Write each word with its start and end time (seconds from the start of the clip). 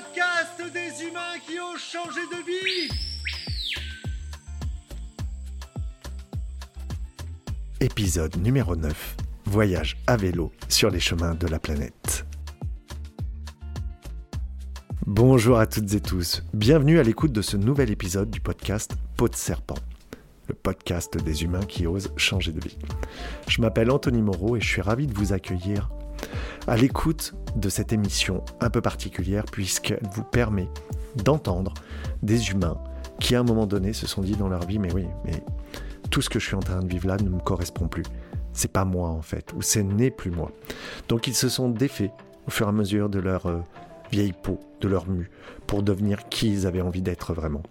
podcast 0.00 0.72
des 0.72 1.04
humains 1.04 1.38
qui 1.46 1.58
ont 1.60 1.76
changé 1.76 2.20
de 2.30 2.46
vie. 2.46 2.90
Épisode 7.80 8.36
numéro 8.36 8.76
9. 8.76 9.16
Voyage 9.46 9.96
à 10.06 10.16
vélo 10.16 10.52
sur 10.68 10.90
les 10.90 11.00
chemins 11.00 11.34
de 11.34 11.46
la 11.46 11.58
planète. 11.58 12.24
Bonjour 15.06 15.58
à 15.58 15.66
toutes 15.66 15.92
et 15.92 16.00
tous, 16.00 16.44
bienvenue 16.54 16.98
à 16.98 17.02
l'écoute 17.02 17.32
de 17.32 17.42
ce 17.42 17.56
nouvel 17.56 17.90
épisode 17.90 18.30
du 18.30 18.40
podcast 18.40 18.92
Peau 19.16 19.28
de 19.28 19.34
serpent, 19.34 19.78
le 20.48 20.54
podcast 20.54 21.16
des 21.18 21.42
humains 21.42 21.64
qui 21.64 21.86
osent 21.86 22.12
changer 22.16 22.52
de 22.52 22.60
vie. 22.60 22.78
Je 23.48 23.60
m'appelle 23.60 23.90
Anthony 23.90 24.22
Moreau 24.22 24.56
et 24.56 24.60
je 24.60 24.68
suis 24.68 24.82
ravi 24.82 25.06
de 25.06 25.14
vous 25.14 25.32
accueillir 25.32 25.90
à 26.66 26.76
l'écoute 26.76 27.34
de 27.56 27.68
cette 27.68 27.92
émission 27.92 28.44
un 28.60 28.70
peu 28.70 28.80
particulière 28.80 29.44
puisqu'elle 29.50 30.06
vous 30.12 30.24
permet 30.24 30.68
d'entendre 31.24 31.74
des 32.22 32.50
humains 32.50 32.78
qui 33.18 33.34
à 33.34 33.40
un 33.40 33.44
moment 33.44 33.66
donné 33.66 33.92
se 33.92 34.06
sont 34.06 34.22
dit 34.22 34.36
dans 34.36 34.48
leur 34.48 34.66
vie 34.66 34.78
mais 34.78 34.92
oui, 34.92 35.06
mais 35.24 35.42
tout 36.10 36.22
ce 36.22 36.28
que 36.28 36.38
je 36.38 36.46
suis 36.46 36.56
en 36.56 36.60
train 36.60 36.80
de 36.80 36.88
vivre 36.88 37.08
là 37.08 37.16
ne 37.16 37.28
me 37.28 37.38
correspond 37.38 37.88
plus. 37.88 38.04
C'est 38.52 38.72
pas 38.72 38.84
moi 38.84 39.08
en 39.08 39.22
fait, 39.22 39.52
ou 39.54 39.62
ce 39.62 39.78
n'est 39.78 40.10
plus 40.10 40.30
moi. 40.30 40.50
Donc 41.08 41.26
ils 41.26 41.34
se 41.34 41.48
sont 41.48 41.68
défaits 41.68 42.10
au 42.46 42.50
fur 42.50 42.66
et 42.66 42.70
à 42.70 42.72
mesure 42.72 43.08
de 43.08 43.20
leur 43.20 43.46
euh, 43.46 43.60
vieille 44.10 44.32
peau, 44.32 44.58
de 44.80 44.88
leur 44.88 45.08
mue, 45.08 45.30
pour 45.66 45.82
devenir 45.82 46.28
qui 46.28 46.52
ils 46.52 46.66
avaient 46.66 46.80
envie 46.80 47.02
d'être 47.02 47.32
vraiment. 47.32 47.62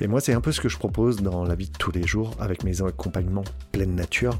Et 0.00 0.06
moi 0.06 0.20
c'est 0.20 0.34
un 0.34 0.40
peu 0.40 0.52
ce 0.52 0.60
que 0.60 0.68
je 0.68 0.76
propose 0.76 1.22
dans 1.22 1.44
la 1.44 1.54
vie 1.54 1.70
de 1.70 1.78
tous 1.78 1.92
les 1.92 2.06
jours 2.06 2.34
avec 2.38 2.64
mes 2.64 2.82
accompagnements 2.82 3.44
pleine 3.72 3.94
nature, 3.94 4.38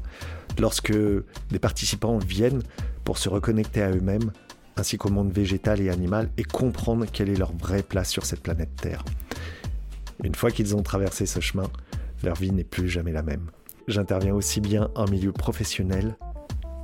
lorsque 0.59 0.93
des 0.93 1.59
participants 1.59 2.17
viennent 2.17 2.63
pour 3.03 3.17
se 3.17 3.29
reconnecter 3.29 3.81
à 3.81 3.91
eux-mêmes, 3.91 4.31
ainsi 4.77 4.97
qu'au 4.97 5.09
monde 5.09 5.31
végétal 5.31 5.81
et 5.81 5.89
animal, 5.89 6.29
et 6.37 6.43
comprendre 6.43 7.05
quelle 7.11 7.29
est 7.29 7.35
leur 7.35 7.55
vraie 7.55 7.83
place 7.83 8.09
sur 8.09 8.25
cette 8.25 8.41
planète 8.41 8.75
Terre. 8.75 9.03
Une 10.23 10.35
fois 10.35 10.51
qu'ils 10.51 10.75
ont 10.75 10.83
traversé 10.83 11.25
ce 11.25 11.39
chemin, 11.39 11.69
leur 12.23 12.35
vie 12.35 12.51
n'est 12.51 12.63
plus 12.63 12.89
jamais 12.89 13.11
la 13.11 13.23
même. 13.23 13.49
J'interviens 13.87 14.35
aussi 14.35 14.61
bien 14.61 14.89
en 14.95 15.05
milieu 15.05 15.31
professionnel 15.31 16.15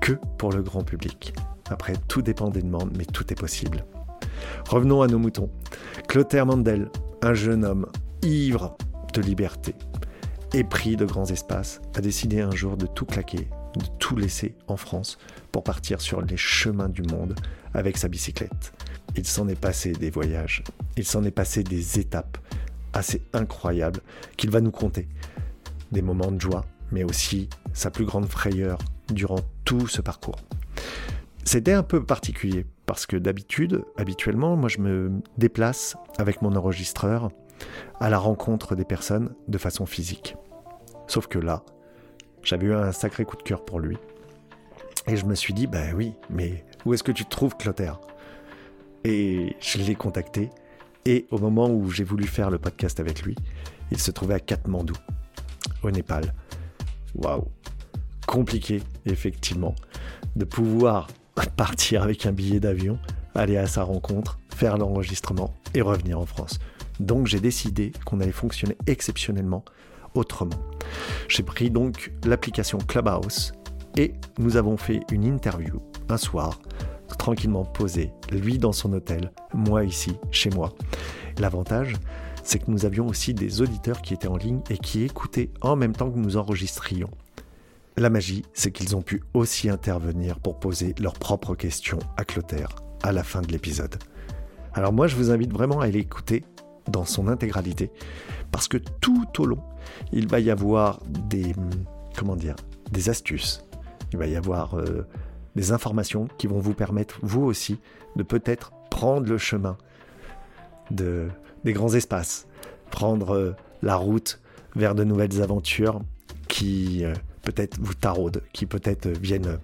que 0.01 0.13
pour 0.37 0.51
le 0.51 0.63
grand 0.63 0.83
public. 0.83 1.33
Après, 1.69 1.93
tout 2.07 2.21
dépend 2.21 2.49
des 2.49 2.61
demandes, 2.61 2.95
mais 2.97 3.05
tout 3.05 3.31
est 3.31 3.39
possible. 3.39 3.85
Revenons 4.69 5.01
à 5.01 5.07
nos 5.07 5.19
moutons. 5.19 5.49
Clotaire 6.07 6.45
Mandel, 6.45 6.89
un 7.21 7.33
jeune 7.33 7.65
homme 7.65 7.87
ivre 8.23 8.77
de 9.13 9.21
liberté, 9.21 9.75
épris 10.53 10.95
de 10.95 11.05
grands 11.05 11.25
espaces, 11.25 11.81
a 11.95 12.01
décidé 12.01 12.41
un 12.41 12.51
jour 12.51 12.77
de 12.77 12.85
tout 12.85 13.05
claquer, 13.05 13.47
de 13.75 13.85
tout 13.99 14.15
laisser 14.15 14.55
en 14.67 14.77
France 14.77 15.17
pour 15.51 15.63
partir 15.63 16.01
sur 16.01 16.21
les 16.21 16.37
chemins 16.37 16.89
du 16.89 17.03
monde 17.03 17.35
avec 17.73 17.97
sa 17.97 18.07
bicyclette. 18.07 18.73
Il 19.15 19.25
s'en 19.25 19.47
est 19.47 19.59
passé 19.59 19.91
des 19.91 20.09
voyages, 20.09 20.63
il 20.95 21.05
s'en 21.05 21.23
est 21.23 21.31
passé 21.31 21.63
des 21.63 21.99
étapes 21.99 22.37
assez 22.93 23.21
incroyables 23.33 24.01
qu'il 24.37 24.49
va 24.49 24.61
nous 24.61 24.71
conter. 24.71 25.07
Des 25.91 26.01
moments 26.01 26.31
de 26.31 26.41
joie, 26.41 26.65
mais 26.91 27.03
aussi 27.03 27.49
sa 27.73 27.91
plus 27.91 28.05
grande 28.05 28.27
frayeur 28.27 28.77
durant 29.13 29.39
tout 29.63 29.87
ce 29.87 30.01
parcours. 30.01 30.37
C'était 31.43 31.73
un 31.73 31.83
peu 31.83 32.03
particulier 32.03 32.65
parce 32.85 33.05
que 33.05 33.15
d'habitude, 33.15 33.83
habituellement, 33.97 34.57
moi 34.57 34.69
je 34.69 34.79
me 34.79 35.21
déplace 35.37 35.95
avec 36.17 36.41
mon 36.41 36.55
enregistreur 36.55 37.31
à 37.99 38.09
la 38.09 38.17
rencontre 38.17 38.75
des 38.75 38.85
personnes 38.85 39.33
de 39.47 39.57
façon 39.57 39.85
physique. 39.85 40.35
Sauf 41.07 41.27
que 41.27 41.39
là, 41.39 41.63
j'avais 42.43 42.67
eu 42.67 42.73
un 42.73 42.91
sacré 42.91 43.25
coup 43.25 43.37
de 43.37 43.43
cœur 43.43 43.65
pour 43.65 43.79
lui. 43.79 43.97
Et 45.07 45.15
je 45.15 45.25
me 45.25 45.35
suis 45.35 45.53
dit, 45.53 45.67
ben 45.67 45.93
oui, 45.95 46.13
mais 46.29 46.65
où 46.85 46.93
est-ce 46.93 47.03
que 47.03 47.11
tu 47.11 47.23
te 47.25 47.29
trouves, 47.29 47.55
Clotaire? 47.57 47.99
Et 49.03 49.55
je 49.59 49.77
l'ai 49.79 49.95
contacté. 49.95 50.49
Et 51.05 51.27
au 51.31 51.37
moment 51.37 51.69
où 51.69 51.89
j'ai 51.89 52.03
voulu 52.03 52.27
faire 52.27 52.49
le 52.49 52.57
podcast 52.57 52.99
avec 52.99 53.21
lui, 53.21 53.35
il 53.91 53.99
se 53.99 54.11
trouvait 54.11 54.33
à 54.33 54.39
Katmandou, 54.39 54.95
au 55.83 55.91
Népal. 55.91 56.33
Waouh 57.15 57.47
Compliqué, 58.27 58.83
effectivement, 59.05 59.75
de 60.35 60.43
pouvoir 60.43 61.07
partir 61.55 62.03
avec 62.03 62.25
un 62.25 62.33
billet 62.33 62.59
d'avion, 62.59 62.99
aller 63.35 63.57
à 63.57 63.67
sa 63.67 63.83
rencontre, 63.83 64.39
faire 64.53 64.77
l'enregistrement 64.77 65.53
et 65.73 65.81
revenir 65.81 66.19
en 66.19 66.25
France. 66.25 66.59
Donc 66.99 67.27
j'ai 67.27 67.39
décidé 67.39 67.91
qu'on 68.05 68.19
allait 68.19 68.31
fonctionner 68.31 68.77
exceptionnellement 68.87 69.63
autrement. 70.15 70.59
J'ai 71.27 71.43
pris 71.43 71.69
donc 71.69 72.11
l'application 72.25 72.77
Clubhouse 72.79 73.53
et 73.97 74.13
nous 74.39 74.57
avons 74.57 74.77
fait 74.77 75.01
une 75.11 75.25
interview 75.25 75.81
un 76.09 76.17
soir, 76.17 76.59
tranquillement 77.17 77.65
posé, 77.65 78.11
lui 78.31 78.57
dans 78.57 78.71
son 78.71 78.93
hôtel, 78.93 79.31
moi 79.53 79.83
ici, 79.83 80.15
chez 80.31 80.49
moi. 80.49 80.73
L'avantage, 81.37 81.93
c'est 82.43 82.59
que 82.59 82.71
nous 82.71 82.85
avions 82.85 83.07
aussi 83.07 83.33
des 83.33 83.61
auditeurs 83.61 84.01
qui 84.01 84.13
étaient 84.13 84.27
en 84.27 84.37
ligne 84.37 84.61
et 84.69 84.77
qui 84.77 85.03
écoutaient 85.03 85.49
en 85.61 85.75
même 85.75 85.93
temps 85.93 86.09
que 86.09 86.17
nous 86.17 86.37
enregistrions. 86.37 87.09
La 87.97 88.09
magie, 88.09 88.43
c'est 88.53 88.71
qu'ils 88.71 88.95
ont 88.95 89.01
pu 89.01 89.23
aussi 89.33 89.69
intervenir 89.69 90.39
pour 90.39 90.59
poser 90.59 90.93
leurs 90.99 91.17
propres 91.17 91.55
questions 91.55 91.99
à 92.15 92.25
Clotaire 92.25 92.69
à 93.03 93.11
la 93.11 93.23
fin 93.23 93.41
de 93.41 93.51
l'épisode. 93.51 93.95
Alors 94.73 94.93
moi, 94.93 95.07
je 95.07 95.15
vous 95.15 95.31
invite 95.31 95.51
vraiment 95.51 95.81
à 95.81 95.85
aller 95.85 95.99
écouter 95.99 96.45
dans 96.87 97.05
son 97.05 97.27
intégralité 97.27 97.91
parce 98.51 98.67
que 98.67 98.77
tout 98.77 99.27
au 99.39 99.45
long, 99.45 99.61
il 100.11 100.27
va 100.27 100.39
y 100.39 100.49
avoir 100.49 100.99
des 101.29 101.53
comment 102.17 102.35
dire, 102.35 102.55
des 102.91 103.09
astuces. 103.09 103.63
Il 104.11 104.17
va 104.17 104.27
y 104.27 104.35
avoir 104.35 104.77
euh, 104.77 105.05
des 105.55 105.71
informations 105.71 106.27
qui 106.37 106.47
vont 106.47 106.59
vous 106.59 106.73
permettre 106.73 107.19
vous 107.21 107.43
aussi 107.43 107.79
de 108.15 108.23
peut-être 108.23 108.71
prendre 108.89 109.27
le 109.27 109.37
chemin 109.37 109.77
de 110.91 111.27
des 111.63 111.73
grands 111.73 111.93
espaces, 111.93 112.47
prendre 112.91 113.35
euh, 113.35 113.55
la 113.81 113.95
route 113.95 114.39
vers 114.75 114.95
de 114.95 115.03
nouvelles 115.03 115.41
aventures 115.41 116.01
qui 116.47 117.03
euh, 117.03 117.13
peut-être 117.43 117.77
vous 117.79 117.93
taraudent, 117.93 118.41
qui 118.53 118.65
peut-être 118.65 119.07
viennent 119.07 119.59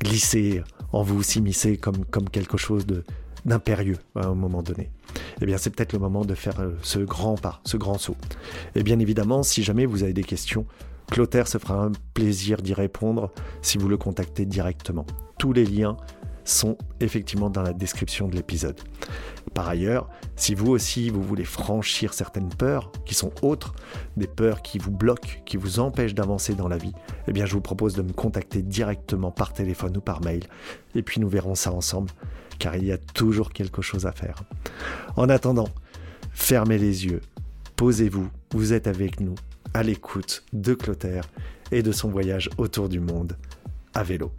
glisser 0.00 0.62
en 0.92 1.02
vous, 1.02 1.22
s'immiscer 1.22 1.76
comme, 1.76 2.04
comme 2.04 2.28
quelque 2.28 2.58
chose 2.58 2.86
de, 2.86 3.04
d'impérieux 3.44 3.98
à 4.14 4.26
un 4.26 4.34
moment 4.34 4.62
donné. 4.62 4.90
Eh 5.40 5.46
bien, 5.46 5.58
c'est 5.58 5.70
peut-être 5.70 5.92
le 5.92 5.98
moment 5.98 6.24
de 6.24 6.34
faire 6.34 6.60
euh, 6.60 6.72
ce 6.82 6.98
grand 6.98 7.36
pas, 7.36 7.60
ce 7.64 7.76
grand 7.76 7.98
saut. 7.98 8.16
Et 8.74 8.82
bien 8.82 8.98
évidemment, 8.98 9.42
si 9.42 9.62
jamais 9.62 9.86
vous 9.86 10.02
avez 10.02 10.12
des 10.12 10.24
questions, 10.24 10.66
Clotaire 11.10 11.48
se 11.48 11.58
fera 11.58 11.74
un 11.74 11.92
plaisir 12.14 12.62
d'y 12.62 12.72
répondre 12.72 13.30
si 13.60 13.76
vous 13.76 13.88
le 13.88 13.96
contactez 13.96 14.46
directement. 14.46 15.04
Tous 15.38 15.52
les 15.52 15.66
liens 15.66 15.96
sont 16.44 16.76
effectivement 17.00 17.50
dans 17.50 17.62
la 17.62 17.72
description 17.72 18.28
de 18.28 18.34
l'épisode. 18.34 18.80
Par 19.54 19.68
ailleurs, 19.68 20.08
si 20.36 20.54
vous 20.54 20.70
aussi 20.70 21.10
vous 21.10 21.22
voulez 21.22 21.44
franchir 21.44 22.14
certaines 22.14 22.48
peurs 22.48 22.90
qui 23.04 23.14
sont 23.14 23.32
autres, 23.42 23.74
des 24.16 24.26
peurs 24.26 24.62
qui 24.62 24.78
vous 24.78 24.90
bloquent, 24.90 25.40
qui 25.44 25.56
vous 25.56 25.78
empêchent 25.78 26.14
d'avancer 26.14 26.54
dans 26.54 26.68
la 26.68 26.78
vie, 26.78 26.92
eh 27.28 27.32
bien 27.32 27.46
je 27.46 27.52
vous 27.52 27.60
propose 27.60 27.94
de 27.94 28.02
me 28.02 28.12
contacter 28.12 28.62
directement 28.62 29.30
par 29.30 29.52
téléphone 29.52 29.96
ou 29.96 30.00
par 30.00 30.22
mail 30.22 30.44
et 30.94 31.02
puis 31.02 31.20
nous 31.20 31.28
verrons 31.28 31.54
ça 31.54 31.72
ensemble 31.72 32.10
car 32.58 32.76
il 32.76 32.84
y 32.84 32.92
a 32.92 32.98
toujours 32.98 33.52
quelque 33.52 33.82
chose 33.82 34.06
à 34.06 34.12
faire. 34.12 34.42
En 35.16 35.28
attendant, 35.28 35.68
fermez 36.32 36.78
les 36.78 37.06
yeux, 37.06 37.20
posez-vous, 37.76 38.28
vous 38.52 38.72
êtes 38.72 38.86
avec 38.86 39.20
nous, 39.20 39.34
à 39.74 39.82
l'écoute 39.82 40.44
de 40.52 40.74
Clotaire 40.74 41.24
et 41.70 41.82
de 41.82 41.92
son 41.92 42.08
voyage 42.08 42.50
autour 42.58 42.88
du 42.88 43.00
monde 43.00 43.36
à 43.94 44.02
vélo. 44.02 44.30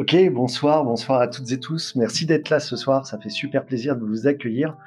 Ok, 0.00 0.16
bonsoir, 0.32 0.82
bonsoir 0.82 1.20
à 1.20 1.28
toutes 1.28 1.52
et 1.52 1.60
tous. 1.60 1.94
Merci 1.94 2.24
d'être 2.24 2.48
là 2.48 2.58
ce 2.58 2.74
soir. 2.74 3.06
Ça 3.06 3.18
fait 3.18 3.28
super 3.28 3.66
plaisir 3.66 3.96
de 3.96 4.02
vous 4.02 4.26
accueillir 4.26 4.78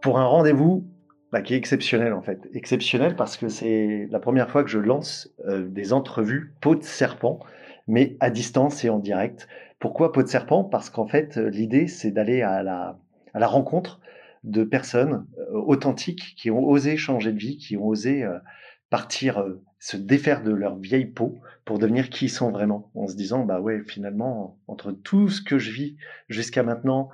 pour 0.00 0.18
un 0.18 0.24
rendez-vous 0.24 0.82
bah, 1.30 1.42
qui 1.42 1.52
est 1.52 1.58
exceptionnel 1.58 2.14
en 2.14 2.22
fait. 2.22 2.48
Exceptionnel 2.54 3.16
parce 3.16 3.36
que 3.36 3.48
c'est 3.48 4.08
la 4.10 4.18
première 4.18 4.48
fois 4.48 4.64
que 4.64 4.70
je 4.70 4.78
lance 4.78 5.30
euh, 5.46 5.68
des 5.68 5.92
entrevues 5.92 6.54
peau 6.62 6.74
de 6.74 6.82
serpent 6.82 7.38
mais 7.86 8.16
à 8.18 8.30
distance 8.30 8.82
et 8.82 8.88
en 8.88 8.98
direct. 8.98 9.46
Pourquoi 9.78 10.10
peau 10.10 10.22
de 10.22 10.28
serpent? 10.28 10.64
Parce 10.64 10.88
qu'en 10.88 11.06
fait, 11.06 11.36
euh, 11.36 11.50
l'idée, 11.50 11.86
c'est 11.86 12.10
d'aller 12.10 12.40
à 12.40 12.62
la, 12.62 12.98
à 13.34 13.38
la 13.38 13.48
rencontre 13.48 14.00
de 14.42 14.64
personnes 14.64 15.26
euh, 15.38 15.52
authentiques 15.52 16.34
qui 16.34 16.50
ont 16.50 16.66
osé 16.66 16.96
changer 16.96 17.34
de 17.34 17.38
vie, 17.38 17.58
qui 17.58 17.76
ont 17.76 17.88
osé 17.88 18.26
partir, 18.88 19.44
se 19.78 19.96
défaire 19.96 20.42
de 20.42 20.52
leur 20.52 20.76
vieille 20.76 21.06
peau 21.06 21.38
pour 21.64 21.78
devenir 21.78 22.10
qui 22.10 22.26
ils 22.26 22.30
sont 22.30 22.50
vraiment, 22.50 22.90
en 22.94 23.06
se 23.06 23.16
disant, 23.16 23.44
bah 23.44 23.60
ouais, 23.60 23.82
finalement, 23.86 24.58
entre 24.68 24.92
tout 24.92 25.28
ce 25.28 25.42
que 25.42 25.58
je 25.58 25.70
vis 25.70 25.96
jusqu'à 26.28 26.62
maintenant 26.62 27.10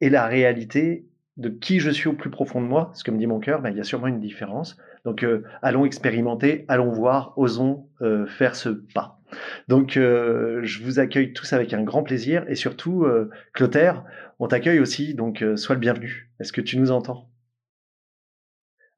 et 0.00 0.10
la 0.10 0.26
réalité 0.26 1.06
de 1.36 1.48
qui 1.48 1.78
je 1.80 1.90
suis 1.90 2.08
au 2.08 2.14
plus 2.14 2.30
profond 2.30 2.60
de 2.60 2.66
moi, 2.66 2.90
ce 2.94 3.04
que 3.04 3.10
me 3.10 3.18
dit 3.18 3.26
mon 3.26 3.38
cœur, 3.38 3.60
bah, 3.62 3.70
il 3.70 3.76
y 3.76 3.80
a 3.80 3.84
sûrement 3.84 4.08
une 4.08 4.20
différence. 4.20 4.76
Donc, 5.04 5.24
allons 5.62 5.84
expérimenter, 5.84 6.64
allons 6.66 6.90
voir, 6.90 7.32
osons 7.36 7.88
faire 8.26 8.56
ce 8.56 8.70
pas. 8.70 9.18
Donc, 9.68 9.96
euh, 9.96 10.60
je 10.62 10.82
vous 10.82 10.98
accueille 10.98 11.32
tous 11.32 11.52
avec 11.52 11.72
un 11.72 11.82
grand 11.82 12.02
plaisir 12.02 12.44
et 12.48 12.54
surtout, 12.54 13.04
euh, 13.04 13.30
Clotaire, 13.52 14.04
on 14.38 14.48
t'accueille 14.48 14.80
aussi, 14.80 15.14
donc 15.14 15.42
euh, 15.42 15.56
sois 15.56 15.74
le 15.74 15.80
bienvenu. 15.80 16.30
Est-ce 16.40 16.52
que 16.52 16.60
tu 16.60 16.78
nous 16.78 16.90
entends? 16.90 17.28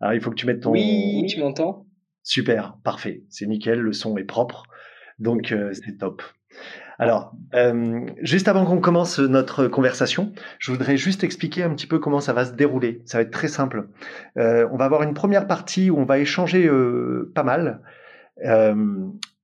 Alors, 0.00 0.14
il 0.14 0.20
faut 0.20 0.30
que 0.30 0.36
tu 0.36 0.46
mettes 0.46 0.60
ton. 0.60 0.70
Oui, 0.72 1.26
tu 1.28 1.40
m'entends? 1.40 1.86
Super, 2.30 2.76
parfait, 2.84 3.24
c'est 3.28 3.44
nickel, 3.44 3.80
le 3.80 3.92
son 3.92 4.16
est 4.16 4.22
propre, 4.22 4.62
donc 5.18 5.52
c'est 5.72 5.98
top. 5.98 6.22
Alors, 7.00 7.34
euh, 7.54 8.06
juste 8.22 8.46
avant 8.46 8.64
qu'on 8.64 8.78
commence 8.78 9.18
notre 9.18 9.66
conversation, 9.66 10.32
je 10.60 10.70
voudrais 10.70 10.96
juste 10.96 11.24
expliquer 11.24 11.64
un 11.64 11.70
petit 11.70 11.88
peu 11.88 11.98
comment 11.98 12.20
ça 12.20 12.32
va 12.32 12.44
se 12.44 12.52
dérouler. 12.52 13.02
Ça 13.04 13.18
va 13.18 13.22
être 13.22 13.32
très 13.32 13.48
simple. 13.48 13.88
Euh, 14.36 14.68
on 14.70 14.76
va 14.76 14.84
avoir 14.84 15.02
une 15.02 15.12
première 15.12 15.48
partie 15.48 15.90
où 15.90 15.98
on 15.98 16.04
va 16.04 16.20
échanger 16.20 16.68
euh, 16.68 17.32
pas 17.34 17.42
mal 17.42 17.80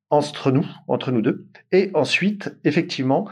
entre 0.08 0.52
nous, 0.52 0.66
entre 0.86 1.10
nous 1.10 1.22
deux. 1.22 1.44
Et 1.72 1.90
ensuite, 1.92 2.56
effectivement, 2.62 3.28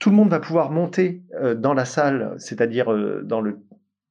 tout 0.00 0.10
le 0.10 0.16
monde 0.16 0.30
va 0.30 0.40
pouvoir 0.40 0.72
monter 0.72 1.22
dans 1.56 1.74
la 1.74 1.84
salle, 1.84 2.34
c'est-à-dire 2.38 2.92
dans 3.22 3.40
le 3.40 3.60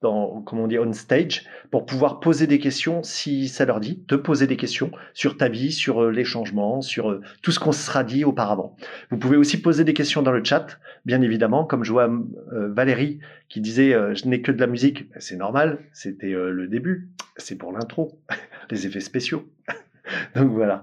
dans, 0.06 0.42
comment 0.42 0.63
on 0.63 0.68
dit, 0.68 0.78
on 0.78 0.94
stage, 0.94 1.46
pour 1.72 1.86
pouvoir 1.86 2.19
poser 2.19 2.46
des 2.46 2.60
questions 2.60 3.02
si 3.02 3.48
ça 3.48 3.66
leur 3.66 3.80
dit, 3.80 4.04
te 4.04 4.13
poser 4.16 4.46
des 4.46 4.56
questions 4.56 4.92
sur 5.13 5.36
ta 5.36 5.50
vie, 5.50 5.72
sur 5.72 6.04
euh, 6.04 6.12
les 6.12 6.24
changements, 6.24 6.81
sur 6.81 7.10
euh, 7.10 7.22
tout 7.42 7.52
ce 7.52 7.60
qu'on 7.60 7.72
se 7.72 7.84
sera 7.84 8.04
dit 8.04 8.24
auparavant. 8.24 8.75
Vous 9.10 9.18
pouvez 9.18 9.36
aussi 9.36 9.60
poser 9.62 9.84
des 9.84 9.94
questions 9.94 10.22
dans 10.22 10.31
le 10.31 10.44
chat, 10.44 10.80
bien 11.06 11.22
évidemment, 11.22 11.66
comme 11.66 11.84
je 11.84 11.92
vois 11.92 12.07
euh, 12.07 12.72
Valérie 12.72 13.19
qui 13.50 13.62
disait 13.62 13.92
je 14.16 14.28
n'ai 14.28 14.42
que 14.42 14.52
de 14.52 14.60
la 14.60 14.68
musique, 14.68 15.10
ben, 15.10 15.19
c'est 15.19 15.36
normal, 15.36 15.80
c'était 15.94 16.31
le 16.31 16.68
début, 16.68 17.10
c'est 17.38 17.57
pour 17.57 17.72
l'intro, 17.72 18.19
les 18.72 18.88
effets 18.88 19.00
spéciaux. 19.00 19.48
donc 20.36 20.52
voilà. 20.52 20.81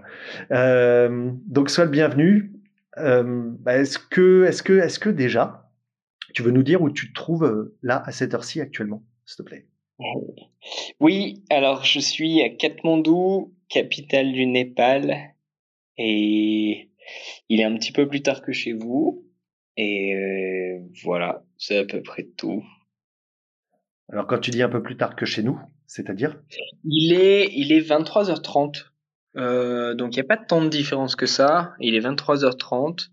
donc 1.47 1.71
sois 1.71 1.85
le 1.85 1.91
bienvenu. 1.91 2.53
Ben, 2.97 3.57
est-ce 3.67 3.99
que, 3.99 4.45
est-ce 4.45 4.63
que, 4.63 4.75
est-ce 4.75 4.99
que 4.99 5.11
déjà, 5.11 5.71
tu 6.35 6.43
veux 6.43 6.51
nous 6.51 6.63
dire 6.63 6.83
où 6.83 6.91
tu 6.91 7.09
te 7.09 7.15
trouves 7.15 7.73
là 7.83 8.03
à 8.05 8.13
cette 8.13 8.35
heure-ci 8.35 8.61
actuellement? 8.61 9.03
S'il 9.25 9.37
te 9.37 9.43
plaît 9.43 9.67
Oui, 11.01 11.43
alors 11.51 11.85
je 11.85 12.01
suis 12.01 12.43
à 12.43 12.49
Katmandou, 12.51 13.55
capitale 13.69 14.33
du 14.33 14.47
Népal, 14.47 15.35
et 15.99 16.91
il 17.49 17.61
est 17.61 17.65
un 17.65 17.75
petit 17.77 17.93
peu 17.93 18.09
plus 18.09 18.23
tard 18.23 18.43
que 18.43 18.53
chez 18.53 18.73
vous. 18.73 19.27
Et 19.77 20.15
euh, 20.15 20.81
voilà, 21.03 21.45
c'est 21.57 21.79
à 21.79 21.85
peu 21.85 22.03
près 22.03 22.25
tout. 22.37 22.65
Alors 24.11 24.27
quand 24.27 24.39
tu 24.39 24.51
dis 24.51 24.63
un 24.63 24.69
peu 24.69 24.83
plus 24.83 24.97
tard 24.97 25.17
que 25.17 25.25
chez 25.25 25.43
nous, 25.43 25.59
c'est-à-dire? 25.87 26.43
Il 26.85 27.15
est 27.15 27.49
il 27.53 27.73
est 27.73 27.81
23h30. 27.81 28.87
Euh, 29.37 29.95
donc 29.95 30.15
il 30.15 30.17
n'y 30.17 30.21
a 30.21 30.25
pas 30.25 30.37
tant 30.37 30.63
de 30.63 30.69
différence 30.69 31.17
que 31.17 31.27
ça. 31.27 31.75
Il 31.81 31.95
est 31.95 32.01
23h30. 32.01 33.09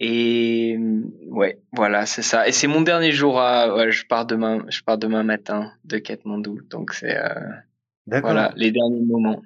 Et 0.00 0.78
ouais, 1.28 1.60
voilà, 1.72 2.06
c'est 2.06 2.22
ça. 2.22 2.48
Et 2.48 2.52
c'est 2.52 2.66
mon 2.66 2.80
dernier 2.80 3.12
jour 3.12 3.38
à. 3.38 3.74
Ouais, 3.74 3.92
je 3.92 4.06
pars 4.06 4.24
demain. 4.24 4.64
Je 4.68 4.82
pars 4.82 4.96
demain 4.96 5.22
matin 5.22 5.72
de 5.84 5.98
Katmandou. 5.98 6.60
Donc 6.70 6.92
c'est. 6.92 7.16
Euh, 7.16 7.38
voilà, 8.06 8.52
les 8.56 8.72
derniers 8.72 9.04
moments. 9.04 9.42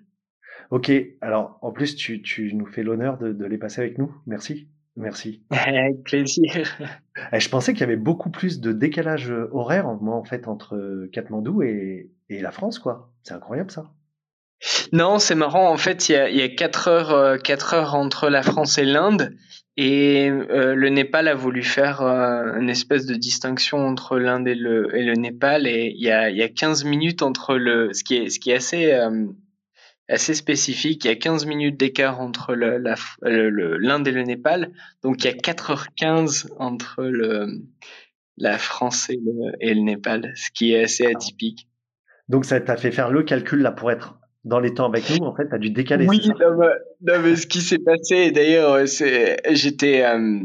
Ok. 0.70 0.92
Alors, 1.20 1.58
en 1.60 1.72
plus, 1.72 1.96
tu, 1.96 2.22
tu 2.22 2.54
nous 2.54 2.66
fais 2.66 2.84
l'honneur 2.84 3.18
de, 3.18 3.32
de 3.32 3.44
les 3.44 3.58
passer 3.58 3.80
avec 3.82 3.98
nous. 3.98 4.14
Merci. 4.26 4.68
Merci. 4.96 5.42
Avec 5.50 6.04
plaisir. 6.04 6.78
Eh, 7.32 7.40
je 7.40 7.48
pensais 7.48 7.72
qu'il 7.72 7.80
y 7.80 7.84
avait 7.84 7.96
beaucoup 7.96 8.30
plus 8.30 8.60
de 8.60 8.70
décalage 8.70 9.32
horaire, 9.50 9.88
moi, 10.00 10.14
en 10.14 10.22
fait, 10.22 10.46
entre 10.46 11.08
Katmandou 11.12 11.62
et, 11.62 12.12
et 12.28 12.40
la 12.40 12.52
France, 12.52 12.78
quoi. 12.78 13.12
C'est 13.24 13.34
incroyable, 13.34 13.72
ça. 13.72 13.90
Non, 14.92 15.18
c'est 15.18 15.34
marrant. 15.34 15.68
En 15.68 15.76
fait, 15.76 16.08
il 16.08 16.12
y 16.12 16.16
a, 16.16 16.30
y 16.30 16.42
a 16.42 16.48
4 16.48 16.88
heures, 16.88 17.42
4 17.42 17.74
euh, 17.74 17.76
heures 17.76 17.94
entre 17.94 18.28
la 18.28 18.42
France 18.42 18.78
et 18.78 18.84
l'Inde. 18.84 19.36
Et 19.76 20.28
euh, 20.30 20.74
le 20.74 20.88
Népal 20.88 21.26
a 21.26 21.34
voulu 21.34 21.64
faire 21.64 22.02
euh, 22.02 22.58
une 22.60 22.70
espèce 22.70 23.06
de 23.06 23.14
distinction 23.14 23.78
entre 23.78 24.18
l'Inde 24.18 24.46
et 24.46 24.54
le, 24.54 24.94
et 24.96 25.02
le 25.02 25.14
Népal. 25.14 25.66
Et 25.66 25.92
il 25.96 26.00
y 26.00 26.10
a, 26.10 26.30
y 26.30 26.42
a 26.42 26.48
15 26.48 26.84
minutes 26.84 27.22
entre 27.22 27.56
le, 27.56 27.92
ce 27.92 28.04
qui 28.04 28.16
est, 28.16 28.30
ce 28.30 28.38
qui 28.38 28.50
est 28.50 28.54
assez, 28.54 28.92
euh, 28.92 29.26
assez 30.08 30.34
spécifique. 30.34 31.04
Il 31.04 31.08
y 31.08 31.10
a 31.10 31.16
15 31.16 31.46
minutes 31.46 31.76
d'écart 31.76 32.20
entre 32.20 32.54
le, 32.54 32.78
la, 32.78 32.94
l'Inde 33.22 34.06
et 34.06 34.12
le 34.12 34.22
Népal. 34.22 34.70
Donc 35.02 35.24
il 35.24 35.26
y 35.26 35.30
a 35.30 35.36
4h15 35.36 36.52
entre 36.58 37.02
le, 37.02 37.48
la 38.36 38.58
France 38.58 39.10
et 39.10 39.16
le, 39.16 39.52
et 39.60 39.74
le 39.74 39.80
Népal, 39.80 40.32
ce 40.36 40.50
qui 40.52 40.72
est 40.72 40.84
assez 40.84 41.06
atypique. 41.06 41.68
Donc 42.28 42.44
ça 42.44 42.60
t'a 42.60 42.76
fait 42.76 42.92
faire 42.92 43.10
le 43.10 43.24
calcul 43.24 43.60
là 43.60 43.72
pour 43.72 43.90
être 43.90 44.18
dans 44.44 44.60
les 44.60 44.74
temps 44.74 44.86
avec 44.86 45.08
nous, 45.10 45.26
en 45.26 45.34
fait, 45.34 45.48
tu 45.48 45.54
as 45.54 45.58
dû 45.58 45.70
décaler. 45.70 46.06
Oui, 46.06 46.20
non, 46.28 47.20
mais, 47.22 47.36
ce 47.36 47.46
qui 47.46 47.60
s'est 47.60 47.78
passé, 47.78 48.30
d'ailleurs, 48.30 48.86
c'est, 48.86 49.38
j'étais, 49.50 50.04
euh, 50.04 50.40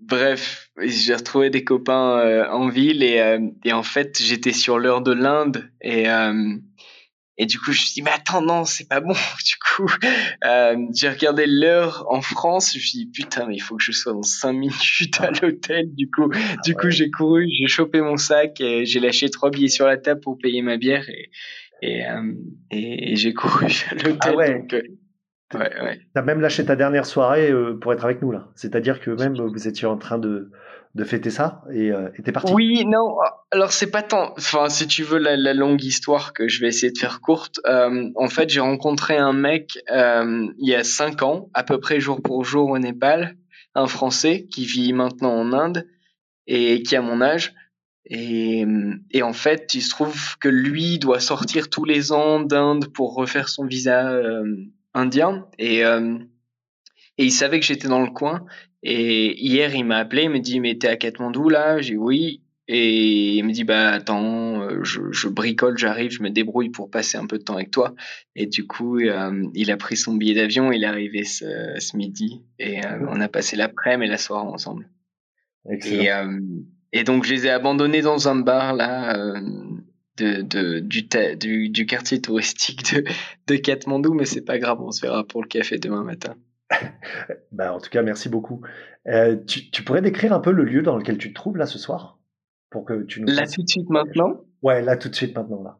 bref, 0.00 0.70
j'ai 0.80 1.14
retrouvé 1.14 1.50
des 1.50 1.62
copains 1.62 2.18
euh, 2.18 2.48
en 2.48 2.68
ville 2.68 3.02
et, 3.02 3.20
euh, 3.20 3.40
et 3.64 3.72
en 3.72 3.82
fait, 3.82 4.18
j'étais 4.22 4.52
sur 4.52 4.78
l'heure 4.78 5.02
de 5.02 5.12
l'Inde 5.12 5.70
et, 5.82 6.06
et 7.38 7.46
du 7.46 7.58
coup, 7.58 7.66
je 7.66 7.70
me 7.70 7.84
suis 7.84 7.94
dit, 7.94 8.02
mais 8.02 8.10
attends, 8.10 8.42
non, 8.42 8.64
c'est 8.64 8.88
pas 8.88 9.00
bon. 9.00 9.14
Du 9.44 9.54
coup, 9.76 9.90
j'ai 10.94 11.08
regardé 11.08 11.46
l'heure 11.46 12.04
en 12.08 12.20
France. 12.20 12.72
Je 12.72 12.78
me 12.78 12.82
suis 12.82 12.98
dit, 12.98 13.06
putain, 13.06 13.46
mais 13.46 13.56
il 13.56 13.60
faut 13.60 13.76
que 13.76 13.82
je 13.82 13.92
sois 13.92 14.12
dans 14.12 14.22
5 14.22 14.52
minutes 14.52 15.20
à 15.20 15.30
l'hôtel. 15.30 15.94
Du 15.94 16.10
coup, 16.10 16.30
du 16.64 16.74
coup, 16.74 16.90
j'ai 16.90 17.10
couru, 17.10 17.48
j'ai 17.50 17.68
chopé 17.68 18.00
mon 18.00 18.16
sac 18.16 18.60
et 18.60 18.86
j'ai 18.86 19.00
lâché 19.00 19.30
trois 19.30 19.50
billets 19.50 19.68
sur 19.68 19.86
la 19.86 19.96
table 19.96 20.20
pour 20.20 20.38
payer 20.38 20.62
ma 20.62 20.76
bière 20.76 21.08
et, 21.08 21.30
et, 21.82 22.06
euh, 22.06 22.32
et, 22.70 23.16
j'ai 23.16 23.34
couru 23.34 23.66
à 23.90 23.94
l'hôtel. 23.94 24.18
Ah 24.20 24.34
ouais. 24.34 24.58
Donc, 24.60 24.72
euh, 24.72 24.82
ouais, 25.54 25.82
ouais. 25.82 26.00
T'as 26.14 26.22
même 26.22 26.40
lâché 26.40 26.64
ta 26.64 26.76
dernière 26.76 27.06
soirée 27.06 27.50
euh, 27.50 27.78
pour 27.78 27.92
être 27.92 28.04
avec 28.04 28.22
nous 28.22 28.32
là. 28.32 28.48
C'est-à-dire 28.54 29.00
que 29.00 29.10
même 29.10 29.34
vous 29.34 29.68
étiez 29.68 29.86
en 29.86 29.98
train 29.98 30.18
de, 30.18 30.50
de 30.94 31.04
fêter 31.04 31.30
ça 31.30 31.62
et 31.72 31.90
euh, 31.90 32.10
t'es 32.22 32.32
parti. 32.32 32.52
Oui, 32.52 32.84
non. 32.84 33.16
Alors 33.50 33.72
c'est 33.72 33.90
pas 33.90 34.02
tant. 34.02 34.34
Enfin, 34.36 34.68
si 34.68 34.86
tu 34.86 35.02
veux 35.02 35.18
la, 35.18 35.36
la, 35.36 35.54
longue 35.54 35.82
histoire 35.82 36.32
que 36.34 36.48
je 36.48 36.60
vais 36.60 36.68
essayer 36.68 36.92
de 36.92 36.98
faire 36.98 37.20
courte. 37.20 37.60
Euh, 37.66 38.10
en 38.14 38.28
fait, 38.28 38.50
j'ai 38.50 38.60
rencontré 38.60 39.16
un 39.16 39.32
mec 39.32 39.78
euh, 39.90 40.48
il 40.58 40.68
y 40.68 40.74
a 40.74 40.84
cinq 40.84 41.22
ans, 41.22 41.48
à 41.54 41.64
peu 41.64 41.80
près 41.80 41.98
jour 41.98 42.20
pour 42.22 42.44
jour 42.44 42.70
au 42.70 42.78
Népal, 42.78 43.36
un 43.74 43.86
Français 43.86 44.46
qui 44.52 44.66
vit 44.66 44.92
maintenant 44.92 45.32
en 45.32 45.52
Inde 45.52 45.86
et 46.46 46.82
qui 46.82 46.94
a 46.94 47.00
mon 47.00 47.22
âge. 47.22 47.54
Et, 48.06 48.64
et, 49.12 49.22
en 49.22 49.32
fait, 49.32 49.74
il 49.74 49.80
se 49.80 49.90
trouve 49.90 50.36
que 50.38 50.48
lui 50.48 50.98
doit 50.98 51.20
sortir 51.20 51.70
tous 51.70 51.84
les 51.84 52.12
ans 52.12 52.40
d'Inde 52.40 52.92
pour 52.92 53.14
refaire 53.14 53.48
son 53.48 53.64
visa 53.64 54.10
euh, 54.12 54.44
indien. 54.92 55.46
Et, 55.58 55.84
euh, 55.84 56.18
et 57.18 57.24
il 57.24 57.30
savait 57.30 57.60
que 57.60 57.66
j'étais 57.66 57.88
dans 57.88 58.02
le 58.02 58.10
coin. 58.10 58.44
Et 58.82 59.40
hier, 59.40 59.74
il 59.74 59.84
m'a 59.84 59.98
appelé, 59.98 60.24
il 60.24 60.30
me 60.30 60.40
dit, 60.40 60.58
mais 60.58 60.76
t'es 60.76 60.88
à 60.88 60.96
Katmandou 60.96 61.48
là? 61.48 61.80
J'ai 61.80 61.92
dit 61.92 61.96
oui. 61.96 62.42
Et 62.68 63.36
il 63.36 63.44
me 63.44 63.52
dit, 63.52 63.64
bah 63.64 63.90
attends, 63.90 64.62
euh, 64.62 64.82
je, 64.82 65.00
je 65.10 65.28
bricole, 65.28 65.76
j'arrive, 65.78 66.10
je 66.10 66.22
me 66.22 66.30
débrouille 66.30 66.70
pour 66.70 66.90
passer 66.90 67.18
un 67.18 67.26
peu 67.26 67.38
de 67.38 67.42
temps 67.42 67.54
avec 67.54 67.70
toi. 67.70 67.94
Et 68.34 68.46
du 68.46 68.66
coup, 68.66 68.98
il 68.98 69.70
a 69.70 69.76
pris 69.76 69.96
son 69.96 70.14
billet 70.14 70.34
d'avion, 70.34 70.72
il 70.72 70.84
est 70.84 70.86
arrivé 70.86 71.24
ce, 71.24 71.44
ce 71.78 71.96
midi. 71.96 72.42
Et 72.58 72.80
on 73.08 73.20
a 73.20 73.28
passé 73.28 73.56
l'après-midi 73.56 74.08
et 74.08 74.10
la 74.10 74.18
soirée 74.18 74.48
ensemble. 74.48 74.88
Excellent. 75.68 76.02
Et, 76.02 76.10
et 76.92 77.04
donc, 77.04 77.24
je 77.24 77.32
les 77.32 77.46
ai 77.46 77.50
abandonnés 77.50 78.02
dans 78.02 78.28
un 78.28 78.36
bar, 78.36 78.74
là, 78.74 79.16
euh, 79.16 79.40
de, 80.18 80.42
de, 80.42 80.78
du, 80.80 81.08
du, 81.36 81.68
du, 81.70 81.86
quartier 81.86 82.20
touristique 82.20 82.94
de, 82.94 83.04
de 83.46 83.56
Katmandou, 83.56 84.12
mais 84.12 84.26
c'est 84.26 84.44
pas 84.44 84.58
grave, 84.58 84.80
on 84.80 84.90
se 84.90 85.00
verra 85.00 85.24
pour 85.24 85.42
le 85.42 85.48
café 85.48 85.78
demain 85.78 86.04
matin. 86.04 86.34
bah, 87.52 87.72
en 87.72 87.80
tout 87.80 87.90
cas, 87.90 88.02
merci 88.02 88.28
beaucoup. 88.28 88.62
Euh, 89.06 89.36
tu, 89.46 89.70
tu, 89.70 89.82
pourrais 89.82 90.02
décrire 90.02 90.32
un 90.32 90.40
peu 90.40 90.52
le 90.52 90.64
lieu 90.64 90.82
dans 90.82 90.96
lequel 90.96 91.18
tu 91.18 91.30
te 91.30 91.34
trouves, 91.34 91.56
là, 91.56 91.66
ce 91.66 91.78
soir? 91.78 92.18
Pour 92.70 92.84
que 92.84 93.02
tu 93.02 93.20
nous 93.20 93.26
Là, 93.26 93.46
tout 93.46 93.62
de 93.62 93.68
suite, 93.68 93.88
maintenant? 93.88 94.42
Ouais, 94.62 94.82
là, 94.82 94.96
tout 94.96 95.08
de 95.08 95.14
suite, 95.14 95.34
maintenant, 95.34 95.62
là. 95.62 95.78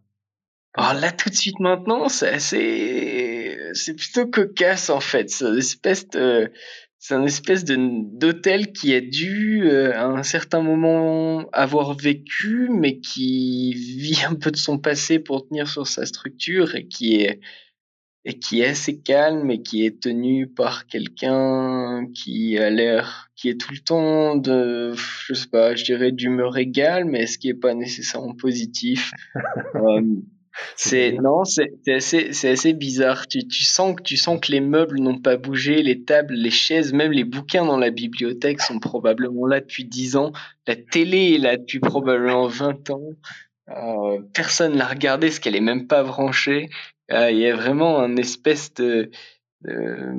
Alors 0.75 0.95
là, 0.95 1.13
tout 1.13 1.29
de 1.29 1.35
suite, 1.35 1.61
maintenant, 1.61 2.09
c'est 2.09 2.31
assez... 2.31 3.59
C'est 3.75 3.95
plutôt 3.95 4.27
cocasse, 4.27 4.89
en 4.89 5.01
fait. 5.01 5.29
C'est 5.29 5.45
une 5.45 5.59
espèce 5.59 6.09
de 6.09 6.51
c'est 7.03 7.15
un 7.15 7.25
espèce 7.25 7.65
d'hôtel 7.65 8.73
qui 8.73 8.95
a 8.95 9.01
dû 9.01 9.65
euh, 9.65 9.93
à 9.93 10.05
un 10.05 10.23
certain 10.23 10.63
moment 10.63 11.49
avoir 11.53 11.95
vécu, 11.95 12.69
mais 12.71 13.01
qui 13.01 13.73
vit 13.99 14.23
un 14.25 14.37
peu 14.37 14.53
de 14.53 14.57
son 14.57 14.79
passé 14.79 15.19
pour 15.19 15.49
tenir 15.49 15.69
sur 15.69 15.89
sa 15.89 16.07
structure 16.07 16.77
et 16.77 16.87
qui 16.87 17.17
est 17.17 17.41
et 18.25 18.39
qui 18.39 18.61
est 18.61 18.67
assez 18.67 19.01
calme 19.01 19.51
et 19.51 19.63
qui 19.63 19.85
est 19.85 20.01
tenu 20.01 20.47
par 20.47 20.87
quelqu'un 20.87 22.07
qui 22.15 22.57
a 22.57 22.71
l'air 22.71 23.33
qui 23.35 23.49
est 23.49 23.61
tout 23.61 23.73
le 23.73 23.81
temps 23.81 24.37
de 24.37 24.95
je 25.27 25.35
sais 25.35 25.49
pas 25.49 25.75
je 25.75 25.83
dirais 25.83 26.13
d'humeur 26.13 26.57
égale 26.57 27.05
mais 27.05 27.27
ce 27.27 27.37
qui 27.37 27.49
est 27.49 27.55
pas 27.55 27.75
nécessairement 27.75 28.37
positif. 28.37 29.11
Euh, 29.75 30.03
c'est 30.77 31.13
non, 31.13 31.45
c'est 31.45 31.73
assez, 31.89 32.33
c'est 32.33 32.51
assez 32.51 32.73
bizarre. 32.73 33.27
Tu, 33.27 33.47
tu 33.47 33.65
sens 33.65 33.97
que 33.97 34.03
tu 34.03 34.17
sens 34.17 34.41
que 34.41 34.53
les 34.53 34.61
meubles 34.61 35.01
n'ont 35.01 35.19
pas 35.19 35.37
bougé, 35.37 35.83
les 35.83 36.03
tables, 36.05 36.35
les 36.35 36.51
chaises, 36.51 36.93
même 36.93 37.13
les 37.13 37.25
bouquins 37.25 37.65
dans 37.65 37.79
la 37.79 37.91
bibliothèque 37.91 38.61
sont 38.61 38.79
probablement 38.79 39.47
là 39.47 39.61
depuis 39.61 39.85
10 39.85 40.17
ans. 40.17 40.33
La 40.67 40.77
télé 40.77 41.35
est 41.35 41.39
là 41.39 41.57
depuis 41.57 41.81
probablement 41.81 42.47
20 42.47 42.91
ans. 42.91 43.11
Euh, 43.69 44.21
personne 44.35 44.77
l'a 44.77 44.87
regardé, 44.87 45.29
parce 45.29 45.39
qu'elle 45.39 45.57
est 45.57 45.61
même 45.61 45.87
pas 45.87 46.03
branchée. 46.03 46.69
Euh, 47.11 47.31
il 47.31 47.39
y 47.39 47.47
a 47.47 47.55
vraiment 47.55 47.99
un 48.01 48.17
espèce 48.17 48.75
de, 48.75 49.11
de 49.63 50.15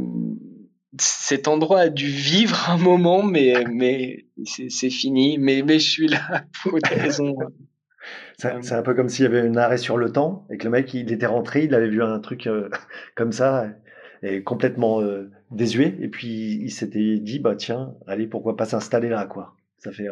cet 0.99 1.47
endroit 1.47 1.81
a 1.81 1.89
dû 1.89 2.07
vivre 2.07 2.69
un 2.69 2.77
moment, 2.77 3.23
mais 3.23 3.63
mais 3.71 4.25
c'est 4.45 4.89
fini. 4.89 5.37
Mais 5.37 5.63
mais 5.63 5.79
je 5.79 5.89
suis 5.89 6.07
là 6.07 6.45
pour 6.63 6.77
des 6.79 6.95
raisons 6.95 7.35
c'est 8.37 8.73
un 8.73 8.81
peu 8.81 8.93
comme 8.93 9.09
s'il 9.09 9.23
y 9.23 9.27
avait 9.27 9.41
un 9.41 9.55
arrêt 9.55 9.77
sur 9.77 9.97
le 9.97 10.11
temps 10.11 10.45
et 10.49 10.57
que 10.57 10.65
le 10.65 10.71
mec, 10.71 10.93
il 10.93 11.11
était 11.11 11.25
rentré, 11.25 11.63
il 11.63 11.73
avait 11.73 11.89
vu 11.89 12.03
un 12.03 12.19
truc 12.19 12.47
euh, 12.47 12.69
comme 13.15 13.31
ça. 13.31 13.67
et 14.21 14.43
complètement 14.43 15.01
désuet. 15.51 15.95
Et 16.01 16.07
puis 16.07 16.59
il 16.61 16.71
s'était 16.71 17.17
dit, 17.19 17.39
bah 17.39 17.55
tiens, 17.55 17.93
allez, 18.07 18.27
pourquoi 18.27 18.55
pas 18.57 18.65
s'installer 18.65 19.09
là, 19.09 19.25
quoi. 19.25 19.55
Ça 19.77 19.91
fait. 19.91 20.07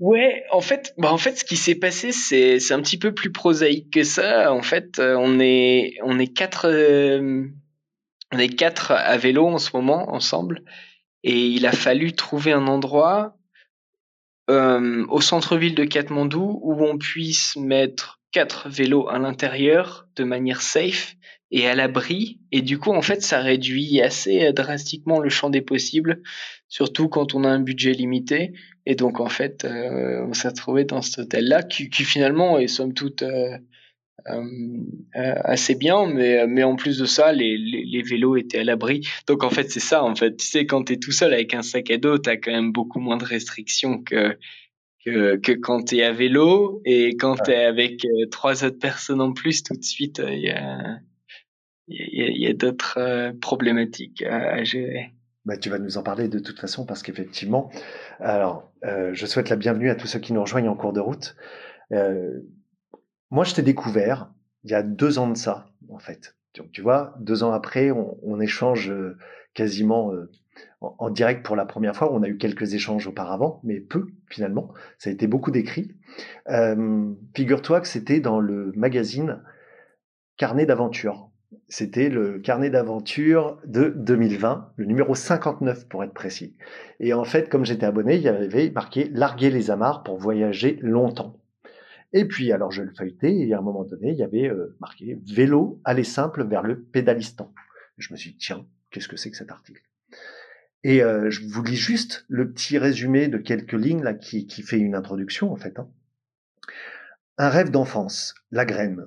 Ouais, 0.00 0.42
en 0.50 0.60
fait, 0.60 0.94
bah 0.98 1.12
en 1.12 1.16
fait, 1.16 1.38
ce 1.38 1.44
qui 1.44 1.56
s'est 1.56 1.76
passé, 1.76 2.10
c'est 2.10 2.58
c'est 2.58 2.74
un 2.74 2.82
petit 2.82 2.98
peu 2.98 3.14
plus 3.14 3.30
prosaïque 3.30 3.92
que 3.92 4.02
ça. 4.02 4.52
En 4.52 4.62
fait, 4.62 4.98
on 4.98 5.38
est 5.38 5.94
on 6.02 6.18
est 6.18 6.26
quatre 6.26 6.66
on 8.32 8.38
est 8.38 8.48
quatre 8.48 8.92
à 8.92 9.16
vélo 9.16 9.46
en 9.46 9.58
ce 9.58 9.70
moment 9.74 10.12
ensemble, 10.12 10.62
et 11.22 11.46
il 11.46 11.66
a 11.66 11.72
fallu 11.72 12.12
trouver 12.12 12.52
un 12.52 12.66
endroit 12.66 13.36
euh, 14.50 15.06
au 15.08 15.20
centre-ville 15.20 15.74
de 15.74 15.84
Katmandou 15.84 16.60
où 16.62 16.84
on 16.84 16.98
puisse 16.98 17.56
mettre 17.56 18.20
quatre 18.32 18.68
vélos 18.68 19.08
à 19.08 19.18
l'intérieur 19.18 20.08
de 20.16 20.24
manière 20.24 20.62
safe 20.62 21.16
et 21.52 21.68
à 21.68 21.74
l'abri. 21.74 22.40
Et 22.50 22.62
du 22.62 22.78
coup, 22.78 22.90
en 22.90 23.02
fait, 23.02 23.22
ça 23.22 23.40
réduit 23.40 24.00
assez 24.00 24.46
euh, 24.46 24.52
drastiquement 24.52 25.20
le 25.20 25.28
champ 25.28 25.50
des 25.50 25.60
possibles, 25.60 26.22
surtout 26.68 27.08
quand 27.08 27.34
on 27.34 27.44
a 27.44 27.48
un 27.48 27.60
budget 27.60 27.92
limité. 27.92 28.54
Et 28.86 28.96
donc, 28.96 29.20
en 29.20 29.28
fait, 29.28 29.64
euh, 29.64 30.24
on 30.26 30.32
s'est 30.32 30.52
trouvé 30.52 30.84
dans 30.84 31.02
cet 31.02 31.18
hôtel-là 31.18 31.62
qui, 31.62 31.90
qui, 31.90 32.04
finalement 32.04 32.58
est 32.58 32.68
somme 32.68 32.94
toute 32.94 33.22
euh, 33.22 33.56
assez 35.14 35.74
bien, 35.74 36.06
mais, 36.06 36.46
mais 36.46 36.62
en 36.62 36.76
plus 36.76 36.98
de 36.98 37.04
ça, 37.04 37.32
les, 37.32 37.56
les, 37.56 37.84
les 37.84 38.02
vélos 38.02 38.36
étaient 38.36 38.60
à 38.60 38.64
l'abri. 38.64 39.06
Donc, 39.26 39.44
en 39.44 39.50
fait, 39.50 39.70
c'est 39.70 39.80
ça, 39.80 40.04
en 40.04 40.14
fait. 40.14 40.36
Tu 40.36 40.46
sais, 40.46 40.66
quand 40.66 40.84
tu 40.84 40.94
es 40.94 40.96
tout 40.96 41.12
seul 41.12 41.32
avec 41.32 41.54
un 41.54 41.62
sac 41.62 41.90
à 41.90 41.98
dos, 41.98 42.18
tu 42.18 42.30
as 42.30 42.36
quand 42.36 42.52
même 42.52 42.72
beaucoup 42.72 43.00
moins 43.00 43.16
de 43.16 43.24
restrictions 43.24 44.02
que, 44.02 44.38
que, 45.04 45.36
que 45.36 45.52
quand 45.52 45.84
tu 45.84 45.96
es 45.96 46.02
à 46.02 46.12
vélo. 46.12 46.80
Et 46.84 47.16
quand 47.16 47.36
tu 47.36 47.50
es 47.50 47.64
avec 47.64 48.06
trois 48.30 48.64
autres 48.64 48.78
personnes 48.78 49.20
en 49.20 49.32
plus, 49.32 49.62
tout 49.62 49.74
de 49.74 49.84
suite, 49.84 50.22
il 50.26 50.40
y 50.40 50.50
a 50.50 50.98
il 51.88 52.42
y 52.42 52.46
a, 52.46 52.52
d'autres 52.52 52.98
euh, 52.98 53.32
problématiques 53.40 54.22
à, 54.22 54.62
gérer. 54.64 55.12
Bah, 55.44 55.56
tu 55.56 55.70
vas 55.70 55.78
nous 55.78 55.98
en 55.98 56.02
parler 56.02 56.28
de 56.28 56.38
toute 56.38 56.60
façon 56.60 56.86
parce 56.86 57.02
qu'effectivement, 57.02 57.70
alors 58.20 58.72
euh, 58.84 59.10
je 59.12 59.26
souhaite 59.26 59.48
la 59.48 59.56
bienvenue 59.56 59.90
à 59.90 59.94
tous 59.94 60.06
ceux 60.06 60.20
qui 60.20 60.32
nous 60.32 60.40
rejoignent 60.40 60.68
en 60.68 60.76
cours 60.76 60.92
de 60.92 61.00
route. 61.00 61.36
Euh, 61.92 62.40
moi, 63.32 63.44
je 63.44 63.54
t'ai 63.54 63.62
découvert 63.62 64.30
il 64.64 64.70
y 64.70 64.74
a 64.74 64.82
deux 64.82 65.18
ans 65.18 65.28
de 65.28 65.36
ça, 65.36 65.72
en 65.88 65.98
fait. 65.98 66.36
Donc, 66.56 66.70
tu 66.70 66.82
vois, 66.82 67.16
deux 67.18 67.42
ans 67.42 67.50
après, 67.50 67.90
on, 67.90 68.40
échange 68.40 68.92
quasiment 69.54 70.12
en, 70.80 70.94
en, 70.98 71.10
direct 71.10 71.44
pour 71.44 71.56
la 71.56 71.64
première 71.64 71.96
fois. 71.96 72.12
On 72.12 72.22
a 72.22 72.28
eu 72.28 72.36
quelques 72.36 72.74
échanges 72.74 73.08
auparavant, 73.08 73.60
mais 73.64 73.80
peu 73.80 74.06
finalement. 74.28 74.72
Ça 74.98 75.10
a 75.10 75.12
été 75.12 75.26
beaucoup 75.26 75.50
d'écrits. 75.50 75.90
Figure-toi 77.34 77.80
que 77.80 77.88
c'était 77.88 78.20
dans 78.20 78.38
le 78.38 78.72
magazine 78.76 79.42
Carnet 80.36 80.66
d'aventure 80.66 81.32
c'était 81.68 82.08
le 82.08 82.38
carnet 82.38 82.70
d'aventure 82.70 83.58
de 83.66 83.92
2020, 83.96 84.72
le 84.76 84.84
numéro 84.84 85.14
59 85.14 85.88
pour 85.88 86.04
être 86.04 86.14
précis. 86.14 86.56
Et 87.00 87.12
en 87.14 87.24
fait, 87.24 87.48
comme 87.48 87.64
j'étais 87.64 87.86
abonné, 87.86 88.16
il 88.16 88.22
y 88.22 88.28
avait 88.28 88.70
marqué 88.70 89.10
Larguer 89.12 89.50
les 89.50 89.70
amarres 89.70 90.02
pour 90.02 90.18
voyager 90.18 90.78
longtemps. 90.82 91.41
Et 92.12 92.26
puis, 92.26 92.52
alors 92.52 92.70
je 92.70 92.82
le 92.82 92.92
feuilletais, 92.92 93.34
et 93.34 93.54
à 93.54 93.58
un 93.58 93.62
moment 93.62 93.84
donné, 93.84 94.10
il 94.10 94.18
y 94.18 94.22
avait 94.22 94.48
euh, 94.48 94.76
marqué 94.80 95.18
Vélo, 95.26 95.80
aller 95.84 96.04
simple 96.04 96.46
vers 96.46 96.62
le 96.62 96.80
pédalistan. 96.80 97.52
Je 97.96 98.12
me 98.12 98.18
suis 98.18 98.32
dit, 98.32 98.38
tiens, 98.38 98.66
qu'est-ce 98.90 99.08
que 99.08 99.16
c'est 99.16 99.30
que 99.30 99.36
cet 99.36 99.50
article? 99.50 99.82
Et 100.84 101.02
euh, 101.02 101.30
je 101.30 101.46
vous 101.46 101.62
lis 101.62 101.76
juste 101.76 102.24
le 102.28 102.50
petit 102.50 102.76
résumé 102.76 103.28
de 103.28 103.38
quelques 103.38 103.72
lignes 103.72 104.02
là 104.02 104.14
qui, 104.14 104.46
fait 104.62 104.78
une 104.78 104.94
introduction 104.94 105.52
en 105.52 105.56
fait. 105.56 105.78
Hein. 105.78 105.88
Un 107.38 107.48
rêve 107.48 107.70
d'enfance, 107.70 108.34
la 108.50 108.64
graine, 108.64 109.06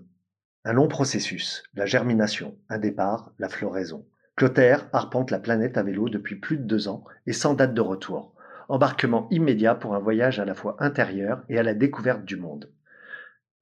un 0.64 0.74
long 0.74 0.88
processus, 0.88 1.64
la 1.74 1.86
germination, 1.86 2.58
un 2.70 2.80
départ, 2.80 3.34
la 3.40 3.50
floraison. 3.50 4.08
Clotaire 4.36 4.90
arpente 4.94 5.32
la 5.32 5.40
planète 5.40 5.78
à 5.78 5.84
vélo 5.84 6.10
depuis 6.10 6.36
plus 6.38 6.58
de 6.58 6.64
deux 6.64 6.88
ans 6.88 7.04
et 7.28 7.34
sans 7.34 7.54
date 7.54 7.74
de 7.74 7.82
retour. 7.82 8.34
Embarquement 8.68 9.28
immédiat 9.30 9.76
pour 9.76 9.96
un 9.96 10.00
voyage 10.00 10.40
à 10.40 10.46
la 10.46 10.56
fois 10.56 10.76
intérieur 10.80 11.44
et 11.50 11.60
à 11.60 11.64
la 11.64 11.74
découverte 11.74 12.26
du 12.26 12.36
monde. 12.36 12.72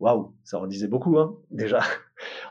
Waouh, 0.03 0.33
ça 0.43 0.59
en 0.59 0.67
disait 0.67 0.89
beaucoup, 0.89 1.17
hein, 1.17 1.37
déjà. 1.49 1.79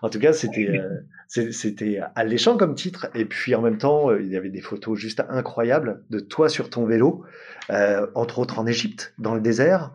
En 0.00 0.08
tout 0.08 0.18
cas, 0.18 0.32
c'était 0.32 0.80
euh, 0.80 1.50
c'était 1.50 2.00
alléchant 2.14 2.56
comme 2.56 2.74
titre. 2.74 3.08
Et 3.14 3.26
puis 3.26 3.54
en 3.54 3.60
même 3.60 3.76
temps, 3.76 4.10
euh, 4.10 4.22
il 4.22 4.28
y 4.28 4.38
avait 4.38 4.48
des 4.48 4.62
photos 4.62 4.98
juste 4.98 5.22
incroyables 5.28 6.02
de 6.08 6.18
toi 6.18 6.48
sur 6.48 6.70
ton 6.70 6.86
vélo, 6.86 7.24
euh, 7.68 8.06
entre 8.14 8.38
autres 8.38 8.58
en 8.58 8.66
Égypte, 8.66 9.12
dans 9.18 9.34
le 9.34 9.42
désert, 9.42 9.94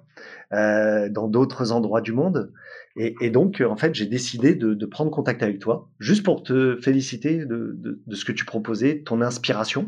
dans 0.51 1.27
d'autres 1.27 1.71
endroits 1.71 2.01
du 2.01 2.13
monde. 2.13 2.53
Et, 2.95 3.29
donc, 3.31 3.61
en 3.67 3.75
fait, 3.75 3.93
j'ai 3.93 4.07
décidé 4.07 4.55
de, 4.55 4.85
prendre 4.85 5.11
contact 5.11 5.41
avec 5.43 5.59
toi, 5.59 5.89
juste 5.99 6.23
pour 6.23 6.43
te 6.43 6.77
féliciter 6.81 7.45
de, 7.45 7.99
ce 8.11 8.23
que 8.23 8.31
tu 8.31 8.45
proposais, 8.45 9.03
ton 9.03 9.21
inspiration. 9.21 9.87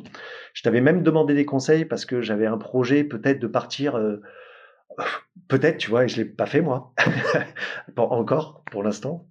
Je 0.54 0.64
t'avais 0.64 0.82
même 0.82 1.02
demandé 1.04 1.34
des 1.36 1.46
conseils 1.46 1.86
parce 1.86 2.06
que 2.06 2.22
j'avais 2.22 2.46
un 2.46 2.58
projet 2.58 3.04
peut-être 3.04 3.40
de 3.40 3.48
partir, 3.48 3.96
peut-être, 5.48 5.78
tu 5.78 5.90
vois, 5.90 6.06
et 6.06 6.08
je 6.08 6.18
l'ai 6.18 6.26
pas 6.26 6.46
fait 6.46 6.62
moi, 6.62 6.94
encore 7.98 8.64
pour 8.72 8.84
l'instant, 8.84 9.28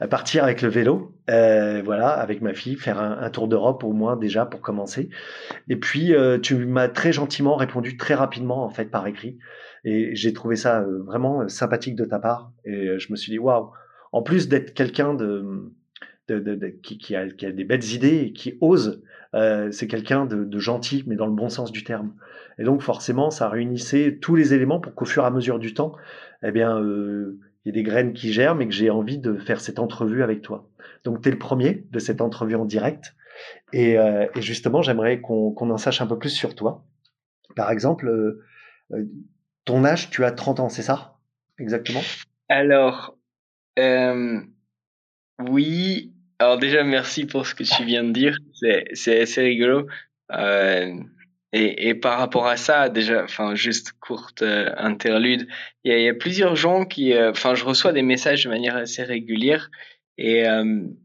à 0.00 0.08
partir 0.08 0.44
avec 0.44 0.62
le 0.62 0.68
vélo, 0.68 1.14
euh, 1.30 1.82
voilà, 1.84 2.10
avec 2.10 2.40
ma 2.40 2.54
fille, 2.54 2.76
faire 2.76 3.00
un, 3.00 3.28
tour 3.30 3.48
d'Europe 3.48 3.84
au 3.84 3.92
moins 3.92 4.16
déjà 4.16 4.46
pour 4.46 4.60
commencer. 4.60 5.10
Et 5.68 5.76
puis, 5.76 6.14
euh, 6.14 6.38
tu 6.38 6.54
m'as 6.64 6.88
très 6.88 7.12
gentiment 7.12 7.56
répondu 7.56 7.96
très 7.96 8.14
rapidement 8.14 8.64
en 8.64 8.70
fait 8.70 8.86
par 8.86 9.06
écrit. 9.06 9.38
Et 9.84 10.14
j'ai 10.14 10.32
trouvé 10.32 10.56
ça 10.56 10.80
euh, 10.80 11.02
vraiment 11.02 11.48
sympathique 11.48 11.96
de 11.96 12.04
ta 12.04 12.18
part. 12.18 12.52
Et 12.64 12.98
je 12.98 13.10
me 13.10 13.16
suis 13.16 13.32
dit, 13.32 13.38
waouh, 13.38 13.70
en 14.12 14.22
plus 14.22 14.48
d'être 14.48 14.74
quelqu'un 14.74 15.14
de, 15.14 15.72
de, 16.28 16.38
de, 16.38 16.68
qui, 16.68 16.98
qui, 16.98 17.16
a, 17.16 17.26
des 17.26 17.64
belles 17.64 17.92
idées 17.92 18.18
et 18.18 18.32
qui 18.32 18.56
ose, 18.60 19.02
euh, 19.34 19.70
c'est 19.70 19.86
quelqu'un 19.86 20.26
de, 20.26 20.58
gentil, 20.58 21.04
mais 21.06 21.16
dans 21.16 21.26
le 21.26 21.32
bon 21.32 21.48
sens 21.48 21.72
du 21.72 21.84
terme. 21.84 22.14
Et 22.58 22.64
donc 22.64 22.82
forcément, 22.82 23.30
ça 23.30 23.48
réunissait 23.48 24.18
tous 24.20 24.34
les 24.34 24.54
éléments 24.54 24.80
pour 24.80 24.94
qu'au 24.94 25.04
fur 25.04 25.24
et 25.24 25.26
à 25.26 25.30
mesure 25.30 25.58
du 25.58 25.74
temps, 25.74 25.92
eh 26.42 26.52
bien, 26.52 26.80
euh, 26.80 27.38
il 27.64 27.68
y 27.68 27.70
ait 27.70 27.72
des 27.72 27.82
graines 27.82 28.12
qui 28.12 28.32
germent 28.32 28.62
et 28.62 28.68
que 28.68 28.74
j'ai 28.74 28.90
envie 28.90 29.18
de 29.18 29.34
faire 29.34 29.60
cette 29.60 29.78
entrevue 29.78 30.22
avec 30.22 30.42
toi. 30.42 30.68
Donc 31.04 31.22
tu 31.22 31.28
es 31.28 31.32
le 31.32 31.38
premier 31.38 31.84
de 31.90 31.98
cette 31.98 32.20
entrevue 32.20 32.54
en 32.54 32.64
direct. 32.64 33.14
Et, 33.72 33.98
euh, 33.98 34.26
et 34.34 34.42
justement, 34.42 34.80
j'aimerais 34.82 35.20
qu'on 35.20 35.52
qu 35.52 35.64
en 35.64 35.76
sache 35.76 36.00
un 36.00 36.06
peu 36.06 36.18
plus 36.18 36.30
sur 36.30 36.54
toi. 36.54 36.84
Par 37.54 37.70
exemple, 37.70 38.38
ton 39.64 39.84
âge, 39.84 40.10
tu 40.10 40.24
as 40.24 40.32
30 40.32 40.60
ans, 40.60 40.68
c'est 40.68 40.82
ça? 40.82 41.18
Exactement 41.58 42.00
Alors, 42.48 43.16
euh, 43.78 44.40
oui. 45.48 46.12
Alors 46.38 46.58
déjà, 46.58 46.84
merci 46.84 47.24
pour 47.26 47.46
ce 47.46 47.54
que 47.54 47.64
tu 47.64 47.84
viens 47.84 48.04
de 48.04 48.12
dire. 48.12 48.36
C'est 48.92 49.20
assez 49.20 49.42
rigolo. 49.42 49.86
Euh, 50.32 50.94
et, 51.52 51.88
et, 51.88 51.94
par 51.94 52.18
rapport 52.18 52.46
à 52.46 52.56
ça, 52.56 52.88
déjà, 52.88 53.24
enfin, 53.24 53.54
juste 53.54 53.92
courte 54.00 54.42
euh, 54.42 54.70
interlude, 54.76 55.48
il 55.84 55.98
y, 55.98 56.08
a, 56.08 56.14
plusieurs 56.14 56.56
gens 56.56 56.84
qui, 56.84 57.12
euh, 57.14 57.30
enfin, 57.30 57.54
je 57.54 57.64
reçois 57.64 57.92
des 57.92 58.02
messages 58.02 58.44
de 58.44 58.50
manière 58.50 58.76
assez 58.76 59.02
régulière 59.04 59.70
et 60.18 60.42
il 60.42 60.96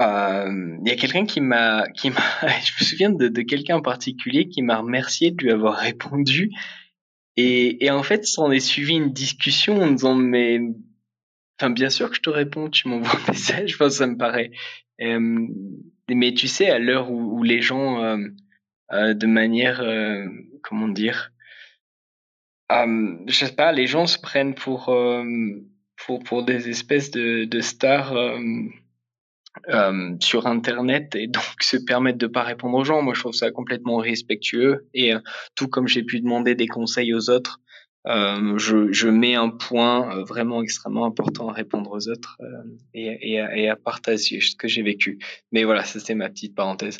y 0.00 0.90
a 0.90 0.96
quelqu'un 0.96 1.26
qui 1.26 1.40
m'a, 1.40 1.86
qui 1.94 2.10
m'a, 2.10 2.20
je 2.64 2.72
me 2.80 2.84
souviens 2.84 3.10
de, 3.10 3.28
de 3.28 3.42
quelqu'un 3.42 3.76
en 3.76 3.82
particulier 3.82 4.48
qui 4.48 4.62
m'a 4.62 4.78
remercié 4.78 5.30
de 5.30 5.44
lui 5.44 5.52
avoir 5.52 5.76
répondu 5.76 6.50
et, 7.36 7.84
et 7.84 7.90
en 7.90 8.02
fait, 8.02 8.26
s'en 8.26 8.50
est 8.50 8.60
suivi 8.60 8.94
une 8.94 9.12
discussion 9.12 9.80
en 9.82 9.90
disant 9.90 10.14
mais, 10.14 10.60
enfin 11.58 11.70
bien 11.70 11.90
sûr 11.90 12.10
que 12.10 12.16
je 12.16 12.22
te 12.22 12.30
réponds, 12.30 12.70
tu 12.70 12.88
m'envoies 12.88 13.10
un 13.10 13.26
message, 13.32 13.74
enfin 13.74 13.90
ça 13.90 14.06
me 14.06 14.16
paraît. 14.16 14.50
Mais 14.98 16.34
tu 16.34 16.48
sais, 16.48 16.70
à 16.70 16.78
l'heure 16.78 17.10
où, 17.10 17.42
les 17.42 17.60
gens, 17.60 18.02
euh, 18.92 19.14
de 19.14 19.26
manière, 19.26 19.80
euh, 19.80 20.24
comment 20.62 20.88
dire, 20.88 21.32
je 22.70 23.32
sais 23.32 23.54
pas, 23.54 23.72
les 23.72 23.86
gens 23.86 24.06
se 24.06 24.18
prennent 24.18 24.54
pour 24.54 24.94
pour 26.24 26.44
des 26.44 26.68
espèces 26.68 27.10
de, 27.10 27.44
de 27.44 27.60
stars 27.60 28.14
sur 30.20 30.46
Internet 30.46 31.14
et 31.14 31.26
donc 31.26 31.42
se 31.60 31.76
permettre 31.76 32.18
de 32.18 32.26
pas 32.26 32.42
répondre 32.42 32.76
aux 32.76 32.84
gens. 32.84 33.02
Moi, 33.02 33.14
je 33.14 33.20
trouve 33.20 33.34
ça 33.34 33.50
complètement 33.50 33.96
respectueux 33.96 34.86
et 34.94 35.14
euh, 35.14 35.20
tout 35.54 35.68
comme 35.68 35.88
j'ai 35.88 36.02
pu 36.02 36.20
demander 36.20 36.54
des 36.54 36.68
conseils 36.68 37.14
aux 37.14 37.30
autres, 37.30 37.60
euh, 38.08 38.56
je, 38.56 38.92
je, 38.92 39.08
mets 39.08 39.34
un 39.34 39.48
point 39.48 40.16
euh, 40.16 40.22
vraiment 40.22 40.62
extrêmement 40.62 41.06
important 41.06 41.48
à 41.48 41.52
répondre 41.52 41.90
aux 41.90 42.08
autres 42.08 42.36
euh, 42.40 42.62
et, 42.94 43.32
et, 43.32 43.40
à, 43.40 43.56
et, 43.56 43.68
à, 43.68 43.74
partager 43.74 44.40
ce 44.40 44.54
que 44.54 44.68
j'ai 44.68 44.82
vécu. 44.82 45.18
Mais 45.50 45.64
voilà, 45.64 45.82
c'était 45.82 46.14
ma 46.14 46.28
petite 46.28 46.54
parenthèse. 46.54 46.98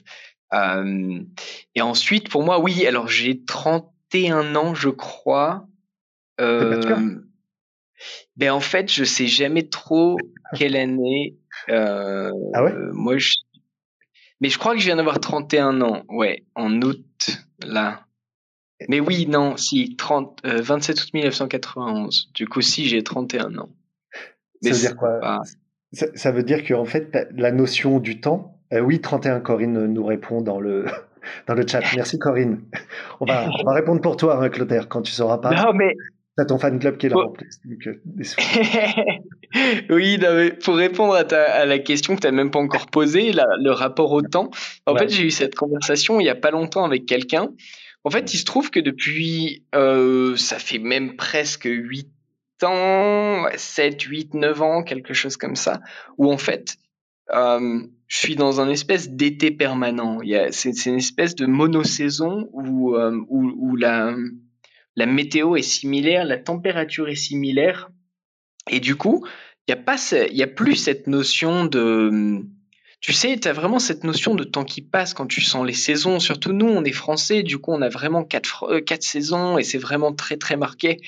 et 0.53 1.81
ensuite, 1.81 2.29
pour 2.29 2.43
moi, 2.43 2.59
oui, 2.59 2.87
alors 2.87 3.07
j'ai 3.09 3.45
31 3.45 4.57
ans, 4.57 4.75
je 4.75 4.89
crois. 4.89 5.69
Ben 8.37 8.51
en 8.51 8.61
fait, 8.61 8.93
je 8.93 9.05
sais 9.05 9.27
jamais 9.27 9.69
trop 9.69 10.19
quelle 10.57 10.77
année. 10.77 11.37
Ah 11.69 12.31
ouais? 12.63 12.75
Moi, 12.93 13.17
je... 13.19 13.35
mais 14.41 14.51
je 14.51 14.59
crois 14.59 14.75
que 14.75 14.81
je 14.81 14.87
viens 14.87 14.97
d'avoir 14.97 15.21
31 15.21 15.81
ans. 15.81 16.05
Ouais, 16.09 16.45
en 16.55 16.83
août 16.83 17.31
là. 17.63 18.06
Mais 18.89 19.01
oui, 19.01 19.27
non, 19.27 19.57
si 19.57 19.97
30, 19.97 20.43
euh, 20.45 20.61
27 20.61 21.01
août 21.01 21.11
1991. 21.15 22.31
Du 22.35 22.47
coup, 22.47 22.61
si 22.61 22.87
j'ai 22.87 23.03
31 23.03 23.57
ans. 23.59 23.69
Mais 24.63 24.73
ça 24.73 24.77
veut 24.77 24.81
dire 24.81 24.97
quoi? 24.97 25.21
pas... 25.21 25.41
ça, 25.93 26.07
ça, 26.15 26.31
veut 26.31 26.43
dire 26.43 26.67
qu'en 26.67 26.85
fait, 26.85 27.17
la 27.35 27.53
notion 27.53 28.01
du 28.01 28.21
temps, 28.21 28.61
oui, 28.73 29.01
31, 29.01 29.41
Corinne 29.41 29.87
nous 29.87 30.05
répond 30.05 30.43
dans 30.43 30.61
le, 30.61 30.87
dans 31.47 31.55
le 31.55 31.67
chat. 31.67 31.81
Merci 31.95 32.19
Corinne. 32.19 32.63
On 33.21 33.25
va, 33.25 33.49
on 33.61 33.65
va 33.65 33.73
répondre 33.73 34.01
pour 34.01 34.17
toi, 34.17 34.43
hein, 34.43 34.49
Clotaire, 34.49 34.89
quand 34.89 35.03
tu 35.03 35.13
sauras 35.13 35.39
pas. 35.39 35.51
Non, 35.51 35.73
mais 35.73 35.95
T'as 36.37 36.45
ton 36.45 36.59
fan 36.59 36.79
club 36.79 36.99
qui 36.99 37.07
est 37.07 37.09
là 37.09 37.17
en 37.17 37.31
plus. 37.31 37.61
Euh, 37.87 37.95
oui, 39.91 40.19
pour 40.63 40.77
répondre 40.77 41.15
à, 41.15 41.25
ta, 41.25 41.43
à, 41.43 41.65
la 41.65 41.79
question 41.79 42.15
que 42.15 42.21
tu 42.21 42.27
n'as 42.27 42.33
même 42.33 42.51
pas 42.51 42.59
encore 42.59 42.89
posée, 42.89 43.33
le 43.33 43.71
rapport 43.71 44.13
au 44.13 44.21
temps. 44.21 44.51
En 44.85 44.95
fait, 44.97 45.09
j'ai 45.09 45.25
eu 45.25 45.31
cette 45.31 45.55
conversation 45.55 46.21
il 46.21 46.25
n'y 46.25 46.29
a 46.29 46.35
pas 46.35 46.51
longtemps 46.51 46.85
avec 46.85 47.07
quelqu'un. 47.07 47.49
En 48.07 48.11
fait, 48.11 48.33
il 48.35 48.39
se 48.39 48.45
trouve 48.45 48.71
que 48.71 48.79
depuis, 48.79 49.65
euh, 49.75 50.37
ça 50.37 50.61
fait 50.61 50.79
même 50.79 51.17
presque 51.17 51.65
8 51.69 52.09
ans, 52.63 53.47
7, 53.57 54.01
8, 54.01 54.35
9 54.35 54.63
ans, 54.63 54.85
quelque 54.85 55.13
chose 55.13 55.37
comme 55.37 55.57
ça, 55.57 55.81
où 56.17 56.31
en 56.31 56.39
fait, 56.39 56.77
euh, 57.35 57.81
je 58.07 58.17
suis 58.17 58.37
dans 58.37 58.61
un 58.61 58.71
espèce 58.71 59.11
d'été 59.11 59.51
permanent. 59.51 60.21
C'est 60.53 60.87
une 60.87 60.99
espèce 60.99 61.35
de 61.35 61.47
monosaison 61.47 62.49
où, 62.53 62.95
euh, 62.95 63.21
où, 63.29 63.51
où 63.57 63.75
la 63.75 64.15
la 64.95 65.07
météo 65.07 65.57
est 65.57 65.63
similaire, 65.63 66.25
la 66.25 66.39
température 66.39 67.09
est 67.09 67.17
similaire, 67.17 67.91
et 68.71 68.79
du 68.79 68.95
coup, 68.95 69.27
il 69.67 69.75
n'y 69.75 70.43
a 70.43 70.45
a 70.45 70.47
plus 70.47 70.77
cette 70.77 71.09
notion 71.09 71.67
de, 71.67 72.41
tu 73.01 73.13
sais, 73.13 73.39
tu 73.39 73.47
as 73.49 73.53
vraiment 73.53 73.79
cette 73.79 74.05
notion 74.05 74.35
de 74.35 74.45
temps 74.45 74.65
qui 74.65 74.83
passe 74.83 75.15
quand 75.15 75.27
tu 75.27 75.41
sens 75.41 75.67
les 75.67 75.75
saisons. 75.75 76.19
Surtout 76.19 76.53
nous, 76.53 76.67
on 76.67 76.85
est 76.85 76.93
français, 76.93 77.43
du 77.43 77.59
coup, 77.59 77.73
on 77.73 77.83
a 77.83 77.89
vraiment 77.89 78.25
quatre, 78.25 78.65
euh, 78.65 78.81
quatre 78.81 79.03
saisons 79.03 79.59
et 79.59 79.63
c'est 79.63 79.79
vraiment 79.79 80.13
très 80.13 80.37
très 80.37 80.57
marqué. 80.57 81.01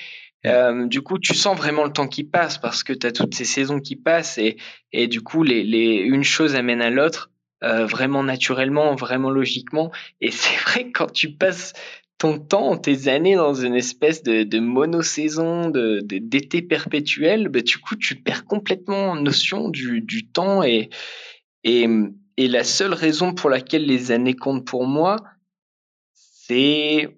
Euh, 0.45 0.87
du 0.87 1.01
coup, 1.01 1.19
tu 1.19 1.33
sens 1.33 1.57
vraiment 1.57 1.83
le 1.83 1.91
temps 1.91 2.07
qui 2.07 2.23
passe 2.23 2.57
parce 2.57 2.83
que 2.83 2.93
tu 2.93 3.05
as 3.07 3.11
toutes 3.11 3.35
ces 3.35 3.43
saisons 3.43 3.79
qui 3.79 3.95
passent 3.95 4.37
et, 4.37 4.55
et 4.93 5.07
du 5.07 5.21
coup, 5.21 5.43
les, 5.43 5.63
les, 5.63 5.95
une 5.95 6.23
chose 6.23 6.55
amène 6.55 6.81
à 6.81 6.89
l'autre. 6.89 7.31
Euh, 7.61 7.85
vraiment 7.85 8.23
naturellement, 8.23 8.95
vraiment 8.95 9.29
logiquement. 9.29 9.91
Et 10.21 10.31
c'est 10.31 10.55
vrai 10.63 10.85
que 10.85 10.91
quand 10.93 11.11
tu 11.11 11.33
passes 11.33 11.73
ton 12.17 12.37
temps, 12.37 12.77
tes 12.77 13.09
années 13.09 13.35
dans 13.35 13.53
une 13.53 13.75
espèce 13.75 14.23
de, 14.23 14.43
de 14.43 14.59
monosaison, 14.59 15.69
de, 15.69 15.99
d'été 16.01 16.61
perpétuel, 16.61 17.49
bah, 17.49 17.61
du 17.61 17.77
coup, 17.77 17.97
tu 17.97 18.15
perds 18.15 18.45
complètement 18.45 19.15
notion 19.15 19.67
du, 19.69 20.01
du 20.01 20.25
temps 20.27 20.63
et, 20.63 20.89
et, 21.63 21.87
et 22.37 22.47
la 22.47 22.63
seule 22.63 22.93
raison 22.93 23.33
pour 23.33 23.49
laquelle 23.49 23.85
les 23.85 24.11
années 24.11 24.35
comptent 24.35 24.65
pour 24.65 24.85
moi, 24.85 25.17
c'est 26.13 27.09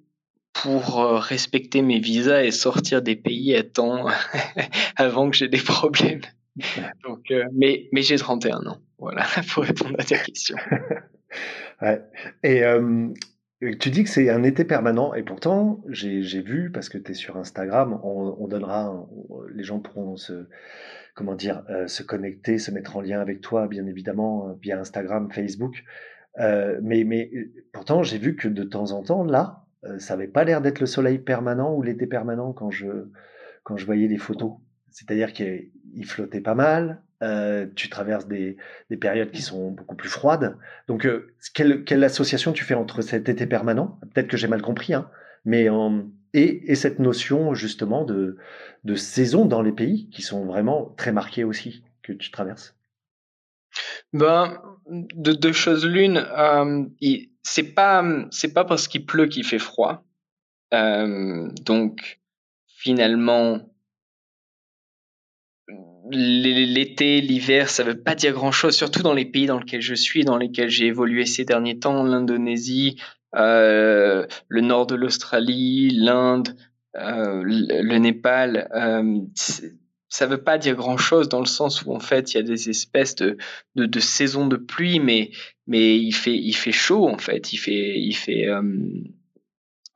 pour 0.54 1.00
euh, 1.00 1.18
respecter 1.18 1.82
mes 1.82 2.00
visas 2.00 2.44
et 2.44 2.52
sortir 2.52 3.02
des 3.02 3.16
pays 3.16 3.56
à 3.56 3.64
temps 3.64 4.08
avant 4.96 5.30
que 5.30 5.38
j'ai 5.38 5.48
des 5.48 5.62
problèmes. 5.62 6.22
Donc, 7.04 7.32
euh, 7.32 7.46
mais, 7.54 7.88
mais 7.92 8.02
j'ai 8.02 8.18
31 8.18 8.66
ans. 8.68 8.78
Voilà, 9.00 9.26
pour 9.54 9.64
répondre 9.64 9.96
à 9.98 10.04
ta 10.04 10.18
question. 10.18 10.58
ouais. 11.82 12.02
Et 12.44 12.64
euh, 12.64 13.08
tu 13.80 13.90
dis 13.90 14.04
que 14.04 14.10
c'est 14.10 14.30
un 14.30 14.44
été 14.44 14.66
permanent, 14.66 15.14
et 15.14 15.24
pourtant, 15.24 15.82
j'ai 15.88 16.42
vu, 16.42 16.72
parce 16.72 16.90
que 16.90 16.98
tu 16.98 17.12
es 17.12 17.14
sur 17.14 17.38
Instagram, 17.38 18.00
on, 18.04 18.48
donnera, 18.48 19.08
les 19.54 19.64
gens 19.64 19.80
pourront 19.80 20.18
se, 20.18 20.48
comment 21.22 21.36
dire, 21.36 21.64
euh, 21.70 21.86
se 21.86 22.02
connecter, 22.02 22.58
se 22.58 22.72
mettre 22.72 22.98
en 22.98 23.02
lien 23.02 23.22
avec 23.22 23.42
toi, 23.42 23.68
bien 23.68 23.86
évidemment, 23.86 24.50
euh, 24.50 24.54
via 24.60 24.80
Instagram, 24.80 25.32
Facebook. 25.32 25.84
Euh, 26.40 26.80
mais, 26.82 27.04
mais 27.04 27.30
pourtant, 27.74 28.02
j'ai 28.02 28.18
vu 28.18 28.36
que 28.36 28.48
de 28.48 28.64
temps 28.64 28.92
en 28.92 29.04
temps, 29.04 29.24
là, 29.24 29.66
ça 30.00 30.16
n'avait 30.16 30.28
pas 30.28 30.44
l'air 30.44 30.62
d'être 30.62 30.80
le 30.80 30.88
soleil 30.88 31.20
permanent 31.20 31.76
ou 31.76 31.84
l'été 31.84 32.08
permanent 32.08 32.54
quand 32.54 32.72
je, 32.72 32.88
quand 33.64 33.78
je 33.78 33.86
voyais 33.86 34.08
les 34.08 34.18
photos. 34.18 34.54
C'est-à-dire 34.90 35.32
qu'il 35.32 35.72
flottait 36.06 36.42
pas 36.42 36.56
mal, 36.56 37.02
tu 37.76 37.90
traverses 37.90 38.28
des, 38.28 38.58
des, 38.90 38.98
périodes 38.98 39.32
qui 39.32 39.42
sont 39.42 39.72
beaucoup 39.72 39.96
plus 39.96 40.10
froides. 40.10 40.58
Donc, 40.88 41.08
quelle, 41.56 41.84
quelle, 41.84 42.04
association 42.04 42.52
tu 42.52 42.64
fais 42.64 42.76
entre 42.76 43.02
cet 43.02 43.28
été 43.28 43.48
permanent? 43.48 44.00
Peut-être 44.14 44.28
que 44.28 44.38
j'ai 44.38 44.48
mal 44.48 44.62
compris, 44.62 44.94
hein, 44.94 45.10
mais 45.46 45.68
et, 46.34 46.72
et, 46.72 46.76
cette 46.76 47.00
notion 47.00 47.54
justement 47.54 48.06
de, 48.06 48.38
saison 48.96 49.46
dans 49.46 49.62
les 49.62 49.72
pays 49.72 50.10
qui 50.10 50.22
sont 50.22 50.46
vraiment 50.46 50.94
très 50.98 51.12
marqués 51.12 51.44
aussi 51.44 51.84
que 52.02 52.14
tu 52.14 52.32
traverses? 52.32 52.76
Ben, 54.14 54.62
de 54.90 55.32
deux 55.32 55.54
choses 55.54 55.86
l'une, 55.86 56.18
euh, 56.18 56.86
c'est 57.44 57.74
pas 57.74 58.04
c'est 58.32 58.54
pas 58.54 58.66
parce 58.66 58.88
qu'il 58.88 59.06
pleut 59.06 59.28
qu'il 59.28 59.46
fait 59.46 59.60
froid. 59.60 60.04
Euh, 60.74 61.50
donc 61.62 62.20
finalement, 62.68 63.60
l'été, 66.10 67.22
l'hiver, 67.22 67.70
ça 67.70 67.84
veut 67.84 68.02
pas 68.02 68.16
dire 68.16 68.34
grand 68.34 68.52
chose, 68.52 68.76
surtout 68.76 69.04
dans 69.04 69.14
les 69.14 69.26
pays 69.26 69.46
dans 69.46 69.60
lesquels 69.60 69.82
je 69.82 69.96
suis, 69.96 70.26
dans 70.26 70.38
lesquels 70.38 70.70
j'ai 70.70 70.88
évolué 70.88 71.26
ces 71.26 71.46
derniers 71.46 71.80
temps, 71.80 72.04
l'Indonésie, 72.04 72.98
le 73.34 74.28
nord 74.62 74.88
de 74.88 74.96
l'Australie, 74.96 75.90
l'Inde, 75.92 76.56
euh, 76.98 77.42
le, 77.46 77.98
Népal. 77.98 78.70
Euh, 78.76 79.22
ça 80.10 80.28
veut 80.28 80.44
pas 80.44 80.58
dire 80.58 80.76
grand 80.76 80.98
chose 80.98 81.30
dans 81.30 81.40
le 81.40 81.46
sens 81.46 81.84
où 81.84 81.94
en 81.94 82.02
fait 82.02 82.34
il 82.34 82.38
y 82.38 82.40
a 82.42 82.44
des 82.44 82.70
espèces 82.70 83.16
de, 83.16 83.38
de, 83.76 83.86
de 83.86 84.00
saisons 84.02 84.48
de 84.48 84.58
pluie, 84.58 85.00
mais 85.00 85.32
mais 85.68 85.98
il 85.98 86.12
fait 86.12 86.36
il 86.36 86.54
fait 86.54 86.74
chaud 86.74 87.08
en 87.08 87.18
fait, 87.18 87.54
il 87.54 87.58
fait 87.58 87.98
il 87.98 88.14
fait 88.14 88.48
euh, 88.48 88.62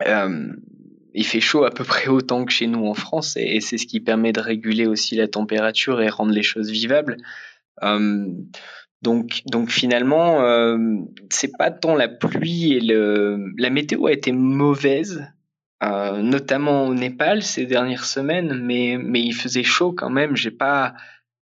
euh 0.07 0.47
il 1.17 1.25
fait 1.25 1.41
chaud 1.41 1.65
à 1.65 1.71
peu 1.71 1.83
près 1.85 2.07
autant 2.07 2.45
que 2.45 2.51
chez 2.51 2.67
nous 2.67 2.85
en 2.85 2.93
France 2.93 3.35
et, 3.37 3.59
c'est 3.59 3.77
ce 3.77 3.87
qui 3.87 3.99
permet 3.99 4.31
de 4.31 4.39
réguler 4.39 4.85
aussi 4.85 5.15
la 5.15 5.27
température 5.27 6.01
et 6.01 6.09
rendre 6.09 6.31
les 6.31 6.43
choses 6.43 6.69
vivables. 6.69 7.17
Euh, 7.83 8.27
donc, 9.05 9.43
donc 9.45 9.69
finalement, 9.69 10.41
euh, 10.41 10.77
c'est 11.29 11.55
pas 11.55 11.69
tant 11.69 11.95
la 11.95 12.07
pluie 12.07 12.73
et 12.73 12.79
le, 12.79 13.53
la 13.55 13.69
météo 13.69 14.07
a 14.07 14.11
été 14.11 14.31
mauvaise, 14.31 15.23
euh, 15.83 16.23
notamment 16.23 16.87
au 16.87 16.95
Népal 16.95 17.43
ces 17.43 17.67
dernières 17.67 18.05
semaines, 18.05 18.59
mais 18.63 18.97
mais 18.99 19.21
il 19.21 19.33
faisait 19.33 19.63
chaud 19.63 19.93
quand 19.93 20.09
même. 20.09 20.35
J'ai 20.35 20.49
pas 20.49 20.95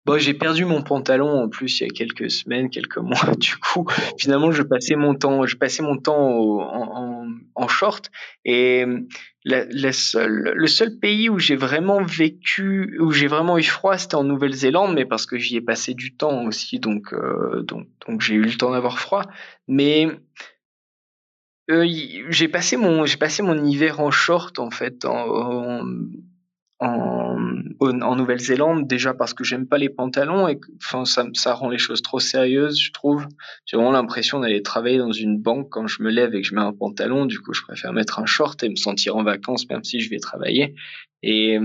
Bon, 0.06 0.18
j'ai 0.18 0.32
perdu 0.32 0.64
mon 0.64 0.82
pantalon 0.82 1.42
en 1.42 1.50
plus 1.50 1.80
il 1.80 1.84
y 1.84 1.86
a 1.86 1.90
quelques 1.90 2.30
semaines, 2.30 2.70
quelques 2.70 2.96
mois. 3.10 3.34
Du 3.36 3.56
coup, 3.58 3.86
finalement, 4.18 4.50
je 4.50 4.62
passais 4.62 4.96
mon 4.96 5.14
temps, 5.14 5.44
je 5.44 5.56
passais 5.56 5.82
mon 5.82 5.98
temps 5.98 6.16
en, 6.16 7.26
en, 7.26 7.26
en, 7.54 7.68
short. 7.68 8.10
Et 8.46 8.86
la, 9.44 9.64
la 9.70 9.92
seule, 9.92 10.52
le 10.54 10.66
seul 10.66 10.98
pays 10.98 11.28
où 11.28 11.38
j'ai 11.38 11.56
vraiment 11.56 12.02
vécu, 12.02 12.98
où 13.00 13.10
j'ai 13.10 13.26
vraiment 13.26 13.58
eu 13.58 13.62
froid, 13.62 13.96
c'était 13.96 14.16
en 14.16 14.24
Nouvelle-Zélande, 14.24 14.94
mais 14.94 15.06
parce 15.06 15.26
que 15.26 15.38
j'y 15.38 15.56
ai 15.56 15.60
passé 15.60 15.94
du 15.94 16.14
temps 16.14 16.44
aussi, 16.44 16.78
donc 16.78 17.12
euh, 17.12 17.62
donc 17.62 17.86
donc 18.06 18.20
j'ai 18.20 18.34
eu 18.34 18.42
le 18.42 18.56
temps 18.56 18.72
d'avoir 18.72 18.98
froid. 18.98 19.24
Mais 19.66 20.08
euh, 21.70 21.86
j'ai 22.28 22.48
passé 22.48 22.76
mon 22.76 23.06
j'ai 23.06 23.16
passé 23.16 23.42
mon 23.42 23.64
hiver 23.64 24.00
en 24.00 24.10
short 24.10 24.58
en 24.58 24.70
fait 24.70 25.04
en, 25.04 25.80
en, 25.80 25.84
en 26.80 28.16
Nouvelle-Zélande 28.16 28.86
déjà 28.86 29.12
parce 29.12 29.34
que 29.34 29.44
j'aime 29.44 29.66
pas 29.66 29.76
les 29.76 29.90
pantalons 29.90 30.48
et 30.48 30.58
enfin 30.76 31.04
ça, 31.04 31.52
rend 31.52 31.68
les 31.68 31.78
choses 31.78 32.00
trop 32.00 32.20
sérieuses 32.20 32.80
je 32.80 32.92
trouve. 32.92 33.26
J'ai 33.66 33.76
vraiment 33.76 33.92
l'impression 33.92 34.40
d'aller 34.40 34.62
travailler 34.62 34.98
dans 34.98 35.12
une 35.12 35.38
banque 35.38 35.68
quand 35.70 35.86
je 35.86 36.02
me 36.02 36.10
lève 36.10 36.34
et 36.34 36.40
que 36.40 36.46
je 36.46 36.54
mets 36.54 36.62
un 36.62 36.72
pantalon. 36.72 37.26
Du 37.26 37.40
coup 37.40 37.52
je 37.52 37.62
préfère 37.62 37.92
mettre 37.92 38.18
un 38.18 38.26
short 38.26 38.62
et 38.62 38.68
me 38.68 38.76
sentir 38.76 39.16
en 39.16 39.22
vacances 39.22 39.68
même 39.68 39.84
si 39.84 40.00
je 40.00 40.08
vais 40.08 40.18
travailler. 40.18 40.74
Et 41.22 41.58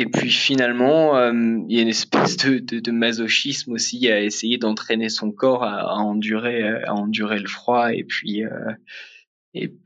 et 0.00 0.06
puis 0.06 0.30
finalement 0.30 1.16
euh, 1.16 1.32
il 1.68 1.76
y 1.76 1.80
a 1.80 1.82
une 1.82 1.88
espèce 1.88 2.36
de, 2.36 2.58
de, 2.60 2.90
masochisme 2.92 3.72
aussi 3.72 4.08
à 4.08 4.22
essayer 4.22 4.56
d'entraîner 4.56 5.08
son 5.08 5.32
corps 5.32 5.64
à, 5.64 5.96
endurer 5.96 6.84
à 6.84 6.94
endurer 6.94 7.40
le 7.40 7.48
froid 7.48 7.92
et 7.92 8.04
puis 8.04 8.44
euh, 8.44 8.50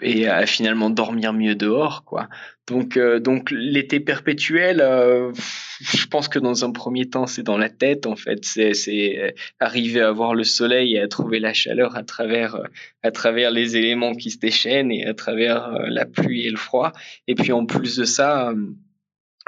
et, 0.01 0.29
à 0.29 0.47
finalement 0.47 0.91
dormir 0.91 1.33
mieux 1.33 1.55
dehors 1.55 2.05
quoi. 2.05 2.29
Donc 2.69 2.97
euh, 2.97 3.19
donc 3.19 3.51
l'été 3.51 4.01
perpétuel 4.01 4.81
euh, 4.81 5.33
je 5.81 6.07
pense 6.07 6.29
que 6.29 6.39
dans 6.39 6.65
un 6.65 6.71
premier 6.71 7.09
temps 7.09 7.27
c'est 7.27 7.43
dans 7.43 7.59
la 7.59 7.69
tête 7.69 8.07
en 8.07 8.17
fait. 8.17 8.45
C'est 8.45 8.75
c'est 8.75 9.35
arriver 9.61 10.01
à 10.01 10.13
voir 10.13 10.35
le 10.35 10.45
soleil 10.45 10.95
et 10.95 11.01
à 11.01 11.09
trouver 11.09 11.41
la 11.41 11.53
chaleur 11.53 11.97
à 11.97 12.03
travers 12.03 12.61
à 13.03 13.11
travers 13.11 13.51
les 13.51 13.77
éléments 13.77 14.15
qui 14.15 14.31
se 14.31 14.39
déchaînent 14.39 14.93
et 14.93 15.07
à 15.07 15.15
travers 15.15 15.67
euh, 15.67 15.87
la 15.89 16.07
pluie 16.07 16.47
et 16.47 16.51
le 16.51 16.57
froid. 16.57 16.93
Et 17.27 17.35
puis 17.35 17.53
en 17.53 17.67
plus 17.67 17.97
de 17.97 18.05
ça 18.05 18.53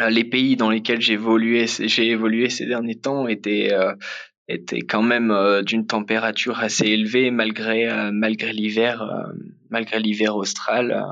les 0.08 0.24
pays 0.24 0.56
dans 0.56 0.70
lesquels 0.70 1.00
j'ai 1.00 1.18
j'ai 1.66 2.08
évolué 2.08 2.48
ces 2.48 2.66
derniers 2.66 2.96
temps 2.96 3.28
étaient 3.28 3.72
était 4.48 4.82
quand 4.82 5.02
même 5.02 5.30
euh, 5.30 5.62
d'une 5.62 5.86
température 5.86 6.58
assez 6.60 6.86
élevée 6.86 7.30
malgré 7.30 7.88
euh, 7.88 8.10
malgré 8.12 8.52
l'hiver 8.52 9.02
euh, 9.02 9.32
malgré 9.70 10.00
l'hiver 10.00 10.36
austral 10.36 11.04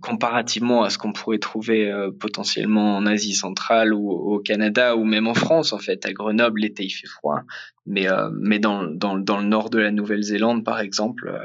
comparativement 0.00 0.84
à 0.84 0.90
ce 0.90 0.98
qu'on 0.98 1.12
pourrait 1.12 1.40
trouver 1.40 1.92
potentiellement 2.20 2.96
en 2.96 3.04
Asie 3.04 3.34
centrale 3.34 3.92
ou 3.92 4.08
au 4.08 4.38
Canada 4.38 4.94
ou 4.94 5.02
même 5.02 5.26
en 5.26 5.34
France 5.34 5.72
en 5.72 5.78
fait. 5.78 6.06
À 6.06 6.12
Grenoble 6.12 6.60
l'été 6.60 6.84
il 6.84 6.90
fait 6.90 7.08
froid. 7.08 7.40
Mais 7.84 8.06
mais 8.32 8.60
dans, 8.60 8.84
dans 8.84 9.18
dans 9.18 9.38
le 9.38 9.48
nord 9.48 9.68
de 9.68 9.80
la 9.80 9.90
Nouvelle-Zélande 9.90 10.64
par 10.64 10.78
exemple 10.78 11.36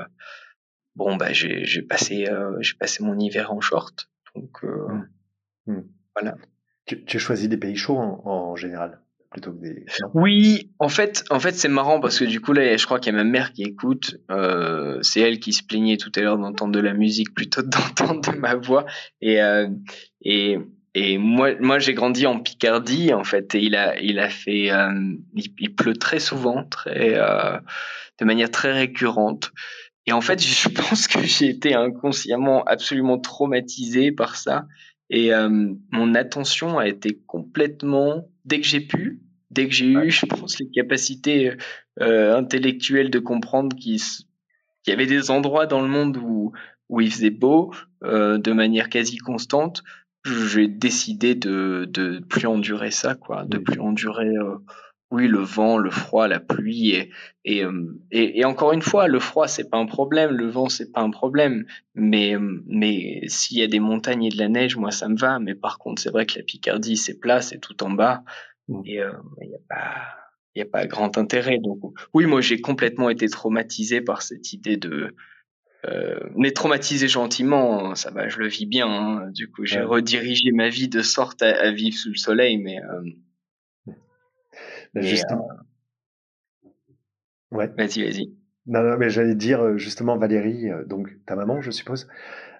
bon 0.96 1.16
bah 1.16 1.34
j'ai 1.34 1.66
j'ai 1.66 1.82
passé 1.82 2.28
j'ai 2.60 2.76
passé 2.76 3.04
mon 3.04 3.18
hiver 3.18 3.52
en 3.52 3.60
short. 3.60 4.08
Donc 4.36 4.62
mmh. 4.62 5.72
Mmh. 5.74 5.82
voilà. 6.16 6.36
Tu, 6.86 7.04
tu 7.06 7.18
choisis 7.18 7.50
des 7.50 7.58
pays 7.58 7.76
chauds 7.76 7.98
en, 7.98 8.22
en 8.24 8.56
général? 8.56 9.02
Oui, 10.14 10.72
en 10.80 10.90
fait, 10.90 11.24
en 11.30 11.40
fait, 11.40 11.54
c'est 11.54 11.68
marrant 11.68 12.00
parce 12.00 12.20
que 12.20 12.26
du 12.26 12.42
coup 12.42 12.54
là, 12.54 12.76
je 12.78 12.86
crois 12.86 13.00
qu'il 13.00 13.14
y 13.14 13.16
a 13.16 13.18
ma 13.18 13.30
mère 13.30 13.52
qui 13.54 13.64
écoute. 13.64 14.18
Euh, 14.32 15.00
c'est 15.02 15.22
elle 15.22 15.40
qui 15.40 15.54
se 15.54 15.64
plaignait 15.64 15.98
tout 15.98 16.12
à 16.16 16.22
l'heure 16.22 16.38
d'entendre 16.38 16.72
de 16.72 16.80
la 16.80 16.94
musique 16.94 17.34
plutôt 17.34 17.62
que 17.62 17.68
d'entendre 17.68 18.32
de 18.32 18.38
ma 18.38 18.56
voix. 18.56 18.86
Et 19.22 19.42
euh, 19.42 19.68
et 20.22 20.58
et 20.94 21.18
moi, 21.18 21.50
moi, 21.60 21.80
j'ai 21.80 21.94
grandi 21.94 22.26
en 22.26 22.40
Picardie 22.40 23.14
en 23.14 23.26
fait, 23.26 23.54
et 23.54 23.60
il 23.60 23.76
a, 23.76 24.00
il 24.00 24.18
a 24.18 24.30
fait, 24.30 24.72
euh, 24.72 24.94
il, 25.36 25.76
pleut 25.76 25.96
très 25.96 26.22
souvent, 26.22 26.64
très, 26.64 27.16
de 27.16 28.26
manière 28.26 28.50
très 28.50 28.72
récurrente. 28.72 29.52
Et 30.06 30.14
en 30.14 30.22
fait, 30.22 30.42
je 30.42 30.70
pense 30.70 31.08
que 31.08 31.22
j'ai 31.22 31.50
été 31.50 31.76
inconsciemment 31.76 32.64
absolument 32.64 33.20
traumatisé 33.20 34.14
par 34.14 34.38
ça. 34.38 34.68
Et 35.10 35.32
mon 35.92 36.16
attention 36.16 36.80
a 36.80 36.88
été 36.88 37.20
complètement, 37.28 38.30
dès 38.46 38.62
que 38.62 38.66
j'ai 38.66 38.80
pu, 38.80 39.25
dès 39.52 39.68
que 39.68 39.74
j'ai 39.74 39.88
eu, 39.88 40.10
je 40.12 40.26
pense, 40.26 40.60
les 40.60 40.70
capacités 40.70 41.54
euh, 42.02 42.36
intellectuelles 42.36 43.10
de 43.10 43.20
comprendre 43.20 43.76
qu'il 43.76 44.00
y 44.88 44.92
avait 44.92 45.06
des 45.06 45.32
endroits 45.32 45.66
dans 45.66 45.82
le 45.82 45.88
monde 45.88 46.18
où, 46.18 46.52
où 46.90 47.02
il 47.02 47.12
faisait 47.12 47.30
beau 47.30 47.74
euh, 48.04 48.38
de 48.38 48.52
manière 48.52 48.90
quasi 48.90 49.18
constante, 49.18 49.84
j'ai 50.26 50.68
décidé 50.68 51.36
de 51.36 51.86
de 51.88 52.20
plus 52.20 52.48
endurer 52.48 52.92
ça, 52.92 53.16
quoi, 53.16 53.46
de 53.46 53.60
plus 53.60 53.80
endurer 53.80 54.28
euh, 54.28 54.58
oui, 55.12 55.28
le 55.28 55.40
vent, 55.40 55.78
le 55.78 55.92
froid, 55.92 56.28
la 56.28 56.40
pluie 56.40 56.92
et 56.96 57.12
et, 57.46 57.64
et, 58.12 58.40
et 58.40 58.46
encore 58.46 58.74
une 58.74 58.82
fois, 58.82 59.08
le 59.08 59.20
froid 59.20 59.48
c'est 59.48 59.70
pas 59.70 59.78
un 59.78 59.86
problème, 59.86 60.32
le 60.32 60.48
vent 60.50 60.68
c'est 60.68 60.92
pas 60.92 61.02
un 61.02 61.12
problème, 61.12 61.66
mais 61.94 62.36
mais 62.66 63.22
s'il 63.28 63.60
y 63.60 63.64
a 63.64 63.68
des 63.68 63.80
montagnes 63.80 64.26
et 64.26 64.30
de 64.30 64.38
la 64.38 64.50
neige, 64.50 64.78
moi 64.78 64.92
ça 64.92 65.08
me 65.08 65.16
va. 65.16 65.40
Mais 65.40 65.54
par 65.56 65.78
contre, 65.78 66.02
c'est 66.02 66.10
vrai 66.12 66.26
que 66.26 66.38
la 66.40 66.44
Picardie 66.44 66.98
c'est 66.98 67.20
plat, 67.20 67.42
c'est 67.42 67.60
tout 67.60 67.82
en 67.84 67.92
bas. 67.92 68.24
Et 68.86 69.02
euh, 69.02 69.12
il 69.42 69.50
y 69.50 69.56
a 69.56 69.60
pas 69.70 69.96
il 70.56 70.62
a 70.62 70.66
pas 70.66 70.88
grand 70.88 71.18
intérêt. 71.18 71.60
Donc 71.60 71.80
oui, 72.14 72.26
moi 72.26 72.42
j'ai 72.42 72.62
complètement 72.62 73.10
été 73.10 73.28
traumatisé 73.28 74.02
par 74.02 74.22
cette 74.22 74.54
idée 74.54 74.78
de 74.78 75.14
euh, 75.86 76.20
mais 76.36 76.52
traumatisé 76.52 77.08
gentiment, 77.08 77.94
ça 77.96 78.10
va, 78.10 78.28
je 78.28 78.40
le 78.40 78.48
vis 78.48 78.66
bien. 78.66 78.88
Hein. 78.88 79.30
Du 79.32 79.52
coup, 79.52 79.66
j'ai 79.66 79.82
redirigé 79.82 80.52
ma 80.52 80.70
vie 80.70 80.88
de 80.88 81.02
sorte 81.02 81.44
à, 81.44 81.72
vivre 81.72 81.96
sous 81.96 82.10
le 82.10 82.16
soleil, 82.16 82.58
mais 82.58 82.78
euh, 82.82 83.94
justement. 84.96 85.48
Ouais. 87.52 87.70
Vas-y, 87.78 88.04
vas-y. 88.04 88.34
Non, 88.68 88.82
non, 88.82 88.98
mais 88.98 89.10
j'allais 89.10 89.36
dire 89.36 89.62
euh, 89.62 89.78
justement 89.78 90.18
Valérie, 90.18 90.70
euh, 90.70 90.84
donc 90.86 91.10
ta 91.28 91.36
maman, 91.36 91.62
je 91.62 91.70
suppose, 91.70 92.08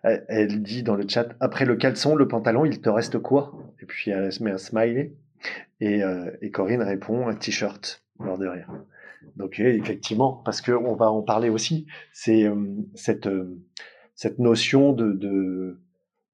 elle, 0.04 0.62
dit 0.62 0.84
dans 0.84 0.96
le 0.96 1.08
chat 1.08 1.30
après 1.40 1.66
le 1.66 1.76
caleçon, 1.76 2.16
le 2.16 2.28
pantalon, 2.28 2.64
il 2.64 2.80
te 2.80 2.90
reste 2.90 3.18
quoi? 3.18 3.54
Et 3.82 3.86
puis 3.86 4.12
elle 4.12 4.32
se 4.32 4.44
met 4.44 4.52
un 4.52 4.60
smiley 4.60 5.16
et, 5.80 6.04
euh, 6.04 6.32
et 6.42 6.52
Corinne 6.52 6.82
répond 6.82 7.28
un 7.28 7.36
t-shirt, 7.36 8.04
mort 8.20 8.38
de 8.38 8.48
rire. 8.48 8.72
Donc 9.36 9.60
effectivement, 9.60 10.42
parce 10.46 10.62
que 10.62 10.72
on 10.72 10.96
va 10.96 11.10
en 11.10 11.22
parler 11.22 11.50
aussi, 11.50 11.88
c'est 12.14 12.46
cette 12.94 13.28
cette 14.14 14.40
notion 14.40 14.94
de, 14.94 15.14
de 15.14 15.80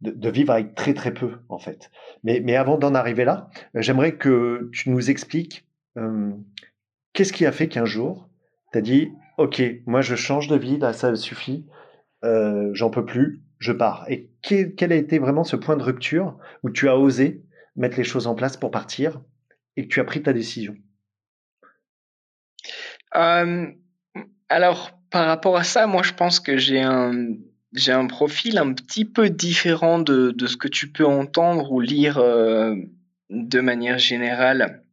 de, 0.02 0.30
vivre 0.30 0.52
avec 0.52 0.76
très 0.76 0.94
très 0.94 1.14
peu 1.14 1.38
en 1.50 1.60
fait. 1.60 1.92
Mais, 2.24 2.42
mais 2.44 2.56
avant 2.56 2.78
d'en 2.78 2.96
arriver 2.96 3.26
là, 3.26 3.50
j'aimerais 3.76 4.16
que 4.16 4.70
tu 4.74 4.90
nous 4.90 5.10
expliques 5.10 5.66
euh, 5.98 6.32
qu'est-ce 7.14 7.34
qui 7.34 7.46
a 7.46 7.52
fait 7.52 7.68
qu'un 7.68 7.86
jour, 7.86 8.30
tu 8.72 8.78
as 8.78 8.82
dit, 8.82 9.12
OK, 9.38 9.62
moi 9.86 10.02
je 10.02 10.16
change 10.16 10.48
de 10.48 10.56
vie, 10.56 10.78
là 10.78 10.94
ça 10.94 11.16
suffit, 11.16 11.66
euh, 12.24 12.70
j'en 12.74 12.90
peux 12.90 13.06
plus, 13.06 13.42
je 13.60 13.72
pars. 13.72 14.06
Et 14.10 14.30
quel, 14.42 14.92
a 14.92 14.96
été 14.96 15.20
vraiment 15.20 15.44
ce 15.44 15.56
point 15.56 15.78
de 15.78 15.84
rupture 15.84 16.38
où 16.64 16.70
tu 16.70 16.90
as 16.90 16.98
osé 16.98 17.44
mettre 17.76 17.98
les 17.98 18.04
choses 18.04 18.28
en 18.28 18.36
place 18.36 18.58
pour 18.58 18.72
partir 18.72 19.22
et 19.78 19.84
que 19.84 19.94
tu 19.94 20.00
as 20.00 20.04
pris 20.04 20.22
ta 20.22 20.34
décision 20.34 20.76
euh, 23.16 23.68
Alors, 24.50 24.92
par 25.10 25.28
rapport 25.28 25.58
à 25.58 25.64
ça, 25.64 25.88
moi 25.88 26.04
je 26.04 26.14
pense 26.14 26.40
que 26.40 26.58
j'ai 26.58 26.82
un, 26.82 27.36
j'ai 27.74 27.92
un 27.92 28.08
profil 28.08 28.58
un 28.58 28.74
petit 28.74 29.06
peu 29.06 29.30
différent 29.30 30.00
de, 30.00 30.32
de 30.32 30.48
ce 30.48 30.58
que 30.58 30.68
tu 30.68 30.92
peux 30.92 31.06
entendre 31.06 31.72
ou 31.72 31.80
lire 31.80 32.18
de 33.32 33.60
manière 33.62 33.98
générale 33.98 34.84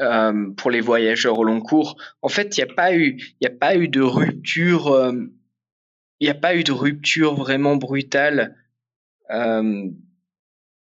euh, 0.00 0.50
pour 0.56 0.70
les 0.70 0.80
voyageurs 0.80 1.38
au 1.38 1.44
long 1.44 1.60
cours. 1.60 1.96
En 2.22 2.30
fait, 2.30 2.56
il 2.56 2.64
n'y 2.64 2.70
a 2.70 2.74
pas 2.74 2.94
eu, 2.94 3.20
il 3.40 3.46
a 3.46 3.50
pas 3.50 3.76
eu 3.76 3.86
de 3.86 4.00
rupture, 4.00 4.88
euh, 4.88 5.12
il 6.20 6.24
n'y 6.24 6.30
a 6.30 6.34
pas 6.34 6.56
eu 6.56 6.64
de 6.64 6.72
rupture 6.72 7.34
vraiment 7.34 7.76
brutale. 7.76 8.56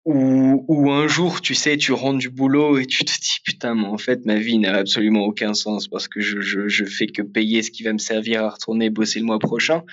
Euh, 0.08 0.56
où, 0.68 0.90
un 0.92 1.08
jour, 1.08 1.42
tu 1.42 1.54
sais, 1.54 1.76
tu 1.76 1.92
rentres 1.92 2.20
du 2.20 2.30
boulot 2.30 2.78
et 2.78 2.86
tu 2.86 3.04
te 3.04 3.12
dis 3.12 3.40
putain, 3.44 3.76
mais 3.76 3.88
en 3.88 3.98
fait, 3.98 4.26
ma 4.26 4.36
vie 4.36 4.58
n'a 4.58 4.76
absolument 4.76 5.26
aucun 5.26 5.54
sens 5.54 5.90
parce 5.90 6.08
que 6.08 6.22
je, 6.22 6.40
je, 6.40 6.70
je 6.70 6.86
fais 6.86 7.08
que 7.08 7.22
payer 7.22 7.62
ce 7.62 7.72
qui 7.72 7.84
va 7.84 7.92
me 7.92 7.98
servir 7.98 8.44
à 8.46 8.50
retourner 8.52 8.90
bosser 8.90 9.20
le 9.20 9.26
mois 9.26 9.40
prochain. 9.40 9.84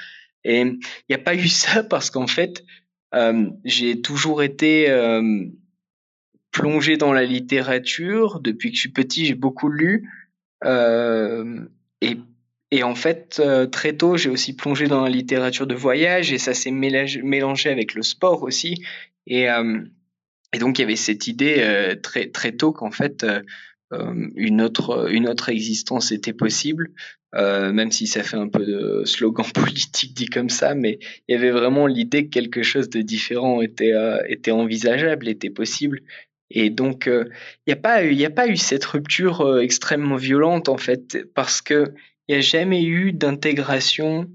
Et 0.44 0.60
il 0.60 0.78
n'y 1.08 1.16
a 1.16 1.18
pas 1.18 1.34
eu 1.34 1.48
ça 1.48 1.82
parce 1.90 2.10
qu'en 2.10 2.28
fait, 2.28 2.64
euh, 3.14 3.50
j'ai 3.64 4.00
toujours 4.02 4.44
été 4.44 4.88
euh, 4.88 5.46
plongé 6.52 6.96
dans 6.96 7.12
la 7.12 7.24
littérature. 7.24 8.38
Depuis 8.38 8.70
que 8.70 8.76
je 8.76 8.80
suis 8.80 8.92
petit, 8.92 9.26
j'ai 9.26 9.34
beaucoup 9.34 9.68
lu. 9.68 10.08
Euh, 10.64 11.60
et, 12.00 12.18
et, 12.70 12.84
en 12.84 12.94
fait, 12.94 13.40
euh, 13.44 13.66
très 13.66 13.96
tôt, 13.96 14.16
j'ai 14.16 14.30
aussi 14.30 14.54
plongé 14.54 14.86
dans 14.86 15.02
la 15.02 15.10
littérature 15.10 15.66
de 15.66 15.74
voyage 15.74 16.32
et 16.32 16.38
ça 16.38 16.54
s'est 16.54 16.70
mélangé 16.70 17.70
avec 17.70 17.94
le 17.94 18.02
sport 18.02 18.44
aussi. 18.44 18.80
Et, 19.26 19.48
et 20.54 20.58
donc, 20.58 20.78
il 20.78 20.82
y 20.82 20.84
avait 20.84 20.96
cette 20.96 21.26
idée 21.26 21.56
euh, 21.58 21.94
très, 21.94 22.28
très 22.28 22.52
tôt 22.52 22.72
qu'en 22.72 22.90
fait, 22.90 23.26
une, 23.90 24.62
autre, 24.62 25.08
une 25.12 25.28
autre 25.28 25.50
existence 25.50 26.10
était 26.10 26.32
possible. 26.32 26.92
Euh, 27.34 27.72
même 27.72 27.90
si 27.90 28.06
ça 28.06 28.22
fait 28.22 28.36
un 28.36 28.48
peu 28.48 28.64
de 28.64 29.02
slogan 29.04 29.46
politique 29.54 30.14
dit 30.14 30.26
comme 30.26 30.50
ça, 30.50 30.74
mais 30.74 30.98
il 31.26 31.34
y 31.34 31.34
avait 31.34 31.50
vraiment 31.50 31.86
l'idée 31.86 32.26
que 32.26 32.30
quelque 32.30 32.62
chose 32.62 32.88
de 32.88 33.02
différent 33.02 33.60
était, 33.60 33.92
euh, 33.92 34.22
était 34.28 34.52
envisageable, 34.52 35.28
était 35.28 35.50
possible. 35.50 36.02
Et 36.50 36.70
donc, 36.70 37.08
euh, 37.08 37.24
il 37.66 37.70
n'y 37.70 37.72
a, 37.72 37.76
pas, 37.76 37.96
a 38.02 38.30
pas 38.30 38.46
eu 38.46 38.56
cette 38.56 38.84
rupture 38.84 39.40
euh, 39.40 39.60
extrêmement 39.60 40.16
violente, 40.16 40.68
en 40.68 40.76
fait, 40.76 41.26
parce 41.34 41.60
qu'il 41.60 41.92
n'y 42.28 42.36
a 42.36 42.40
jamais 42.40 42.84
eu 42.84 43.12
d'intégration 43.12 44.30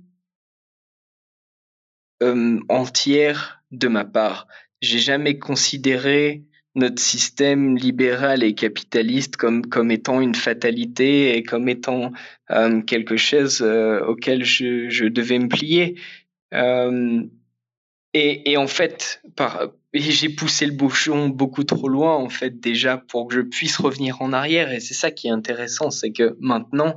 entière 2.67 3.63
de 3.71 3.87
ma 3.87 4.03
part. 4.03 4.45
J'ai 4.81 4.99
jamais 4.99 5.39
considéré 5.39 6.43
notre 6.75 7.01
système 7.01 7.75
libéral 7.75 8.43
et 8.43 8.53
capitaliste 8.53 9.35
comme 9.37 9.65
comme 9.65 9.91
étant 9.91 10.21
une 10.21 10.35
fatalité 10.35 11.35
et 11.35 11.43
comme 11.43 11.67
étant 11.67 12.11
euh, 12.51 12.81
quelque 12.81 13.17
chose 13.17 13.61
euh, 13.61 13.99
auquel 14.05 14.43
je, 14.43 14.89
je, 14.89 15.05
devais 15.05 15.39
me 15.39 15.49
plier. 15.49 15.99
Euh, 16.53 17.23
et, 18.13 18.51
et, 18.51 18.57
en 18.57 18.67
fait, 18.67 19.21
par, 19.35 19.69
j'ai 19.93 20.29
poussé 20.29 20.65
le 20.65 20.71
bouchon 20.71 21.29
beaucoup 21.29 21.63
trop 21.63 21.87
loin 21.87 22.15
en 22.15 22.29
fait 22.29 22.59
déjà 22.59 22.97
pour 22.97 23.27
que 23.27 23.35
je 23.35 23.41
puisse 23.41 23.77
revenir 23.77 24.21
en 24.21 24.33
arrière. 24.33 24.71
Et 24.71 24.79
c'est 24.79 24.93
ça 24.93 25.11
qui 25.11 25.27
est 25.27 25.31
intéressant, 25.31 25.91
c'est 25.91 26.11
que 26.11 26.35
maintenant, 26.39 26.95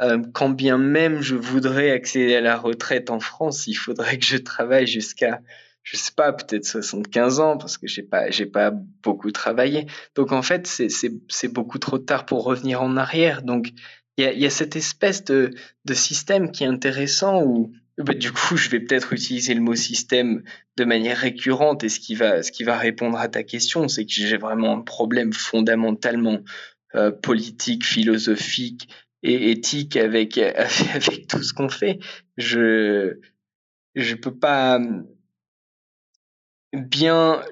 euh, 0.00 0.18
quand 0.32 0.50
bien 0.50 0.78
même 0.78 1.20
je 1.20 1.36
voudrais 1.36 1.90
accéder 1.90 2.34
à 2.36 2.40
la 2.40 2.56
retraite 2.56 3.10
en 3.10 3.20
France, 3.20 3.66
il 3.66 3.74
faudrait 3.74 4.18
que 4.18 4.26
je 4.26 4.38
travaille 4.38 4.86
jusqu'à 4.86 5.40
je 5.82 5.96
sais 5.96 6.12
pas, 6.14 6.32
peut-être 6.32 6.66
75 6.66 7.40
ans 7.40 7.56
parce 7.56 7.78
que 7.78 7.86
j'ai 7.86 8.02
pas, 8.02 8.30
j'ai 8.30 8.46
pas 8.46 8.70
beaucoup 9.02 9.30
travaillé. 9.32 9.86
Donc 10.14 10.32
en 10.32 10.42
fait, 10.42 10.66
c'est, 10.66 10.88
c'est, 10.88 11.48
beaucoup 11.48 11.78
trop 11.78 11.98
tard 11.98 12.26
pour 12.26 12.44
revenir 12.44 12.82
en 12.82 12.96
arrière. 12.96 13.42
Donc 13.42 13.70
il 14.16 14.24
y 14.24 14.26
a, 14.26 14.32
y 14.32 14.46
a 14.46 14.50
cette 14.50 14.76
espèce 14.76 15.24
de, 15.24 15.50
de 15.84 15.94
système 15.94 16.52
qui 16.52 16.64
est 16.64 16.68
intéressant 16.68 17.42
où 17.42 17.72
bah, 18.02 18.14
du 18.14 18.32
coup, 18.32 18.56
je 18.56 18.70
vais 18.70 18.80
peut-être 18.80 19.12
utiliser 19.12 19.54
le 19.54 19.60
mot 19.60 19.74
système 19.74 20.42
de 20.76 20.84
manière 20.84 21.18
récurrente 21.18 21.84
et 21.84 21.88
ce 21.88 22.00
qui 22.00 22.14
va, 22.14 22.42
ce 22.42 22.50
qui 22.50 22.64
va 22.64 22.78
répondre 22.78 23.18
à 23.18 23.28
ta 23.28 23.42
question, 23.42 23.88
c'est 23.88 24.06
que 24.06 24.12
j'ai 24.12 24.38
vraiment 24.38 24.78
un 24.78 24.80
problème 24.80 25.32
fondamentalement 25.32 26.38
euh, 26.94 27.10
politique, 27.10 27.84
philosophique 27.84 28.88
et 29.22 29.50
éthique 29.50 29.96
avec, 29.96 30.38
avec 30.94 31.26
tout 31.28 31.42
ce 31.42 31.52
qu'on 31.52 31.68
fait. 31.68 31.98
Je, 32.36 33.18
je 33.94 34.14
peux 34.14 34.34
pas, 34.34 34.80
bien, 36.72 37.42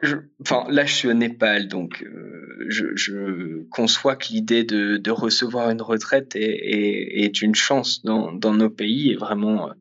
enfin 0.41 0.65
là 0.69 0.87
je 0.87 0.95
suis 0.95 1.09
au 1.09 1.15
Népal, 1.15 1.69
donc 1.69 2.03
euh, 2.03 2.67
je, 2.69 2.95
je, 2.95 3.65
conçois 3.71 4.17
que 4.17 4.29
l'idée 4.29 4.65
de, 4.65 4.97
de, 4.97 5.11
recevoir 5.11 5.71
une 5.71 5.83
retraite 5.83 6.37
est, 6.37 6.41
est, 6.41 7.25
est 7.25 7.43
une 7.43 7.55
chance 7.55 8.03
dans, 8.03 8.33
dans, 8.33 8.55
nos 8.55 8.71
pays 8.71 9.11
et 9.11 9.17
vraiment, 9.17 9.71
euh, 9.71 9.73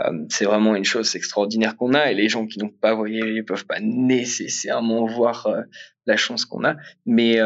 euh, 0.00 0.24
c'est 0.28 0.44
vraiment 0.44 0.76
une 0.76 0.84
chose 0.84 1.16
extraordinaire 1.16 1.76
qu'on 1.76 1.94
a 1.94 2.12
et 2.12 2.14
les 2.14 2.28
gens 2.28 2.46
qui 2.46 2.58
n'ont 2.60 2.68
pas 2.68 2.94
voyagé 2.94 3.42
peuvent 3.42 3.66
pas 3.66 3.80
nécessairement 3.80 5.04
voir 5.04 5.48
la 6.06 6.16
chance 6.16 6.44
qu'on 6.44 6.64
a, 6.64 6.76
mais 7.06 7.38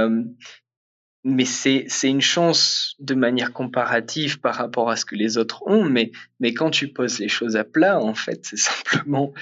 mais 1.26 1.46
c'est 1.46 1.87
c'est 1.88 2.10
une 2.10 2.20
chance 2.20 2.96
de 2.98 3.14
manière 3.14 3.54
comparative 3.54 4.40
par 4.40 4.56
rapport 4.56 4.90
à 4.90 4.96
ce 4.96 5.06
que 5.06 5.14
les 5.14 5.38
autres 5.38 5.62
ont, 5.66 5.84
mais 5.84 6.12
mais 6.38 6.52
quand 6.52 6.70
tu 6.70 6.88
poses 6.88 7.18
les 7.18 7.28
choses 7.28 7.56
à 7.56 7.64
plat, 7.64 7.98
en 7.98 8.14
fait, 8.14 8.40
c'est 8.44 8.58
simplement 8.58 9.32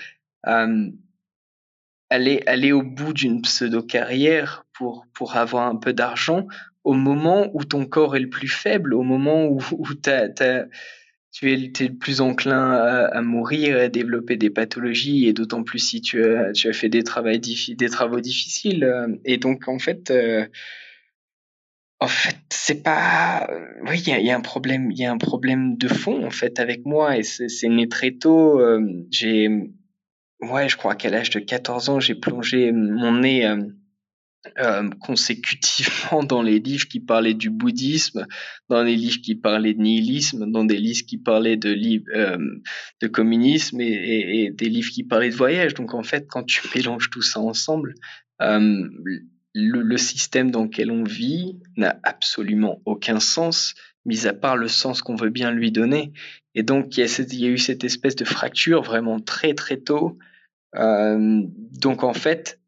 aller, 2.13 2.43
aller 2.47 2.73
au 2.73 2.83
bout 2.83 3.13
d'une 3.13 3.43
pseudo-carrière 3.43 4.65
pour, 4.75 5.07
pour 5.15 5.37
avoir 5.37 5.67
un 5.67 5.77
peu 5.77 5.93
d'argent 5.93 6.47
au 6.85 6.95
moment 6.95 7.51
où 7.55 7.65
ton 7.65 7.87
corps 7.87 8.17
est 8.17 8.21
le 8.21 8.29
plus 8.29 8.49
faible, 8.49 8.95
au 8.95 9.03
moment 9.03 9.47
où, 9.47 9.61
où 9.73 9.95
tu 9.95 10.11
es, 10.11 11.57
le 11.57 11.97
plus 11.97 12.21
enclin 12.21 12.73
à, 12.73 13.23
mourir, 13.23 13.79
à 13.79 13.89
développer 13.89 14.37
des 14.37 14.51
pathologies, 14.51 15.27
et 15.27 15.33
d'autant 15.33 15.63
plus 15.63 15.79
si 15.79 16.01
tu 16.01 16.25
as, 16.25 16.53
tu 16.53 16.69
as 16.69 16.73
fait 16.73 16.89
des, 16.89 17.05
travaux, 17.05 17.31
des 17.31 17.89
travaux 17.89 18.21
difficiles. 18.21 19.19
Et 19.25 19.39
donc, 19.39 19.69
en 19.69 19.79
fait, 19.79 20.11
euh, 20.11 20.45
en 22.01 22.09
fait, 22.09 22.37
c'est 22.51 22.83
pas. 22.83 23.49
Oui, 23.87 24.03
il 24.05 24.27
y, 24.27 24.31
a, 24.31 24.37
un 24.37 24.41
problème. 24.41 24.91
Il 24.91 24.99
y 24.99 25.05
a 25.05 25.13
un 25.13 25.19
problème 25.19 25.77
de 25.77 25.87
fond 25.87 26.27
en 26.27 26.31
fait 26.31 26.59
avec 26.59 26.85
moi, 26.85 27.17
et 27.17 27.23
c'est 27.23 27.69
né 27.69 27.89
très 27.89 28.11
tôt. 28.11 28.61
Euh, 28.61 28.81
j'ai, 29.13 29.49
ouais, 30.43 30.69
je 30.69 30.77
crois 30.77 30.95
qu'à 30.95 31.11
l'âge 31.11 31.31
de 31.31 31.41
14 31.41 31.89
ans, 31.89 32.01
j'ai 32.01 32.15
plongé 32.15 32.73
mon 32.73 33.13
nez. 33.21 33.47
Euh, 33.47 33.63
euh, 34.59 34.91
consécutivement 35.01 36.25
dans 36.25 36.43
les 36.43 36.59
livres 36.59 36.89
qui 36.89 36.99
parlaient 36.99 37.33
du 37.33 37.49
bouddhisme, 37.49 38.27
dans 38.69 38.83
les 38.83 38.97
livres 38.97 39.21
qui 39.23 39.37
parlaient 39.37 39.75
de 39.75 39.81
nihilisme, 39.81 40.51
dans 40.51 40.65
des 40.65 40.79
livres 40.79 41.07
qui 41.07 41.17
parlaient 41.17 41.57
de, 41.57 41.79
euh, 42.17 42.39
de 43.01 43.07
communisme 43.07 43.81
et, 43.81 44.51
des 44.53 44.69
livres 44.69 44.91
qui 44.91 45.05
parlaient 45.05 45.31
de 45.31 45.37
voyage. 45.37 45.75
Donc 45.75 45.95
en 45.95 46.03
fait, 46.03 46.27
quand 46.29 46.43
tu 46.43 46.61
mélanges 46.75 47.09
tout 47.11 47.23
ça 47.23 47.39
ensemble, 47.39 47.95
euh, 48.41 48.89
le, 49.55 49.97
système 49.97 50.51
dans 50.51 50.65
lequel 50.65 50.91
on 50.91 51.05
vit 51.05 51.61
n'a 51.77 52.01
absolument 52.03 52.83
aucun 52.85 53.21
sens, 53.21 53.75
mis 54.07 54.27
à 54.27 54.33
part 54.33 54.57
le 54.57 54.67
sens 54.67 55.03
qu'on 55.03 55.15
veut 55.15 55.31
bien 55.31 55.53
lui 55.53 55.71
donner. 55.71 56.13
Et 56.57 56.65
donc 56.65 56.97
il 56.97 57.01
y 57.01 57.45
a 57.45 57.49
eu 57.49 57.59
cette 57.59 57.85
espèce 57.85 58.17
de 58.17 58.25
fracture 58.25 58.83
vraiment 58.83 59.21
très 59.21 59.55
très 59.55 59.77
tôt. 59.77 60.19
Euh, 60.77 61.43
donc 61.79 62.03
en 62.03 62.15
fait, 62.15 62.61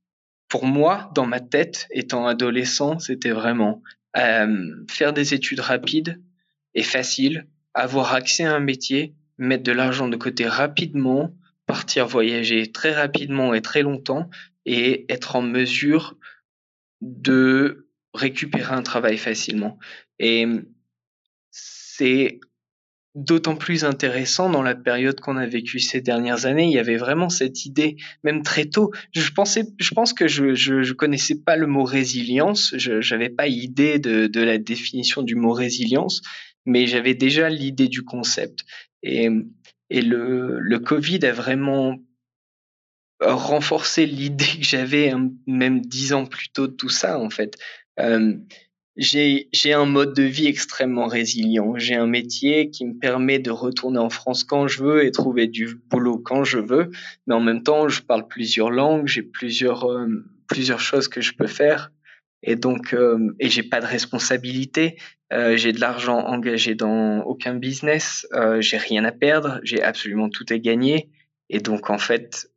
pour 0.49 0.67
moi, 0.67 1.11
dans 1.14 1.27
ma 1.27 1.40
tête, 1.40 1.88
étant 1.90 2.27
adolescent, 2.27 2.99
c'était 2.99 3.31
vraiment 3.31 3.83
euh, 4.17 4.85
faire 4.88 5.12
des 5.12 5.35
études 5.35 5.61
rapides 5.61 6.23
et 6.75 6.83
faciles, 6.83 7.47
avoir 7.73 8.14
accès 8.14 8.45
à 8.45 8.55
un 8.55 8.61
métier, 8.61 9.14
mettre 9.38 9.64
de 9.64 9.73
l'argent 9.73 10.09
de 10.09 10.17
côté 10.17 10.47
rapidement, 10.47 11.35
partir 11.67 12.07
voyager 12.07 12.71
très 12.71 12.93
rapidement 12.93 13.55
et 13.55 13.62
très 13.62 13.83
longtemps 13.83 14.29
et 14.67 15.07
être 15.12 15.37
en 15.37 15.43
mesure 15.43 16.17
de 17.01 17.88
récupérer 18.12 18.75
un 18.75 18.83
travail 18.83 19.19
facilement. 19.19 19.79
Et 20.19 20.47
c'est 21.51 22.40
d'autant 23.14 23.55
plus 23.55 23.85
intéressant 23.85 24.50
dans 24.50 24.62
la 24.62 24.74
période 24.74 25.20
qu'on 25.20 25.37
a 25.37 25.46
vécue 25.46 25.79
ces 25.79 26.00
dernières 26.00 26.46
années. 26.46 26.64
Il 26.64 26.72
y 26.72 26.79
avait 26.79 26.96
vraiment 26.96 27.29
cette 27.29 27.64
idée, 27.64 27.96
même 28.24 28.42
très 28.42 28.64
tôt. 28.64 28.90
Je 29.12 29.31
pensais, 29.31 29.64
je 29.79 29.90
pense 29.94 30.12
que 30.12 30.27
je, 30.27 30.55
je, 30.55 30.83
je 30.83 30.92
connaissais 30.92 31.40
pas 31.40 31.57
le 31.57 31.66
mot 31.66 31.85
résilience. 31.85 32.74
Je 32.77 33.14
n'avais 33.14 33.31
pas 33.31 33.46
idée 33.46 33.98
de, 33.98 34.27
de 34.27 34.40
la 34.40 34.59
définition 34.59 35.22
du 35.22 35.37
mot 35.37 35.53
résilience, 35.53 36.22
mais 36.66 36.87
j'avais 36.87 37.14
déjà 37.14 37.48
l'idée 37.48 37.88
du 37.88 38.03
concept. 38.03 38.64
Et, 39.03 39.29
et 39.90 40.03
le, 40.03 40.59
le 40.59 40.79
Covid 40.81 41.24
a 41.24 41.33
vraiment 41.33 41.96
renforcé 43.20 44.07
l'idée 44.07 44.44
que 44.44 44.64
j'avais 44.64 45.12
même 45.46 45.81
dix 45.81 46.12
ans 46.14 46.27
plus 46.27 46.48
tôt 46.48 46.66
de 46.66 46.72
tout 46.72 46.88
ça, 46.88 47.20
en 47.20 47.31
fait. 47.31 47.57
Euh, 48.00 48.35
j'ai 48.96 49.72
un 49.72 49.87
mode 49.87 50.14
de 50.14 50.22
vie 50.22 50.46
extrêmement 50.46 51.07
résilient. 51.07 51.74
J'ai 51.76 51.94
un 51.94 52.07
métier 52.07 52.70
qui 52.70 52.85
me 52.87 52.98
permet 52.98 53.38
de 53.38 53.50
retourner 53.50 53.98
en 53.98 54.11
France 54.11 54.44
quand 54.44 54.68
je 54.68 54.83
veux 54.83 55.04
et 55.04 55.11
trouver 55.11 55.46
du 55.48 55.74
boulot 55.90 56.18
quand 56.18 56.44
je 56.44 56.59
veux. 56.59 56.90
Mais 57.26 57.35
en 57.35 57.40
même 57.40 57.62
temps, 57.62 57.88
je 57.88 58.02
parle 58.02 58.28
plusieurs 58.28 58.70
langues, 58.70 59.09
j'ai 59.09 59.22
plusieurs 59.22 59.90
euh, 59.90 60.07
plusieurs 60.46 60.80
choses 60.80 61.09
que 61.09 61.20
je 61.20 61.33
peux 61.33 61.46
faire. 61.46 61.90
Et 62.42 62.57
donc, 62.57 62.92
euh, 62.92 63.35
et 63.40 63.48
j'ai 63.48 63.62
pas 63.62 63.80
de 63.80 63.87
responsabilité. 63.87 64.98
Euh, 65.33 65.57
j'ai 65.57 65.72
de 65.72 65.80
l'argent 65.80 66.18
engagé 66.18 66.74
dans 66.74 67.20
aucun 67.22 67.54
business. 67.54 68.26
Euh, 68.35 68.61
j'ai 68.61 68.76
rien 68.76 69.04
à 69.04 69.12
perdre. 69.12 69.61
J'ai 69.64 69.83
absolument 69.83 70.28
tout 70.28 70.44
à 70.50 70.59
gagner. 70.59 71.11
Et 71.48 71.59
donc, 71.59 71.88
en 71.88 71.98
fait, 71.98 72.50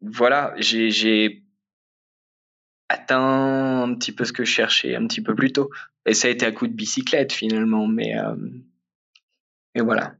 voilà, 0.00 0.54
j'ai 0.58 1.41
atteint 2.92 3.82
un 3.82 3.94
petit 3.94 4.12
peu 4.12 4.24
ce 4.24 4.32
que 4.32 4.44
je 4.44 4.50
cherchais 4.50 4.94
un 4.94 5.06
petit 5.06 5.22
peu 5.22 5.34
plus 5.34 5.52
tôt. 5.52 5.70
Et 6.06 6.14
ça 6.14 6.28
a 6.28 6.30
été 6.30 6.46
à 6.46 6.52
coup 6.52 6.66
de 6.66 6.72
bicyclette 6.72 7.32
finalement, 7.32 7.86
mais, 7.86 8.18
euh, 8.18 8.34
mais 9.74 9.82
voilà. 9.82 10.14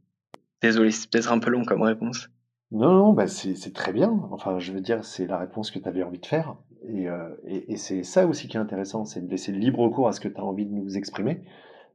Désolé, 0.61 0.91
c'est 0.91 1.11
peut-être 1.11 1.33
un 1.33 1.39
peu 1.39 1.51
long 1.51 1.65
comme 1.65 1.83
réponse. 1.83 2.29
Non, 2.71 2.93
non, 2.95 3.13
bah 3.13 3.27
c'est 3.27 3.75
très 3.75 3.93
bien. 3.93 4.11
Enfin, 4.31 4.59
je 4.59 4.73
veux 4.73 4.81
dire, 4.81 5.05
c'est 5.05 5.27
la 5.27 5.39
réponse 5.39 5.71
que 5.71 5.79
tu 5.79 5.89
avais 5.89 6.03
envie 6.03 6.21
de 6.21 6.27
faire. 6.27 6.57
Et, 6.89 7.09
euh, 7.09 7.29
et, 7.47 7.73
et 7.73 7.77
c'est 7.77 8.03
ça 8.03 8.27
aussi 8.27 8.49
qui 8.49 8.57
est 8.57 8.61
intéressant, 8.61 9.05
c'est 9.05 9.25
de 9.25 9.31
laisser 9.31 9.53
libre 9.53 9.89
cours 9.89 10.09
à 10.09 10.13
ce 10.13 10.21
que 10.21 10.29
tu 10.29 10.37
as 10.39 10.45
envie 10.45 10.67
de 10.67 10.73
nous 10.73 10.97
exprimer. 10.97 11.43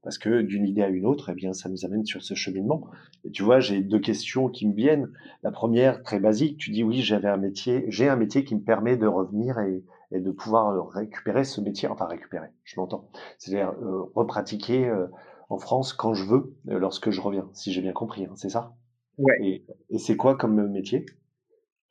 Parce 0.03 0.17
que 0.17 0.41
d'une 0.41 0.65
idée 0.65 0.83
à 0.83 0.89
une 0.89 1.05
autre, 1.05 1.31
eh 1.31 1.33
bien, 1.33 1.53
ça 1.53 1.67
nous 1.67 1.83
amène 1.83 2.05
sur 2.05 2.21
ce 2.21 2.33
cheminement. 2.33 2.87
Et 3.25 3.31
tu 3.31 3.43
vois, 3.43 3.59
j'ai 3.59 3.81
deux 3.81 3.99
questions 3.99 4.47
qui 4.47 4.67
me 4.67 4.73
viennent. 4.73 5.09
La 5.43 5.51
première, 5.51 6.03
très 6.03 6.19
basique, 6.19 6.57
tu 6.57 6.71
dis 6.71 6.83
oui, 6.83 7.01
j'avais 7.01 7.27
un 7.27 7.37
métier, 7.37 7.85
j'ai 7.89 8.07
un 8.07 8.15
métier 8.15 8.43
qui 8.43 8.55
me 8.55 8.61
permet 8.61 8.95
de 8.95 9.07
revenir 9.07 9.59
et, 9.59 9.83
et 10.11 10.19
de 10.19 10.31
pouvoir 10.31 10.89
récupérer 10.89 11.43
ce 11.43 11.61
métier, 11.61 11.87
enfin 11.87 12.05
récupérer, 12.05 12.47
je 12.63 12.79
m'entends, 12.79 13.09
c'est-à-dire 13.37 13.71
euh, 13.81 14.03
repratiquer 14.15 14.87
euh, 14.87 15.07
en 15.49 15.57
France 15.57 15.93
quand 15.93 16.13
je 16.13 16.25
veux, 16.25 16.55
euh, 16.69 16.79
lorsque 16.79 17.09
je 17.09 17.21
reviens, 17.21 17.49
si 17.53 17.73
j'ai 17.73 17.81
bien 17.81 17.93
compris, 17.93 18.25
hein, 18.25 18.33
c'est 18.35 18.49
ça? 18.49 18.75
Ouais. 19.17 19.37
Et, 19.41 19.65
et 19.89 19.97
c'est 19.97 20.15
quoi 20.15 20.35
comme 20.35 20.67
métier? 20.67 21.05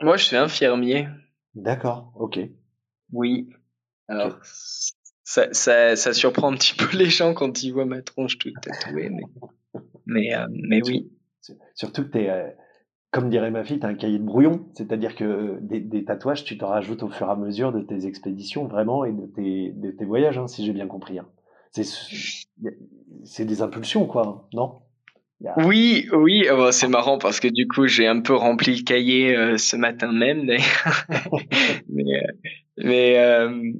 Moi, 0.01 0.17
je 0.17 0.25
suis 0.25 0.37
infirmier. 0.37 1.09
D'accord, 1.55 2.13
ok. 2.17 2.39
Oui. 3.13 3.49
Alors, 4.09 4.29
okay. 4.29 4.39
ça, 5.25 5.49
ça, 5.53 5.97
ça, 5.97 6.13
surprend 6.13 6.53
un 6.53 6.57
petit 6.57 6.75
peu 6.75 6.97
les 6.97 7.11
gens 7.11 7.35
quand 7.35 7.63
ils 7.63 7.73
voient 7.73 7.87
ma 7.87 8.03
tronche 8.03 8.39
toute 8.39 8.55
tatouée, 8.61 9.11
mais, 9.11 9.25
mais, 10.07 10.35
euh, 10.35 10.47
mais 10.51 10.81
oui. 10.83 11.11
Surtout 11.75 12.05
que 12.05 12.11
tu 12.11 12.19
es 12.19 12.57
comme 13.17 13.31
dirait 13.31 13.51
ma 13.51 13.65
fille, 13.65 13.81
tu 13.81 13.87
as 13.87 13.89
un 13.89 13.95
cahier 13.95 14.19
de 14.19 14.25
brouillon, 14.25 14.67
c'est-à-dire 14.75 15.15
que 15.15 15.57
des, 15.63 15.81
des, 15.81 16.05
tatouages, 16.05 16.45
tu 16.45 16.59
t'en 16.59 16.69
rajoutes 16.69 17.03
au 17.03 17.09
fur 17.09 17.27
et 17.29 17.31
à 17.31 17.37
mesure 17.37 17.73
de 17.73 17.81
tes 17.81 18.07
expéditions, 18.07 18.67
vraiment, 18.67 19.07
et 19.07 19.13
de 19.13 19.25
tes, 19.25 19.73
de 19.75 19.91
tes 19.91 20.05
voyages, 20.05 20.37
hein, 20.37 20.47
si 20.47 20.67
j'ai 20.67 20.75
bien 20.75 20.87
compris. 20.87 21.19
Hein. 21.19 21.27
C'est 23.25 23.47
des 23.47 23.63
impulsions, 23.63 24.05
quoi, 24.05 24.47
non? 24.53 24.81
A... 25.47 25.67
Oui, 25.67 26.09
oui, 26.13 26.45
oh, 26.53 26.71
c'est 26.73 26.89
marrant 26.89 27.17
parce 27.17 27.41
que 27.41 27.49
du 27.49 27.67
coup, 27.67 27.87
j'ai 27.87 28.07
un 28.07 28.21
peu 28.21 28.35
rempli 28.35 28.77
le 28.77 28.83
cahier 28.83 29.35
euh, 29.35 29.57
ce 29.57 29.77
matin 29.77 30.13
même, 30.13 30.43
mais, 31.89 32.17
euh, 32.17 32.33
mais 32.77 33.19
euh, 33.19 33.73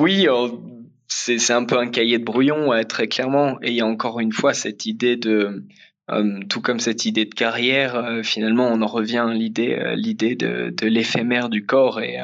oui, 0.00 0.28
oh, 0.30 0.62
c'est 1.08 1.52
un 1.52 1.64
peu 1.64 1.78
un 1.78 1.88
cahier 1.88 2.20
de 2.20 2.24
brouillon, 2.24 2.70
très 2.88 3.08
clairement, 3.08 3.58
et 3.60 3.70
il 3.70 3.74
y 3.74 3.80
a 3.80 3.86
encore 3.86 4.20
une 4.20 4.32
fois 4.32 4.54
cette 4.54 4.86
idée 4.86 5.16
de 5.16 5.30
euh, 5.30 5.66
tout 6.48 6.60
comme 6.60 6.80
cette 6.80 7.06
idée 7.06 7.24
de 7.24 7.34
carrière, 7.34 7.96
euh, 7.96 8.22
finalement, 8.22 8.68
on 8.68 8.82
en 8.82 8.86
revient 8.86 9.24
à 9.26 9.32
l'idée, 9.32 9.74
euh, 9.74 9.94
l'idée 9.94 10.36
de, 10.36 10.86
l'éphémère 10.86 11.48
du 11.48 11.64
corps 11.64 12.00
et, 12.00 12.18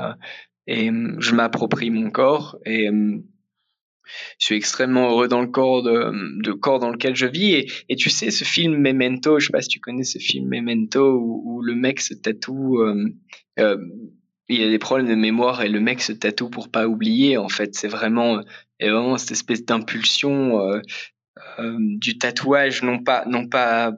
et 0.67 0.91
je 1.19 1.35
m'approprie 1.35 1.91
mon 1.91 2.11
corps 2.11 2.59
et 2.67 2.89
je 4.39 4.47
suis 4.47 4.57
extrêmement 4.57 5.11
heureux 5.11 5.29
dans 5.29 5.41
le 5.41 5.47
corps 5.47 5.83
de, 5.83 6.53
corps 6.53 6.79
dans 6.79 6.91
lequel 6.91 7.15
je 7.15 7.27
vis 7.27 7.67
et, 7.89 7.97
tu 7.97 8.11
sais 8.11 8.31
ce 8.31 8.45
film 8.45 8.77
Memento, 8.77 9.39
je 9.39 9.47
sais 9.47 9.53
pas 9.53 9.63
si 9.63 9.69
tu 9.69 9.81
connais 9.81 10.05
ce 10.05 10.19
film 10.19 10.49
Memento 10.49 11.19
où, 11.19 11.63
le 11.63 11.75
mec 11.75 12.01
se 12.01 12.15
tatoue. 12.15 12.81
Euh, 13.59 13.77
il 14.51 14.63
a 14.65 14.69
des 14.69 14.79
problèmes 14.79 15.09
de 15.09 15.15
mémoire 15.15 15.63
et 15.63 15.69
le 15.69 15.81
mec 15.81 16.03
se 16.03 16.13
tatoue 16.13 16.51
pour 16.51 16.71
pas 16.71 16.89
oublier. 16.89 17.37
En 17.37 17.49
fait, 17.49 17.75
c'est 17.75 17.89
vraiment, 17.89 18.41
vraiment 18.81 19.17
cette 19.17 19.31
espèce 19.31 19.65
d'impulsion 19.65 20.61
euh, 20.61 20.79
euh, 20.79 20.81
du 21.59 22.19
tatouage, 22.19 22.83
non 22.83 23.03
pas, 23.03 23.25
non 23.27 23.47
pas, 23.47 23.93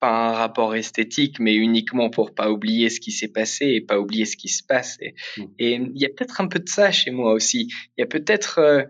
pas 0.00 0.28
un 0.28 0.32
rapport 0.32 0.74
esthétique, 0.74 1.38
mais 1.38 1.54
uniquement 1.54 2.10
pour 2.10 2.34
pas 2.34 2.50
oublier 2.50 2.90
ce 2.90 3.00
qui 3.00 3.12
s'est 3.12 3.28
passé 3.28 3.66
et 3.66 3.80
pas 3.80 3.98
oublier 4.00 4.24
ce 4.24 4.36
qui 4.36 4.48
se 4.48 4.62
passe. 4.62 4.98
Et 5.58 5.78
mmh. 5.78 5.92
il 5.94 6.00
y 6.00 6.04
a 6.04 6.08
peut-être 6.08 6.40
un 6.40 6.48
peu 6.48 6.58
de 6.58 6.68
ça 6.68 6.90
chez 6.90 7.10
moi 7.10 7.32
aussi. 7.32 7.68
Il 7.96 8.00
y 8.00 8.02
a 8.02 8.06
peut-être 8.06 8.58
euh, 8.58 8.82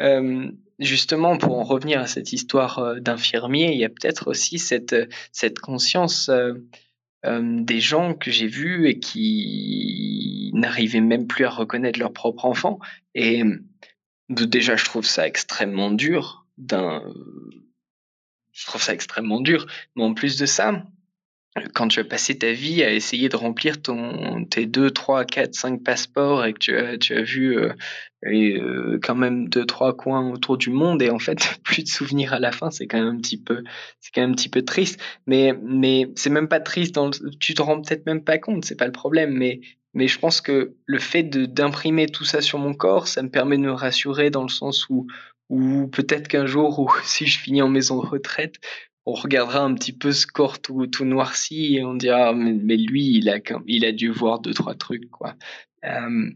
euh, 0.00 0.50
justement 0.78 1.36
pour 1.36 1.58
en 1.58 1.64
revenir 1.64 2.00
à 2.00 2.06
cette 2.06 2.32
histoire 2.32 2.78
euh, 2.78 3.00
d'infirmier, 3.00 3.72
il 3.72 3.78
y 3.78 3.84
a 3.84 3.88
peut-être 3.88 4.28
aussi 4.28 4.58
cette 4.58 4.96
cette 5.30 5.58
conscience 5.58 6.30
euh, 7.24 7.40
des 7.62 7.78
gens 7.78 8.14
que 8.14 8.30
j'ai 8.32 8.48
vus 8.48 8.88
et 8.88 8.98
qui 8.98 10.50
n'arrivaient 10.54 11.00
même 11.00 11.28
plus 11.28 11.44
à 11.44 11.50
reconnaître 11.50 11.98
leur 11.98 12.12
propre 12.12 12.46
enfant. 12.46 12.80
Et 13.14 13.44
déjà, 14.28 14.74
je 14.74 14.84
trouve 14.84 15.06
ça 15.06 15.26
extrêmement 15.26 15.92
dur 15.92 16.41
d'un 16.66 17.02
je 18.52 18.66
trouve 18.66 18.82
ça 18.82 18.92
extrêmement 18.92 19.40
dur. 19.40 19.66
Mais 19.96 20.04
en 20.04 20.14
plus 20.14 20.36
de 20.36 20.46
ça 20.46 20.84
quand 21.74 21.88
tu 21.88 22.00
as 22.00 22.04
passé 22.04 22.38
ta 22.38 22.52
vie 22.52 22.82
à 22.82 22.92
essayer 22.92 23.28
de 23.28 23.36
remplir 23.36 23.82
ton 23.82 24.44
tes 24.46 24.64
2 24.64 24.90
3 24.90 25.24
4 25.26 25.54
5 25.54 25.82
passeports 25.82 26.46
et 26.46 26.54
que 26.54 26.96
tu 26.96 27.14
as 27.14 27.22
vu 27.22 27.58
euh, 27.58 27.72
euh, 28.24 28.98
quand 29.02 29.14
même 29.14 29.48
deux 29.48 29.66
trois 29.66 29.94
coins 29.94 30.30
autour 30.30 30.56
du 30.56 30.70
monde 30.70 31.02
et 31.02 31.10
en 31.10 31.18
fait 31.18 31.58
plus 31.64 31.82
de 31.84 31.88
souvenirs 31.88 32.32
à 32.32 32.38
la 32.38 32.52
fin 32.52 32.70
c'est 32.70 32.86
quand 32.86 32.98
même 32.98 33.16
un 33.16 33.18
petit 33.18 33.36
peu 33.36 33.62
c'est 34.00 34.12
petit 34.32 34.48
peu 34.48 34.62
triste. 34.62 34.98
Mais 35.26 35.52
mais 35.62 36.08
c'est 36.16 36.30
même 36.30 36.48
pas 36.48 36.60
triste 36.60 36.94
dans 36.94 37.08
le, 37.08 37.30
tu 37.38 37.54
te 37.54 37.60
rends 37.60 37.82
peut-être 37.82 38.06
même 38.06 38.24
pas 38.24 38.38
compte 38.38 38.64
c'est 38.64 38.76
pas 38.76 38.86
le 38.86 38.92
problème. 38.92 39.32
Mais 39.36 39.60
mais 39.94 40.08
je 40.08 40.18
pense 40.18 40.40
que 40.40 40.74
le 40.86 40.98
fait 40.98 41.22
d'imprimer 41.22 42.06
tout 42.06 42.24
ça 42.24 42.40
sur 42.40 42.58
mon 42.58 42.72
corps, 42.72 43.08
ça 43.08 43.22
me 43.22 43.28
permet 43.28 43.58
de 43.58 43.62
me 43.62 43.72
rassurer 43.72 44.30
dans 44.30 44.42
le 44.42 44.48
sens 44.48 44.88
où, 44.88 45.06
où 45.48 45.88
peut-être 45.88 46.28
qu'un 46.28 46.46
jour, 46.46 46.78
ou 46.78 46.90
si 47.04 47.26
je 47.26 47.38
finis 47.38 47.62
en 47.62 47.68
maison 47.68 48.00
de 48.00 48.06
retraite, 48.06 48.56
on 49.06 49.14
regardera 49.14 49.60
un 49.60 49.74
petit 49.74 49.92
peu 49.92 50.12
ce 50.12 50.26
corps 50.26 50.60
tout, 50.60 50.86
tout 50.86 51.04
noirci 51.04 51.76
et 51.76 51.84
on 51.84 51.94
dira 51.94 52.32
mais, 52.34 52.76
lui 52.76 53.16
il 53.16 53.28
a 53.28 53.38
il 53.66 53.84
a 53.84 53.92
dû 53.92 54.10
voir 54.10 54.40
deux 54.40 54.54
trois 54.54 54.74
trucs 54.74 55.10
quoi. 55.10 55.34
Euh, 55.84 56.30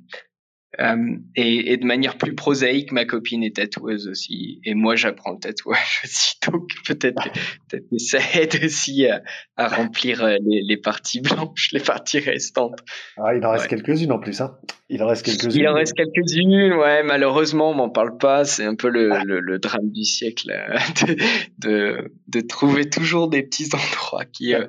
euh, 0.80 1.16
et, 1.36 1.72
et, 1.72 1.76
de 1.76 1.84
manière 1.84 2.18
plus 2.18 2.34
prosaïque, 2.34 2.92
ma 2.92 3.04
copine 3.04 3.42
est 3.42 3.56
tatoueuse 3.56 4.08
aussi, 4.08 4.60
et 4.64 4.74
moi 4.74 4.96
j'apprends 4.96 5.32
le 5.32 5.38
tatouage 5.38 6.00
aussi, 6.04 6.34
donc 6.46 6.68
peut-être 6.86 7.22
que, 7.22 7.38
peut 7.70 7.84
que 7.90 7.98
ça 7.98 8.18
aide 8.34 8.58
aussi 8.64 9.06
à, 9.06 9.22
à 9.56 9.68
remplir 9.68 10.22
euh, 10.22 10.36
les, 10.46 10.62
les, 10.62 10.76
parties 10.76 11.20
blanches, 11.20 11.70
les 11.72 11.80
parties 11.80 12.18
restantes. 12.18 12.80
Ah, 13.16 13.34
il 13.34 13.44
en 13.44 13.52
reste 13.52 13.68
quelques-unes 13.68 14.12
en 14.12 14.18
plus, 14.18 14.40
hein. 14.40 14.58
Il 14.88 15.02
en 15.02 15.08
reste 15.08 15.24
quelques-unes. 15.24 15.52
Il 15.52 15.68
en 15.68 15.74
reste 15.74 15.94
quelques-unes, 15.94 16.74
ouais. 16.74 17.02
Malheureusement, 17.02 17.70
on 17.70 17.74
m'en 17.74 17.90
parle 17.90 18.18
pas. 18.18 18.44
C'est 18.44 18.64
un 18.64 18.76
peu 18.76 18.88
le, 18.88 19.10
le, 19.24 19.40
le, 19.40 19.58
drame 19.58 19.90
du 19.90 20.04
siècle 20.04 20.50
euh, 20.50 20.76
de, 21.06 21.16
de, 21.58 22.12
de, 22.28 22.40
trouver 22.40 22.88
toujours 22.88 23.28
des 23.28 23.42
petits 23.42 23.68
endroits 23.74 24.24
qui. 24.24 24.54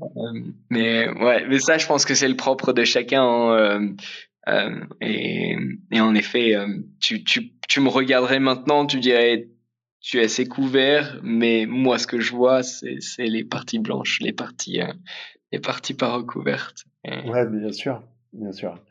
Euh, 0.00 0.40
mais 0.68 1.08
ouais, 1.08 1.46
mais 1.46 1.60
ça, 1.60 1.78
je 1.78 1.86
pense 1.86 2.04
que 2.04 2.14
c'est 2.14 2.26
le 2.26 2.34
propre 2.34 2.72
de 2.72 2.82
chacun. 2.82 3.22
Hein, 3.22 3.94
et, 5.00 5.56
et, 5.90 6.00
en 6.00 6.14
effet, 6.14 6.56
euh, 6.56 6.66
tu, 7.00 7.80
me 7.80 7.88
regarderais 7.88 8.40
maintenant, 8.40 8.86
tu 8.86 8.98
dirais 9.00 9.48
tu 10.00 10.18
es 10.18 10.24
assez 10.24 10.46
couvert, 10.46 11.20
mais 11.22 11.64
moi, 11.66 11.96
ce 11.96 12.08
que 12.08 12.18
je 12.18 12.32
vois, 12.32 12.62
c'est 12.64 12.98
les 13.18 13.44
parties 13.44 13.78
blanches, 13.78 14.18
les 14.20 14.32
parties, 14.32 14.80
euh, 14.80 14.92
les 15.52 15.60
parties 15.60 15.94
pas 15.94 16.12
recouvertes. 16.12 16.84
Ouais, 17.04 17.46
bien 17.46 17.70
sûr, 17.70 18.02
bien 18.32 18.50
sûr. 18.50 18.82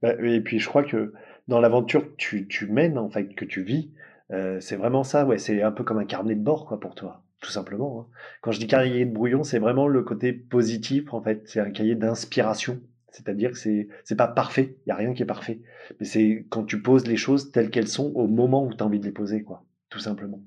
Bah, 0.00 0.14
et 0.22 0.40
puis, 0.40 0.60
je 0.60 0.68
crois 0.68 0.84
que 0.84 1.12
dans 1.48 1.60
l'aventure 1.60 2.04
que 2.16 2.36
tu, 2.44 2.66
mènes, 2.66 2.98
en 2.98 3.10
fait, 3.10 3.34
que 3.34 3.44
tu 3.44 3.62
vis, 3.62 3.90
euh, 4.30 4.60
c'est 4.60 4.76
vraiment 4.76 5.02
ça, 5.02 5.26
ouais, 5.26 5.38
c'est 5.38 5.60
un 5.60 5.72
peu 5.72 5.82
comme 5.82 5.98
un 5.98 6.04
carnet 6.04 6.36
de 6.36 6.40
bord, 6.40 6.66
quoi, 6.66 6.78
pour 6.78 6.94
toi, 6.94 7.24
tout 7.40 7.50
simplement. 7.50 8.02
Hein. 8.02 8.06
Quand 8.40 8.52
je 8.52 8.60
dis 8.60 8.68
cahier 8.68 9.04
de 9.04 9.12
brouillon, 9.12 9.42
c'est 9.42 9.58
vraiment 9.58 9.88
le 9.88 10.02
côté 10.02 10.32
positif, 10.32 11.12
en 11.12 11.20
fait, 11.20 11.42
c'est 11.46 11.58
un 11.58 11.70
cahier 11.70 11.96
d'inspiration 11.96 12.80
c'est-à-dire 13.12 13.52
que 13.52 13.58
c'est 13.58 13.88
c'est 14.04 14.16
pas 14.16 14.28
parfait, 14.28 14.76
il 14.86 14.88
y 14.88 14.92
a 14.92 14.96
rien 14.96 15.12
qui 15.14 15.22
est 15.22 15.26
parfait, 15.26 15.60
mais 15.98 16.06
c'est 16.06 16.46
quand 16.48 16.64
tu 16.64 16.82
poses 16.82 17.06
les 17.06 17.16
choses 17.16 17.50
telles 17.52 17.70
qu'elles 17.70 17.88
sont 17.88 18.12
au 18.14 18.26
moment 18.26 18.64
où 18.64 18.72
tu 18.72 18.82
as 18.82 18.86
envie 18.86 19.00
de 19.00 19.04
les 19.04 19.12
poser 19.12 19.42
quoi, 19.42 19.64
tout 19.88 19.98
simplement. 19.98 20.42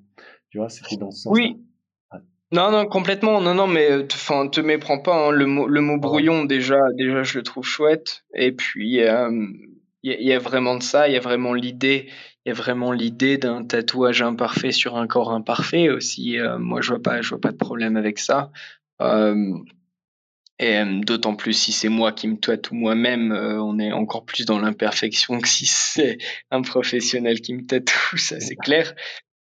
Tu 0.50 0.58
vois, 0.60 0.70
c'était 0.70 0.98
dans 0.98 1.12
ce 1.12 1.24
sens. 1.24 1.34
Oui. 1.34 1.58
Non 2.52 2.72
non 2.72 2.86
complètement. 2.86 3.42
Non 3.42 3.56
non 3.56 3.66
mais 3.66 3.92
euh, 3.92 4.08
enfin 4.14 4.48
te 4.48 4.62
méprends 4.62 5.00
pas 5.00 5.16
hein, 5.16 5.32
le 5.32 5.48
mot 5.48 5.68
le 5.68 5.82
mot 5.82 5.98
brouillon 5.98 6.46
déjà 6.46 6.78
déjà 6.96 7.24
je 7.24 7.40
le 7.40 7.44
trouve 7.44 7.66
chouette. 7.66 8.26
Et 8.36 8.52
puis 8.52 9.02
euh, 9.02 9.32
il 10.04 10.12
y, 10.12 10.26
y, 10.26 10.34
a 10.34 10.40
vraiment 10.40 10.78
de 10.78 10.84
ça. 10.84 11.08
Il 11.08 11.14
y 11.14 11.18
a 11.18 11.20
vraiment 11.20 11.56
l'idée. 11.56 12.10
Il 12.46 12.50
y 12.50 12.52
a 12.52 12.54
vraiment 12.54 12.92
l'idée 12.92 13.40
d'un 13.40 13.64
tatouage 13.64 14.22
imparfait 14.22 14.72
sur 14.72 14.98
un 14.98 15.08
corps 15.08 15.32
imparfait 15.32 15.90
aussi. 15.90 16.38
Euh, 16.38 16.60
moi 16.60 16.82
je 16.82 16.90
vois 16.90 17.02
pas 17.02 17.24
je 17.24 17.30
vois 17.30 17.42
pas 17.42 17.52
de 17.52 17.58
problème 17.58 17.98
avec 17.98 18.20
ça. 18.20 18.52
Euh, 19.02 19.58
et 20.64 20.78
euh, 20.78 21.02
d'autant 21.02 21.36
plus 21.36 21.52
si 21.54 21.74
c'est 21.74 21.90
moi 21.90 22.14
qui 22.14 22.30
me 22.30 22.38
tatoue 22.38 22.76
moi-même, 22.76 23.34
euh, 23.34 23.62
on 23.62 23.80
est 23.80 23.92
encore 23.92 24.24
plus 24.24 24.46
dans 24.46 24.60
l'imperfection 24.60 25.40
que 25.40 25.48
si 25.48 25.66
c'est 25.66 26.18
un 26.52 26.62
professionnel 26.62 27.42
qui 27.42 27.54
me 27.54 27.66
tatoue, 27.66 28.18
ça 28.18 28.40
c'est 28.40 28.56
clair. 28.56 28.96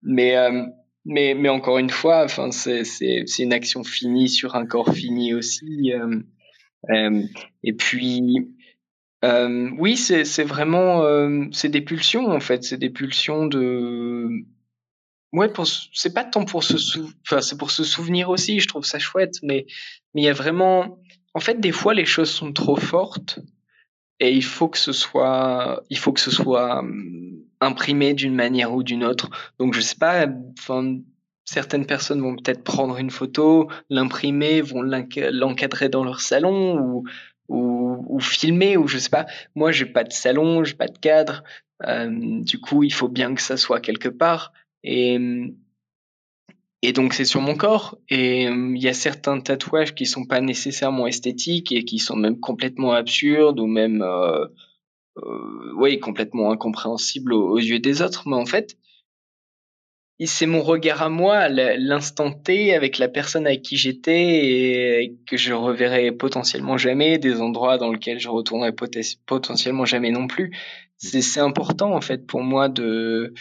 Mais 0.01 0.35
euh, 0.35 0.63
mais 1.05 1.35
mais 1.35 1.49
encore 1.49 1.77
une 1.77 1.91
fois, 1.91 2.23
enfin 2.23 2.49
c'est 2.49 2.83
c'est 2.83 3.23
c'est 3.27 3.43
une 3.43 3.53
action 3.53 3.83
finie 3.83 4.29
sur 4.29 4.55
un 4.55 4.65
corps 4.65 4.93
fini 4.93 5.35
aussi. 5.35 5.91
et 7.63 7.73
puis 7.73 8.21
oui, 9.77 9.97
c'est 9.97 10.25
c'est 10.25 10.43
vraiment 10.43 11.03
c'est 11.51 11.69
des 11.69 11.81
pulsions 11.81 12.31
en 12.31 12.39
fait, 12.39 12.63
c'est 12.63 12.77
des 12.77 12.89
pulsions 12.89 13.45
de 13.45 14.45
Ouais, 15.35 15.49
pour 15.49 15.67
c'est 15.67 16.13
pas 16.13 16.23
tant 16.23 16.45
pour 16.45 16.63
se 16.63 16.77
sou... 16.77 17.11
enfin 17.27 17.41
c'est 17.41 17.57
pour 17.57 17.69
se 17.69 17.83
souvenir 17.83 18.29
aussi, 18.29 18.61
je 18.61 18.69
trouve 18.69 18.85
ça 18.85 18.99
chouette, 18.99 19.35
mais 19.43 19.65
mais 20.15 20.21
il 20.21 20.25
y 20.25 20.29
a 20.29 20.33
vraiment 20.33 20.97
en 21.35 21.39
fait 21.39 21.59
des 21.59 21.71
fois 21.71 21.93
les 21.93 22.05
choses 22.05 22.31
sont 22.31 22.51
trop 22.53 22.77
fortes 22.77 23.39
et 24.19 24.31
il 24.31 24.43
faut 24.43 24.69
que 24.69 24.79
ce 24.79 24.93
soit 24.93 25.83
il 25.91 25.97
faut 25.99 26.13
que 26.13 26.21
ce 26.21 26.31
soit 26.31 26.79
hum, 26.79 27.43
imprimé 27.61 28.13
d'une 28.13 28.33
manière 28.33 28.73
ou 28.73 28.81
d'une 28.81 29.03
autre. 29.03 29.29
Donc 29.59 29.75
je 29.75 29.81
sais 29.81 29.97
pas 29.97 30.25
certaines 31.45 31.85
personnes 31.85 32.21
vont 32.21 32.35
peut-être 32.35 32.63
prendre 32.63 32.97
une 32.97 33.11
photo, 33.11 33.69
l'imprimer, 33.89 34.61
vont 34.61 34.81
l'encadrer 34.81 35.89
dans 35.89 36.03
leur 36.03 36.21
salon 36.21 36.79
ou, 36.79 37.03
ou, 37.47 38.19
filmer 38.19 38.77
ou 38.77 38.87
je 38.87 38.97
sais 38.97 39.09
pas. 39.09 39.27
Moi, 39.53 39.71
j'ai 39.71 39.85
pas 39.85 40.03
de 40.03 40.11
salon, 40.11 40.63
j'ai 40.63 40.73
pas 40.73 40.87
de 40.87 40.97
cadre. 40.97 41.43
Euh, 41.85 42.09
du 42.41 42.59
coup, 42.59 42.83
il 42.83 42.93
faut 42.93 43.07
bien 43.07 43.35
que 43.35 43.41
ça 43.41 43.57
soit 43.57 43.79
quelque 43.79 44.09
part. 44.09 44.53
Et, 44.83 45.19
et 46.85 46.93
donc 46.93 47.13
c'est 47.13 47.25
sur 47.25 47.41
mon 47.41 47.55
corps. 47.55 47.97
Et 48.09 48.43
il 48.43 48.77
y 48.77 48.87
a 48.87 48.93
certains 48.93 49.39
tatouages 49.39 49.95
qui 49.95 50.05
sont 50.05 50.25
pas 50.25 50.41
nécessairement 50.41 51.07
esthétiques 51.07 51.71
et 51.71 51.83
qui 51.83 51.97
sont 51.99 52.15
même 52.15 52.39
complètement 52.39 52.93
absurdes 52.93 53.59
ou 53.59 53.65
même 53.65 54.03
euh, 54.03 54.45
euh, 55.17 55.73
oui 55.77 55.99
complètement 55.99 56.51
incompréhensibles 56.51 57.33
aux, 57.33 57.57
yeux 57.57 57.79
des 57.79 58.01
autres. 58.03 58.27
Mais 58.27 58.35
en 58.35 58.45
fait, 58.45 58.77
c'est 60.25 60.45
mon 60.45 60.61
regard 60.61 61.01
à 61.01 61.09
moi, 61.09 61.49
l'instant 61.49 62.31
T, 62.31 62.73
avec 62.75 62.99
la 62.99 63.07
personne 63.07 63.47
avec 63.47 63.63
qui 63.63 63.77
j'étais 63.77 65.03
et 65.03 65.17
que 65.25 65.37
je 65.37 65.53
reverrai 65.53 66.11
potentiellement 66.11 66.77
jamais, 66.77 67.17
des 67.17 67.41
endroits 67.41 67.77
dans 67.77 67.91
lesquels 67.91 68.19
je 68.19 68.29
retournerai 68.29 68.73
potentiellement 69.25 69.85
jamais 69.85 70.11
non 70.11 70.27
plus. 70.27 70.55
C'est 70.97 71.41
important 71.41 71.93
en 71.93 72.01
fait 72.01 72.25
pour 72.25 72.41
moi 72.41 72.69
de 72.69 73.33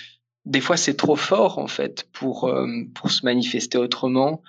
des 0.44 0.60
fois 0.60 0.76
c'est 0.76 0.96
trop 0.96 1.16
fort 1.16 1.58
en 1.58 1.66
fait 1.66 2.08
pour 2.12 2.44
euh, 2.44 2.66
pour 2.94 3.10
se 3.10 3.24
manifester 3.24 3.78
autrement. 3.78 4.42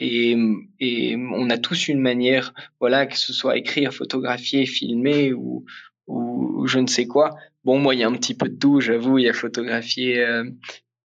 Et, 0.00 0.36
et 0.78 1.16
on 1.16 1.50
a 1.50 1.58
tous 1.58 1.88
une 1.88 1.98
manière 1.98 2.54
voilà 2.78 3.06
que 3.06 3.18
ce 3.18 3.32
soit 3.32 3.56
écrire 3.56 3.92
photographier 3.92 4.64
filmer 4.64 5.32
ou 5.32 5.64
ou, 6.06 6.66
je 6.66 6.78
ne 6.78 6.86
sais 6.86 7.06
quoi. 7.06 7.34
Bon 7.64 7.78
moi 7.78 7.94
il 7.94 8.00
y 8.00 8.04
a 8.04 8.08
un 8.08 8.12
petit 8.12 8.34
peu 8.34 8.48
de 8.48 8.56
tout 8.56 8.80
j'avoue 8.80 9.18
il 9.18 9.24
y 9.24 9.28
a 9.28 9.32
photographier 9.32 10.20
euh, 10.20 10.44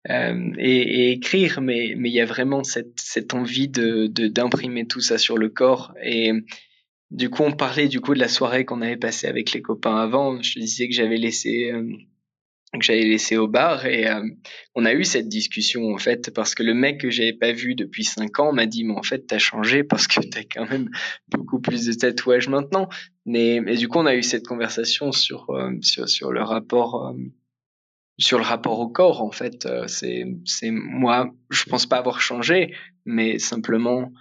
euh, 0.10 0.52
et, 0.58 1.08
et, 1.08 1.12
écrire 1.12 1.62
mais 1.62 1.94
mais 1.98 2.10
il 2.10 2.16
y 2.16 2.22
a 2.22 2.26
vraiment 2.26 2.64
cette 2.64 3.00
cette 3.00 3.34
envie 3.34 3.68
de 3.68 4.08
d'imprimer 4.08 4.88
tout 4.88 5.02
ça 5.02 5.18
sur 5.18 5.38
le 5.38 5.50
corps. 5.50 5.94
Et 6.04 6.32
du 7.12 7.30
coup 7.30 7.44
on 7.44 7.52
parlait 7.52 7.88
du 7.88 8.02
coup 8.02 8.14
de 8.16 8.20
la 8.20 8.28
soirée 8.28 8.66
qu'on 8.66 8.82
avait 8.82 8.98
passée 8.98 9.28
avec 9.28 9.52
les 9.54 9.62
copains 9.62 9.98
avant. 9.98 10.42
Je 10.42 10.60
disais 10.60 10.88
que 10.88 10.96
j'avais 10.96 11.18
laissé 11.18 11.72
que 12.78 12.86
j'avais 12.86 13.04
laissé 13.04 13.36
au 13.38 13.48
bar 13.48 13.86
et 13.88 14.08
euh, 14.08 14.22
on 14.76 14.86
a 14.86 14.94
eu 14.94 15.04
cette 15.04 15.28
discussion 15.28 15.92
en 15.92 15.98
fait 15.98 16.32
parce 16.34 16.54
que 16.54 16.62
le 16.62 16.76
mec 16.76 17.02
que 17.02 17.10
j'avais 17.10 17.34
pas 17.34 17.52
vu 17.52 17.74
depuis 17.74 18.04
cinq 18.04 18.40
ans 18.40 18.54
m'a 18.54 18.68
dit 18.68 18.84
mais 18.84 18.94
en 18.94 19.02
fait 19.02 19.26
t'as 19.26 19.40
changé 19.40 19.84
parce 19.84 20.08
que 20.08 20.20
t'as 20.20 20.44
quand 20.44 20.70
même 20.70 20.90
beaucoup 21.30 21.60
plus 21.60 21.86
de 21.86 21.94
tatouages 21.94 22.48
maintenant. 22.48 22.88
Mais, 23.26 23.60
mais 23.62 23.76
du 23.76 23.88
coup 23.88 23.98
on 23.98 24.06
a 24.06 24.16
eu 24.16 24.22
cette 24.22 24.46
conversation 24.46 25.12
sur 25.12 25.50
euh, 25.50 25.72
sur, 25.82 26.08
sur 26.08 26.32
le 26.32 26.44
rapport 26.44 27.08
euh, 27.08 27.14
sur 28.20 28.38
le 28.38 28.44
rapport 28.44 28.80
au 28.80 28.90
corps 28.90 29.24
en 29.24 29.32
fait. 29.32 29.68
C'est 29.88 30.26
c'est 30.46 30.72
moi 30.72 31.32
je 31.50 31.64
pense 31.64 31.88
pas 31.88 31.98
avoir 31.98 32.22
changé 32.22 32.76
mais 33.06 33.40
simplement 33.40 34.12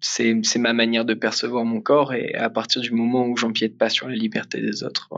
c'est 0.00 0.40
c'est 0.42 0.58
ma 0.58 0.72
manière 0.72 1.04
de 1.04 1.12
percevoir 1.12 1.66
mon 1.66 1.82
corps 1.82 2.14
et 2.14 2.34
à 2.34 2.48
partir 2.48 2.80
du 2.80 2.92
moment 2.92 3.26
où 3.26 3.36
j'empiète 3.36 3.76
pas 3.76 3.90
sur 3.90 4.08
la 4.08 4.14
liberté 4.14 4.62
des 4.62 4.84
autres 4.84 5.10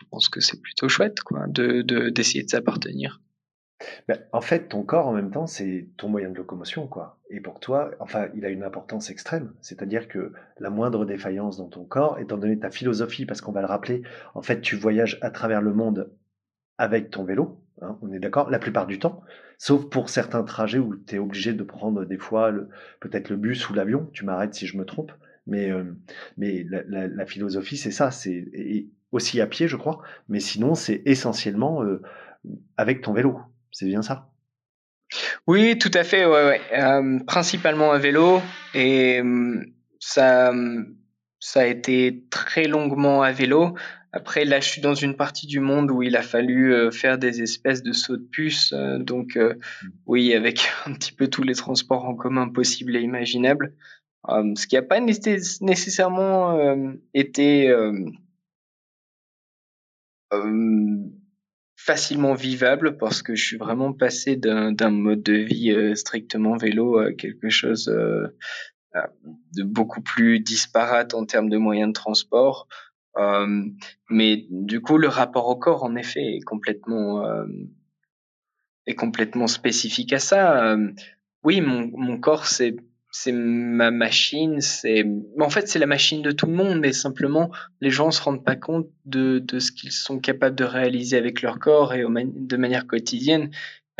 je 0.00 0.06
pense 0.10 0.28
que 0.28 0.40
c'est 0.40 0.60
plutôt 0.60 0.88
chouette, 0.88 1.20
quoi, 1.20 1.46
de 1.48 1.82
d'essayer 2.10 2.44
de, 2.44 2.50
s'appartenir. 2.50 3.20
En 4.32 4.40
fait, 4.40 4.68
ton 4.68 4.82
corps, 4.82 5.06
en 5.08 5.12
même 5.12 5.30
temps, 5.30 5.46
c'est 5.46 5.88
ton 5.96 6.08
moyen 6.08 6.30
de 6.30 6.36
locomotion, 6.36 6.86
quoi. 6.86 7.18
Et 7.30 7.40
pour 7.40 7.60
toi, 7.60 7.90
enfin, 8.00 8.28
il 8.34 8.44
a 8.44 8.48
une 8.48 8.62
importance 8.62 9.10
extrême. 9.10 9.52
C'est-à-dire 9.60 10.08
que 10.08 10.32
la 10.58 10.70
moindre 10.70 11.04
défaillance 11.04 11.56
dans 11.56 11.68
ton 11.68 11.84
corps, 11.84 12.18
étant 12.18 12.38
donné 12.38 12.58
ta 12.58 12.70
philosophie, 12.70 13.26
parce 13.26 13.40
qu'on 13.40 13.52
va 13.52 13.60
le 13.60 13.66
rappeler, 13.66 14.02
en 14.34 14.42
fait, 14.42 14.60
tu 14.60 14.76
voyages 14.76 15.18
à 15.22 15.30
travers 15.30 15.60
le 15.60 15.74
monde 15.74 16.12
avec 16.78 17.10
ton 17.10 17.24
vélo, 17.24 17.60
hein, 17.82 17.98
on 18.02 18.12
est 18.12 18.18
d'accord, 18.18 18.50
la 18.50 18.58
plupart 18.58 18.86
du 18.86 18.98
temps, 18.98 19.22
sauf 19.58 19.88
pour 19.88 20.08
certains 20.08 20.42
trajets 20.42 20.78
où 20.78 20.96
tu 20.96 21.16
es 21.16 21.18
obligé 21.18 21.52
de 21.52 21.62
prendre 21.62 22.04
des 22.04 22.18
fois 22.18 22.52
peut-être 23.00 23.28
le 23.28 23.36
bus 23.36 23.68
ou 23.70 23.74
l'avion, 23.74 24.08
tu 24.12 24.24
m'arrêtes 24.24 24.54
si 24.54 24.66
je 24.66 24.76
me 24.76 24.84
trompe, 24.84 25.12
mais, 25.46 25.70
euh, 25.70 25.84
mais 26.36 26.64
la, 26.68 27.06
la, 27.06 27.26
philosophie, 27.26 27.76
c'est 27.76 27.90
ça, 27.90 28.10
c'est 28.10 28.88
aussi 29.14 29.40
à 29.40 29.46
pied, 29.46 29.68
je 29.68 29.76
crois, 29.76 30.02
mais 30.28 30.40
sinon, 30.40 30.74
c'est 30.74 31.02
essentiellement 31.06 31.84
euh, 31.84 32.02
avec 32.76 33.00
ton 33.00 33.12
vélo. 33.12 33.38
C'est 33.70 33.86
bien 33.86 34.02
ça? 34.02 34.28
Oui, 35.46 35.78
tout 35.78 35.90
à 35.94 36.02
fait, 36.02 36.26
ouais, 36.26 36.44
ouais. 36.44 36.60
Euh, 36.72 37.20
principalement 37.24 37.92
à 37.92 37.98
vélo, 37.98 38.42
et 38.74 39.22
ça, 40.00 40.52
ça 41.38 41.60
a 41.60 41.66
été 41.66 42.24
très 42.30 42.66
longuement 42.66 43.22
à 43.22 43.30
vélo. 43.30 43.76
Après, 44.12 44.44
là, 44.44 44.60
je 44.60 44.68
suis 44.68 44.80
dans 44.80 44.94
une 44.94 45.16
partie 45.16 45.46
du 45.46 45.60
monde 45.60 45.90
où 45.90 46.02
il 46.02 46.16
a 46.16 46.22
fallu 46.22 46.90
faire 46.92 47.18
des 47.18 47.42
espèces 47.42 47.82
de 47.82 47.92
sauts 47.92 48.16
de 48.16 48.28
puce. 48.28 48.74
donc, 48.98 49.36
mmh. 49.36 49.54
oui, 50.06 50.34
avec 50.34 50.68
un 50.86 50.92
petit 50.94 51.12
peu 51.12 51.28
tous 51.28 51.42
les 51.44 51.54
transports 51.54 52.04
en 52.04 52.16
commun 52.16 52.48
possibles 52.48 52.96
et 52.96 53.00
imaginables. 53.00 53.74
ce 54.28 54.66
qui 54.66 54.74
n'a 54.74 54.82
pas 54.82 55.00
nécessairement 55.00 56.58
été 57.12 57.72
facilement 61.76 62.34
vivable 62.34 62.96
parce 62.96 63.22
que 63.22 63.34
je 63.34 63.44
suis 63.44 63.56
vraiment 63.56 63.92
passé 63.92 64.36
d'un 64.36 64.90
mode 64.90 65.22
de 65.22 65.34
vie 65.34 65.94
strictement 65.96 66.56
vélo 66.56 66.98
à 66.98 67.12
quelque 67.12 67.50
chose 67.50 67.92
de 69.56 69.62
beaucoup 69.62 70.00
plus 70.00 70.40
disparate 70.40 71.14
en 71.14 71.26
termes 71.26 71.50
de 71.50 71.58
moyens 71.58 71.88
de 71.88 71.92
transport. 71.92 72.68
Euh, 73.16 73.64
mais 74.10 74.46
du 74.50 74.80
coup, 74.80 74.98
le 74.98 75.08
rapport 75.08 75.48
au 75.48 75.56
corps, 75.56 75.84
en 75.84 75.96
effet, 75.96 76.36
est 76.36 76.44
complètement 76.44 77.24
euh, 77.24 77.46
est 78.86 78.94
complètement 78.94 79.46
spécifique 79.46 80.12
à 80.12 80.18
ça. 80.18 80.72
Euh, 80.72 80.92
oui, 81.42 81.60
mon, 81.60 81.90
mon 81.94 82.18
corps, 82.18 82.46
c'est 82.46 82.76
c'est 83.16 83.30
ma 83.30 83.92
machine, 83.92 84.60
c'est 84.60 85.06
en 85.38 85.48
fait 85.48 85.68
c'est 85.68 85.78
la 85.78 85.86
machine 85.86 86.20
de 86.20 86.32
tout 86.32 86.46
le 86.46 86.52
monde, 86.52 86.80
mais 86.80 86.92
simplement 86.92 87.52
les 87.80 87.90
gens 87.90 88.10
se 88.10 88.20
rendent 88.20 88.44
pas 88.44 88.56
compte 88.56 88.88
de, 89.04 89.38
de 89.38 89.60
ce 89.60 89.70
qu'ils 89.70 89.92
sont 89.92 90.18
capables 90.18 90.56
de 90.56 90.64
réaliser 90.64 91.16
avec 91.16 91.40
leur 91.40 91.60
corps 91.60 91.94
et 91.94 92.02
de 92.02 92.56
manière 92.56 92.88
quotidienne. 92.88 93.52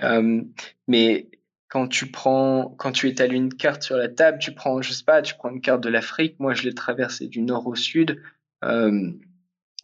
Euh, 0.02 0.42
mais 0.88 1.28
quand 1.68 1.86
tu 1.86 2.10
prends, 2.10 2.74
quand 2.76 2.90
tu 2.90 3.08
étales 3.08 3.32
une 3.32 3.54
carte 3.54 3.84
sur 3.84 3.96
la 3.96 4.08
table, 4.08 4.38
tu 4.40 4.52
prends, 4.52 4.82
je 4.82 4.92
sais 4.92 5.04
pas, 5.04 5.22
tu 5.22 5.36
prends 5.36 5.50
une 5.50 5.60
carte 5.60 5.84
de 5.84 5.90
l'Afrique. 5.90 6.34
Moi, 6.40 6.54
je 6.54 6.64
l'ai 6.64 6.74
traversée 6.74 7.28
du 7.28 7.40
nord 7.40 7.68
au 7.68 7.76
sud 7.76 8.20
euh, 8.64 9.12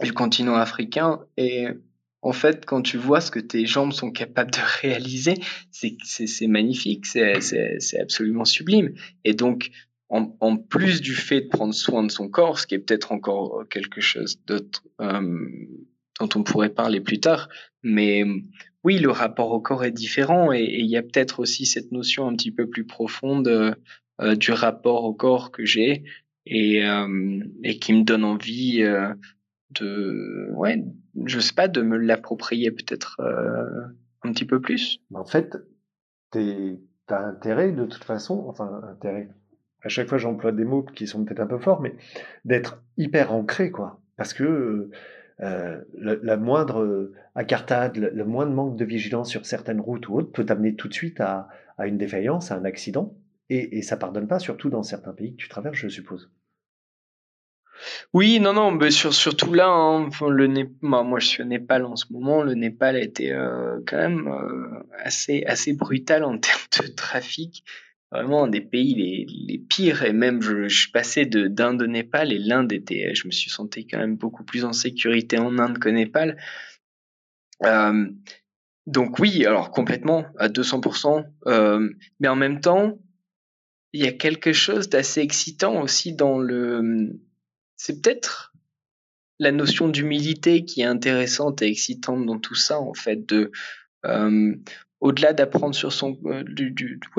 du 0.03 0.13
continent 0.13 0.57
africain. 0.57 1.21
Et 1.37 1.69
en 2.23 2.33
fait, 2.33 2.67
quand 2.67 2.83
tu 2.83 2.99
vois 2.99 3.21
ce 3.21 3.31
que 3.31 3.41
tes 3.41 3.67
jambes 3.67 3.93
sont 3.93 4.11
capables 4.11 4.51
de 4.51 4.59
réaliser, 4.83 5.35
c'est 5.71 6.47
magnifique, 6.47 7.07
c'est 7.07 8.01
absolument 8.01 8.45
sublime. 8.45 8.95
Et 9.25 9.35
donc, 9.35 9.71
en, 10.09 10.37
en, 10.41 10.57
plus 10.57 11.01
du 11.01 11.15
fait 11.15 11.43
de 11.43 11.49
prendre 11.49 11.73
soin 11.73 12.03
de 12.03 12.11
son 12.11 12.29
corps, 12.29 12.59
ce 12.59 12.67
qui 12.67 12.75
est 12.75 12.81
peut-être 12.81 13.13
encore 13.13 13.65
quelque 13.71 14.01
chose 14.01 14.41
d'autre 14.45 14.83
euh, 15.01 15.47
dont 16.19 16.29
on 16.35 16.43
pourrait 16.43 16.71
parler 16.71 17.01
plus 17.01 17.21
tard, 17.21 17.49
mais 17.83 18.25
oui, 18.83 18.99
le 18.99 19.11
rapport 19.11 19.51
au 19.53 19.61
corps 19.61 19.85
est 19.85 19.91
différent 19.91 20.53
et 20.53 20.65
il 20.65 20.87
y 20.87 20.97
a 20.97 21.03
peut-être 21.03 21.41
aussi 21.41 21.67
cette 21.67 21.93
notion 21.93 22.27
un 22.27 22.35
petit 22.35 22.51
peu 22.51 22.69
plus 22.69 22.87
profonde 22.87 23.49
euh, 23.49 23.75
euh, 24.21 24.35
du 24.35 24.53
rapport 24.53 25.05
au 25.05 25.13
corps 25.13 25.51
que 25.51 25.65
j'ai 25.65 26.05
et, 26.47 26.85
euh, 26.85 27.41
et 27.63 27.79
qui 27.79 27.93
me 27.93 28.05
donne 28.05 28.25
envie 28.25 28.83
de, 29.73 30.51
ouais, 30.55 30.85
je 31.27 31.41
sais 31.41 31.55
pas, 31.55 31.69
de 31.69 31.83
me 31.83 31.97
l'approprier 31.97 32.71
peut-être 32.71 33.21
un 34.23 34.33
petit 34.33 34.45
peu 34.45 34.61
plus. 34.61 34.99
En 35.15 35.25
fait, 35.25 35.57
tu 36.33 36.79
as 37.09 37.19
intérêt 37.19 37.73
de 37.73 37.85
toute 37.85 38.05
façon, 38.05 38.45
enfin 38.49 38.83
intérêt. 38.91 39.29
À 39.83 39.89
chaque 39.89 40.09
fois, 40.09 40.19
j'emploie 40.19 40.53
des 40.53 40.65
mots 40.65 40.83
qui 40.83 41.07
sont 41.07 41.25
peut-être 41.25 41.41
un 41.41 41.47
peu 41.47 41.59
forts, 41.59 41.81
mais 41.81 41.95
d'être 42.45 42.83
hyper 42.97 43.33
ancré, 43.33 43.71
quoi. 43.71 44.01
Parce 44.17 44.35
que 44.35 44.91
euh, 45.41 45.81
la 45.95 46.37
moindre 46.37 46.83
euh, 46.83 47.15
accartade, 47.35 47.97
le, 47.97 48.25
moindre 48.25 48.53
manque 48.53 48.77
de 48.77 48.85
vigilance 48.85 49.31
sur 49.31 49.47
certaines 49.47 49.81
routes 49.81 50.09
ou 50.09 50.17
autres 50.17 50.33
peut 50.33 50.45
amener 50.51 50.75
tout 50.75 50.89
de 50.89 50.93
suite 50.93 51.21
à, 51.21 51.49
à 51.79 51.87
une 51.87 51.97
défaillance, 51.97 52.53
à 52.53 52.57
un 52.57 52.65
accident. 52.65 53.17
Et, 53.49 53.79
et 53.79 53.83
ça 53.83 53.97
pardonne 53.97 54.29
pas, 54.29 54.39
surtout 54.39 54.69
dans 54.69 54.83
certains 54.83 55.15
pays 55.15 55.33
que 55.33 55.43
tu 55.43 55.49
traverses, 55.49 55.77
je 55.77 55.89
suppose. 55.89 56.31
Oui, 58.13 58.41
non, 58.41 58.53
non, 58.53 58.71
mais 58.71 58.91
sur, 58.91 59.15
surtout 59.15 59.55
là, 59.55 59.69
hein, 59.69 60.09
le 60.29 60.49
moi 60.83 61.19
je 61.19 61.27
suis 61.27 61.43
au 61.43 61.47
Népal 61.47 61.85
en 61.85 61.97
ce 61.97 62.07
moment, 62.11 62.43
le 62.43 62.55
Népal 62.55 62.97
a 62.97 63.01
été 63.01 63.33
euh, 63.33 63.79
quand 63.87 63.97
même 63.97 64.29
euh, 64.29 64.85
assez, 64.99 65.45
assez 65.47 65.73
brutal 65.73 66.25
en 66.25 66.39
termes 66.39 66.89
de 66.89 66.95
trafic 66.95 67.65
vraiment 68.13 68.45
un 68.45 68.49
des 68.49 68.61
pays 68.61 68.95
les, 68.95 69.27
les 69.29 69.59
pires. 69.59 70.05
Et 70.05 70.13
même, 70.13 70.43
je, 70.43 70.69
je 70.69 70.91
passé 70.91 71.27
de 71.27 71.47
d'Inde 71.47 71.83
au 71.83 71.87
Népal 71.87 72.33
et 72.33 72.39
l'Inde 72.39 72.73
était, 72.73 73.15
je 73.15 73.27
me 73.27 73.33
suis 73.33 73.51
senti 73.51 73.87
quand 73.87 73.99
même 73.99 74.17
beaucoup 74.17 74.45
plus 74.45 74.65
en 74.65 74.73
sécurité 74.73 75.39
en 75.39 75.59
Inde 75.59 75.79
qu'au 75.79 75.91
Népal. 75.91 76.37
Euh, 77.65 78.09
donc 78.87 79.19
oui, 79.19 79.45
alors 79.47 79.71
complètement 79.71 80.27
à 80.39 80.49
200%. 80.49 81.25
Euh, 81.47 81.89
mais 82.19 82.29
en 82.29 82.37
même 82.37 82.61
temps, 82.61 82.99
il 83.93 84.05
y 84.05 84.09
a 84.09 84.13
quelque 84.13 84.53
chose 84.53 84.89
d'assez 84.89 85.21
excitant 85.21 85.81
aussi 85.81 86.15
dans 86.15 86.39
le. 86.39 87.21
C'est 87.83 88.03
peut-être 88.03 88.53
la 89.39 89.53
notion 89.53 89.89
d'humilité 89.89 90.67
qui 90.67 90.83
est 90.83 90.85
intéressante 90.85 91.63
et 91.63 91.69
excitante 91.69 92.27
dans 92.27 92.39
tout 92.39 92.55
ça 92.55 92.79
en 92.79 92.93
fait. 92.93 93.33
Euh, 94.05 94.55
au-delà 95.01 95.33
d'apprendre 95.33 95.75
sur 95.75 95.91
son 95.91 96.21
euh, 96.27 96.45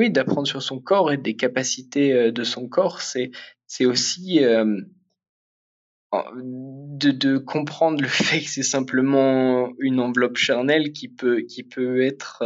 d'apprendre 0.09 0.45
sur 0.47 0.62
son 0.62 0.80
corps 0.80 1.12
et 1.12 1.18
des 1.18 1.36
capacités 1.36 2.14
euh, 2.14 2.32
de 2.32 2.43
son 2.43 2.68
corps 2.70 3.01
c'est 3.01 3.32
aussi 3.86 4.41
de, 6.12 7.38
comprendre 7.39 7.99
le 7.99 8.07
fait 8.07 8.41
que 8.41 8.49
c'est 8.49 8.62
simplement 8.62 9.74
une 9.80 9.99
enveloppe 9.99 10.38
charnelle 10.38 10.93
qui 10.93 11.07
peut 11.07 12.03
être 12.03 12.43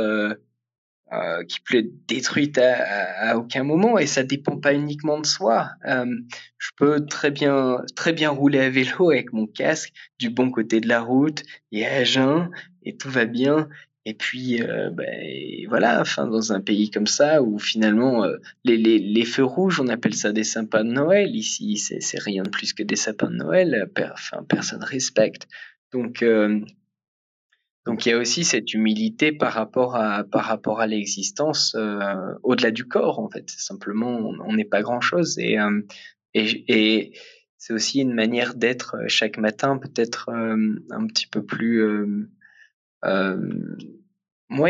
qui 1.47 1.59
peut 1.61 1.77
être 1.77 2.07
détruite 2.07 2.57
à, 2.57 3.37
aucun 3.37 3.63
moment 3.63 3.97
et 3.97 4.07
ça 4.07 4.23
dépend 4.23 4.57
pas 4.57 4.73
uniquement 4.73 5.19
de 5.19 5.25
soi. 5.25 5.69
je 5.85 6.69
peux 6.75 7.05
très 7.05 7.31
bien 7.31 7.77
très 7.95 8.11
bien 8.11 8.31
rouler 8.31 8.59
à 8.59 8.69
vélo 8.69 9.11
avec 9.11 9.31
mon 9.31 9.47
casque 9.47 9.93
du 10.19 10.29
bon 10.29 10.51
côté 10.51 10.81
de 10.81 10.87
la 10.87 11.01
route 11.01 11.43
et 11.71 11.85
à 11.85 12.03
jeun 12.03 12.49
et 12.83 12.97
tout 12.97 13.09
va 13.09 13.25
bien 13.25 13.69
et 14.05 14.13
puis, 14.13 14.61
euh, 14.61 14.91
ben, 14.91 15.67
voilà, 15.67 15.99
enfin, 15.99 16.27
dans 16.27 16.53
un 16.53 16.61
pays 16.61 16.91
comme 16.91 17.07
ça 17.07 17.41
où 17.41 17.57
finalement 17.57 18.23
euh, 18.23 18.37
les, 18.63 19.25
feux 19.25 19.43
rouges, 19.43 19.79
on 19.79 19.87
appelle 19.87 20.13
ça 20.13 20.31
des 20.31 20.43
sapins 20.43 20.83
de 20.83 20.91
Noël. 20.91 21.35
Ici, 21.35 21.77
c'est 21.77 22.19
rien 22.19 22.43
de 22.43 22.49
plus 22.49 22.73
que 22.73 22.83
des 22.83 22.95
sapins 22.95 23.31
de 23.31 23.35
Noël. 23.35 23.89
enfin, 24.13 24.43
personne 24.47 24.83
respecte. 24.83 25.47
Donc, 25.91 26.21
euh, 26.21 26.61
donc 27.85 28.05
il 28.05 28.09
y 28.09 28.11
a 28.11 28.17
aussi 28.17 28.43
cette 28.43 28.73
humilité 28.73 29.31
par 29.31 29.53
rapport 29.53 29.95
à 29.95 30.23
par 30.23 30.45
rapport 30.45 30.79
à 30.79 30.87
l'existence 30.87 31.75
au-delà 32.43 32.71
du 32.71 32.85
corps. 32.85 33.19
En 33.19 33.29
fait, 33.29 33.49
simplement, 33.49 34.33
on 34.45 34.53
n'est 34.53 34.65
pas 34.65 34.81
grand 34.81 35.01
chose 35.01 35.37
et 35.37 35.57
et, 36.33 36.65
et 36.67 37.17
c'est 37.57 37.73
aussi 37.73 38.01
une 38.01 38.13
manière 38.13 38.55
d'être 38.55 38.97
chaque 39.07 39.37
matin, 39.37 39.77
peut-être 39.77 40.29
un 40.29 41.07
petit 41.07 41.27
peu 41.27 41.43
plus 41.43 42.25
euh, 43.05 43.37
moi, 44.49 44.69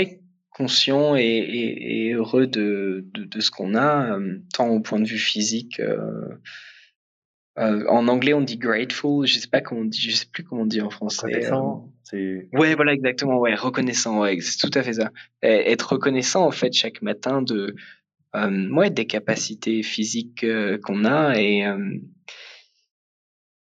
conscient 0.51 1.16
et, 1.16 2.11
heureux 2.13 2.47
de, 2.47 3.05
de, 3.13 3.39
ce 3.39 3.51
qu'on 3.51 3.76
a, 3.76 4.18
euh, 4.18 4.39
tant 4.53 4.70
au 4.70 4.80
point 4.80 4.99
de 4.99 5.07
vue 5.07 5.18
physique. 5.18 5.82
Euh, 7.58 7.86
en 7.88 8.08
anglais, 8.08 8.34
on 8.34 8.41
dit 8.41 8.58
grateful. 8.58 9.26
Je 9.26 9.39
sais 9.39 9.47
pas 9.47 9.62
comment 9.62 9.82
on 9.82 9.86
dit. 9.86 10.01
Je 10.01 10.16
sais 10.16 10.26
plus 10.26 10.43
comment 10.43 10.64
on 10.64 10.66
dit 10.66 10.82
en 10.82 10.89
français. 10.89 11.28
Reconnaissant. 11.28 11.89
c'est... 12.03 12.49
Ouais, 12.53 12.76
voilà, 12.76 12.93
exactement. 12.93 13.39
Ouais, 13.39 13.56
reconnaissant. 13.56 14.22
Ouais, 14.22 14.38
c'est 14.41 14.58
tout 14.58 14.78
à 14.78 14.84
fait 14.84 14.93
ça. 14.93 15.12
être 15.41 15.93
reconnaissant 15.93 16.45
en 16.45 16.51
fait 16.51 16.74
chaque 16.74 17.01
matin 17.01 17.41
de, 17.41 17.76
euh, 18.36 18.89
des 18.89 19.06
capacités 19.06 19.84
physiques 19.84 20.45
qu'on 20.84 21.06
a 21.06 21.39
et 21.39 21.66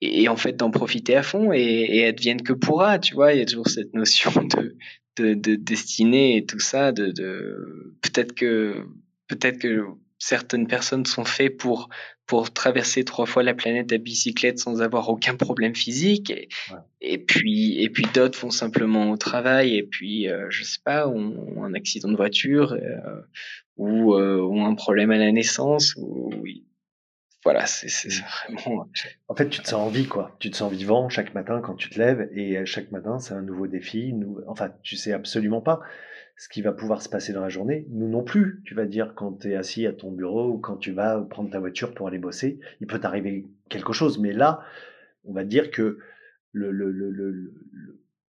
et, 0.03 0.29
en 0.29 0.37
fait 0.37 0.55
d'en 0.57 0.71
profiter 0.71 1.15
à 1.15 1.23
fond 1.23 1.53
et, 1.53 1.87
et 1.91 2.07
advienne 2.07 2.43
que 2.43 2.53
pourra, 2.53 2.99
tu 2.99 3.15
vois. 3.15 3.33
Il 3.33 3.39
y 3.39 3.43
a 3.43 3.47
toujours 3.47 3.69
cette 3.69 3.95
notion 3.95 4.31
de, 4.43 4.77
de, 5.17 5.35
de 5.35 5.55
destinée 5.55 6.37
et 6.37 6.45
tout 6.45 6.59
ça. 6.59 6.93
De, 6.93 7.13
de 7.13 7.95
peut-être 8.03 8.35
que 8.35 8.85
peut-être 9.29 9.59
que 9.59 9.85
certaines 10.23 10.69
personnes 10.69 11.05
sont 11.05 11.25
faites 11.25 11.57
pour 11.57 11.89
pour 12.27 12.53
traverser 12.53 13.05
trois 13.05 13.27
fois 13.27 13.43
la 13.43 13.55
planète 13.55 13.93
à 13.93 13.99
bicyclette 13.99 14.61
sans 14.61 14.81
avoir 14.81 15.09
aucun 15.09 15.35
problème 15.35 15.75
physique 15.75 16.31
et, 16.31 16.49
et 17.01 17.19
puis 17.19 17.83
et 17.83 17.91
puis 17.91 18.07
d'autres 18.15 18.39
font 18.39 18.51
simplement 18.51 19.11
au 19.11 19.17
travail 19.17 19.75
et 19.75 19.83
puis 19.83 20.29
euh, 20.29 20.47
je 20.49 20.63
sais 20.63 20.79
pas 20.85 21.09
ont, 21.09 21.65
un 21.65 21.75
accident 21.75 22.09
de 22.09 22.17
voiture 22.17 22.73
euh, 22.73 23.21
ou 23.77 24.15
euh, 24.15 24.41
ont 24.41 24.65
un 24.65 24.77
problème 24.77 25.11
à 25.11 25.19
la 25.19 25.33
naissance 25.33 25.95
ou 25.97 26.33
voilà, 27.45 27.67
c'est 27.67 27.89
mmh. 27.89 28.55
vraiment. 28.55 28.89
En 29.27 29.35
fait, 29.35 29.49
tu 29.49 29.61
te 29.61 29.67
sens 29.67 29.89
en 29.89 29.89
vie, 29.89 30.07
quoi. 30.07 30.37
Tu 30.39 30.49
te 30.49 30.57
sens 30.57 30.73
vivant 30.73 31.09
chaque 31.09 31.35
matin 31.35 31.61
quand 31.61 31.75
tu 31.75 31.91
te 31.91 31.99
lèves, 31.99 32.29
et 32.37 32.65
chaque 32.67 32.93
matin, 32.93 33.19
c'est 33.19 33.35
un 33.35 33.43
nouveau 33.43 33.67
défi. 33.67 34.13
Nous... 34.13 34.39
Enfin, 34.47 34.71
tu 34.85 34.95
sais 34.95 35.13
absolument 35.13 35.61
pas 35.61 35.81
ce 36.43 36.49
qui 36.49 36.61
va 36.61 36.73
pouvoir 36.73 37.01
se 37.03 37.09
passer 37.09 37.33
dans 37.33 37.41
la 37.41 37.49
journée. 37.49 37.87
Nous 37.91 38.09
non 38.09 38.25
plus. 38.25 38.63
Tu 38.65 38.75
vas 38.75 38.85
dire 38.85 39.15
quand 39.15 39.43
tu 39.43 39.53
es 39.53 39.55
assis 39.55 39.87
à 39.87 39.93
ton 39.93 40.11
bureau 40.11 40.49
ou 40.49 40.59
quand 40.59 40.77
tu 40.77 40.91
vas 40.91 41.21
prendre 41.21 41.51
ta 41.51 41.61
voiture 41.61 41.95
pour 41.95 42.09
aller 42.09 42.19
bosser, 42.19 42.59
il 42.81 42.89
peut 42.89 42.99
t'arriver 42.99 43.47
quelque 43.69 43.93
chose. 43.93 44.19
Mais 44.19 44.33
là, 44.33 44.61
on 45.25 45.33
va 45.33 45.45
dire 45.45 45.71
que 45.71 46.01
le, 46.51 46.73
le, 46.73 46.91
le, 46.91 47.55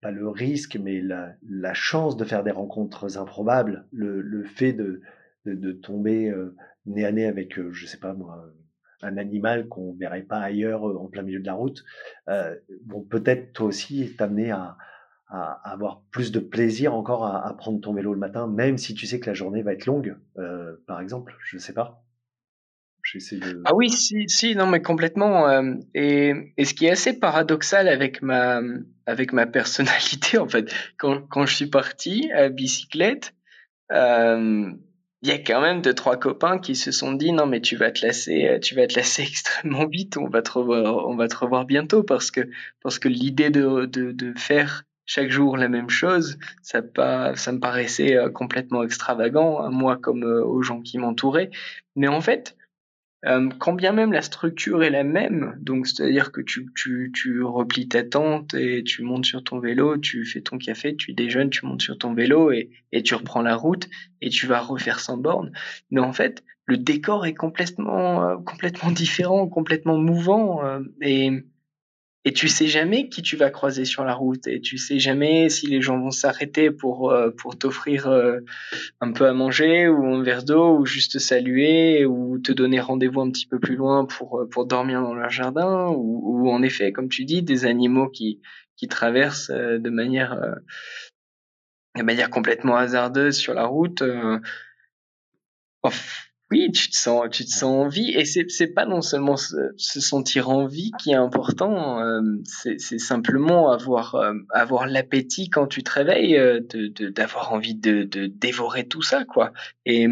pas 0.02 0.10
le 0.10 0.28
risque, 0.28 0.76
mais 0.84 1.02
la, 1.02 1.74
chance 1.76 2.18
de 2.18 2.26
faire 2.26 2.44
des 2.44 2.50
rencontres 2.50 3.20
improbables, 3.20 3.86
le, 3.92 4.44
fait 4.44 4.74
de, 4.74 5.02
de, 5.46 5.54
de 5.54 5.72
tomber 5.72 6.32
euh, 6.32 6.56
nez 6.88 7.06
à 7.06 7.12
nez 7.12 7.28
avec, 7.28 7.60
euh, 7.60 7.72
je 7.74 7.86
sais 7.86 8.00
pas 8.00 8.16
moi, 8.16 8.44
un 9.04 9.18
animal 9.18 9.68
qu'on 9.68 9.94
verrait 9.94 10.24
pas 10.24 10.40
ailleurs 10.40 10.90
euh, 10.90 10.98
en 10.98 11.06
plein 11.06 11.22
milieu 11.22 11.42
de 11.42 11.46
la 11.46 11.54
route, 11.54 11.86
euh, 12.28 12.56
vont 12.88 13.04
peut-être 13.04 13.54
toi 13.54 13.68
aussi 13.68 14.16
t'amener 14.18 14.50
à, 14.50 14.78
à, 15.30 15.72
avoir 15.72 16.02
plus 16.12 16.32
de 16.32 16.40
plaisir 16.40 16.94
encore 16.94 17.26
à, 17.26 17.48
à, 17.48 17.54
prendre 17.54 17.80
ton 17.80 17.94
vélo 17.94 18.14
le 18.14 18.20
matin, 18.20 18.48
même 18.48 18.78
si 18.78 18.94
tu 18.94 19.06
sais 19.06 19.20
que 19.20 19.28
la 19.28 19.34
journée 19.34 19.62
va 19.62 19.74
être 19.74 19.86
longue, 19.86 20.18
euh, 20.38 20.76
par 20.88 21.00
exemple. 21.00 21.36
Je 21.46 21.58
sais 21.58 21.74
pas. 21.74 22.04
de... 23.14 23.62
Ah 23.66 23.76
oui, 23.76 23.90
si, 23.90 24.28
si, 24.28 24.56
non, 24.56 24.68
mais 24.68 24.82
complètement. 24.82 25.48
Euh, 25.48 25.76
et, 25.94 26.34
et, 26.58 26.66
ce 26.66 26.74
qui 26.74 26.88
est 26.88 26.92
assez 26.92 27.20
paradoxal 27.20 27.88
avec 27.88 28.22
ma, 28.22 28.62
avec 29.06 29.32
ma 29.32 29.46
personnalité, 29.48 30.38
en 30.38 30.48
fait, 30.48 30.74
quand, 30.98 31.22
quand 31.30 31.46
je 31.46 31.56
suis 31.56 31.70
parti 31.70 32.32
à 32.32 32.50
bicyclette, 32.50 33.34
euh, 33.92 34.72
il 35.22 35.28
y 35.28 35.34
a 35.34 35.38
quand 35.38 35.62
même 35.62 35.82
deux 35.82 35.94
trois 35.94 36.18
copains 36.18 36.60
qui 36.60 36.76
se 36.76 36.92
sont 36.92 37.12
dit 37.12 37.34
non 37.34 37.46
mais 37.46 37.60
tu 37.60 37.76
vas 37.76 37.92
te 37.92 38.06
lasser 38.06 38.48
euh, 38.48 38.60
tu 38.60 38.76
vas 38.76 38.88
te 38.88 38.96
lasser 38.96 39.22
extrêmement 39.28 39.86
vite 39.86 40.16
on 40.16 40.30
va 40.30 40.42
te 40.42 40.52
revoir 40.52 41.08
on 41.10 41.18
va 41.18 41.28
te 41.28 41.36
revoir 41.36 41.66
bientôt 41.66 42.04
parce 42.04 42.32
que 42.32 42.50
parce 42.82 43.00
que 43.00 43.10
l'idée 43.10 43.50
de, 43.50 43.86
de, 43.86 44.14
de 44.14 44.34
faire 44.38 44.86
chaque 45.10 45.32
jour 45.32 45.58
la 45.58 45.70
même 45.70 45.90
chose 45.90 46.38
ça 46.62 46.84
pas 46.84 47.36
ça 47.36 47.52
me 47.52 47.60
paraissait 47.60 48.16
euh, 48.16 48.30
complètement 48.30 48.84
extravagant 48.84 49.58
à 49.60 49.70
moi 49.70 49.98
comme 49.98 50.24
euh, 50.24 50.46
aux 50.46 50.62
gens 50.62 50.82
qui 50.82 51.00
m'entouraient 51.00 51.50
mais 51.96 52.08
en 52.08 52.22
fait 52.22 52.56
euh, 53.26 53.50
quand 53.58 53.74
bien 53.74 53.92
même 53.92 54.14
la 54.14 54.22
structure 54.22 54.82
est 54.82 54.90
la 54.90 55.04
même, 55.04 55.58
donc 55.60 55.88
c'est-à-dire 55.88 56.32
que 56.32 56.40
tu, 56.40 56.70
tu, 56.74 57.12
tu 57.14 57.44
replies 57.44 57.90
ta 57.90 58.02
tente 58.02 58.54
et 58.54 58.82
tu 58.82 59.04
montes 59.04 59.26
sur 59.26 59.44
ton 59.44 59.60
vélo, 59.60 59.98
tu 59.98 60.24
fais 60.24 60.40
ton 60.40 60.58
café, 60.58 60.96
tu 60.96 61.12
déjeunes, 61.12 61.50
tu 61.50 61.66
montes 61.66 61.82
sur 61.82 61.98
ton 61.98 62.14
vélo 62.14 62.54
et, 62.54 62.70
tu 63.04 63.16
reprends 63.16 63.42
la 63.42 63.58
route 63.58 63.90
et 64.22 64.30
tu 64.30 64.48
vas 64.48 64.62
refaire 64.62 65.02
sans 65.02 65.18
borne. 65.18 65.52
Mais 65.92 66.00
en 66.00 66.14
fait, 66.14 66.46
le 66.66 66.78
décor 66.78 67.26
est 67.26 67.34
complètement, 67.34 68.38
complètement 68.44 68.92
différent, 69.04 69.50
complètement 69.50 69.98
mouvant 69.98 70.62
et 71.02 71.44
et 72.26 72.34
tu 72.34 72.50
sais 72.50 72.68
jamais 72.68 73.08
qui 73.08 73.22
tu 73.22 73.38
vas 73.38 73.50
croiser 73.50 73.86
sur 73.86 74.04
la 74.04 74.14
route 74.14 74.46
et 74.48 74.60
tu 74.60 74.78
sais 74.78 75.00
jamais 75.00 75.50
si 75.50 75.68
les 75.68 75.82
gens 75.82 76.00
vont 76.00 76.12
s'arrêter 76.12 76.70
pour 76.70 77.12
euh, 77.12 77.32
pour 77.32 77.58
t'offrir 77.58 78.08
euh, 78.08 78.40
un 79.00 79.14
peu 79.14 79.26
à 79.26 79.34
manger 79.34 79.88
ou 79.88 80.06
un 80.06 80.22
verre 80.22 80.44
d'eau 80.44 80.78
ou 80.78 80.86
juste 80.86 81.20
saluer 81.20 82.06
ou 82.06 82.38
te 82.40 82.52
donner 82.52 82.82
rendez-vous 82.82 83.22
un 83.22 83.32
petit 83.32 83.48
peu 83.48 83.60
plus 83.60 83.76
loin 83.76 84.06
pour 84.06 84.42
euh, 84.42 84.50
pour 84.50 84.66
dormir 84.66 85.02
dans 85.02 85.14
leur 85.14 85.30
jardin 85.30 85.88
ou, 85.90 86.44
ou 86.44 86.52
en 86.52 86.62
effet 86.62 86.92
comme 86.92 87.08
tu 87.08 87.24
dis 87.24 87.42
des 87.42 87.66
animaux 87.66 88.10
qui 88.10 88.42
qui 88.76 88.88
traversent 88.88 89.52
de 89.52 89.90
manière 89.90 90.38
de 91.98 92.04
manière 92.04 92.30
complètement 92.30 92.76
hasardeuse 92.76 93.36
sur 93.36 93.54
la 93.54 93.66
route 93.66 94.04
oui, 96.52 96.72
tu 96.72 96.90
te 96.90 96.98
sens, 96.98 97.28
tu 97.32 97.46
te 97.46 97.52
sens 97.52 97.86
en 97.86 97.88
vie, 97.88 98.12
et 98.16 98.26
c'est 98.26 98.50
c'est 98.50 98.74
pas 98.74 98.86
non 98.86 99.02
seulement 99.02 99.38
se, 99.38 99.56
sentir 99.78 100.50
en 100.50 100.66
vie 100.66 100.92
qui 101.00 101.12
est 101.12 101.16
important, 101.16 102.02
euh, 102.02 102.22
c'est 102.44 102.80
c'est 102.80 102.98
simplement 102.98 103.72
avoir 103.72 104.16
euh, 104.16 104.34
avoir 104.52 104.88
l'appétit 104.88 105.50
quand 105.50 105.68
tu 105.68 105.84
te 105.84 105.92
réveilles, 105.92 106.38
euh, 106.38 106.60
de 106.60 107.10
d'avoir 107.10 107.54
envie 107.54 107.76
de, 107.76 108.04
de 108.04 108.26
dévorer 108.26 108.88
tout 108.88 109.04
ça, 109.04 109.26
quoi. 109.26 109.54
Et 109.86 110.08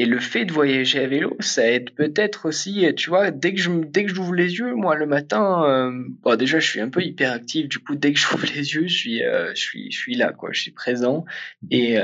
et 0.00 0.06
le 0.06 0.20
fait 0.20 0.44
de 0.44 0.52
voyager 0.52 1.00
à 1.00 1.08
vélo, 1.08 1.36
ça 1.40 1.68
aide 1.68 1.90
peut-être 1.90 2.46
aussi, 2.46 2.86
tu 2.96 3.10
vois, 3.10 3.30
dès 3.32 3.52
que 3.52 3.60
je 3.60 3.70
dès 3.70 4.04
que 4.04 4.14
j'ouvre 4.14 4.34
les 4.34 4.54
yeux, 4.54 4.74
moi 4.74 4.94
le 4.94 5.06
matin, 5.06 5.92
bon 6.22 6.36
déjà 6.36 6.58
je 6.60 6.70
suis 6.70 6.80
un 6.80 6.88
peu 6.88 7.02
hyperactif, 7.02 7.68
du 7.68 7.80
coup 7.80 7.96
dès 7.96 8.12
que 8.12 8.18
j'ouvre 8.20 8.46
les 8.46 8.74
yeux, 8.74 8.86
je 8.86 8.96
suis 8.96 9.18
je 9.20 9.60
suis 9.60 9.90
je 9.90 9.98
suis 9.98 10.14
là, 10.14 10.32
quoi, 10.32 10.50
je 10.52 10.62
suis 10.62 10.70
présent 10.72 11.24
et 11.70 11.98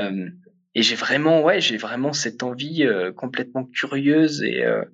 et 0.75 0.83
j'ai 0.83 0.97
vraiment, 0.97 1.43
ouais, 1.43 1.61
j'ai 1.61 1.77
vraiment 1.77 2.13
cette 2.13 2.43
envie 2.43 2.85
euh, 2.85 3.13
complètement 3.13 3.65
curieuse 3.65 4.43
et, 4.43 4.65
euh, 4.65 4.85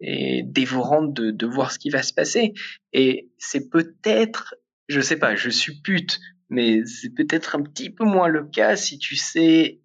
et 0.00 0.42
dévorante 0.44 1.12
de, 1.14 1.30
de 1.30 1.46
voir 1.46 1.72
ce 1.72 1.78
qui 1.78 1.90
va 1.90 2.02
se 2.02 2.12
passer. 2.12 2.54
Et 2.92 3.30
c'est 3.38 3.68
peut-être, 3.68 4.54
je 4.88 5.00
sais 5.00 5.18
pas, 5.18 5.34
je 5.34 5.50
suppute, 5.50 6.20
mais 6.48 6.84
c'est 6.86 7.10
peut-être 7.10 7.56
un 7.56 7.62
petit 7.62 7.90
peu 7.90 8.04
moins 8.04 8.28
le 8.28 8.44
cas 8.44 8.76
si 8.76 8.98
tu 8.98 9.16
sais 9.16 9.80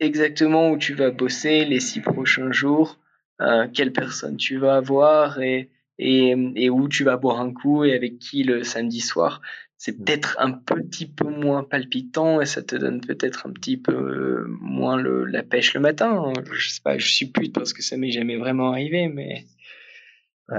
exactement 0.00 0.70
où 0.70 0.78
tu 0.78 0.94
vas 0.94 1.10
bosser 1.10 1.64
les 1.64 1.80
six 1.80 2.00
prochains 2.00 2.52
jours, 2.52 2.98
euh, 3.40 3.68
quelle 3.72 3.92
personne 3.92 4.36
tu 4.36 4.56
vas 4.56 4.76
avoir 4.76 5.40
et, 5.40 5.70
et, 5.98 6.34
et 6.56 6.70
où 6.70 6.88
tu 6.88 7.04
vas 7.04 7.16
boire 7.16 7.40
un 7.40 7.52
coup 7.52 7.84
et 7.84 7.94
avec 7.94 8.18
qui 8.18 8.44
le 8.44 8.64
samedi 8.64 9.00
soir 9.00 9.42
c'est 9.78 9.92
peut-être 9.98 10.36
un 10.38 10.52
petit 10.52 11.06
peu 11.06 11.28
moins 11.28 11.62
palpitant 11.62 12.40
et 12.40 12.46
ça 12.46 12.62
te 12.62 12.76
donne 12.76 13.00
peut-être 13.00 13.46
un 13.46 13.52
petit 13.52 13.76
peu 13.76 13.92
euh, 13.92 14.46
moins 14.48 14.96
le, 14.96 15.24
la 15.24 15.42
pêche 15.42 15.74
le 15.74 15.80
matin. 15.80 16.32
Je 16.50 16.70
sais 16.70 16.80
pas, 16.82 16.96
je 16.98 17.08
suppute 17.08 17.52
parce 17.54 17.72
que 17.72 17.82
ça 17.82 17.96
m'est 17.96 18.10
jamais 18.10 18.36
vraiment 18.36 18.72
arrivé, 18.72 19.08
mais, 19.08 19.44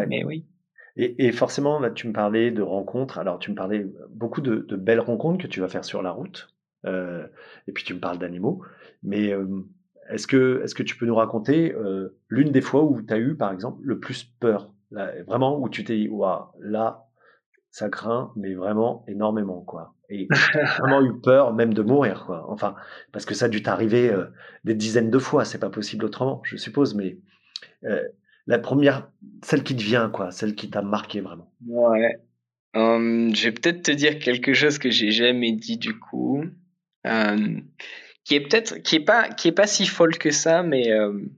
mais 0.08 0.24
oui. 0.24 0.46
Et, 0.98 1.28
et 1.28 1.32
forcément, 1.32 1.80
là, 1.80 1.92
tu 1.92 2.08
me 2.08 2.14
parlais 2.14 2.52
de 2.52 2.62
rencontres. 2.62 3.20
Alors, 3.20 3.38
tu 3.38 3.52
me 3.52 3.56
parlais 3.56 3.86
beaucoup 4.10 4.42
de, 4.42 4.66
de 4.68 4.76
belles 4.76 5.00
rencontres 5.00 5.44
que 5.44 5.48
tu 5.48 5.60
vas 5.60 5.68
faire 5.68 5.86
sur 5.86 6.02
la 6.02 6.12
route. 6.12 6.50
Euh, 6.86 7.28
et 7.68 7.72
puis, 7.72 7.84
tu 7.84 7.94
me 7.94 8.00
parles 8.00 8.18
d'animaux. 8.18 8.64
Mais 9.04 9.32
euh, 9.32 9.46
est-ce 10.10 10.26
que, 10.26 10.62
est-ce 10.64 10.74
que 10.74 10.84
tu 10.84 10.98
peux 10.98 11.06
nous 11.06 11.16
raconter 11.16 11.72
euh, 11.74 12.18
l'une 12.30 12.52
des 12.52 12.62
fois 12.62 12.84
où 12.84 13.00
tu 13.02 13.14
as 13.14 13.20
eu, 13.20 13.36
par 13.36 13.52
exemple, 13.54 13.80
le 13.84 14.00
plus 14.00 14.24
peur? 14.24 14.74
Là, 14.90 15.12
Vraiment, 15.28 15.60
où 15.60 15.70
tu 15.70 15.84
t'es 15.84 15.96
dit, 15.96 16.10
waouh, 16.10 16.46
là, 16.60 17.07
ça 17.78 17.90
craint, 17.90 18.32
mais 18.36 18.56
vraiment 18.56 19.06
énormément, 19.08 19.62
quoi. 19.62 19.94
Et 20.10 20.28
vraiment 20.80 21.00
eu 21.04 21.22
peur 21.22 21.54
même 21.54 21.76
de 21.76 21.84
mourir, 21.84 22.24
quoi. 22.26 22.50
Enfin, 22.50 22.76
parce 23.12 23.24
que 23.24 23.36
ça 23.36 23.46
a 23.46 23.50
dû 23.50 23.62
t'arriver 23.62 24.10
euh, 24.10 24.26
des 24.64 24.74
dizaines 24.74 25.12
de 25.12 25.20
fois, 25.20 25.46
c'est 25.46 25.60
pas 25.60 25.70
possible 25.70 26.06
autrement, 26.06 26.42
je 26.44 26.58
suppose, 26.58 26.96
mais 26.96 27.20
euh, 27.84 28.02
la 28.48 28.58
première, 28.58 29.12
celle 29.44 29.62
qui 29.62 29.76
te 29.76 29.84
vient, 29.84 30.10
quoi, 30.10 30.32
celle 30.32 30.56
qui 30.56 30.72
t'a 30.72 30.82
marqué 30.82 31.22
vraiment. 31.22 31.52
Ouais. 31.68 32.18
Hum, 32.74 33.36
je 33.36 33.44
vais 33.44 33.52
peut-être 33.52 33.84
te 33.84 33.92
dire 33.92 34.18
quelque 34.18 34.54
chose 34.54 34.80
que 34.80 34.90
j'ai 34.90 35.12
jamais 35.12 35.52
dit 35.52 35.78
du 35.78 36.00
coup, 36.00 36.44
hum, 37.06 37.62
qui 38.24 38.34
est 38.34 38.42
peut-être, 38.42 38.80
qui 38.80 38.96
est 38.96 39.06
pas, 39.06 39.30
qui 39.30 39.50
est 39.50 39.52
pas 39.52 39.68
si 39.68 39.86
folle 39.86 40.18
que 40.18 40.32
ça, 40.32 40.64
mais 40.64 40.92
hum, 41.00 41.30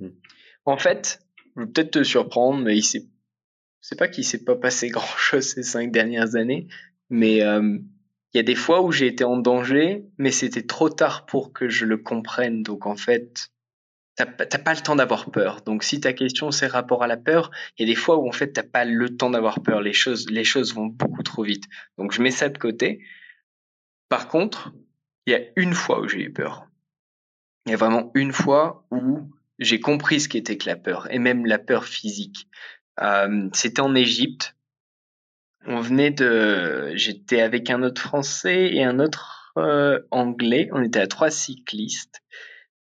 hmm. 0.00 0.10
en 0.66 0.76
fait, 0.76 1.20
je 1.56 1.62
vais 1.62 1.66
peut-être 1.66 1.92
te 1.92 2.02
surprendre, 2.02 2.62
mais 2.62 2.76
il 2.76 2.82
s'est 2.82 3.06
c'est 3.80 3.98
pas 3.98 4.08
qu'il 4.08 4.24
s'est 4.24 4.44
pas 4.44 4.56
passé 4.56 4.88
grand 4.90 5.16
chose 5.16 5.54
ces 5.54 5.62
cinq 5.62 5.90
dernières 5.90 6.36
années, 6.36 6.68
mais 7.10 7.42
euh, 7.42 7.78
il 8.32 8.36
y 8.36 8.40
a 8.40 8.42
des 8.42 8.54
fois 8.54 8.82
où 8.82 8.92
j'ai 8.92 9.06
été 9.06 9.24
en 9.24 9.36
danger, 9.36 10.04
mais 10.18 10.30
c'était 10.30 10.66
trop 10.66 10.90
tard 10.90 11.26
pour 11.26 11.52
que 11.52 11.68
je 11.68 11.86
le 11.86 11.96
comprenne. 11.96 12.62
Donc 12.62 12.86
en 12.86 12.96
fait, 12.96 13.50
t'as 14.16 14.26
pas 14.26 14.74
le 14.74 14.80
temps 14.80 14.96
d'avoir 14.96 15.30
peur. 15.30 15.62
Donc 15.62 15.82
si 15.84 16.00
ta 16.00 16.12
question 16.12 16.50
c'est 16.50 16.66
rapport 16.66 17.02
à 17.02 17.06
la 17.06 17.16
peur, 17.16 17.50
il 17.76 17.86
y 17.86 17.90
a 17.90 17.94
des 17.94 17.98
fois 17.98 18.18
où 18.18 18.28
en 18.28 18.32
fait 18.32 18.52
t'as 18.52 18.62
pas 18.62 18.84
le 18.84 19.16
temps 19.16 19.30
d'avoir 19.30 19.62
peur. 19.62 19.80
Les 19.80 19.92
choses, 19.92 20.28
les 20.30 20.44
choses 20.44 20.74
vont 20.74 20.86
beaucoup 20.86 21.22
trop 21.22 21.42
vite. 21.42 21.64
Donc 21.96 22.12
je 22.12 22.20
mets 22.20 22.30
ça 22.30 22.48
de 22.48 22.58
côté. 22.58 23.02
Par 24.08 24.28
contre, 24.28 24.72
il 25.26 25.32
y 25.32 25.36
a 25.36 25.40
une 25.56 25.74
fois 25.74 26.00
où 26.00 26.08
j'ai 26.08 26.22
eu 26.22 26.32
peur. 26.32 26.66
Il 27.66 27.70
y 27.70 27.74
a 27.74 27.76
vraiment 27.76 28.10
une 28.14 28.32
fois 28.32 28.86
où 28.90 29.30
j'ai 29.58 29.80
compris 29.80 30.20
ce 30.20 30.28
qu'était 30.28 30.56
que 30.56 30.66
la 30.66 30.76
peur, 30.76 31.12
et 31.12 31.18
même 31.18 31.44
la 31.44 31.58
peur 31.58 31.84
physique. 31.84 32.48
Euh, 33.02 33.48
c'était 33.52 33.80
en 33.80 33.94
Égypte. 33.94 34.56
On 35.66 35.80
venait 35.80 36.10
de, 36.10 36.92
j'étais 36.94 37.40
avec 37.40 37.70
un 37.70 37.82
autre 37.82 38.00
Français 38.00 38.74
et 38.74 38.84
un 38.84 38.98
autre 39.00 39.52
euh, 39.58 40.00
Anglais. 40.10 40.68
On 40.72 40.82
était 40.82 41.00
à 41.00 41.06
trois 41.06 41.30
cyclistes 41.30 42.22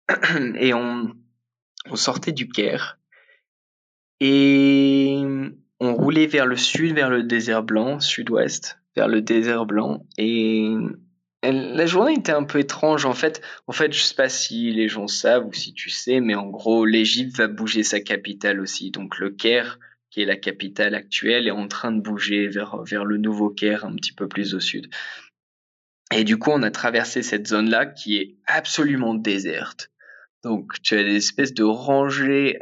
et 0.57 0.73
on, 0.75 1.15
sortait 1.95 2.33
du 2.33 2.49
Caire 2.49 2.99
et 4.19 5.23
on 5.79 5.95
roulait 5.95 6.27
vers 6.27 6.47
le 6.47 6.57
sud, 6.57 6.95
vers 6.95 7.11
le 7.11 7.23
désert 7.23 7.63
blanc, 7.63 8.01
sud-ouest, 8.01 8.79
vers 8.97 9.09
le 9.09 9.21
désert 9.21 9.67
blanc 9.67 10.05
et 10.19 10.75
la 11.43 11.87
journée 11.87 12.15
était 12.15 12.33
un 12.33 12.45
peu 12.45 12.59
étrange 12.59 13.05
en 13.05 13.13
fait. 13.13 13.41
En 13.67 13.73
fait, 13.73 13.93
je 13.93 14.03
sais 14.03 14.15
pas 14.15 14.29
si 14.29 14.73
les 14.73 14.89
gens 14.89 15.07
savent 15.07 15.47
ou 15.47 15.53
si 15.53 15.73
tu 15.75 15.91
sais, 15.91 16.21
mais 16.21 16.35
en 16.35 16.47
gros, 16.47 16.85
l'Égypte 16.85 17.37
va 17.37 17.47
bouger 17.47 17.83
sa 17.83 18.01
capitale 18.01 18.61
aussi. 18.61 18.91
Donc 18.91 19.19
le 19.19 19.31
Caire 19.31 19.79
qui 20.17 20.23
est 20.23 20.25
la 20.25 20.37
capitale 20.37 20.95
actuelle, 20.95 21.47
est 21.47 21.51
en 21.51 21.69
train 21.69 21.93
de 21.93 22.01
bouger 22.01 22.49
vers, 22.49 22.83
vers 22.85 23.05
le 23.05 23.19
nouveau 23.19 23.51
Caire, 23.51 23.85
un 23.85 23.95
petit 23.95 24.15
peu 24.15 24.29
plus 24.29 24.55
au 24.55 24.61
sud. 24.61 24.89
Et 26.11 26.25
du 26.25 26.39
coup, 26.39 26.53
on 26.55 26.63
a 26.63 26.71
traversé 26.71 27.21
cette 27.23 27.47
zone-là 27.47 27.85
qui 27.85 28.17
est 28.17 28.39
absolument 28.47 29.13
déserte. 29.13 29.91
Donc, 30.43 30.81
tu 30.81 30.97
as 30.97 31.05
des 31.05 31.17
espèces 31.17 31.53
de 31.53 31.65
rangées 31.65 32.59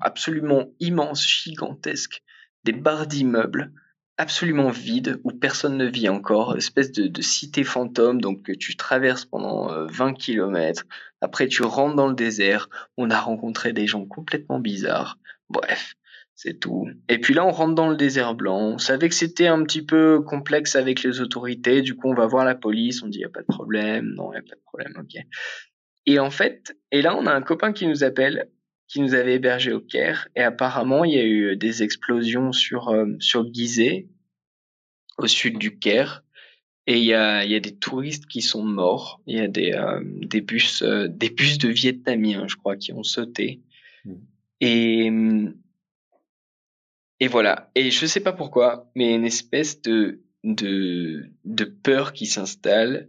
absolument 0.00 0.70
immenses, 0.78 1.26
gigantesques, 1.26 2.22
des 2.62 2.72
barres 2.72 3.08
d'immeubles 3.08 3.72
absolument 4.16 4.70
vides 4.70 5.18
où 5.24 5.32
personne 5.32 5.76
ne 5.76 5.86
vit 5.86 6.08
encore, 6.08 6.56
espèce 6.56 6.92
de, 6.92 7.08
de 7.08 7.22
cité 7.22 7.64
fantôme, 7.64 8.20
donc 8.20 8.44
que 8.44 8.52
tu 8.52 8.76
traverses 8.76 9.24
pendant 9.24 9.86
20 9.86 10.10
euh, 10.10 10.12
km. 10.12 10.84
Après, 11.20 11.48
tu 11.48 11.64
rentres 11.64 11.96
dans 11.96 12.06
le 12.06 12.14
désert. 12.14 12.68
On 12.96 13.10
a 13.10 13.18
rencontré 13.18 13.72
des 13.72 13.88
gens 13.88 14.04
complètement 14.04 14.60
bizarres. 14.60 15.18
Bref, 15.48 15.96
c'est 16.42 16.58
tout. 16.58 16.88
Et 17.10 17.18
puis 17.18 17.34
là, 17.34 17.44
on 17.44 17.50
rentre 17.50 17.74
dans 17.74 17.90
le 17.90 17.96
désert 17.96 18.34
blanc. 18.34 18.58
On 18.58 18.78
savait 18.78 19.10
que 19.10 19.14
c'était 19.14 19.46
un 19.46 19.62
petit 19.62 19.82
peu 19.82 20.22
complexe 20.22 20.74
avec 20.74 21.02
les 21.02 21.20
autorités. 21.20 21.82
Du 21.82 21.94
coup, 21.94 22.08
on 22.08 22.14
va 22.14 22.26
voir 22.26 22.46
la 22.46 22.54
police. 22.54 23.02
On 23.02 23.08
dit, 23.08 23.18
il 23.18 23.20
n'y 23.20 23.26
a 23.26 23.28
pas 23.28 23.42
de 23.42 23.46
problème. 23.46 24.14
Non, 24.16 24.32
il 24.32 24.36
n'y 24.36 24.38
a 24.38 24.48
pas 24.48 24.56
de 24.56 24.62
problème. 24.64 24.94
OK. 24.98 25.22
Et 26.06 26.18
en 26.18 26.30
fait, 26.30 26.74
et 26.92 27.02
là, 27.02 27.14
on 27.14 27.26
a 27.26 27.34
un 27.34 27.42
copain 27.42 27.74
qui 27.74 27.86
nous 27.86 28.04
appelle, 28.04 28.48
qui 28.88 29.02
nous 29.02 29.12
avait 29.12 29.34
hébergé 29.34 29.70
au 29.74 29.82
Caire. 29.82 30.28
Et 30.34 30.40
apparemment, 30.40 31.04
il 31.04 31.12
y 31.12 31.18
a 31.18 31.26
eu 31.26 31.58
des 31.58 31.82
explosions 31.82 32.52
sur, 32.52 32.88
euh, 32.88 33.04
sur 33.18 33.44
Gizeh, 33.52 34.08
au 35.18 35.26
sud 35.26 35.58
du 35.58 35.78
Caire. 35.78 36.24
Et 36.86 36.96
il 36.96 37.04
y 37.04 37.12
a, 37.12 37.44
y 37.44 37.54
a 37.54 37.60
des 37.60 37.76
touristes 37.76 38.24
qui 38.24 38.40
sont 38.40 38.62
morts. 38.62 39.20
Il 39.26 39.36
y 39.36 39.40
a 39.40 39.48
des, 39.48 39.72
euh, 39.72 40.00
des 40.22 40.40
bus, 40.40 40.80
euh, 40.80 41.06
des 41.06 41.28
bus 41.28 41.58
de 41.58 41.68
Vietnamiens, 41.68 42.46
je 42.48 42.56
crois, 42.56 42.78
qui 42.78 42.94
ont 42.94 43.02
sauté. 43.02 43.60
Mmh. 44.06 44.14
Et, 44.62 45.10
et 47.20 47.28
voilà. 47.28 47.70
Et 47.74 47.90
je 47.90 48.06
sais 48.06 48.20
pas 48.20 48.32
pourquoi, 48.32 48.90
mais 48.96 49.14
une 49.14 49.26
espèce 49.26 49.82
de, 49.82 50.22
de, 50.42 51.30
de 51.44 51.64
peur 51.64 52.12
qui 52.12 52.26
s'installe 52.26 53.08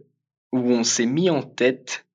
où 0.52 0.70
on 0.70 0.84
s'est 0.84 1.06
mis 1.06 1.30
en 1.30 1.42
tête 1.42 2.06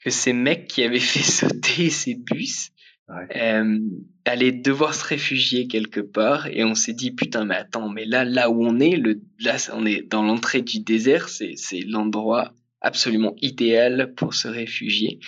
que 0.00 0.10
ces 0.10 0.34
mecs 0.34 0.68
qui 0.68 0.82
avaient 0.82 1.00
fait 1.00 1.20
sauter 1.20 1.90
ces 1.90 2.14
bus 2.14 2.70
euh, 3.10 3.78
allaient 4.26 4.52
devoir 4.52 4.92
se 4.92 5.02
réfugier 5.02 5.66
quelque 5.66 6.00
part 6.00 6.46
et 6.46 6.62
on 6.62 6.74
s'est 6.74 6.92
dit 6.92 7.10
putain 7.10 7.46
mais 7.46 7.54
attends 7.54 7.88
mais 7.88 8.04
là 8.04 8.26
là 8.26 8.50
où 8.50 8.62
on 8.62 8.78
est 8.80 8.96
le 8.96 9.22
là 9.40 9.56
on 9.72 9.86
est 9.86 10.02
dans 10.02 10.22
l'entrée 10.22 10.60
du 10.60 10.80
désert 10.80 11.30
c'est 11.30 11.54
c'est 11.56 11.80
l'endroit 11.80 12.52
absolument 12.82 13.34
idéal 13.40 14.12
pour 14.14 14.34
se 14.34 14.46
réfugier 14.46 15.20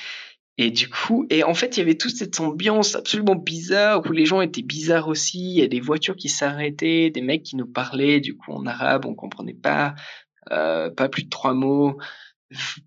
et 0.63 0.71
du 0.71 0.91
coup, 0.91 1.27
et 1.31 1.43
en 1.43 1.55
fait, 1.55 1.79
il 1.79 1.81
y 1.81 1.83
avait 1.83 1.97
toute 1.97 2.15
cette 2.15 2.39
ambiance 2.39 2.95
absolument 2.95 3.35
bizarre 3.35 4.03
où 4.05 4.13
les 4.13 4.27
gens 4.27 4.43
étaient 4.43 4.61
bizarres 4.61 5.09
aussi. 5.09 5.53
Il 5.53 5.59
y 5.59 5.63
a 5.63 5.69
des 5.69 5.81
voitures 5.81 6.17
qui 6.17 6.29
s'arrêtaient, 6.29 7.09
des 7.09 7.23
mecs 7.23 7.45
qui 7.45 7.57
nous 7.57 7.67
parlaient 7.67 8.21
du 8.21 8.37
coup 8.37 8.53
en 8.53 8.67
arabe, 8.67 9.07
on 9.07 9.15
comprenait 9.15 9.55
pas, 9.55 9.95
euh, 10.51 10.91
pas 10.91 11.09
plus 11.09 11.25
de 11.25 11.31
trois 11.31 11.55
mots. 11.55 11.97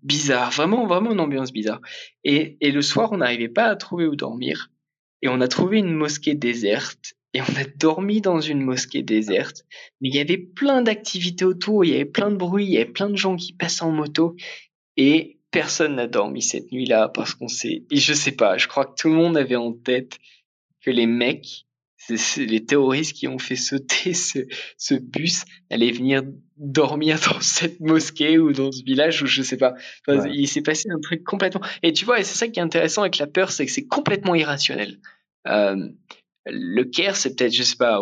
Bizarre, 0.04 0.52
vraiment, 0.52 0.86
vraiment 0.86 1.10
une 1.10 1.18
ambiance 1.18 1.52
bizarre. 1.52 1.80
Et, 2.22 2.56
et 2.60 2.70
le 2.70 2.80
soir, 2.80 3.10
on 3.10 3.16
n'arrivait 3.16 3.48
pas 3.48 3.64
à 3.64 3.74
trouver 3.74 4.06
où 4.06 4.14
dormir. 4.14 4.70
Et 5.22 5.28
on 5.28 5.40
a 5.40 5.48
trouvé 5.48 5.78
une 5.78 5.94
mosquée 5.94 6.36
déserte. 6.36 7.14
Et 7.32 7.40
on 7.40 7.56
a 7.56 7.64
dormi 7.76 8.20
dans 8.20 8.40
une 8.40 8.62
mosquée 8.62 9.02
déserte. 9.02 9.64
Mais 10.00 10.10
il 10.10 10.14
y 10.14 10.20
avait 10.20 10.38
plein 10.38 10.80
d'activités 10.80 11.44
autour, 11.44 11.84
il 11.84 11.90
y 11.90 11.94
avait 11.96 12.04
plein 12.04 12.30
de 12.30 12.36
bruit, 12.36 12.66
il 12.66 12.70
y 12.70 12.76
avait 12.76 12.92
plein 12.92 13.10
de 13.10 13.16
gens 13.16 13.34
qui 13.34 13.52
passaient 13.52 13.82
en 13.82 13.90
moto. 13.90 14.36
Et 14.96 15.33
personne 15.54 15.94
n'a 15.94 16.08
dormi 16.08 16.42
cette 16.42 16.72
nuit-là 16.72 17.08
parce 17.08 17.34
qu'on 17.34 17.46
sait, 17.46 17.84
et 17.88 17.96
je 17.96 18.12
sais 18.12 18.32
pas, 18.32 18.58
je 18.58 18.66
crois 18.66 18.86
que 18.86 18.94
tout 18.98 19.08
le 19.08 19.14
monde 19.14 19.36
avait 19.36 19.54
en 19.54 19.72
tête 19.72 20.18
que 20.80 20.90
les 20.90 21.06
mecs, 21.06 21.66
c'est 21.96 22.44
les 22.44 22.66
terroristes 22.66 23.14
qui 23.14 23.28
ont 23.28 23.38
fait 23.38 23.54
sauter 23.54 24.14
ce, 24.14 24.40
ce 24.76 24.94
bus 24.94 25.44
allaient 25.70 25.92
venir 25.92 26.22
dormir 26.56 27.20
dans 27.30 27.40
cette 27.40 27.78
mosquée 27.78 28.36
ou 28.36 28.52
dans 28.52 28.72
ce 28.72 28.82
village 28.82 29.22
ou 29.22 29.26
je 29.26 29.42
sais 29.42 29.56
pas. 29.56 29.74
Il 30.08 30.48
s'est 30.48 30.60
passé 30.60 30.88
un 30.90 30.98
truc 31.00 31.22
complètement. 31.22 31.62
Et 31.84 31.92
tu 31.92 32.04
vois, 32.04 32.18
et 32.18 32.24
c'est 32.24 32.36
ça 32.36 32.48
qui 32.48 32.58
est 32.58 32.62
intéressant 32.62 33.02
avec 33.02 33.18
la 33.18 33.28
peur, 33.28 33.52
c'est 33.52 33.64
que 33.64 33.72
c'est 33.72 33.86
complètement 33.86 34.34
irrationnel. 34.34 34.98
Euh, 35.46 35.88
le 36.46 36.82
Caire, 36.82 37.14
c'est 37.14 37.36
peut-être, 37.36 37.54
je 37.54 37.62
sais 37.62 37.76
pas, 37.76 38.00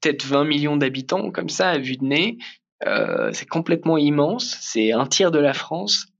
peut-être 0.00 0.24
20 0.24 0.44
millions 0.44 0.76
d'habitants 0.76 1.32
comme 1.32 1.48
ça 1.48 1.68
à 1.70 1.78
vue 1.78 1.96
de 1.96 2.04
nez. 2.04 2.38
Euh, 2.86 3.30
c'est 3.32 3.48
complètement 3.48 3.98
immense. 3.98 4.56
C'est 4.60 4.92
un 4.92 5.06
tiers 5.06 5.32
de 5.32 5.40
la 5.40 5.52
France. 5.52 6.11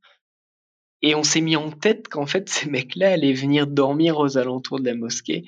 Et 1.03 1.15
on 1.15 1.25
s'est 1.25 1.41
mis 1.41 1.57
en 1.57 1.71
tête 1.71 2.09
qu'en 2.09 2.27
fait, 2.27 2.49
ces 2.49 2.71
mecs-là 2.71 3.13
allaient 3.13 3.33
venir 3.33 3.67
dormir 3.67 4.19
aux 4.19 4.39
alentours 4.39 4.81
de 4.81 4.87
la 4.87 4.95
mosquée. 4.95 5.45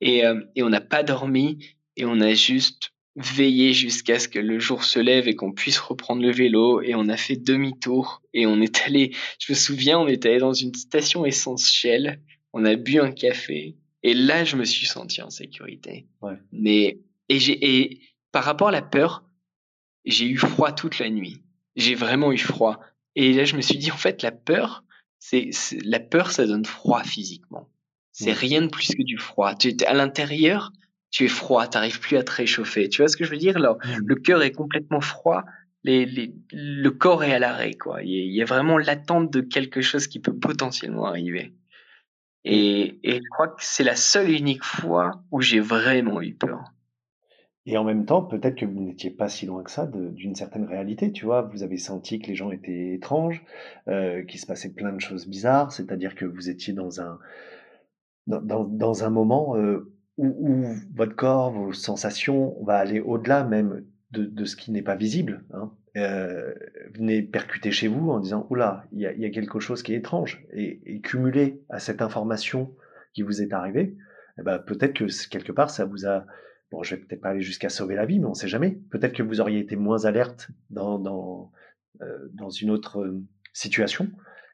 Et, 0.00 0.24
euh, 0.26 0.40
et 0.56 0.62
on 0.62 0.68
n'a 0.68 0.80
pas 0.80 1.02
dormi 1.02 1.58
et 1.96 2.04
on 2.04 2.20
a 2.20 2.34
juste 2.34 2.92
veillé 3.14 3.72
jusqu'à 3.72 4.18
ce 4.18 4.28
que 4.28 4.38
le 4.38 4.58
jour 4.58 4.84
se 4.84 4.98
lève 4.98 5.26
et 5.26 5.34
qu'on 5.34 5.52
puisse 5.52 5.78
reprendre 5.78 6.22
le 6.22 6.32
vélo. 6.32 6.82
Et 6.82 6.94
on 6.94 7.08
a 7.08 7.16
fait 7.16 7.36
demi-tour 7.36 8.22
et 8.34 8.46
on 8.46 8.60
est 8.60 8.82
allé, 8.84 9.12
je 9.38 9.52
me 9.52 9.56
souviens, 9.56 9.98
on 9.98 10.08
est 10.08 10.26
allé 10.26 10.38
dans 10.38 10.52
une 10.52 10.74
station 10.74 11.24
essence 11.24 11.70
Shell. 11.70 12.20
On 12.52 12.64
a 12.64 12.74
bu 12.74 13.00
un 13.00 13.12
café. 13.12 13.76
Et 14.02 14.14
là, 14.14 14.44
je 14.44 14.56
me 14.56 14.64
suis 14.64 14.86
senti 14.86 15.22
en 15.22 15.30
sécurité. 15.30 16.06
Ouais. 16.20 16.36
Mais, 16.52 17.00
et 17.28 17.38
j'ai, 17.38 17.82
et 17.82 18.00
par 18.32 18.44
rapport 18.44 18.68
à 18.68 18.72
la 18.72 18.82
peur, 18.82 19.24
j'ai 20.04 20.26
eu 20.26 20.36
froid 20.36 20.72
toute 20.72 20.98
la 20.98 21.10
nuit. 21.10 21.42
J'ai 21.74 21.94
vraiment 21.94 22.32
eu 22.32 22.38
froid. 22.38 22.78
Et 23.14 23.32
là, 23.32 23.44
je 23.44 23.56
me 23.56 23.62
suis 23.62 23.78
dit, 23.78 23.90
en 23.90 23.96
fait, 23.96 24.22
la 24.22 24.30
peur, 24.30 24.84
c'est 25.26 25.50
la 25.84 26.00
peur, 26.00 26.30
ça 26.30 26.46
donne 26.46 26.64
froid 26.64 27.02
physiquement. 27.02 27.68
C'est 28.12 28.32
rien 28.32 28.62
de 28.62 28.68
plus 28.68 28.94
que 28.94 29.02
du 29.02 29.18
froid. 29.18 29.54
Tu 29.54 29.68
es 29.68 29.84
à 29.84 29.92
l'intérieur, 29.92 30.72
tu 31.10 31.24
es 31.24 31.28
froid, 31.28 31.66
t'arrives 31.66 32.00
plus 32.00 32.16
à 32.16 32.22
te 32.22 32.30
réchauffer. 32.30 32.88
Tu 32.88 33.02
vois 33.02 33.08
ce 33.08 33.16
que 33.16 33.24
je 33.24 33.30
veux 33.30 33.36
dire? 33.36 33.58
Là. 33.58 33.76
Le 34.04 34.14
cœur 34.14 34.42
est 34.42 34.52
complètement 34.52 35.00
froid, 35.00 35.44
les, 35.84 36.06
les, 36.06 36.34
le 36.52 36.90
corps 36.90 37.24
est 37.24 37.32
à 37.32 37.38
l'arrêt 37.38 37.74
quoi. 37.74 38.02
Il 38.02 38.32
y, 38.32 38.42
a, 38.42 38.44
vraiment 38.44 38.78
l'attente 38.78 39.30
de 39.30 39.40
quelque 39.40 39.82
chose 39.82 40.06
qui 40.06 40.20
peut 40.20 40.36
potentiellement 40.36 41.06
arriver. 41.06 41.52
Et, 42.44 42.98
et 43.02 43.16
je 43.16 43.28
crois 43.30 43.48
que 43.48 43.60
c'est 43.60 43.84
la 43.84 43.96
seule 43.96 44.30
et 44.30 44.38
unique 44.38 44.64
fois 44.64 45.22
où 45.30 45.40
j'ai 45.40 45.60
vraiment 45.60 46.22
eu 46.22 46.34
peur. 46.34 46.72
Et 47.66 47.76
en 47.76 47.84
même 47.84 48.06
temps, 48.06 48.22
peut-être 48.22 48.54
que 48.54 48.64
vous 48.64 48.80
n'étiez 48.80 49.10
pas 49.10 49.28
si 49.28 49.44
loin 49.44 49.64
que 49.64 49.72
ça 49.72 49.86
d'une 49.86 50.36
certaine 50.36 50.64
réalité, 50.64 51.10
tu 51.10 51.24
vois. 51.24 51.42
Vous 51.42 51.64
avez 51.64 51.78
senti 51.78 52.20
que 52.20 52.28
les 52.28 52.36
gens 52.36 52.52
étaient 52.52 52.94
étranges, 52.94 53.44
euh, 53.88 54.22
qu'il 54.22 54.38
se 54.38 54.46
passait 54.46 54.72
plein 54.72 54.92
de 54.92 55.00
choses 55.00 55.26
bizarres, 55.26 55.72
c'est-à-dire 55.72 56.14
que 56.14 56.24
vous 56.24 56.48
étiez 56.48 56.72
dans 56.72 57.00
un, 57.00 57.18
dans, 58.28 59.04
un 59.04 59.10
moment 59.10 59.56
euh, 59.56 59.92
où, 60.16 60.64
votre 60.94 61.16
corps, 61.16 61.50
vos 61.50 61.72
sensations, 61.72 62.56
va 62.62 62.76
aller 62.76 63.00
au-delà 63.00 63.42
même 63.42 63.84
de, 64.12 64.44
ce 64.44 64.54
qui 64.54 64.70
n'est 64.70 64.82
pas 64.82 64.94
visible. 64.94 65.44
Hein. 65.52 65.72
Euh, 65.96 66.54
venez 66.94 67.20
percuter 67.22 67.72
chez 67.72 67.88
vous 67.88 68.10
en 68.10 68.20
disant 68.20 68.46
oula, 68.48 68.84
il 68.92 69.00
y 69.00 69.06
a, 69.06 69.12
y 69.12 69.24
a 69.24 69.30
quelque 69.30 69.60
chose 69.60 69.82
qui 69.82 69.92
est 69.92 69.96
étrange 69.96 70.46
et, 70.52 70.80
et 70.86 71.00
cumulé 71.00 71.62
à 71.68 71.80
cette 71.80 72.00
information 72.00 72.74
qui 73.12 73.22
vous 73.22 73.42
est 73.42 73.52
arrivée, 73.52 73.96
eh 74.38 74.42
ben, 74.42 74.58
peut-être 74.58 74.92
que 74.92 75.28
quelque 75.28 75.52
part 75.52 75.70
ça 75.70 75.86
vous 75.86 76.06
a 76.06 76.26
Bon, 76.70 76.82
je 76.82 76.94
vais 76.94 77.00
peut-être 77.02 77.20
pas 77.20 77.30
aller 77.30 77.42
jusqu'à 77.42 77.68
sauver 77.68 77.94
la 77.94 78.06
vie, 78.06 78.18
mais 78.18 78.26
on 78.26 78.34
sait 78.34 78.48
jamais. 78.48 78.78
Peut-être 78.90 79.12
que 79.12 79.22
vous 79.22 79.40
auriez 79.40 79.60
été 79.60 79.76
moins 79.76 80.04
alerte 80.04 80.48
dans, 80.70 80.98
dans, 80.98 81.52
euh, 82.02 82.28
dans 82.32 82.50
une 82.50 82.70
autre 82.70 83.00
euh, 83.00 83.22
situation. 83.52 84.10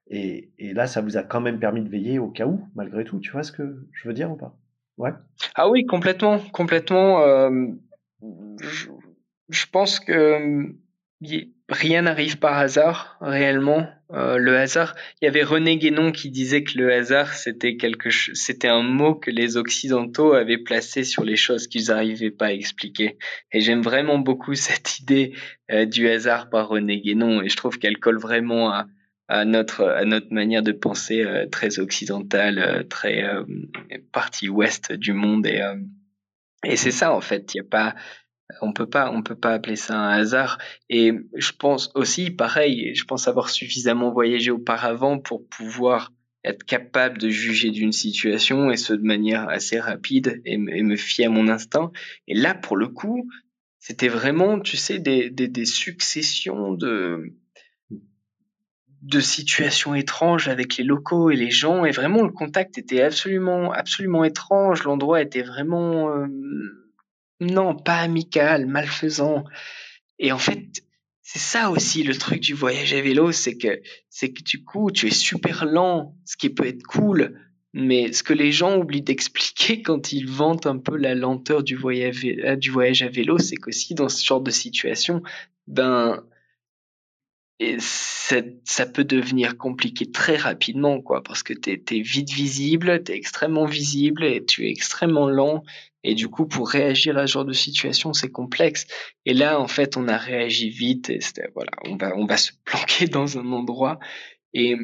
Et, 0.08 0.52
et, 0.58 0.74
là, 0.74 0.86
ça 0.86 1.00
vous 1.00 1.16
a 1.16 1.22
quand 1.22 1.40
même 1.40 1.58
permis 1.58 1.82
de 1.82 1.88
veiller 1.88 2.18
au 2.18 2.28
cas 2.28 2.46
où, 2.46 2.68
malgré 2.74 3.04
tout. 3.04 3.18
Tu 3.18 3.30
vois 3.30 3.42
ce 3.42 3.52
que 3.52 3.86
je 3.92 4.08
veux 4.08 4.14
dire 4.14 4.30
ou 4.30 4.36
pas? 4.36 4.54
Ouais. 4.98 5.12
Ah 5.54 5.70
oui, 5.70 5.86
complètement, 5.86 6.38
complètement. 6.52 7.22
Euh, 7.22 7.68
je, 8.60 8.88
je, 9.48 9.66
pense 9.72 9.98
que 10.00 10.74
rien 11.68 12.02
n'arrive 12.02 12.38
par 12.38 12.58
hasard 12.58 13.16
réellement. 13.20 13.88
Euh, 14.12 14.36
le 14.36 14.58
hasard, 14.58 14.94
il 15.20 15.24
y 15.24 15.28
avait 15.28 15.42
René 15.42 15.78
Guénon 15.78 16.12
qui 16.12 16.30
disait 16.30 16.64
que 16.64 16.76
le 16.76 16.92
hasard 16.92 17.32
c'était 17.32 17.76
quelque 17.76 18.10
c'était 18.10 18.68
un 18.68 18.82
mot 18.82 19.14
que 19.14 19.30
les 19.30 19.56
occidentaux 19.56 20.34
avaient 20.34 20.58
placé 20.58 21.02
sur 21.02 21.24
les 21.24 21.36
choses 21.36 21.66
qu'ils 21.66 21.86
n'arrivaient 21.86 22.30
pas 22.30 22.46
à 22.46 22.52
expliquer. 22.52 23.16
Et 23.52 23.60
j'aime 23.60 23.80
vraiment 23.80 24.18
beaucoup 24.18 24.54
cette 24.54 24.98
idée 24.98 25.34
euh, 25.70 25.86
du 25.86 26.08
hasard 26.08 26.50
par 26.50 26.68
René 26.68 27.00
Guénon 27.00 27.42
et 27.42 27.48
je 27.48 27.56
trouve 27.56 27.78
qu'elle 27.78 27.98
colle 27.98 28.18
vraiment 28.18 28.70
à, 28.70 28.86
à 29.28 29.44
notre 29.46 29.84
à 29.84 30.04
notre 30.04 30.32
manière 30.32 30.62
de 30.62 30.72
penser 30.72 31.22
euh, 31.22 31.46
très 31.46 31.78
occidentale, 31.78 32.86
très 32.90 33.24
partie 34.12 34.48
ouest 34.48 34.92
du 34.92 35.14
monde 35.14 35.46
et 35.46 35.62
et 36.64 36.76
c'est 36.76 36.90
ça 36.90 37.12
en 37.12 37.20
fait. 37.20 37.54
Il 37.54 37.58
y 37.58 37.60
a 37.60 37.64
pas 37.64 37.94
on 38.60 38.72
peut 38.72 38.88
pas, 38.88 39.10
on 39.10 39.22
peut 39.22 39.36
pas 39.36 39.54
appeler 39.54 39.76
ça 39.76 39.98
un 39.98 40.10
hasard. 40.10 40.58
Et 40.88 41.12
je 41.34 41.52
pense 41.52 41.90
aussi, 41.94 42.30
pareil, 42.30 42.94
je 42.94 43.04
pense 43.04 43.28
avoir 43.28 43.50
suffisamment 43.50 44.10
voyagé 44.10 44.50
auparavant 44.50 45.18
pour 45.18 45.46
pouvoir 45.48 46.12
être 46.44 46.64
capable 46.64 47.18
de 47.18 47.28
juger 47.28 47.70
d'une 47.70 47.92
situation 47.92 48.70
et 48.70 48.76
ce 48.76 48.92
de 48.92 49.02
manière 49.02 49.48
assez 49.48 49.78
rapide 49.78 50.42
et, 50.44 50.58
me 50.58 50.96
fier 50.96 51.26
à 51.26 51.30
mon 51.30 51.48
instinct. 51.48 51.92
Et 52.26 52.34
là, 52.34 52.54
pour 52.54 52.76
le 52.76 52.88
coup, 52.88 53.28
c'était 53.78 54.08
vraiment, 54.08 54.58
tu 54.58 54.76
sais, 54.76 54.98
des, 54.98 55.30
des, 55.30 55.48
des 55.48 55.64
successions 55.64 56.72
de 56.72 57.34
de 59.02 59.18
situations 59.18 59.96
étranges 59.96 60.46
avec 60.46 60.76
les 60.76 60.84
locaux 60.84 61.30
et 61.30 61.34
les 61.34 61.50
gens 61.50 61.84
et 61.84 61.90
vraiment 61.90 62.22
le 62.22 62.30
contact 62.30 62.78
était 62.78 63.02
absolument 63.02 63.72
absolument 63.72 64.22
étrange 64.22 64.84
l'endroit 64.84 65.20
était 65.20 65.42
vraiment 65.42 66.08
euh, 66.08 66.28
non, 67.42 67.74
pas 67.74 67.96
amical, 67.96 68.66
malfaisant. 68.66 69.44
Et 70.18 70.32
en 70.32 70.38
fait, 70.38 70.82
c'est 71.22 71.38
ça 71.38 71.70
aussi 71.70 72.02
le 72.02 72.16
truc 72.16 72.40
du 72.40 72.54
voyage 72.54 72.92
à 72.92 73.00
vélo, 73.00 73.32
c'est 73.32 73.56
que 73.56 73.80
c'est 74.08 74.32
que 74.32 74.42
du 74.42 74.64
coup, 74.64 74.90
tu 74.90 75.06
es 75.06 75.10
super 75.10 75.64
lent, 75.64 76.14
ce 76.24 76.36
qui 76.36 76.50
peut 76.50 76.66
être 76.66 76.82
cool, 76.82 77.38
mais 77.72 78.12
ce 78.12 78.22
que 78.22 78.32
les 78.32 78.52
gens 78.52 78.76
oublient 78.76 79.02
d'expliquer 79.02 79.82
quand 79.82 80.12
ils 80.12 80.28
vantent 80.28 80.66
un 80.66 80.78
peu 80.78 80.96
la 80.96 81.14
lenteur 81.14 81.62
du 81.62 81.76
voyage, 81.76 82.24
euh, 82.24 82.56
du 82.56 82.70
voyage 82.70 83.02
à 83.02 83.08
vélo, 83.08 83.38
c'est 83.38 83.56
qu'aussi 83.56 83.94
dans 83.94 84.08
ce 84.08 84.24
genre 84.24 84.40
de 84.40 84.50
situation, 84.50 85.22
ben 85.66 86.22
ça, 87.78 88.36
ça, 88.64 88.86
peut 88.86 89.04
devenir 89.04 89.56
compliqué 89.56 90.10
très 90.10 90.36
rapidement, 90.36 91.00
quoi, 91.00 91.22
parce 91.22 91.42
que 91.42 91.52
tu 91.52 91.70
es, 91.70 92.00
vite 92.00 92.30
visible, 92.30 93.02
tu 93.04 93.12
es 93.12 93.16
extrêmement 93.16 93.66
visible 93.66 94.24
et 94.24 94.44
tu 94.44 94.66
es 94.66 94.70
extrêmement 94.70 95.28
lent. 95.28 95.62
Et 96.04 96.14
du 96.14 96.28
coup, 96.28 96.46
pour 96.46 96.68
réagir 96.68 97.16
à 97.16 97.26
ce 97.26 97.32
genre 97.34 97.44
de 97.44 97.52
situation, 97.52 98.12
c'est 98.12 98.30
complexe. 98.30 98.86
Et 99.24 99.34
là, 99.34 99.60
en 99.60 99.68
fait, 99.68 99.96
on 99.96 100.08
a 100.08 100.16
réagi 100.16 100.70
vite 100.70 101.10
et 101.10 101.20
voilà, 101.54 101.72
on 101.86 101.96
va, 101.96 102.16
on 102.16 102.26
va 102.26 102.36
se 102.36 102.52
planquer 102.64 103.06
dans 103.06 103.38
un 103.38 103.52
endroit. 103.52 103.98
Et 104.54 104.76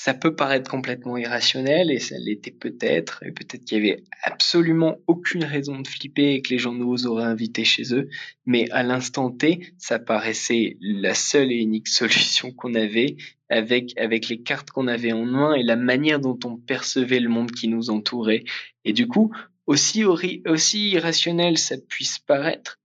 ça 0.00 0.14
peut 0.14 0.36
paraître 0.36 0.70
complètement 0.70 1.16
irrationnel 1.16 1.90
et 1.90 1.98
ça 1.98 2.14
l'était 2.18 2.52
peut-être 2.52 3.24
et 3.24 3.32
peut-être 3.32 3.64
qu'il 3.64 3.78
y 3.78 3.80
avait 3.80 4.04
absolument 4.22 4.98
aucune 5.08 5.42
raison 5.42 5.80
de 5.80 5.88
flipper 5.88 6.34
et 6.34 6.40
que 6.40 6.50
les 6.50 6.58
gens 6.58 6.72
nous 6.72 7.08
auraient 7.08 7.24
invités 7.24 7.64
chez 7.64 7.92
eux 7.92 8.08
mais 8.46 8.70
à 8.70 8.84
l'instant 8.84 9.32
T 9.32 9.72
ça 9.76 9.98
paraissait 9.98 10.76
la 10.80 11.14
seule 11.14 11.50
et 11.50 11.56
unique 11.56 11.88
solution 12.02 12.52
qu'on 12.52 12.74
avait 12.74 13.16
avec 13.48 13.98
avec 13.98 14.28
les 14.28 14.40
cartes 14.40 14.70
qu'on 14.70 14.86
avait 14.86 15.12
en 15.12 15.24
main 15.24 15.54
et 15.54 15.64
la 15.64 15.74
manière 15.74 16.20
dont 16.20 16.38
on 16.44 16.56
percevait 16.56 17.18
le 17.18 17.28
monde 17.28 17.50
qui 17.50 17.66
nous 17.66 17.90
entourait. 17.90 18.44
Et 18.84 18.92
du 18.92 19.08
coup 19.08 19.34
aussi 19.66 20.04
aussi 20.04 20.90
irrationnel 20.90 21.58
ça 21.58 21.76
puisse 21.76 22.20
paraître 22.20 22.78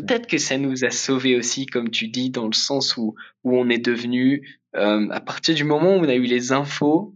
peut-être 0.00 0.26
que 0.26 0.38
ça 0.38 0.58
nous 0.58 0.84
a 0.84 0.90
sauvés 0.90 1.36
aussi 1.36 1.66
comme 1.66 1.90
tu 1.90 2.08
dis 2.08 2.30
dans 2.30 2.46
le 2.46 2.52
sens 2.52 2.96
où 2.96 3.14
où 3.44 3.56
on 3.56 3.68
est 3.68 3.84
devenu 3.84 4.60
euh, 4.76 5.08
à 5.10 5.20
partir 5.20 5.54
du 5.54 5.64
moment 5.64 5.96
où 5.96 6.00
on 6.00 6.08
a 6.08 6.14
eu 6.14 6.24
les 6.24 6.52
infos, 6.52 7.14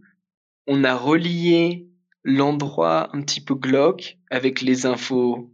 on 0.67 0.83
a 0.83 0.95
relié 0.95 1.87
l'endroit 2.23 3.15
un 3.15 3.21
petit 3.21 3.41
peu 3.41 3.55
glauque 3.55 4.17
avec 4.29 4.61
les 4.61 4.85
infos 4.85 5.51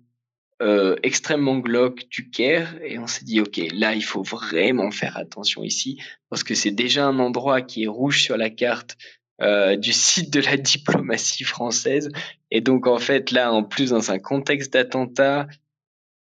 euh, 0.61 0.95
extrêmement 1.03 1.59
glauques 1.59 2.07
du 2.09 2.29
Caire 2.29 2.75
et 2.83 2.97
on 2.97 3.07
s'est 3.07 3.25
dit 3.25 3.39
ok 3.41 3.61
là 3.73 3.93
il 3.93 4.03
faut 4.03 4.23
vraiment 4.23 4.89
faire 4.89 5.15
attention 5.17 5.63
ici 5.63 6.01
parce 6.29 6.43
que 6.43 6.55
c'est 6.55 6.71
déjà 6.71 7.05
un 7.05 7.19
endroit 7.19 7.61
qui 7.61 7.83
est 7.83 7.87
rouge 7.87 8.23
sur 8.23 8.37
la 8.37 8.49
carte 8.49 8.97
euh, 9.39 9.75
du 9.75 9.93
site 9.93 10.33
de 10.33 10.39
la 10.39 10.57
diplomatie 10.57 11.43
française. 11.43 12.09
Et 12.49 12.61
donc 12.61 12.87
en 12.87 12.97
fait 12.97 13.31
là 13.31 13.53
en 13.53 13.63
plus 13.63 13.91
dans 13.91 14.11
un 14.11 14.17
contexte 14.17 14.73
d'attentat 14.73 15.47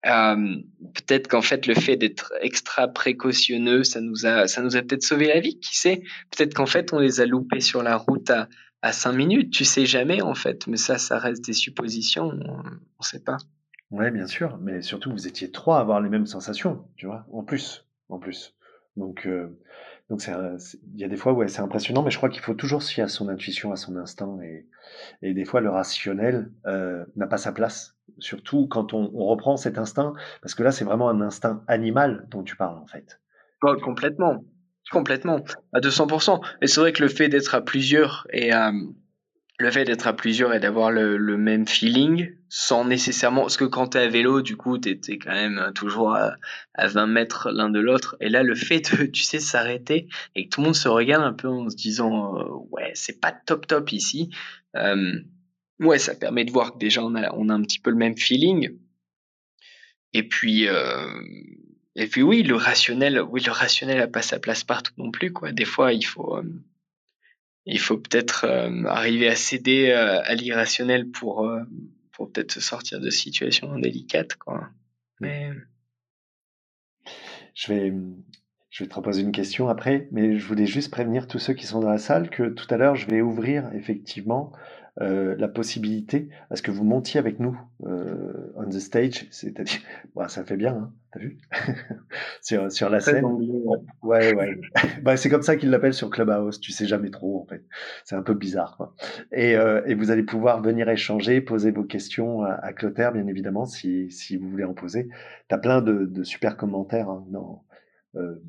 euh, 0.06 0.56
peut-être 0.94 1.28
qu'en 1.28 1.42
fait 1.42 1.66
le 1.66 1.74
fait 1.74 1.96
d'être 1.96 2.32
extra 2.40 2.88
précautionneux, 2.88 3.84
ça 3.84 4.00
nous 4.00 4.26
a, 4.26 4.48
ça 4.48 4.62
nous 4.62 4.76
a 4.76 4.82
peut-être 4.82 5.02
sauvé 5.02 5.26
la 5.26 5.40
vie. 5.40 5.58
Qui 5.60 5.76
sait? 5.76 6.02
Peut-être 6.30 6.54
qu'en 6.54 6.66
fait 6.66 6.92
on 6.92 6.98
les 6.98 7.20
a 7.20 7.26
loupés 7.26 7.60
sur 7.60 7.82
la 7.82 7.96
route 7.96 8.30
à 8.30 8.48
à 8.82 8.92
cinq 8.92 9.12
minutes. 9.12 9.52
Tu 9.52 9.64
sais 9.64 9.86
jamais 9.86 10.22
en 10.22 10.34
fait, 10.34 10.66
mais 10.66 10.76
ça, 10.76 10.98
ça 10.98 11.18
reste 11.18 11.44
des 11.44 11.52
suppositions. 11.52 12.30
On, 12.30 12.62
ne 12.62 13.04
sait 13.04 13.22
pas. 13.22 13.36
Ouais, 13.90 14.10
bien 14.10 14.26
sûr, 14.26 14.58
mais 14.58 14.82
surtout 14.82 15.10
vous 15.10 15.26
étiez 15.26 15.50
trois 15.50 15.78
à 15.78 15.80
avoir 15.80 16.00
les 16.00 16.08
mêmes 16.08 16.26
sensations, 16.26 16.84
tu 16.96 17.06
vois, 17.06 17.26
en 17.32 17.42
plus, 17.42 17.86
en 18.08 18.18
plus. 18.18 18.54
Donc, 18.96 19.26
euh, 19.26 19.58
donc 20.08 20.22
il 20.26 21.00
y 21.00 21.04
a 21.04 21.08
des 21.08 21.16
fois, 21.16 21.32
ouais, 21.32 21.48
c'est 21.48 21.60
impressionnant, 21.60 22.02
mais 22.02 22.10
je 22.10 22.16
crois 22.16 22.28
qu'il 22.28 22.40
faut 22.40 22.54
toujours 22.54 22.82
se 22.82 22.92
fier 22.92 23.04
à 23.04 23.08
son 23.08 23.28
intuition, 23.28 23.72
à 23.72 23.76
son 23.76 23.96
instinct, 23.96 24.38
et, 24.42 24.66
et 25.22 25.34
des 25.34 25.44
fois 25.44 25.60
le 25.60 25.70
rationnel 25.70 26.52
euh, 26.66 27.04
n'a 27.16 27.26
pas 27.26 27.36
sa 27.36 27.52
place 27.52 27.96
surtout 28.20 28.66
quand 28.66 28.94
on, 28.94 29.08
reprend 29.26 29.56
cet 29.56 29.78
instinct, 29.78 30.14
parce 30.42 30.54
que 30.54 30.62
là, 30.62 30.70
c'est 30.70 30.84
vraiment 30.84 31.08
un 31.08 31.20
instinct 31.20 31.62
animal 31.66 32.26
dont 32.30 32.42
tu 32.42 32.56
parles, 32.56 32.78
en 32.78 32.86
fait. 32.86 33.20
Oh, 33.62 33.74
complètement. 33.82 34.44
Complètement. 34.90 35.44
À 35.72 35.80
200%. 35.80 36.40
Et 36.62 36.66
c'est 36.66 36.80
vrai 36.80 36.92
que 36.92 37.02
le 37.02 37.08
fait 37.08 37.28
d'être 37.28 37.54
à 37.54 37.60
plusieurs 37.60 38.26
et 38.32 38.52
euh, 38.54 38.72
le 39.60 39.70
fait 39.70 39.84
d'être 39.84 40.06
à 40.06 40.14
plusieurs 40.14 40.54
et 40.54 40.58
d'avoir 40.58 40.90
le, 40.90 41.36
même 41.36 41.66
feeling 41.66 42.32
sans 42.48 42.84
nécessairement 42.84 43.42
parce 43.42 43.58
que 43.58 43.66
quand 43.66 43.88
tu 43.88 43.98
es 43.98 44.00
à 44.00 44.08
vélo 44.08 44.40
du 44.40 44.56
coup 44.56 44.78
tu 44.78 44.88
es, 44.90 45.18
quand 45.18 45.32
même 45.32 45.70
toujours 45.74 46.14
à, 46.14 46.36
20 46.82 47.06
mètres 47.06 47.50
l'un 47.52 47.68
de 47.68 47.78
l'autre 47.78 48.16
et 48.20 48.30
là 48.30 48.42
le 48.42 48.54
fait 48.54 48.80
de 48.96 49.04
tu 49.04 49.22
sais 49.22 49.38
s'arrêter 49.38 50.08
et 50.34 50.46
que 50.46 50.54
tout 50.54 50.60
le 50.62 50.66
monde 50.66 50.74
se 50.74 50.88
regarde 50.88 51.22
un 51.22 51.34
peu 51.34 51.46
en 51.46 51.68
se 51.68 51.76
disant 51.76 52.36
euh, 52.38 52.44
ouais 52.70 52.90
c'est 52.94 53.20
pas 53.20 53.32
top 53.32 53.66
top 53.66 53.92
ici 53.92 54.30
euh, 54.76 55.12
ouais, 55.80 55.98
ça 55.98 56.14
permet 56.14 56.44
de 56.44 56.52
voir 56.52 56.72
que 56.72 56.78
déjà 56.78 57.02
on 57.02 57.14
a, 57.14 57.32
on 57.34 57.48
a 57.48 57.54
un 57.54 57.62
petit 57.62 57.78
peu 57.78 57.90
le 57.90 57.96
même 57.96 58.16
feeling. 58.16 58.78
Et 60.12 60.26
puis, 60.26 60.68
euh, 60.68 61.22
et 61.94 62.06
puis 62.06 62.22
oui, 62.22 62.42
le 62.42 62.56
rationnel, 62.56 63.20
oui, 63.20 63.42
le 63.44 63.52
rationnel 63.52 64.00
a 64.00 64.08
pas 64.08 64.22
sa 64.22 64.38
place 64.38 64.64
partout 64.64 64.92
non 64.96 65.10
plus, 65.10 65.32
quoi. 65.32 65.52
Des 65.52 65.64
fois, 65.64 65.92
il 65.92 66.04
faut, 66.04 66.36
euh, 66.36 66.42
il 67.64 67.78
faut 67.78 67.98
peut-être 67.98 68.44
euh, 68.44 68.84
arriver 68.86 69.28
à 69.28 69.36
céder 69.36 69.92
à 69.92 70.34
l'irrationnel 70.34 71.10
pour, 71.10 71.48
pour 72.12 72.30
peut-être 72.30 72.52
se 72.52 72.60
sortir 72.60 73.00
de 73.00 73.10
situations 73.10 73.78
délicates, 73.78 74.36
quoi. 74.36 74.68
Mais 75.20 75.50
je 77.54 77.72
vais, 77.72 77.92
je 78.70 78.84
vais 78.84 78.88
te 78.88 78.94
reposer 78.94 79.22
une 79.22 79.32
question 79.32 79.68
après, 79.68 80.08
mais 80.12 80.38
je 80.38 80.46
voulais 80.46 80.66
juste 80.66 80.90
prévenir 80.90 81.28
tous 81.28 81.38
ceux 81.38 81.54
qui 81.54 81.66
sont 81.66 81.80
dans 81.80 81.90
la 81.90 81.98
salle 81.98 82.30
que 82.30 82.48
tout 82.48 82.66
à 82.70 82.76
l'heure, 82.76 82.96
je 82.96 83.06
vais 83.06 83.20
ouvrir 83.20 83.70
effectivement 83.74 84.52
euh, 85.00 85.36
la 85.38 85.48
possibilité 85.48 86.28
à 86.50 86.56
ce 86.56 86.62
que 86.62 86.70
vous 86.70 86.84
montiez 86.84 87.20
avec 87.20 87.40
nous 87.40 87.58
euh, 87.86 88.52
on 88.56 88.68
the 88.68 88.78
stage, 88.80 89.26
c'est-à-dire, 89.30 89.80
bah, 90.14 90.28
ça 90.28 90.44
fait 90.44 90.56
bien, 90.56 90.74
hein, 90.74 90.92
t'as 91.12 91.20
vu? 91.20 91.38
Sur, 92.42 92.72
sur 92.72 92.90
la 92.90 93.00
scène. 93.00 93.24
Ouais, 94.02 94.34
ouais. 94.34 94.60
bah, 95.02 95.16
c'est 95.16 95.28
comme 95.28 95.42
ça 95.42 95.56
qu'ils 95.56 95.70
l'appellent 95.70 95.94
sur 95.94 96.10
Clubhouse. 96.10 96.60
Tu 96.60 96.72
sais 96.72 96.86
jamais 96.86 97.10
trop 97.10 97.40
en 97.42 97.46
fait. 97.46 97.64
C'est 98.04 98.16
un 98.16 98.22
peu 98.22 98.34
bizarre 98.34 98.76
quoi. 98.76 98.94
Et, 99.32 99.56
euh, 99.56 99.82
et 99.86 99.94
vous 99.94 100.10
allez 100.10 100.22
pouvoir 100.22 100.62
venir 100.62 100.88
échanger, 100.88 101.40
poser 101.40 101.70
vos 101.70 101.84
questions 101.84 102.42
à, 102.42 102.52
à 102.52 102.72
Clotaire, 102.72 103.12
bien 103.12 103.26
évidemment, 103.26 103.66
si, 103.66 104.10
si 104.10 104.36
vous 104.36 104.48
voulez 104.48 104.64
en 104.64 104.74
poser. 104.74 105.08
T'as 105.48 105.58
plein 105.58 105.82
de, 105.82 106.06
de 106.06 106.22
super 106.24 106.56
commentaires 106.56 107.08
hein, 107.10 107.24
dans, 107.28 107.64
euh, 108.16 108.42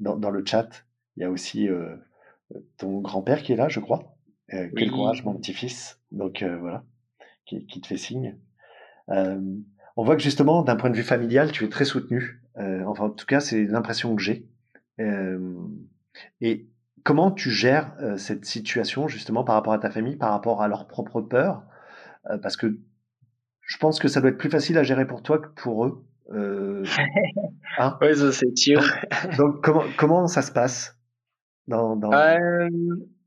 dans, 0.00 0.16
dans 0.16 0.30
le 0.30 0.44
chat. 0.44 0.68
Il 1.16 1.22
y 1.22 1.26
a 1.26 1.30
aussi 1.30 1.68
euh, 1.68 1.96
ton 2.78 3.00
grand-père 3.00 3.42
qui 3.42 3.52
est 3.52 3.56
là, 3.56 3.68
je 3.68 3.80
crois. 3.80 4.17
Euh, 4.54 4.68
quel 4.76 4.90
courage, 4.90 5.24
mon 5.24 5.34
petit-fils. 5.34 6.00
Donc 6.10 6.42
euh, 6.42 6.56
voilà, 6.58 6.84
qui, 7.44 7.66
qui, 7.66 7.80
te 7.80 7.86
fait 7.86 7.96
signe. 7.96 8.36
Euh, 9.10 9.40
on 9.96 10.04
voit 10.04 10.16
que 10.16 10.22
justement, 10.22 10.62
d'un 10.62 10.76
point 10.76 10.90
de 10.90 10.96
vue 10.96 11.02
familial, 11.02 11.52
tu 11.52 11.64
es 11.64 11.68
très 11.68 11.84
soutenu. 11.84 12.42
enfin, 12.56 13.06
en 13.06 13.10
tout 13.10 13.26
cas, 13.26 13.40
c'est 13.40 13.64
l'impression 13.64 14.14
que 14.16 14.22
j'ai. 14.22 14.48
et 16.40 16.68
comment 17.04 17.30
tu 17.30 17.50
gères 17.50 17.94
cette 18.16 18.44
situation 18.44 19.08
justement 19.08 19.44
par 19.44 19.54
rapport 19.54 19.72
à 19.72 19.78
ta 19.78 19.90
famille, 19.90 20.16
par 20.16 20.30
rapport 20.30 20.62
à 20.62 20.68
leur 20.68 20.86
propre 20.86 21.20
peur? 21.20 21.62
Parce 22.42 22.56
que 22.56 22.78
je 23.60 23.76
pense 23.78 23.98
que 23.98 24.08
ça 24.08 24.20
doit 24.20 24.30
être 24.30 24.38
plus 24.38 24.50
facile 24.50 24.78
à 24.78 24.82
gérer 24.82 25.06
pour 25.06 25.22
toi 25.22 25.38
que 25.38 25.48
pour 25.48 25.84
eux. 25.84 26.04
hein? 26.32 27.98
Oui, 28.00 28.16
ça 28.16 28.32
c'est 28.32 28.56
sûr. 28.56 28.82
Donc, 29.36 29.62
comment, 29.62 29.84
comment 29.96 30.26
ça 30.26 30.42
se 30.42 30.52
passe 30.52 30.96
dans, 31.66 31.96
dans... 31.96 32.10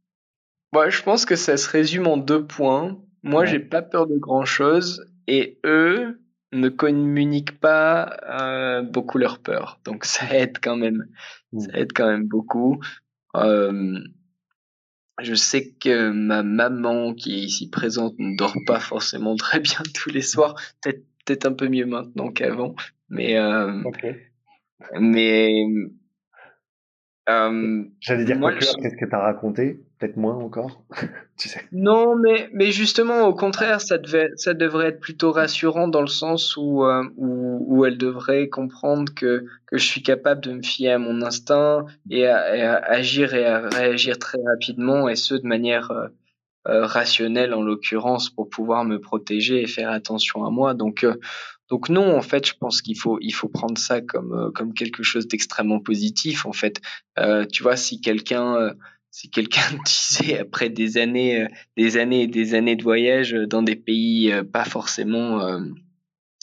Bah, 0.74 0.90
je 0.90 1.02
pense 1.02 1.26
que 1.26 1.36
ça 1.36 1.58
se 1.58 1.70
résume 1.70 2.08
en 2.08 2.18
deux 2.18 2.46
points. 2.46 2.98
Moi, 3.24 3.46
j'ai 3.46 3.60
pas 3.60 3.82
peur 3.82 4.08
de 4.08 4.18
grand 4.18 4.46
chose 4.46 5.06
et 5.28 5.60
eux 5.66 6.20
ne 6.54 6.70
communiquent 6.70 7.60
pas 7.60 8.18
euh, 8.30 8.82
beaucoup 8.82 9.18
leur 9.18 9.40
peur. 9.40 9.80
Donc 9.86 10.06
ça 10.06 10.26
aide 10.36 10.58
quand 10.62 10.76
même. 10.76 11.08
Ça 11.58 11.68
mmh. 11.68 11.76
aide 11.76 11.94
quand 11.94 12.08
même 12.08 12.28
beaucoup. 12.28 12.80
Euh, 13.36 14.00
je 15.22 15.36
sais 15.36 15.74
que 15.74 16.10
ma 16.12 16.44
maman 16.44 17.14
qui 17.14 17.36
est 17.36 17.44
ici 17.44 17.70
présente 17.70 18.16
ne 18.18 18.36
dort 18.36 18.56
pas 18.66 18.80
forcément 18.80 19.36
très 19.36 19.60
bien 19.60 19.82
tous 19.94 20.10
les 20.10 20.22
soirs. 20.22 20.56
Peut-être 20.82 21.06
peut-être 21.26 21.46
un 21.46 21.54
peu 21.54 21.68
mieux 21.68 21.86
maintenant 21.86 22.32
qu'avant. 22.32 22.76
Mais 23.10 23.38
euh, 23.38 23.84
mais 25.00 25.66
euh, 27.30 27.84
J'allais 28.00 28.26
dire 28.26 28.40
quoi 28.40 28.54
qu'est-ce 28.54 28.78
que 28.78 29.06
tu 29.06 29.16
as 29.16 29.20
raconté? 29.20 29.82
Peut-être 30.02 30.18
moins 30.18 30.36
encore 30.36 30.84
tu 31.38 31.48
sais. 31.48 31.62
Non, 31.72 32.16
mais, 32.16 32.50
mais 32.54 32.72
justement, 32.72 33.28
au 33.28 33.36
contraire, 33.36 33.82
ça, 33.82 34.00
devait, 34.00 34.32
ça 34.36 34.56
devrait 34.56 34.88
être 34.88 35.00
plutôt 35.00 35.32
rassurant 35.32 35.88
dans 35.88 36.02
le 36.02 36.08
sens 36.08 36.58
où, 36.58 36.84
euh, 36.84 37.04
où, 37.18 37.86
elle 37.86 38.00
devrait 38.00 38.50
comprendre 38.50 39.14
que, 39.14 39.46
que 39.68 39.78
je 39.78 39.86
suis 39.86 40.02
capable 40.02 40.42
de 40.42 40.54
me 40.54 40.64
fier 40.64 40.94
à 40.94 40.98
mon 40.98 41.22
instinct 41.22 41.86
et 42.10 42.26
à, 42.26 42.78
agir 42.78 43.36
et 43.36 43.46
à 43.46 43.70
réagir 43.70 44.18
très 44.18 44.40
rapidement, 44.44 45.08
et 45.08 45.16
ce, 45.16 45.36
de 45.36 45.46
manière 45.46 45.92
euh, 45.92 46.08
euh, 46.68 46.84
rationnelle 46.84 47.54
en 47.54 47.62
l'occurrence, 47.62 48.32
pour 48.32 48.50
pouvoir 48.50 48.86
me 48.86 49.00
protéger 49.00 49.62
et 49.62 49.68
faire 49.68 49.92
attention 49.92 50.46
à 50.46 50.50
moi. 50.50 50.74
Donc, 50.74 51.06
donc 51.70 51.90
non, 51.90 52.18
en 52.18 52.24
fait, 52.24 52.48
je 52.48 52.56
pense 52.60 52.82
qu'il 52.82 52.98
faut 52.98 53.20
il 53.22 53.34
faut 53.34 53.50
prendre 53.50 53.78
ça 53.78 54.02
comme 54.02 54.52
comme 54.56 54.74
quelque 54.74 55.04
chose 55.04 55.28
d'extrêmement 55.28 55.80
positif. 55.80 56.48
En 56.48 56.54
fait, 56.54 56.82
tu 57.52 57.62
vois, 57.62 57.76
si 57.76 58.02
quelqu'un 58.02 58.74
si 59.12 59.30
quelqu'un 59.30 59.62
disait 59.86 60.40
après 60.40 60.70
des 60.70 60.98
années 60.98 61.48
des 61.78 61.98
années 61.98 62.24
et 62.24 62.28
des 62.28 62.56
années 62.56 62.76
de 62.76 62.84
voyage 62.84 63.34
dans 63.34 63.62
des 63.62 63.76
pays 63.76 64.34
pas 64.52 64.66
forcément 64.66 65.62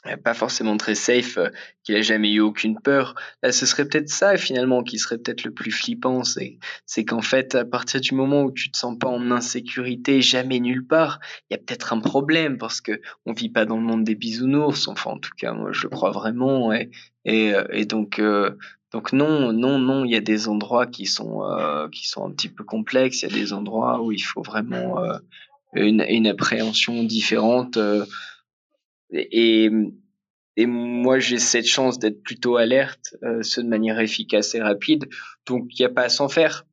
euh, 0.06 0.16
pas 0.16 0.34
forcément 0.34 0.76
très 0.76 0.94
safe, 0.94 1.38
euh, 1.38 1.48
qu'il 1.82 1.96
a 1.96 2.02
jamais 2.02 2.30
eu 2.32 2.40
aucune 2.40 2.78
peur. 2.80 3.14
Là, 3.42 3.50
ce 3.50 3.66
serait 3.66 3.84
peut-être 3.84 4.08
ça 4.08 4.36
finalement 4.36 4.82
qui 4.84 4.98
serait 4.98 5.18
peut-être 5.18 5.44
le 5.44 5.52
plus 5.52 5.72
flippant, 5.72 6.22
c'est 6.22 6.58
c'est 6.86 7.04
qu'en 7.04 7.20
fait, 7.20 7.54
à 7.56 7.64
partir 7.64 8.00
du 8.00 8.14
moment 8.14 8.44
où 8.44 8.52
tu 8.52 8.70
te 8.70 8.78
sens 8.78 8.96
pas 8.98 9.08
en 9.08 9.30
insécurité, 9.30 10.22
jamais 10.22 10.60
nulle 10.60 10.86
part, 10.86 11.18
il 11.50 11.54
y 11.54 11.56
a 11.56 11.58
peut-être 11.58 11.92
un 11.92 12.00
problème 12.00 12.58
parce 12.58 12.80
que 12.80 13.00
on 13.26 13.32
vit 13.32 13.48
pas 13.48 13.64
dans 13.64 13.76
le 13.76 13.82
monde 13.82 14.04
des 14.04 14.14
bisounours. 14.14 14.86
Enfin, 14.88 15.10
en 15.12 15.18
tout 15.18 15.32
cas, 15.36 15.52
moi, 15.52 15.72
je 15.72 15.82
le 15.84 15.88
crois 15.90 16.12
vraiment. 16.12 16.72
Et 16.72 16.90
et, 17.24 17.54
euh, 17.54 17.64
et 17.72 17.84
donc 17.84 18.20
donc 18.92 19.12
non, 19.12 19.52
non, 19.52 19.78
non, 19.78 20.04
il 20.04 20.12
y 20.12 20.16
a 20.16 20.20
des 20.20 20.48
endroits 20.48 20.86
qui 20.86 21.06
sont 21.06 21.42
qui 21.92 22.08
sont 22.08 22.24
un 22.24 22.30
petit 22.30 22.48
peu 22.48 22.64
complexes. 22.64 23.22
Il 23.22 23.30
y 23.30 23.32
a 23.32 23.34
des 23.34 23.52
endroits 23.52 24.00
où 24.02 24.12
il 24.12 24.20
faut 24.20 24.42
vraiment 24.42 24.98
une, 25.74 26.04
une 26.08 26.26
appréhension 26.26 27.04
différente. 27.04 27.78
Et, 29.10 29.70
et 30.58 30.66
moi, 30.66 31.20
j'ai 31.20 31.38
cette 31.38 31.68
chance 31.68 32.00
d'être 32.00 32.20
plutôt 32.24 32.56
alerte, 32.56 33.14
euh, 33.22 33.44
ce 33.44 33.60
de 33.60 33.68
manière 33.68 34.00
efficace 34.00 34.56
et 34.56 34.60
rapide. 34.60 35.08
Donc, 35.46 35.68
il 35.70 35.82
n'y 35.82 35.86
a 35.86 35.88
pas 35.88 36.02
à 36.02 36.08
s'en 36.08 36.28
faire. 36.28 36.66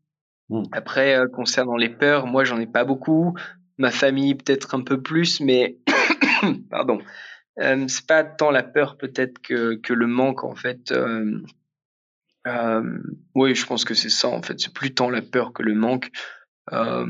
Mmh. 0.49 0.63
Après, 0.71 1.15
euh, 1.15 1.27
concernant 1.27 1.77
les 1.77 1.89
peurs, 1.89 2.25
moi, 2.25 2.43
j'en 2.45 2.59
ai 2.59 2.65
pas 2.65 2.83
beaucoup. 2.83 3.35
Ma 3.77 3.91
famille, 3.91 4.33
peut-être 4.33 4.73
un 4.73 4.81
peu 4.81 5.03
plus, 5.03 5.39
mais 5.39 5.77
pardon. 6.71 6.97
Euh, 7.61 7.85
c'est 7.87 8.07
pas 8.07 8.23
tant 8.23 8.49
la 8.49 8.63
peur 8.63 8.97
peut-être 8.97 9.39
que, 9.39 9.75
que 9.75 9.93
le 9.93 10.07
manque 10.07 10.43
en 10.43 10.55
fait. 10.55 10.91
Euh, 12.47 12.99
oui, 13.33 13.55
je 13.55 13.65
pense 13.65 13.85
que 13.85 13.93
c'est 13.93 14.09
ça 14.09 14.27
en 14.27 14.41
fait. 14.41 14.59
C'est 14.59 14.73
plus 14.73 14.93
tant 14.93 15.09
la 15.09 15.21
peur 15.21 15.53
que 15.53 15.63
le 15.63 15.73
manque. 15.73 16.11
Euh, 16.71 17.05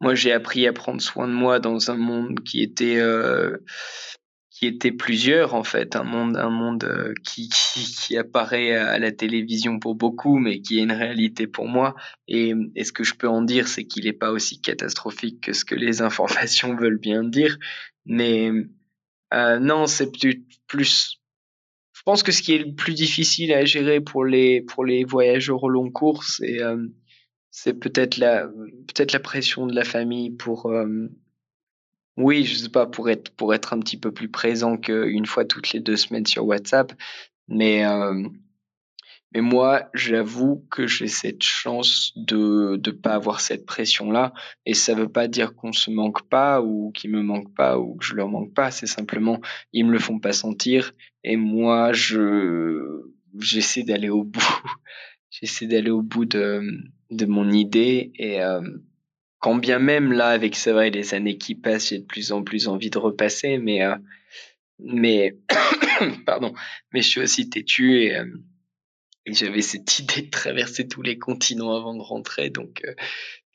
moi, 0.00 0.14
j'ai 0.14 0.32
appris 0.32 0.66
à 0.66 0.72
prendre 0.72 1.00
soin 1.00 1.26
de 1.26 1.32
moi 1.32 1.58
dans 1.58 1.90
un 1.90 1.96
monde 1.96 2.40
qui 2.40 2.62
était 2.62 2.98
euh, 2.98 3.56
qui 4.50 4.66
était 4.66 4.92
plusieurs 4.92 5.54
en 5.54 5.64
fait, 5.64 5.96
un 5.96 6.04
monde 6.04 6.36
un 6.36 6.50
monde 6.50 6.84
euh, 6.84 7.12
qui, 7.24 7.48
qui, 7.48 7.84
qui 7.84 8.16
apparaît 8.16 8.74
à 8.74 8.98
la 8.98 9.12
télévision 9.12 9.78
pour 9.78 9.94
beaucoup, 9.94 10.38
mais 10.38 10.60
qui 10.60 10.78
est 10.78 10.82
une 10.82 10.92
réalité 10.92 11.46
pour 11.46 11.66
moi. 11.66 11.94
Et, 12.28 12.54
et 12.74 12.84
ce 12.84 12.92
que 12.92 13.04
je 13.04 13.14
peux 13.14 13.28
en 13.28 13.42
dire, 13.42 13.68
c'est 13.68 13.84
qu'il 13.84 14.04
n'est 14.04 14.12
pas 14.12 14.30
aussi 14.30 14.60
catastrophique 14.60 15.42
que 15.42 15.52
ce 15.52 15.64
que 15.64 15.74
les 15.74 16.02
informations 16.02 16.76
veulent 16.76 16.98
bien 17.00 17.24
dire. 17.24 17.58
Mais 18.04 18.50
euh, 19.34 19.58
non, 19.58 19.86
c'est 19.86 20.10
plus. 20.68 21.15
Je 22.06 22.12
pense 22.12 22.22
que 22.22 22.30
ce 22.30 22.40
qui 22.40 22.54
est 22.54 22.58
le 22.58 22.72
plus 22.72 22.94
difficile 22.94 23.52
à 23.52 23.64
gérer 23.64 24.00
pour 24.00 24.24
les 24.24 24.62
pour 24.62 24.84
les 24.84 25.02
voyageurs 25.02 25.64
au 25.64 25.68
long 25.68 25.90
cours, 25.90 26.22
c'est 26.22 26.62
euh, 26.62 26.86
peut-être 27.64 28.18
la 28.18 28.46
peut-être 28.46 29.12
la 29.12 29.18
pression 29.18 29.66
de 29.66 29.74
la 29.74 29.82
famille 29.82 30.30
pour 30.30 30.66
euh, 30.66 31.08
oui, 32.16 32.44
je 32.44 32.54
sais 32.54 32.68
pas 32.68 32.86
pour 32.86 33.10
être 33.10 33.30
pour 33.34 33.54
être 33.54 33.72
un 33.72 33.80
petit 33.80 33.96
peu 33.96 34.12
plus 34.12 34.28
présent 34.28 34.76
qu'une 34.76 35.26
fois 35.26 35.44
toutes 35.44 35.72
les 35.72 35.80
deux 35.80 35.96
semaines 35.96 36.26
sur 36.26 36.46
WhatsApp, 36.46 36.92
mais 37.48 37.84
euh, 37.84 38.28
mais 39.36 39.42
moi, 39.42 39.90
j'avoue 39.92 40.66
que 40.70 40.86
j'ai 40.86 41.08
cette 41.08 41.42
chance 41.42 42.14
de 42.16 42.80
ne 42.82 42.90
pas 42.90 43.12
avoir 43.12 43.40
cette 43.40 43.66
pression-là. 43.66 44.32
Et 44.64 44.72
ça 44.72 44.94
veut 44.94 45.10
pas 45.10 45.28
dire 45.28 45.54
qu'on 45.54 45.72
se 45.72 45.90
manque 45.90 46.26
pas 46.30 46.62
ou 46.62 46.90
qu'ils 46.92 47.10
me 47.10 47.20
manquent 47.20 47.54
pas 47.54 47.78
ou 47.78 47.96
que 47.96 48.04
je 48.06 48.14
leur 48.14 48.30
manque 48.30 48.54
pas. 48.54 48.70
C'est 48.70 48.86
simplement, 48.86 49.38
ils 49.74 49.84
me 49.84 49.92
le 49.92 49.98
font 49.98 50.20
pas 50.20 50.32
sentir. 50.32 50.94
Et 51.22 51.36
moi, 51.36 51.92
je, 51.92 53.02
j'essaie 53.38 53.82
d'aller 53.82 54.08
au 54.08 54.24
bout. 54.24 54.40
j'essaie 55.30 55.66
d'aller 55.66 55.90
au 55.90 56.00
bout 56.00 56.24
de, 56.24 56.62
de 57.10 57.26
mon 57.26 57.50
idée. 57.50 58.12
Et, 58.14 58.42
euh, 58.42 58.62
quand 59.38 59.56
bien 59.56 59.78
même 59.78 60.14
là, 60.14 60.28
avec 60.28 60.56
ça 60.56 60.72
vrai, 60.72 60.88
les 60.88 61.12
années 61.12 61.36
qui 61.36 61.54
passent, 61.54 61.90
j'ai 61.90 61.98
de 61.98 62.06
plus 62.06 62.32
en 62.32 62.42
plus 62.42 62.68
envie 62.68 62.88
de 62.88 62.96
repasser, 62.96 63.58
mais, 63.58 63.84
euh, 63.84 63.96
mais, 64.78 65.36
pardon, 66.24 66.54
mais 66.94 67.02
je 67.02 67.08
suis 67.10 67.20
aussi 67.20 67.50
têtu 67.50 68.00
et, 68.00 68.16
euh, 68.16 68.24
j'avais 69.34 69.62
cette 69.62 69.98
idée 69.98 70.22
de 70.22 70.30
traverser 70.30 70.88
tous 70.88 71.02
les 71.02 71.18
continents 71.18 71.74
avant 71.74 71.94
de 71.94 72.02
rentrer. 72.02 72.50
Donc, 72.50 72.82
euh, 72.84 72.94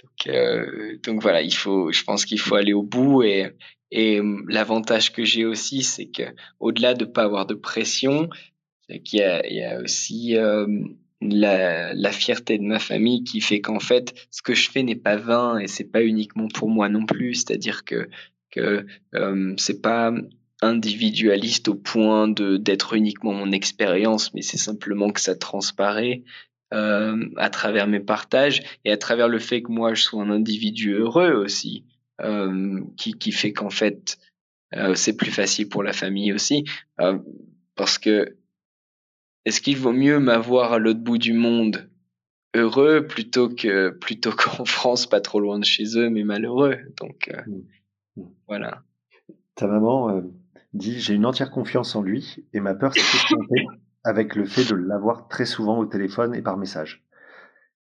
donc, 0.01 0.35
euh, 0.35 0.97
donc 1.03 1.21
voilà, 1.21 1.41
il 1.41 1.53
faut, 1.53 1.91
je 1.91 2.03
pense 2.03 2.25
qu'il 2.25 2.39
faut 2.39 2.55
aller 2.55 2.73
au 2.73 2.83
bout. 2.83 3.23
Et, 3.23 3.55
et 3.91 4.19
euh, 4.19 4.43
l'avantage 4.47 5.11
que 5.11 5.23
j'ai 5.23 5.45
aussi, 5.45 5.83
c'est 5.83 6.07
que 6.07 6.23
au-delà 6.59 6.93
de 6.93 7.05
pas 7.05 7.23
avoir 7.23 7.45
de 7.45 7.53
pression, 7.53 8.29
c'est 8.89 9.01
qu'il 9.01 9.19
y 9.19 9.53
y 9.55 9.63
a 9.63 9.79
aussi 9.79 10.37
euh, 10.37 10.65
la, 11.21 11.93
la 11.93 12.11
fierté 12.11 12.57
de 12.57 12.63
ma 12.63 12.79
famille 12.79 13.23
qui 13.23 13.41
fait 13.41 13.61
qu'en 13.61 13.79
fait, 13.79 14.13
ce 14.31 14.41
que 14.41 14.53
je 14.53 14.69
fais 14.69 14.83
n'est 14.83 14.95
pas 14.95 15.17
vain 15.17 15.59
et 15.59 15.67
c'est 15.67 15.91
pas 15.91 16.03
uniquement 16.03 16.47
pour 16.47 16.69
moi 16.69 16.89
non 16.89 17.05
plus. 17.05 17.35
C'est-à-dire 17.35 17.85
que 17.85 18.09
que 18.49 18.85
euh, 19.15 19.53
c'est 19.57 19.81
pas 19.81 20.13
individualiste 20.61 21.67
au 21.67 21.75
point 21.75 22.27
de 22.27 22.57
d'être 22.57 22.93
uniquement 22.93 23.33
mon 23.33 23.51
expérience, 23.51 24.33
mais 24.33 24.41
c'est 24.41 24.57
simplement 24.57 25.11
que 25.11 25.21
ça 25.21 25.35
transparaît 25.35 26.23
euh, 26.73 27.29
à 27.37 27.49
travers 27.49 27.87
mes 27.87 27.99
partages 27.99 28.61
et 28.85 28.91
à 28.91 28.97
travers 28.97 29.27
le 29.27 29.39
fait 29.39 29.61
que 29.61 29.71
moi 29.71 29.93
je 29.93 30.03
sois 30.03 30.21
un 30.23 30.29
individu 30.29 30.93
heureux 30.93 31.33
aussi, 31.33 31.85
euh, 32.21 32.79
qui, 32.97 33.13
qui 33.13 33.31
fait 33.31 33.53
qu'en 33.53 33.69
fait 33.69 34.17
euh, 34.75 34.95
c'est 34.95 35.17
plus 35.17 35.31
facile 35.31 35.67
pour 35.67 35.83
la 35.83 35.93
famille 35.93 36.31
aussi, 36.31 36.63
parce 37.75 37.97
que 37.97 38.37
est-ce 39.45 39.59
qu'il 39.59 39.77
vaut 39.77 39.91
mieux 39.91 40.19
m'avoir 40.19 40.73
à 40.73 40.79
l'autre 40.79 40.99
bout 40.99 41.17
du 41.17 41.33
monde 41.33 41.89
heureux 42.53 43.05
plutôt 43.07 43.49
que 43.49 43.89
plutôt 43.89 44.31
qu'en 44.37 44.65
France, 44.65 45.07
pas 45.07 45.21
trop 45.21 45.39
loin 45.39 45.59
de 45.59 45.65
chez 45.65 45.97
eux, 45.97 46.09
mais 46.09 46.23
malheureux? 46.23 46.77
Donc 46.99 47.29
euh, 47.33 47.41
mmh. 48.17 48.23
voilà. 48.47 48.83
Ta 49.55 49.67
maman, 49.67 50.21
dit 50.73 50.99
J'ai 50.99 51.13
une 51.13 51.25
entière 51.25 51.51
confiance 51.51 51.95
en 51.95 52.01
lui 52.01 52.45
et 52.53 52.59
ma 52.59 52.75
peur 52.75 52.93
s'est 52.93 52.99
estompée 52.99 53.65
avec 54.03 54.35
le 54.35 54.45
fait 54.45 54.65
de 54.69 54.75
l'avoir 54.75 55.27
très 55.27 55.45
souvent 55.45 55.77
au 55.77 55.85
téléphone 55.85 56.33
et 56.35 56.41
par 56.41 56.57
message. 56.57 57.05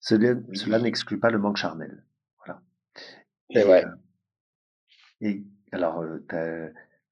Cela, 0.01 0.35
cela 0.53 0.79
n'exclut 0.79 1.19
pas 1.19 1.31
le 1.31 1.39
manque 1.39 1.57
charnel. 1.57 2.05
Voilà. 2.39 2.63
Et, 3.51 3.65
ouais. 3.65 3.85
euh, 3.85 3.91
et 5.21 5.45
alors, 5.73 6.01
euh, 6.01 6.25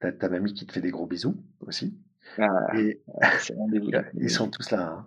t'as, 0.00 0.12
ta 0.12 0.28
mamie 0.28 0.54
qui 0.54 0.66
te 0.66 0.72
fait 0.72 0.80
des 0.80 0.90
gros 0.90 1.06
bisous 1.06 1.36
aussi. 1.60 1.98
Ah, 2.38 2.48
et, 2.76 3.02
ils 4.14 4.30
sont 4.30 4.48
tous 4.48 4.70
là. 4.70 4.88
Hein. 4.88 5.06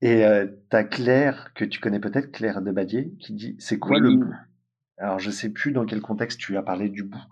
Et 0.00 0.24
euh, 0.24 0.46
t'as 0.68 0.84
Claire, 0.84 1.52
que 1.54 1.64
tu 1.64 1.80
connais 1.80 2.00
peut-être, 2.00 2.32
Claire 2.32 2.62
de 2.62 2.72
Badier, 2.72 3.12
qui 3.20 3.34
dit 3.34 3.56
C'est 3.58 3.78
quoi 3.78 3.98
oui. 3.98 4.02
le 4.02 4.24
bout 4.24 4.34
Alors, 4.96 5.18
je 5.18 5.30
sais 5.30 5.50
plus 5.50 5.72
dans 5.72 5.86
quel 5.86 6.00
contexte 6.00 6.40
tu 6.40 6.56
as 6.56 6.62
parlé 6.62 6.88
du 6.88 7.04
bout. 7.04 7.24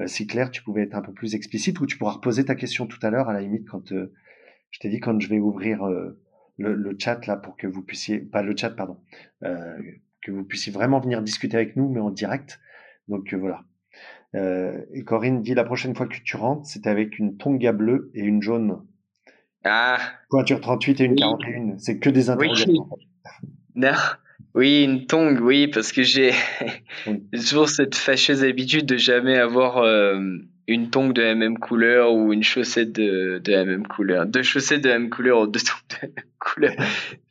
Euh, 0.00 0.06
si 0.06 0.26
Claire, 0.26 0.50
tu 0.50 0.62
pouvais 0.62 0.82
être 0.82 0.94
un 0.94 1.02
peu 1.02 1.12
plus 1.12 1.34
explicite 1.34 1.80
ou 1.80 1.86
tu 1.86 1.98
pourras 1.98 2.12
reposer 2.12 2.44
ta 2.44 2.54
question 2.54 2.86
tout 2.86 2.98
à 3.02 3.10
l'heure, 3.10 3.28
à 3.28 3.32
la 3.32 3.40
limite, 3.40 3.68
quand 3.68 3.92
euh, 3.92 4.12
je 4.70 4.80
t'ai 4.80 4.88
dit 4.88 5.00
quand 5.00 5.20
je 5.20 5.28
vais 5.28 5.38
ouvrir 5.38 5.84
euh, 5.84 6.18
le, 6.58 6.74
le, 6.74 6.96
chat 6.98 7.26
là 7.26 7.36
pour 7.36 7.56
que 7.56 7.66
vous 7.66 7.82
puissiez, 7.82 8.18
pas 8.18 8.42
le 8.42 8.56
chat, 8.56 8.70
pardon, 8.70 8.98
que 9.40 10.30
vous 10.30 10.44
puissiez 10.44 10.72
vraiment 10.72 11.00
venir 11.00 11.22
discuter 11.22 11.56
avec 11.56 11.76
nous, 11.76 11.88
mais 11.88 12.00
en 12.00 12.10
direct. 12.10 12.60
Donc 13.08 13.34
euh, 13.34 13.36
voilà. 13.36 13.64
et 14.92 15.04
Corinne 15.04 15.42
dit 15.42 15.54
la 15.54 15.64
prochaine 15.64 15.94
fois 15.94 16.06
que 16.06 16.16
tu 16.16 16.36
rentres, 16.36 16.66
c'est 16.66 16.86
avec 16.86 17.18
une 17.18 17.36
tonga 17.36 17.72
bleue 17.72 18.10
et 18.14 18.22
une 18.22 18.42
jaune. 18.42 18.82
Ah. 19.64 19.98
Pointure 20.28 20.60
38 20.60 21.00
et 21.00 21.04
une 21.04 21.12
oui. 21.12 21.18
41. 21.18 21.78
C'est 21.78 21.98
que 21.98 22.10
des 22.10 22.30
interrogations. 22.30 22.88
Oui. 22.90 23.08
Non. 23.76 23.90
Oui, 24.54 24.84
une 24.84 25.06
tongue, 25.06 25.40
oui, 25.40 25.66
parce 25.66 25.90
que 25.90 26.02
j'ai 26.04 26.32
toujours 27.32 27.68
cette 27.68 27.96
fâcheuse 27.96 28.44
habitude 28.44 28.86
de 28.86 28.96
jamais 28.96 29.36
avoir 29.36 29.78
euh, 29.78 30.20
une 30.68 30.90
tongue 30.90 31.12
de 31.12 31.22
la 31.22 31.34
même 31.34 31.58
couleur 31.58 32.12
ou 32.12 32.32
une 32.32 32.44
chaussette 32.44 32.92
de, 32.92 33.40
de 33.42 33.52
la 33.52 33.64
même 33.64 33.86
couleur. 33.86 34.26
Deux 34.26 34.42
chaussettes 34.42 34.82
de 34.82 34.88
la 34.88 34.98
même 34.98 35.10
couleur 35.10 35.40
ou 35.40 35.46
deux 35.48 35.60
tongues 35.60 35.88
de 35.90 35.96
la 36.02 36.08
même 36.08 36.24
couleur. 36.38 36.72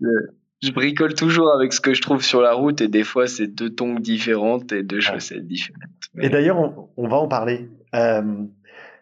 Je, 0.02 0.68
je, 0.68 0.72
bricole 0.74 1.14
toujours 1.14 1.52
avec 1.54 1.72
ce 1.72 1.80
que 1.80 1.94
je 1.94 2.02
trouve 2.02 2.24
sur 2.24 2.42
la 2.42 2.54
route 2.54 2.82
et 2.82 2.90
des 2.90 3.04
fois 3.04 3.28
c'est 3.28 3.48
deux 3.48 3.70
tongues 3.70 4.02
différentes 4.02 4.74
et 4.74 4.84
deux 4.84 5.00
chaussettes 5.00 5.48
différentes. 5.48 5.82
Mais... 6.14 6.26
Et 6.26 6.30
d'ailleurs, 6.30 6.60
on, 6.60 6.90
on, 6.98 7.08
va 7.08 7.18
en 7.18 7.28
parler. 7.30 7.70
Euh, 7.96 8.44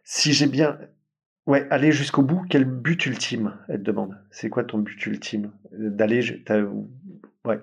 si 0.03 0.33
j'ai 0.33 0.47
bien... 0.47 0.77
Ouais, 1.47 1.65
aller 1.71 1.91
jusqu'au 1.91 2.21
bout, 2.21 2.43
quel 2.51 2.65
but 2.65 3.03
ultime, 3.07 3.57
elle 3.67 3.79
te 3.79 3.81
demande? 3.81 4.15
C'est 4.29 4.49
quoi 4.49 4.63
ton 4.63 4.77
but 4.77 5.03
ultime? 5.07 5.51
D'aller... 5.71 6.21
Ouais. 7.43 7.59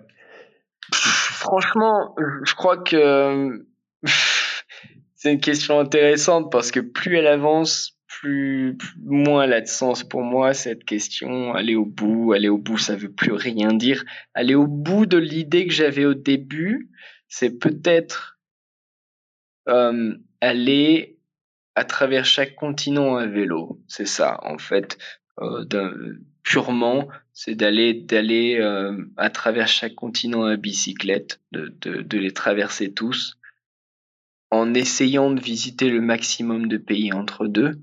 Franchement, 0.92 2.14
je 2.44 2.54
crois 2.54 2.78
que 2.78 3.66
c'est 5.14 5.32
une 5.32 5.40
question 5.40 5.80
intéressante 5.80 6.50
parce 6.50 6.70
que 6.70 6.80
plus 6.80 7.16
elle 7.16 7.26
avance, 7.26 7.98
plus, 8.06 8.76
moins 9.04 9.44
elle 9.44 9.52
a 9.52 9.60
de 9.60 9.66
sens 9.66 10.02
pour 10.02 10.22
moi 10.22 10.54
cette 10.54 10.84
question. 10.84 11.54
Aller 11.54 11.74
au 11.74 11.84
bout, 11.84 12.32
aller 12.32 12.48
au 12.48 12.58
bout, 12.58 12.78
ça 12.78 12.96
veut 12.96 13.12
plus 13.12 13.32
rien 13.32 13.72
dire. 13.72 14.04
Aller 14.34 14.54
au 14.54 14.66
bout 14.66 15.06
de 15.06 15.18
l'idée 15.18 15.66
que 15.66 15.72
j'avais 15.72 16.04
au 16.04 16.14
début, 16.14 16.90
c'est 17.28 17.58
peut-être 17.58 18.38
euh, 19.68 20.16
aller 20.40 21.18
à 21.74 21.84
travers 21.84 22.24
chaque 22.24 22.56
continent 22.56 23.16
à 23.16 23.26
vélo. 23.26 23.80
C'est 23.86 24.06
ça, 24.06 24.40
en 24.42 24.58
fait. 24.58 24.98
Euh, 25.40 25.64
purement, 26.48 27.08
c'est 27.34 27.54
d'aller 27.54 27.92
d'aller 27.92 28.56
euh, 28.58 28.96
à 29.18 29.28
travers 29.28 29.68
chaque 29.68 29.94
continent 29.94 30.44
à 30.44 30.56
bicyclette, 30.56 31.42
de, 31.52 32.16
les 32.16 32.32
traverser 32.32 32.94
tous, 32.94 33.38
en 34.50 34.72
essayant 34.72 35.30
de 35.30 35.40
visiter 35.40 35.90
le 35.90 36.00
maximum 36.00 36.66
de 36.66 36.78
pays 36.78 37.12
entre 37.12 37.46
deux. 37.46 37.78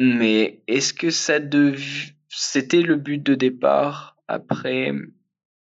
Mais 0.00 0.62
est-ce 0.66 0.92
que 0.92 1.10
ça 1.10 1.38
dev... 1.38 1.80
c'était 2.28 2.82
le 2.82 2.96
but 2.96 3.22
de 3.22 3.36
départ 3.36 4.16
Après, 4.26 4.92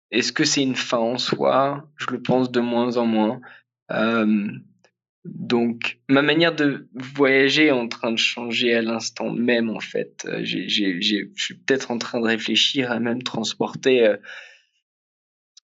est-ce 0.10 0.32
que 0.32 0.46
c'est 0.46 0.64
une 0.64 0.76
fin 0.76 0.98
en 0.98 1.20
soi? 1.20 1.88
Je 1.98 2.08
le 2.10 2.24
pense 2.24 2.52
de 2.52 2.60
moins 2.60 2.98
en 2.98 3.06
moins. 3.06 3.39
Euh, 3.91 4.50
donc, 5.26 5.99
ma 6.09 6.21
manière 6.21 6.53
de 6.53 6.89
voyager 6.93 7.67
est 7.67 7.71
en 7.71 7.88
train 7.88 8.11
de 8.11 8.17
changer 8.17 8.74
à 8.74 8.82
l'instant 8.82 9.32
même, 9.32 9.69
en 9.69 9.80
fait. 9.80 10.26
Euh, 10.28 10.43
je 10.43 11.28
suis 11.36 11.53
peut-être 11.55 11.91
en 11.91 11.97
train 11.97 12.19
de 12.19 12.26
réfléchir 12.26 12.91
à 12.91 12.99
même 12.99 13.24
transporter 13.24 14.05
euh, 14.05 14.17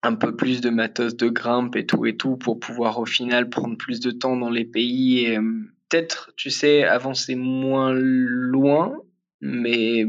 un 0.02 0.14
peu 0.14 0.34
plus 0.34 0.62
de 0.62 0.70
matos 0.70 1.14
de 1.14 1.28
grimpe 1.28 1.76
et 1.76 1.84
tout 1.84 2.06
et 2.06 2.16
tout 2.16 2.38
pour 2.38 2.58
pouvoir 2.58 2.98
au 3.00 3.04
final 3.04 3.50
prendre 3.50 3.76
plus 3.76 4.00
de 4.00 4.10
temps 4.10 4.36
dans 4.36 4.48
les 4.48 4.64
pays 4.64 5.26
et 5.26 5.36
euh, 5.36 5.42
peut-être, 5.88 6.32
tu 6.36 6.48
sais, 6.48 6.84
avancer 6.84 7.34
moins 7.34 7.92
loin, 7.92 8.96
mais 9.42 10.06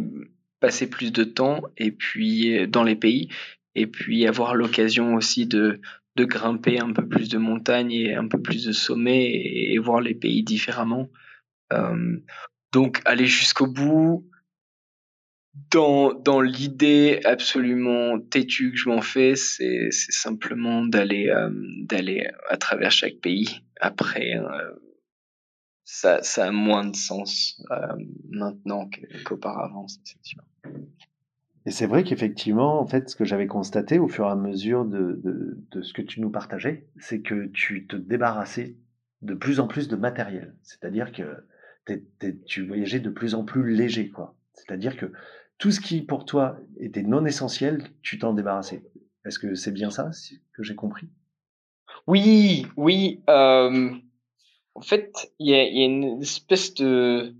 passer 0.61 0.89
plus 0.89 1.11
de 1.11 1.25
temps 1.25 1.61
et 1.77 1.91
puis 1.91 2.67
dans 2.69 2.83
les 2.83 2.95
pays 2.95 3.27
et 3.75 3.87
puis 3.87 4.27
avoir 4.27 4.55
l'occasion 4.55 5.15
aussi 5.15 5.45
de 5.45 5.81
de 6.15 6.25
grimper 6.25 6.79
un 6.79 6.93
peu 6.93 7.07
plus 7.07 7.29
de 7.29 7.37
montagnes 7.37 7.91
et 7.91 8.15
un 8.15 8.27
peu 8.27 8.41
plus 8.41 8.65
de 8.65 8.71
sommets 8.71 9.31
et, 9.31 9.77
voir 9.77 10.01
les 10.01 10.15
pays 10.15 10.43
différemment. 10.43 11.09
Euh, 11.73 12.17
donc 12.73 13.01
aller 13.05 13.25
jusqu'au 13.25 13.67
bout, 13.67 14.27
dans, 15.71 16.13
dans 16.13 16.39
l'idée 16.41 17.19
absolument 17.25 18.19
têtue 18.19 18.71
que 18.71 18.77
je 18.77 18.89
m'en 18.89 19.01
fais, 19.01 19.35
c'est, 19.35 19.89
simplement 19.91 20.85
d'aller, 20.85 21.29
euh, 21.29 21.49
d'aller 21.83 22.29
à 22.49 22.57
travers 22.57 22.91
chaque 22.91 23.17
pays. 23.17 23.61
Après, 23.79 24.37
euh, 24.37 24.71
ça, 25.83 26.23
ça 26.23 26.47
a 26.47 26.51
moins 26.51 26.85
de 26.85 26.95
sens 26.95 27.61
maintenant 28.29 28.89
qu'auparavant, 29.25 29.87
c'est 29.87 30.17
sûr. 30.23 30.41
Et 31.65 31.71
c'est 31.71 31.85
vrai 31.85 32.03
qu'effectivement, 32.03 32.79
en 32.79 32.87
fait, 32.87 33.09
ce 33.09 33.15
que 33.15 33.25
j'avais 33.25 33.47
constaté 33.47 33.99
au 33.99 34.07
fur 34.07 34.25
et 34.25 34.31
à 34.31 34.35
mesure 34.35 34.83
de, 34.85 35.19
de, 35.23 35.59
de 35.71 35.81
ce 35.81 35.93
que 35.93 36.01
tu 36.01 36.19
nous 36.21 36.31
partageais, 36.31 36.87
c'est 36.97 37.21
que 37.21 37.47
tu 37.47 37.85
te 37.87 37.95
débarrassais 37.95 38.75
de 39.21 39.35
plus 39.35 39.59
en 39.59 39.67
plus 39.67 39.87
de 39.87 39.95
matériel. 39.95 40.55
C'est-à-dire 40.63 41.11
que 41.11 41.45
tu 42.45 42.65
voyageais 42.65 42.99
de 42.99 43.09
plus 43.09 43.35
en 43.35 43.43
plus 43.43 43.75
léger, 43.75 44.09
quoi. 44.09 44.35
C'est-à-dire 44.53 44.97
que 44.97 45.11
tout 45.57 45.71
ce 45.71 45.79
qui 45.79 46.01
pour 46.01 46.25
toi 46.25 46.59
était 46.79 47.03
non 47.03 47.25
essentiel, 47.25 47.83
tu 48.01 48.17
t'en 48.19 48.33
débarrassais. 48.33 48.83
Est-ce 49.25 49.39
que 49.39 49.55
c'est 49.55 49.71
bien 49.71 49.91
ça 49.91 50.09
que 50.53 50.63
j'ai 50.63 50.75
compris? 50.75 51.09
Oui, 52.07 52.65
oui. 52.77 53.21
Euh, 53.29 53.91
en 54.73 54.81
fait, 54.81 55.31
il 55.39 55.49
y 55.49 55.53
a, 55.53 55.63
y 55.63 55.81
a, 55.81 55.85
une 55.85 56.21
espèce 56.21 56.73
de, 56.73 57.35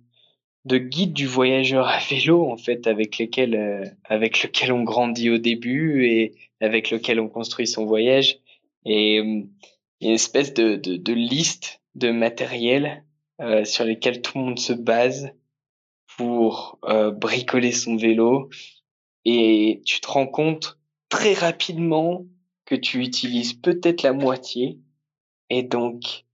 de 0.65 0.77
guide 0.77 1.13
du 1.13 1.25
voyageur 1.25 1.87
à 1.87 1.99
vélo 1.99 2.49
en 2.49 2.57
fait 2.57 2.85
avec 2.87 3.17
lequel 3.17 3.55
euh, 3.55 3.85
avec 4.05 4.43
lequel 4.43 4.71
on 4.71 4.83
grandit 4.83 5.29
au 5.29 5.37
début 5.37 6.05
et 6.05 6.35
avec 6.59 6.91
lequel 6.91 7.19
on 7.19 7.29
construit 7.29 7.67
son 7.67 7.85
voyage. 7.85 8.39
Et 8.85 9.19
euh, 9.19 9.43
une 10.01 10.11
espèce 10.11 10.53
de, 10.53 10.75
de, 10.75 10.97
de 10.97 11.13
liste 11.13 11.81
de 11.95 12.11
matériel 12.11 13.03
euh, 13.39 13.65
sur 13.65 13.85
lesquels 13.85 14.21
tout 14.21 14.37
le 14.37 14.43
monde 14.45 14.59
se 14.59 14.73
base 14.73 15.31
pour 16.17 16.79
euh, 16.85 17.11
bricoler 17.11 17.71
son 17.71 17.95
vélo. 17.95 18.49
Et 19.25 19.81
tu 19.85 20.01
te 20.01 20.07
rends 20.07 20.27
compte 20.27 20.79
très 21.09 21.33
rapidement 21.33 22.25
que 22.65 22.75
tu 22.75 23.01
utilises 23.01 23.53
peut-être 23.53 24.03
la 24.03 24.13
moitié. 24.13 24.79
Et 25.49 25.63
donc 25.63 26.25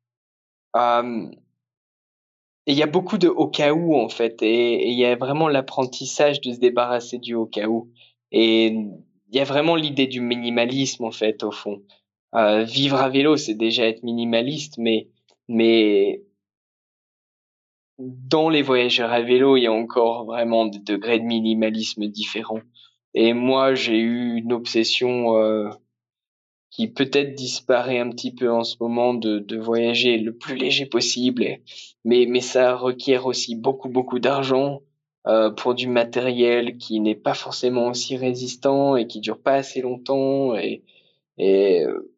euh, 2.68 2.72
il 2.72 2.78
y 2.78 2.84
a 2.84 2.88
beaucoup 2.88 3.18
de 3.18 3.28
au 3.28 3.48
cas 3.48 3.74
où 3.74 3.96
en 3.96 4.10
fait 4.10 4.42
et 4.42 4.90
il 4.90 4.98
y 4.98 5.06
a 5.06 5.16
vraiment 5.16 5.48
l'apprentissage 5.48 6.42
de 6.42 6.52
se 6.52 6.60
débarrasser 6.60 7.18
du 7.18 7.34
au 7.36 7.46
cas 7.46 7.68
où 7.68 7.92
et 8.32 8.68
il 8.68 9.36
y 9.36 9.40
a 9.40 9.44
vraiment 9.44 9.76
l'idée 9.76 10.08
du 10.08 10.22
minimalisme 10.22 11.04
en 11.04 11.12
fait 11.12 11.44
au 11.44 11.52
fond 11.52 11.82
euh, 12.36 12.64
vivre 12.64 12.98
à 12.98 13.10
vélo 13.10 13.38
c'est 13.38 13.56
déjà 13.56 13.88
être 13.88 14.04
minimaliste 14.04 14.78
mais 14.78 15.10
mais 15.48 16.22
dans 18.00 18.50
les 18.50 18.62
voyageurs 18.62 19.12
à 19.12 19.22
vélo, 19.22 19.58
il 19.58 19.64
y 19.64 19.68
a 19.68 19.72
encore 19.72 20.26
vraiment 20.26 20.66
des 20.66 20.80
degrés 20.80 21.20
de 21.20 21.26
minimalisme 21.26 22.08
différents. 22.08 22.62
Et 23.14 23.34
moi, 23.34 23.74
j'ai 23.74 23.98
eu 23.98 24.38
une 24.38 24.54
obsession 24.54 25.38
euh, 25.38 25.70
qui 26.70 26.88
peut-être 26.88 27.34
disparaît 27.34 28.00
un 28.00 28.10
petit 28.10 28.34
peu 28.34 28.52
en 28.52 28.64
ce 28.64 28.76
moment 28.80 29.14
de, 29.14 29.40
de 29.40 29.58
voyager 29.58 30.18
le 30.18 30.36
plus 30.36 30.56
léger 30.56 30.86
possible. 30.86 31.46
Mais, 32.04 32.26
mais 32.28 32.42
ça 32.42 32.76
requiert 32.76 33.26
aussi 33.26 33.56
beaucoup, 33.56 33.90
beaucoup 33.90 34.20
d'argent 34.20 34.82
euh, 35.28 35.50
pour 35.50 35.76
du 35.76 35.88
matériel 35.88 36.78
qui 36.78 37.00
n'est 37.00 37.16
pas 37.16 37.34
forcément 37.34 37.88
aussi 37.88 38.18
résistant 38.18 38.96
et 38.96 39.08
qui 39.08 39.22
dure 39.22 39.42
pas 39.42 39.56
assez 39.56 39.82
longtemps. 39.82 40.56
Et, 40.56 40.84
et 41.38 41.84
euh, 41.86 42.14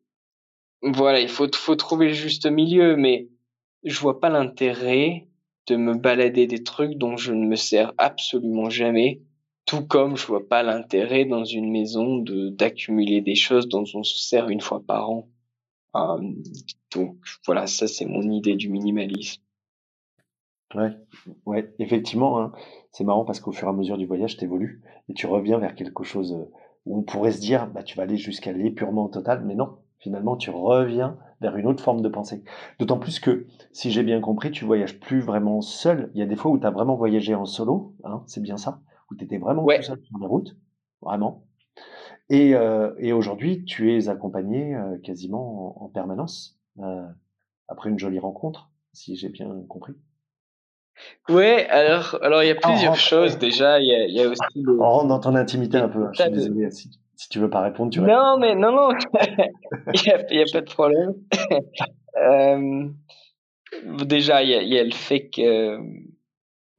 voilà, 0.82 1.20
il 1.20 1.30
faut, 1.30 1.48
faut 1.54 1.76
trouver 1.76 2.08
le 2.08 2.14
juste 2.14 2.46
milieu. 2.46 2.96
Mais 2.96 3.28
je 3.84 4.00
vois 4.00 4.20
pas 4.20 4.30
l'intérêt 4.30 5.28
de 5.68 5.76
me 5.76 5.94
balader 5.94 6.48
des 6.48 6.64
trucs 6.64 6.96
dont 6.98 7.18
je 7.18 7.34
ne 7.34 7.46
me 7.46 7.56
sers 7.56 7.94
absolument 7.98 8.70
jamais, 8.70 9.22
tout 9.70 9.86
comme 9.86 10.18
je 10.18 10.26
vois 10.26 10.48
pas 10.48 10.64
l'intérêt 10.64 11.26
dans 11.26 11.44
une 11.44 11.72
maison 11.72 12.18
d'accumuler 12.18 13.22
des 13.22 13.36
choses 13.36 13.68
dont 13.68 13.84
on 13.94 14.02
se 14.02 14.18
sert 14.18 14.50
une 14.50 14.62
fois 14.62 14.82
par 14.82 15.12
an. 15.12 15.30
Euh, 15.96 16.18
donc 16.92 17.18
voilà, 17.46 17.68
ça 17.68 17.88
c'est 17.88 18.06
mon 18.06 18.24
idée 18.32 18.56
du 18.56 18.70
minimalisme. 18.70 19.44
Ouais, 20.74 20.90
ouais, 21.46 21.72
effectivement, 21.78 22.42
hein. 22.42 22.52
c'est 22.92 23.04
marrant 23.04 23.26
parce 23.26 23.40
qu'au 23.40 23.52
fur 23.52 23.68
et 23.68 23.70
à 23.70 23.74
mesure 23.74 24.00
du 24.00 24.08
voyage, 24.08 24.38
tu 24.38 24.46
évolues 24.46 24.82
et 25.08 25.14
tu 25.14 25.28
reviens 25.28 25.60
vers 25.60 25.76
quelque 25.76 26.04
chose 26.04 26.36
où 26.86 26.98
on 26.98 27.04
pourrait 27.04 27.32
se 27.32 27.42
dire, 27.42 27.68
bah 27.68 27.84
tu 27.84 27.96
vas 27.96 28.04
aller 28.04 28.18
jusqu'à 28.18 28.52
l'épurement 28.52 29.08
total, 29.08 29.44
mais 29.46 29.54
non, 29.54 29.78
finalement 30.00 30.36
tu 30.36 30.50
reviens 30.50 31.20
vers 31.42 31.56
une 31.58 31.68
autre 31.68 31.84
forme 31.84 32.02
de 32.02 32.10
pensée. 32.10 32.44
D'autant 32.80 32.98
plus 32.98 33.20
que, 33.20 33.46
si 33.72 33.92
j'ai 33.92 34.02
bien 34.02 34.20
compris, 34.20 34.50
tu 34.50 34.66
voyages 34.66 35.00
plus 35.00 35.22
vraiment 35.22 35.62
seul. 35.62 36.10
Il 36.16 36.20
y 36.20 36.24
a 36.24 36.26
des 36.26 36.36
fois 36.36 36.50
où 36.50 36.58
tu 36.58 36.66
as 36.66 36.72
vraiment 36.72 36.96
voyagé 36.96 37.36
en 37.36 37.46
solo, 37.46 37.94
hein, 38.04 38.24
c'est 38.26 38.42
bien 38.42 38.58
ça, 38.58 38.82
où 39.12 39.16
tu 39.16 39.24
étais 39.24 39.38
vraiment 39.38 39.66
tout 39.66 39.82
seul 39.82 40.02
sur 40.04 40.18
la 40.20 40.28
route, 40.28 40.56
vraiment. 41.02 41.46
Et, 42.30 42.54
euh, 42.54 42.94
et 43.00 43.12
aujourd'hui, 43.12 43.66
tu 43.66 43.96
es 43.96 44.08
accompagné 44.08 44.76
euh, 44.76 44.98
quasiment 45.04 45.84
en, 45.84 45.88
permanence, 45.90 46.60
euh, 46.80 47.08
après 47.68 47.90
une 47.90 47.98
jolie 47.98 48.20
rencontre, 48.20 48.70
si 48.94 49.16
j'ai 49.16 49.30
bien 49.30 49.50
compris. 49.68 49.94
Ouais, 51.30 51.66
alors, 51.70 52.20
alors 52.22 52.44
il 52.44 52.48
y 52.48 52.52
a 52.52 52.56
plusieurs 52.56 52.98
choses 52.98 53.38
déjà. 53.38 53.80
Il 53.80 53.88
y 53.88 53.96
a, 53.96 54.06
il 54.06 54.14
y 54.14 54.22
a 54.22 54.28
aussi. 54.28 54.42
On 54.68 54.78
rentre 54.78 55.08
dans 55.08 55.20
ton 55.20 55.34
intimité 55.36 55.78
un 55.78 55.88
peu. 55.88 56.04
Hein, 56.04 56.12
je 56.14 56.24
suis 56.24 56.32
désolé 56.32 56.70
si 56.72 57.28
tu 57.28 57.40
veux 57.40 57.50
pas 57.50 57.62
répondre, 57.62 57.92
tu. 57.92 58.00
Non, 58.00 58.38
mais 58.38 58.56
non, 58.56 58.72
non, 58.72 58.92
il 59.94 60.02
n'y 60.02 60.42
a, 60.42 60.46
pas 60.54 60.62
de 60.62 60.70
problème. 60.70 61.16
déjà, 64.06 64.42
il 64.44 64.50
y 64.50 64.56
a, 64.56 64.62
y 64.62 64.78
a, 64.78 64.84
le 64.84 64.92
fait 64.92 65.30
que, 65.30 65.80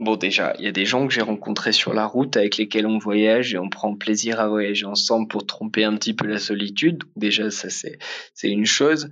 bon, 0.00 0.16
déjà, 0.16 0.54
il 0.58 0.64
y 0.64 0.68
a 0.68 0.72
des 0.72 0.86
gens 0.86 1.06
que 1.06 1.14
j'ai 1.14 1.20
rencontrés 1.20 1.72
sur 1.72 1.94
la 1.94 2.06
route 2.06 2.36
avec 2.36 2.56
lesquels 2.56 2.86
on 2.86 2.98
voyage 2.98 3.54
et 3.54 3.58
on 3.58 3.68
prend 3.68 3.94
plaisir 3.94 4.40
à 4.40 4.48
voyager 4.48 4.86
ensemble 4.86 5.28
pour 5.28 5.46
tromper 5.46 5.84
un 5.84 5.94
petit 5.96 6.14
peu 6.14 6.26
la 6.26 6.38
solitude. 6.38 7.04
déjà, 7.16 7.50
ça 7.50 7.70
c'est 7.70 7.98
c'est 8.34 8.50
une 8.50 8.66
chose. 8.66 9.10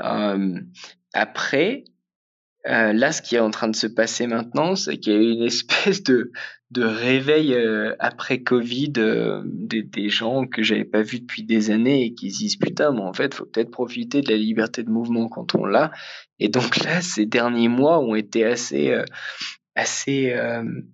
Euh, 0.00 0.60
après, 1.12 1.84
euh, 2.66 2.92
là, 2.92 3.12
ce 3.12 3.22
qui 3.22 3.36
est 3.36 3.40
en 3.40 3.50
train 3.50 3.68
de 3.68 3.76
se 3.76 3.86
passer 3.86 4.26
maintenant, 4.26 4.76
c'est 4.76 4.98
qu'il 4.98 5.12
y 5.12 5.16
a 5.16 5.20
une 5.20 5.42
espèce 5.42 6.02
de, 6.02 6.32
de 6.70 6.82
réveil 6.82 7.54
euh, 7.54 7.94
après 7.98 8.42
Covid 8.42 8.92
euh, 8.98 9.42
des, 9.46 9.82
des, 9.82 10.08
gens 10.08 10.46
que 10.46 10.62
j'avais 10.62 10.84
pas 10.84 11.02
vus 11.02 11.20
depuis 11.20 11.44
des 11.44 11.70
années 11.70 12.04
et 12.04 12.14
qui 12.14 12.30
se 12.30 12.38
disent 12.38 12.56
putain, 12.56 12.92
mais 12.92 13.00
en 13.00 13.12
fait, 13.12 13.34
faut 13.34 13.46
peut-être 13.46 13.70
profiter 13.70 14.20
de 14.20 14.30
la 14.30 14.36
liberté 14.36 14.82
de 14.82 14.90
mouvement 14.90 15.28
quand 15.28 15.54
on 15.54 15.64
l'a. 15.64 15.92
Et 16.40 16.48
donc 16.48 16.76
là, 16.84 17.00
ces 17.00 17.26
derniers 17.26 17.68
mois 17.68 18.00
ont 18.00 18.14
été 18.14 18.44
assez 18.44 18.94
assez 19.78 20.34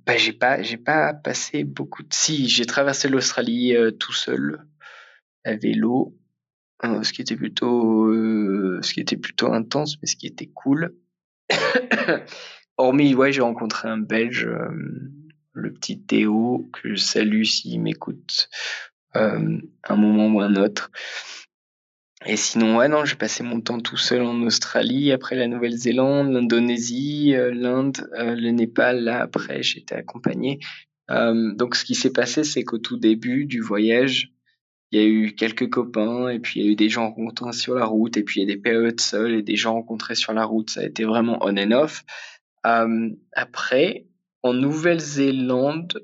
bah, 0.06 0.16
j'ai 0.16 0.32
pas 0.32 0.62
j'ai 0.62 0.76
pas 0.76 1.14
passé 1.14 1.64
beaucoup 1.64 2.02
de 2.02 2.12
si 2.12 2.48
j'ai 2.48 2.66
traversé 2.66 3.08
l'Australie 3.08 3.74
tout 3.98 4.12
seul 4.12 4.64
à 5.44 5.56
vélo 5.56 6.16
ce 6.82 7.12
qui 7.12 7.22
était 7.22 7.36
plutôt 7.36 8.12
ce 8.82 8.92
qui 8.92 9.00
était 9.00 9.16
plutôt 9.16 9.52
intense 9.52 9.96
mais 10.02 10.06
ce 10.06 10.16
qui 10.16 10.26
était 10.26 10.50
cool 10.52 10.94
Hormis, 12.76 13.14
ouais, 13.14 13.32
j'ai 13.32 13.40
rencontré 13.40 13.88
un 13.88 13.98
Belge, 13.98 14.46
euh, 14.46 14.68
le 15.52 15.72
petit 15.72 16.00
Théo, 16.00 16.68
que 16.72 16.94
je 16.94 16.96
salue 16.96 17.44
s'il 17.44 17.80
m'écoute 17.80 18.48
euh, 19.16 19.58
un 19.84 19.96
moment 19.96 20.26
ou 20.26 20.40
un 20.40 20.56
autre. 20.56 20.90
Et 22.26 22.36
sinon, 22.36 22.78
ouais, 22.78 22.88
non, 22.88 23.04
j'ai 23.04 23.16
passé 23.16 23.42
mon 23.42 23.60
temps 23.60 23.80
tout 23.80 23.96
seul 23.96 24.22
en 24.22 24.40
Australie, 24.42 25.12
après 25.12 25.36
la 25.36 25.46
Nouvelle-Zélande, 25.46 26.32
l'Indonésie, 26.32 27.34
euh, 27.34 27.52
l'Inde, 27.52 28.08
le 28.16 28.50
Népal, 28.50 29.04
là, 29.04 29.20
après, 29.20 29.62
j'étais 29.62 29.94
accompagné. 29.94 30.58
donc, 31.08 31.74
ce 31.74 31.84
qui 31.84 31.94
s'est 31.94 32.12
passé, 32.12 32.44
c'est 32.44 32.64
qu'au 32.64 32.78
tout 32.78 32.96
début 32.96 33.44
du 33.44 33.60
voyage, 33.60 34.34
il 34.94 35.00
y 35.00 35.02
a 35.02 35.06
eu 35.08 35.34
quelques 35.34 35.68
copains 35.70 36.28
et 36.28 36.38
puis 36.38 36.60
il 36.60 36.66
y 36.66 36.68
a 36.68 36.72
eu 36.72 36.76
des 36.76 36.88
gens 36.88 37.08
rencontrés 37.08 37.52
sur 37.52 37.74
la 37.74 37.84
route 37.84 38.16
et 38.16 38.22
puis 38.22 38.40
il 38.40 38.48
y 38.48 38.52
a 38.52 38.54
des 38.54 38.60
périodes 38.60 39.00
seules 39.00 39.34
et 39.34 39.42
des 39.42 39.56
gens 39.56 39.72
rencontrés 39.72 40.14
sur 40.14 40.32
la 40.32 40.44
route. 40.44 40.70
Ça 40.70 40.82
a 40.82 40.84
été 40.84 41.04
vraiment 41.04 41.38
on 41.40 41.56
and 41.56 41.72
off. 41.72 42.04
Euh, 42.64 43.10
après, 43.32 44.06
en 44.44 44.54
Nouvelle-Zélande, 44.54 46.00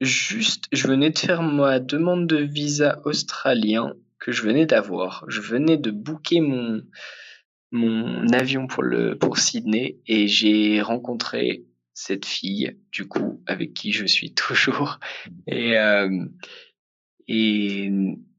juste, 0.00 0.66
je 0.70 0.86
venais 0.86 1.10
de 1.10 1.18
faire 1.18 1.42
ma 1.42 1.80
demande 1.80 2.28
de 2.28 2.36
visa 2.36 3.00
australien 3.04 3.94
que 4.18 4.32
je 4.32 4.42
venais 4.42 4.66
d'avoir. 4.66 5.24
Je 5.28 5.40
venais 5.40 5.76
de 5.76 5.90
booker 5.90 6.40
mon 6.40 6.82
mon 7.70 8.26
avion 8.28 8.66
pour 8.66 8.82
le 8.82 9.18
pour 9.18 9.38
Sydney 9.38 9.98
et 10.06 10.26
j'ai 10.26 10.80
rencontré 10.80 11.66
cette 11.92 12.24
fille 12.24 12.78
du 12.92 13.06
coup 13.06 13.42
avec 13.46 13.74
qui 13.74 13.92
je 13.92 14.06
suis 14.06 14.32
toujours 14.34 14.98
et 15.46 15.76
euh, 15.76 16.24
et 17.28 17.90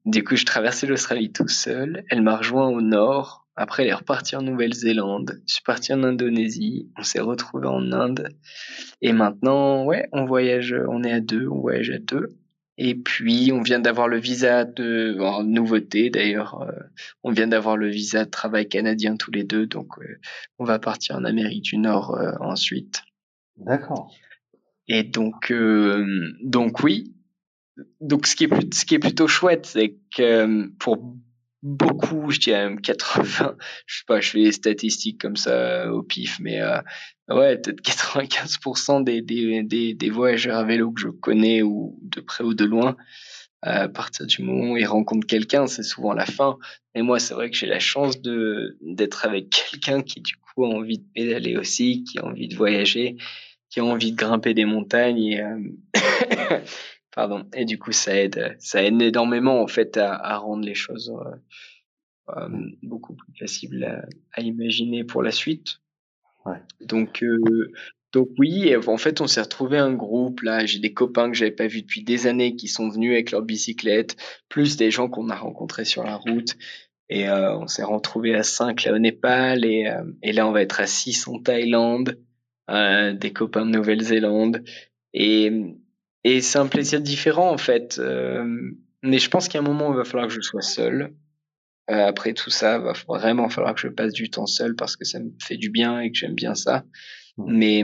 du 0.05 0.23
coup, 0.23 0.35
je 0.35 0.45
traversais 0.45 0.87
l'Australie 0.87 1.31
tout 1.31 1.47
seul. 1.47 2.03
Elle 2.09 2.23
m'a 2.23 2.37
rejoint 2.37 2.67
au 2.67 2.81
nord. 2.81 3.47
Après, 3.55 3.83
elle 3.83 3.89
est 3.89 3.93
repartie 3.93 4.35
en 4.35 4.41
Nouvelle-Zélande. 4.41 5.41
Je 5.45 5.55
suis 5.55 5.63
parti 5.63 5.93
en 5.93 6.03
Indonésie. 6.03 6.89
On 6.97 7.03
s'est 7.03 7.19
retrouvé 7.19 7.67
en 7.67 7.91
Inde. 7.91 8.29
Et 9.01 9.13
maintenant, 9.13 9.85
ouais, 9.85 10.07
on 10.11 10.25
voyage, 10.25 10.75
on 10.87 11.03
est 11.03 11.11
à 11.11 11.19
deux, 11.19 11.47
on 11.47 11.59
voyage 11.59 11.91
à 11.91 11.99
deux. 11.99 12.38
Et 12.81 12.95
puis, 12.95 13.51
on 13.51 13.61
vient 13.61 13.81
d'avoir 13.81 14.07
le 14.07 14.17
visa 14.17 14.63
de 14.63 15.17
nouveauté 15.43 16.09
d'ailleurs. 16.09 16.61
Euh, 16.61 16.71
on 17.23 17.31
vient 17.31 17.47
d'avoir 17.47 17.75
le 17.75 17.89
visa 17.89 18.23
de 18.23 18.29
travail 18.29 18.69
canadien 18.69 19.17
tous 19.17 19.31
les 19.31 19.43
deux, 19.43 19.67
donc 19.67 19.99
euh, 19.99 20.17
on 20.59 20.63
va 20.63 20.79
partir 20.79 21.17
en 21.17 21.25
Amérique 21.25 21.65
du 21.65 21.77
Nord 21.77 22.15
euh, 22.15 22.31
ensuite. 22.39 23.01
D'accord. 23.57 24.15
Et 24.87 25.03
donc, 25.03 25.53
donc 26.41 26.79
oui. 26.79 27.13
Donc, 27.99 28.27
ce 28.27 28.37
qui 28.37 28.45
est, 28.45 28.73
ce 28.73 28.85
qui 28.85 28.95
est 28.95 28.99
plutôt 28.99 29.27
chouette, 29.27 29.65
c'est 29.65 29.97
que 30.15 30.69
pour 30.77 31.15
beaucoup, 31.61 32.31
je 32.31 32.39
dirais 32.39 32.69
même 32.69 32.79
80, 32.79 33.57
je 33.87 33.97
sais 33.97 34.03
pas, 34.07 34.21
je 34.21 34.29
fais 34.29 34.37
les 34.37 34.51
statistiques 34.53 35.19
comme 35.19 35.35
ça 35.35 35.91
au 35.91 36.01
pif, 36.01 36.39
mais 36.39 36.61
ouais, 37.29 37.57
peut-être 37.57 37.81
95% 37.81 39.03
des, 39.03 39.21
des, 39.21 39.63
des, 39.63 39.93
des, 39.93 40.09
voyageurs 40.09 40.57
à 40.57 40.63
vélo 40.63 40.91
que 40.91 41.01
je 41.01 41.09
connais, 41.09 41.61
ou 41.61 41.97
de 42.01 42.21
près 42.21 42.43
ou 42.43 42.53
de 42.53 42.65
loin, 42.65 42.95
à 43.61 43.89
partir 43.89 44.25
du 44.25 44.41
moment 44.41 44.71
où 44.71 44.77
ils 44.77 44.85
rencontrent 44.85 45.27
quelqu'un, 45.27 45.67
c'est 45.67 45.83
souvent 45.83 46.13
la 46.13 46.25
fin. 46.25 46.57
Et 46.95 47.01
moi, 47.01 47.19
c'est 47.19 47.33
vrai 47.33 47.49
que 47.49 47.57
j'ai 47.57 47.67
la 47.67 47.79
chance 47.79 48.21
de 48.21 48.77
d'être 48.81 49.25
avec 49.25 49.49
quelqu'un 49.71 50.01
qui 50.01 50.21
du 50.21 50.35
coup 50.35 50.65
a 50.65 50.69
envie 50.69 50.99
de 50.99 51.05
pédaler 51.13 51.57
aussi, 51.57 52.03
qui 52.03 52.19
a 52.19 52.25
envie 52.25 52.47
de 52.47 52.55
voyager, 52.55 53.17
qui 53.69 53.79
a 53.79 53.83
envie 53.83 54.11
de 54.11 54.17
grimper 54.17 54.53
des 54.53 54.65
montagnes 54.65 55.23
et 55.23 55.41
euh, 55.41 55.59
Pardon. 57.11 57.49
Et 57.53 57.65
du 57.65 57.77
coup, 57.77 57.91
ça 57.91 58.15
aide, 58.15 58.55
ça 58.59 58.83
aide 58.83 59.01
énormément 59.01 59.61
en 59.61 59.67
fait 59.67 59.97
à, 59.97 60.13
à 60.13 60.37
rendre 60.37 60.63
les 60.63 60.75
choses 60.75 61.11
euh, 62.29 62.37
euh 62.37 62.49
beaucoup 62.83 63.15
plus 63.15 63.33
faciles 63.37 63.83
à, 63.83 64.05
à, 64.33 64.41
imaginer 64.41 65.03
pour 65.03 65.23
la 65.23 65.31
suite. 65.31 65.81
Donc, 66.81 67.23
euh, 67.23 67.71
donc 68.11 68.29
oui, 68.37 68.75
en 68.75 68.97
fait, 68.97 69.21
on 69.21 69.27
s'est 69.27 69.41
retrouvé 69.41 69.77
un 69.77 69.93
groupe 69.93 70.41
là. 70.41 70.65
J'ai 70.65 70.79
des 70.79 70.93
copains 70.93 71.29
que 71.29 71.37
j'avais 71.37 71.51
pas 71.51 71.67
vus 71.67 71.81
depuis 71.81 72.03
des 72.03 72.27
années 72.27 72.55
qui 72.55 72.67
sont 72.67 72.89
venus 72.89 73.13
avec 73.13 73.31
leur 73.31 73.41
bicyclette, 73.41 74.15
plus 74.49 74.77
des 74.77 74.89
gens 74.91 75.09
qu'on 75.09 75.29
a 75.29 75.35
rencontrés 75.35 75.85
sur 75.85 76.03
la 76.03 76.15
route. 76.15 76.55
Et 77.09 77.27
euh, 77.27 77.57
on 77.57 77.67
s'est 77.67 77.83
retrouvé 77.83 78.35
à 78.35 78.43
5 78.43 78.83
là 78.85 78.93
au 78.93 78.99
Népal 78.99 79.65
et, 79.65 79.87
euh, 79.87 80.03
et 80.21 80.31
là 80.31 80.47
on 80.47 80.51
va 80.51 80.61
être 80.61 80.79
à 80.79 80.85
6 80.85 81.27
en 81.27 81.39
Thaïlande, 81.39 82.19
euh, 82.69 83.13
des 83.13 83.33
copains 83.33 83.65
de 83.65 83.71
Nouvelle-Zélande. 83.71 84.63
Et, 85.13 85.51
et 86.23 86.41
c'est 86.41 86.59
un 86.59 86.67
plaisir 86.67 87.01
différent 87.01 87.51
en 87.51 87.57
fait. 87.57 87.99
Mais 89.01 89.17
je 89.17 89.29
pense 89.29 89.47
qu'à 89.47 89.59
un 89.59 89.63
moment, 89.63 89.91
il 89.91 89.97
va 89.97 90.03
falloir 90.03 90.27
que 90.27 90.33
je 90.33 90.41
sois 90.41 90.61
seul. 90.61 91.13
Euh, 91.89 92.07
après 92.07 92.33
tout 92.33 92.49
ça, 92.49 92.77
il 92.77 92.83
va 92.83 92.93
vraiment 93.07 93.49
falloir 93.49 93.73
que 93.73 93.81
je 93.81 93.87
passe 93.87 94.13
du 94.13 94.29
temps 94.29 94.45
seul 94.45 94.75
parce 94.75 94.95
que 94.95 95.05
ça 95.05 95.19
me 95.19 95.31
fait 95.41 95.57
du 95.57 95.69
bien 95.69 95.99
et 95.99 96.11
que 96.11 96.17
j'aime 96.17 96.35
bien 96.35 96.53
ça. 96.53 96.83
Mmh. 97.37 97.57
Mais 97.57 97.83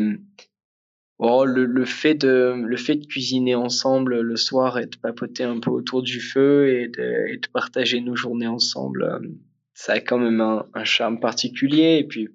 oh, 1.18 1.45
le, 1.45 1.66
le, 1.66 1.86
fait 1.86 2.14
de, 2.14 2.53
le 2.56 2.78
fait 2.78 2.95
de 2.95 3.06
cuisiner 3.06 3.56
ensemble 3.56 4.22
le 4.22 4.36
soir 4.36 4.78
et 4.78 4.86
de 4.86 4.97
papoter 4.97 5.43
un 5.43 5.60
peu 5.60 5.72
autour 5.72 6.03
du 6.03 6.20
feu 6.20 6.70
et 6.70 6.88
de, 6.88 7.34
et 7.34 7.38
de 7.38 7.47
partager 7.47 7.99
nos 8.01 8.16
journées 8.16 8.47
ensemble, 8.47 9.03
euh, 9.03 9.20
ça 9.74 9.93
a 9.93 9.99
quand 9.99 10.20
même 10.20 10.41
un, 10.41 10.68
un 10.74 10.84
charme 10.84 11.20
particulier. 11.20 11.97
Et 11.99 12.03
puis, 12.03 12.30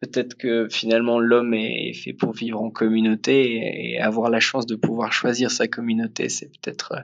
peut-être 0.00 0.36
que 0.36 0.68
finalement 0.68 1.18
l'homme 1.18 1.54
est 1.54 1.92
fait 1.94 2.12
pour 2.12 2.32
vivre 2.32 2.60
en 2.60 2.70
communauté 2.70 3.94
et 3.94 3.98
avoir 3.98 4.30
la 4.30 4.40
chance 4.40 4.66
de 4.66 4.76
pouvoir 4.76 5.12
choisir 5.12 5.50
sa 5.50 5.68
communauté, 5.68 6.28
c'est 6.28 6.48
peut-être 6.48 6.94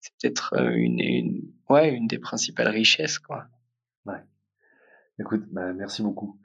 c'est 0.00 0.12
peut-être 0.20 0.54
une, 0.74 1.00
une, 1.00 1.42
ouais 1.70 1.94
une 1.94 2.08
des 2.08 2.18
principales 2.18 2.68
richesses 2.68 3.18
quoi. 3.18 3.46
Ouais. 4.06 4.22
Écoute, 5.18 5.44
bah, 5.52 5.72
merci 5.72 6.02
beaucoup. 6.02 6.38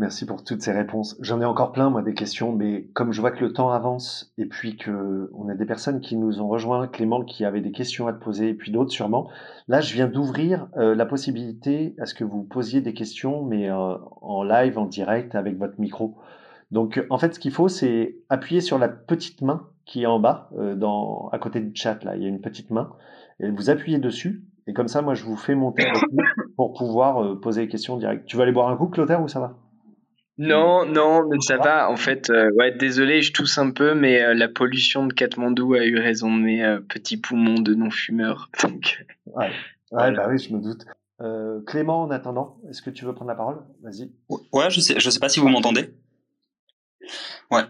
Merci 0.00 0.24
pour 0.24 0.42
toutes 0.42 0.62
ces 0.62 0.72
réponses. 0.72 1.18
J'en 1.20 1.42
ai 1.42 1.44
encore 1.44 1.72
plein, 1.72 1.90
moi, 1.90 2.00
des 2.00 2.14
questions, 2.14 2.52
mais 2.52 2.84
comme 2.94 3.12
je 3.12 3.20
vois 3.20 3.32
que 3.32 3.44
le 3.44 3.52
temps 3.52 3.68
avance 3.68 4.32
et 4.38 4.46
puis 4.46 4.78
que 4.78 5.30
on 5.34 5.46
a 5.50 5.54
des 5.54 5.66
personnes 5.66 6.00
qui 6.00 6.16
nous 6.16 6.40
ont 6.40 6.48
rejoints, 6.48 6.88
Clément 6.88 7.22
qui 7.22 7.44
avait 7.44 7.60
des 7.60 7.70
questions 7.70 8.06
à 8.06 8.14
te 8.14 8.18
poser 8.18 8.48
et 8.48 8.54
puis 8.54 8.72
d'autres 8.72 8.92
sûrement. 8.92 9.28
Là, 9.68 9.82
je 9.82 9.92
viens 9.92 10.06
d'ouvrir 10.06 10.68
euh, 10.78 10.94
la 10.94 11.04
possibilité 11.04 11.94
à 11.98 12.06
ce 12.06 12.14
que 12.14 12.24
vous 12.24 12.44
posiez 12.44 12.80
des 12.80 12.94
questions, 12.94 13.44
mais 13.44 13.70
euh, 13.70 13.98
en 14.22 14.42
live, 14.42 14.78
en 14.78 14.86
direct, 14.86 15.34
avec 15.34 15.58
votre 15.58 15.78
micro. 15.78 16.16
Donc, 16.70 17.04
en 17.10 17.18
fait, 17.18 17.34
ce 17.34 17.38
qu'il 17.38 17.52
faut, 17.52 17.68
c'est 17.68 18.16
appuyer 18.30 18.62
sur 18.62 18.78
la 18.78 18.88
petite 18.88 19.42
main 19.42 19.68
qui 19.84 20.04
est 20.04 20.06
en 20.06 20.18
bas, 20.18 20.48
euh, 20.56 20.76
dans, 20.76 21.28
à 21.30 21.38
côté 21.38 21.60
du 21.60 21.72
chat. 21.74 22.02
Là, 22.04 22.16
il 22.16 22.22
y 22.22 22.24
a 22.24 22.28
une 22.28 22.40
petite 22.40 22.70
main 22.70 22.90
et 23.38 23.50
vous 23.50 23.68
appuyez 23.68 23.98
dessus. 23.98 24.44
Et 24.70 24.72
comme 24.72 24.86
ça, 24.86 25.02
moi, 25.02 25.14
je 25.14 25.24
vous 25.24 25.36
fais 25.36 25.56
monter 25.56 25.84
pour 26.56 26.72
pouvoir 26.74 27.40
poser 27.40 27.62
des 27.62 27.68
questions 27.68 27.96
directes. 27.96 28.24
Tu 28.26 28.36
vas 28.36 28.44
aller 28.44 28.52
boire 28.52 28.68
un 28.68 28.76
coup, 28.76 28.86
Clotaire, 28.86 29.20
ou 29.20 29.26
ça 29.26 29.40
va? 29.40 29.56
Non, 30.42 30.86
non, 30.86 31.28
mais 31.28 31.38
ça 31.40 31.58
va? 31.58 31.90
En 31.90 31.96
fait, 31.96 32.30
euh, 32.30 32.50
ouais, 32.52 32.72
désolé, 32.72 33.20
je 33.20 33.30
tousse 33.30 33.58
un 33.58 33.72
peu, 33.72 33.92
mais 33.94 34.22
euh, 34.22 34.32
la 34.32 34.48
pollution 34.48 35.06
de 35.06 35.12
Katmandou 35.12 35.74
a 35.74 35.84
eu 35.84 35.98
raison 35.98 36.34
de 36.34 36.40
mes 36.40 36.64
euh, 36.64 36.80
petits 36.80 37.18
poumons 37.18 37.60
de 37.60 37.74
non-fumeur. 37.74 38.48
Donc, 38.62 39.04
ouais, 39.26 39.50
ouais 39.92 40.12
bah 40.12 40.28
oui, 40.30 40.38
je 40.38 40.54
me 40.54 40.62
doute. 40.62 40.86
Clément, 41.66 42.04
en 42.04 42.10
attendant, 42.10 42.56
est-ce 42.70 42.80
que 42.80 42.88
tu 42.88 43.04
veux 43.04 43.12
prendre 43.12 43.28
la 43.28 43.34
parole? 43.34 43.58
Vas-y. 43.82 44.10
Ouais, 44.50 44.70
je 44.70 44.80
sais, 44.80 44.98
je 44.98 45.10
sais 45.10 45.20
pas 45.20 45.28
si 45.28 45.40
vous 45.40 45.48
m'entendez. 45.48 45.90
Ouais. 47.50 47.64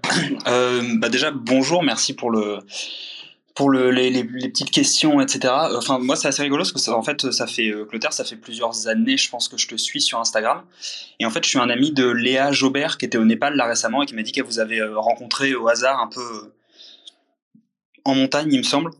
bah 1.01 1.09
déjà, 1.09 1.33
bonjour, 1.33 1.83
merci 1.83 2.15
pour 2.15 2.31
le 2.31 2.59
pour 3.55 3.71
le, 3.71 3.91
les, 3.91 4.11
les, 4.11 4.25
petites 4.25 4.71
questions, 4.71 5.21
etc. 5.21 5.53
Enfin, 5.77 5.99
moi, 5.99 6.17
c'est 6.17 6.29
assez 6.29 6.43
rigolo 6.43 6.63
parce 6.63 6.73
que 6.73 6.79
ça, 6.79 6.97
en 6.97 7.03
fait, 7.03 7.31
ça 7.31 7.47
fait 7.47 7.69
euh, 7.69 7.85
Clotaire, 7.85 8.13
ça 8.13 8.25
fait 8.25 8.37
plusieurs 8.37 8.89
années, 8.89 9.17
je 9.17 9.29
pense 9.29 9.49
que 9.49 9.57
je 9.57 9.69
te 9.69 9.77
suis 9.77 10.01
sur 10.01 10.19
Instagram. 10.19 10.63
Et 11.19 11.27
en 11.27 11.31
fait, 11.31 11.45
je 11.45 11.51
suis 11.51 11.59
un 11.59 11.69
ami 11.69 11.93
de 11.93 12.09
Léa 12.09 12.53
Jobert 12.53 12.99
qui 12.99 13.07
était 13.07 13.19
au 13.19 13.25
Népal 13.25 13.57
là 13.57 13.67
récemment 13.67 14.03
et 14.03 14.07
qui 14.07 14.15
m'a 14.15 14.23
dit 14.23 14.33
qu'elle 14.33 14.45
vous 14.45 14.61
avait 14.61 14.81
euh, 14.81 14.99
rencontré 14.99 15.55
au 15.55 15.69
hasard 15.69 16.01
un 16.01 16.07
peu 16.09 16.21
euh, 16.21 16.55
en 18.05 18.15
montagne, 18.15 18.49
il 18.53 18.59
me 18.59 18.65
semble. 18.65 18.93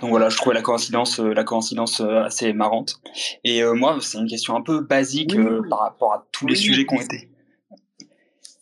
Donc 0.00 0.10
voilà, 0.10 0.28
je 0.28 0.36
trouvais 0.36 0.54
la 0.54 0.62
coïncidence, 0.62 1.18
la 1.18 1.42
coïncidence 1.42 2.00
assez 2.00 2.52
marrante. 2.52 3.00
Et 3.42 3.64
moi, 3.64 3.98
c'est 4.00 4.18
une 4.18 4.28
question 4.28 4.54
un 4.54 4.62
peu 4.62 4.80
basique 4.80 5.34
par 5.68 5.80
rapport 5.80 6.12
à 6.12 6.26
tous 6.30 6.46
les 6.46 6.54
sujets 6.54 6.86
qui 6.86 6.94
ont 6.94 7.00
été 7.00 7.29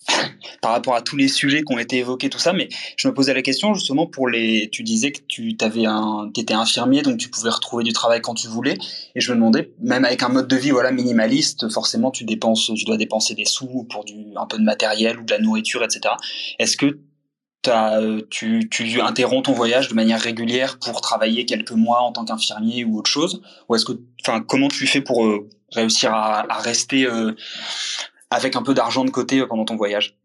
par 0.62 0.72
rapport 0.72 0.94
à 0.94 1.02
tous 1.02 1.16
les 1.16 1.28
sujets 1.28 1.62
qui 1.62 1.72
ont 1.72 1.78
été 1.78 1.98
évoqués, 1.98 2.30
tout 2.30 2.38
ça, 2.38 2.52
mais 2.52 2.68
je 2.96 3.08
me 3.08 3.14
posais 3.14 3.34
la 3.34 3.42
question 3.42 3.74
justement 3.74 4.06
pour 4.06 4.28
les. 4.28 4.68
Tu 4.70 4.82
disais 4.82 5.12
que 5.12 5.20
tu 5.26 5.56
avais 5.60 5.86
un, 5.86 6.30
étais 6.36 6.54
infirmier, 6.54 7.02
donc 7.02 7.18
tu 7.18 7.28
pouvais 7.28 7.50
retrouver 7.50 7.84
du 7.84 7.92
travail 7.92 8.20
quand 8.20 8.34
tu 8.34 8.48
voulais, 8.48 8.78
et 9.14 9.20
je 9.20 9.30
me 9.30 9.36
demandais, 9.36 9.72
même 9.80 10.04
avec 10.04 10.22
un 10.22 10.28
mode 10.28 10.48
de 10.48 10.56
vie 10.56 10.70
voilà 10.70 10.92
minimaliste, 10.92 11.68
forcément 11.68 12.10
tu 12.10 12.24
dépenses, 12.24 12.70
tu 12.74 12.84
dois 12.84 12.96
dépenser 12.96 13.34
des 13.34 13.44
sous 13.44 13.84
pour 13.84 14.04
du 14.04 14.14
un 14.36 14.46
peu 14.46 14.58
de 14.58 14.64
matériel 14.64 15.18
ou 15.18 15.24
de 15.24 15.30
la 15.30 15.38
nourriture, 15.38 15.82
etc. 15.82 16.14
Est-ce 16.58 16.76
que 16.76 16.98
as, 17.66 18.00
tu, 18.30 18.68
tu 18.70 19.00
interromps 19.00 19.44
ton 19.44 19.52
voyage 19.52 19.88
de 19.88 19.94
manière 19.94 20.20
régulière 20.20 20.78
pour 20.78 21.00
travailler 21.00 21.44
quelques 21.44 21.72
mois 21.72 22.00
en 22.00 22.12
tant 22.12 22.24
qu'infirmier 22.24 22.84
ou 22.84 22.98
autre 22.98 23.10
chose, 23.10 23.42
ou 23.68 23.74
est-ce 23.74 23.84
que, 23.84 23.92
enfin, 24.22 24.40
comment 24.40 24.68
tu 24.68 24.86
fais 24.86 25.00
pour 25.00 25.26
euh, 25.26 25.48
réussir 25.72 26.14
à, 26.14 26.50
à 26.50 26.60
rester 26.60 27.04
euh, 27.04 27.34
avec 28.30 28.56
un 28.56 28.62
peu 28.62 28.74
d'argent 28.74 29.04
de 29.04 29.10
côté 29.10 29.44
pendant 29.46 29.64
ton 29.64 29.76
voyage 29.76 30.18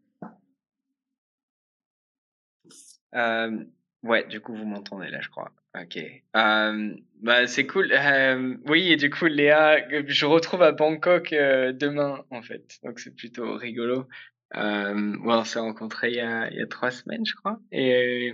euh, 3.15 3.65
Ouais, 4.03 4.25
du 4.27 4.41
coup, 4.41 4.53
vous 4.53 4.65
m'entendez 4.65 5.09
là, 5.09 5.21
je 5.21 5.29
crois. 5.29 5.51
Ok. 5.81 5.97
Euh, 6.35 6.95
bah, 7.21 7.47
c'est 7.47 7.65
cool. 7.65 7.91
Euh, 7.93 8.57
oui, 8.67 8.91
et 8.91 8.97
du 8.97 9.09
coup, 9.09 9.25
Léa, 9.25 9.77
je 10.07 10.25
retrouve 10.25 10.61
à 10.61 10.73
Bangkok 10.73 11.31
euh, 11.31 11.71
demain, 11.71 12.25
en 12.29 12.41
fait. 12.41 12.79
Donc, 12.83 12.99
c'est 12.99 13.15
plutôt 13.15 13.55
rigolo. 13.55 14.07
Euh, 14.55 15.17
on 15.23 15.43
s'est 15.45 15.59
rencontrés 15.59 16.09
il 16.11 16.17
y, 16.17 16.19
a, 16.19 16.51
il 16.51 16.57
y 16.57 16.61
a 16.61 16.67
trois 16.67 16.91
semaines, 16.91 17.25
je 17.25 17.33
crois. 17.33 17.59
Et 17.71 18.33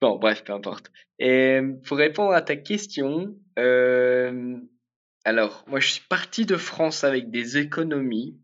bon, 0.00 0.18
bref, 0.18 0.44
peu 0.44 0.52
importe. 0.52 0.90
Et 1.18 1.60
pour 1.84 1.98
répondre 1.98 2.32
à 2.32 2.42
ta 2.42 2.56
question, 2.56 3.36
euh, 3.58 4.56
alors, 5.24 5.64
moi, 5.66 5.80
je 5.80 5.88
suis 5.88 6.06
parti 6.08 6.46
de 6.46 6.56
France 6.56 7.02
avec 7.02 7.30
des 7.30 7.58
économies 7.58 8.38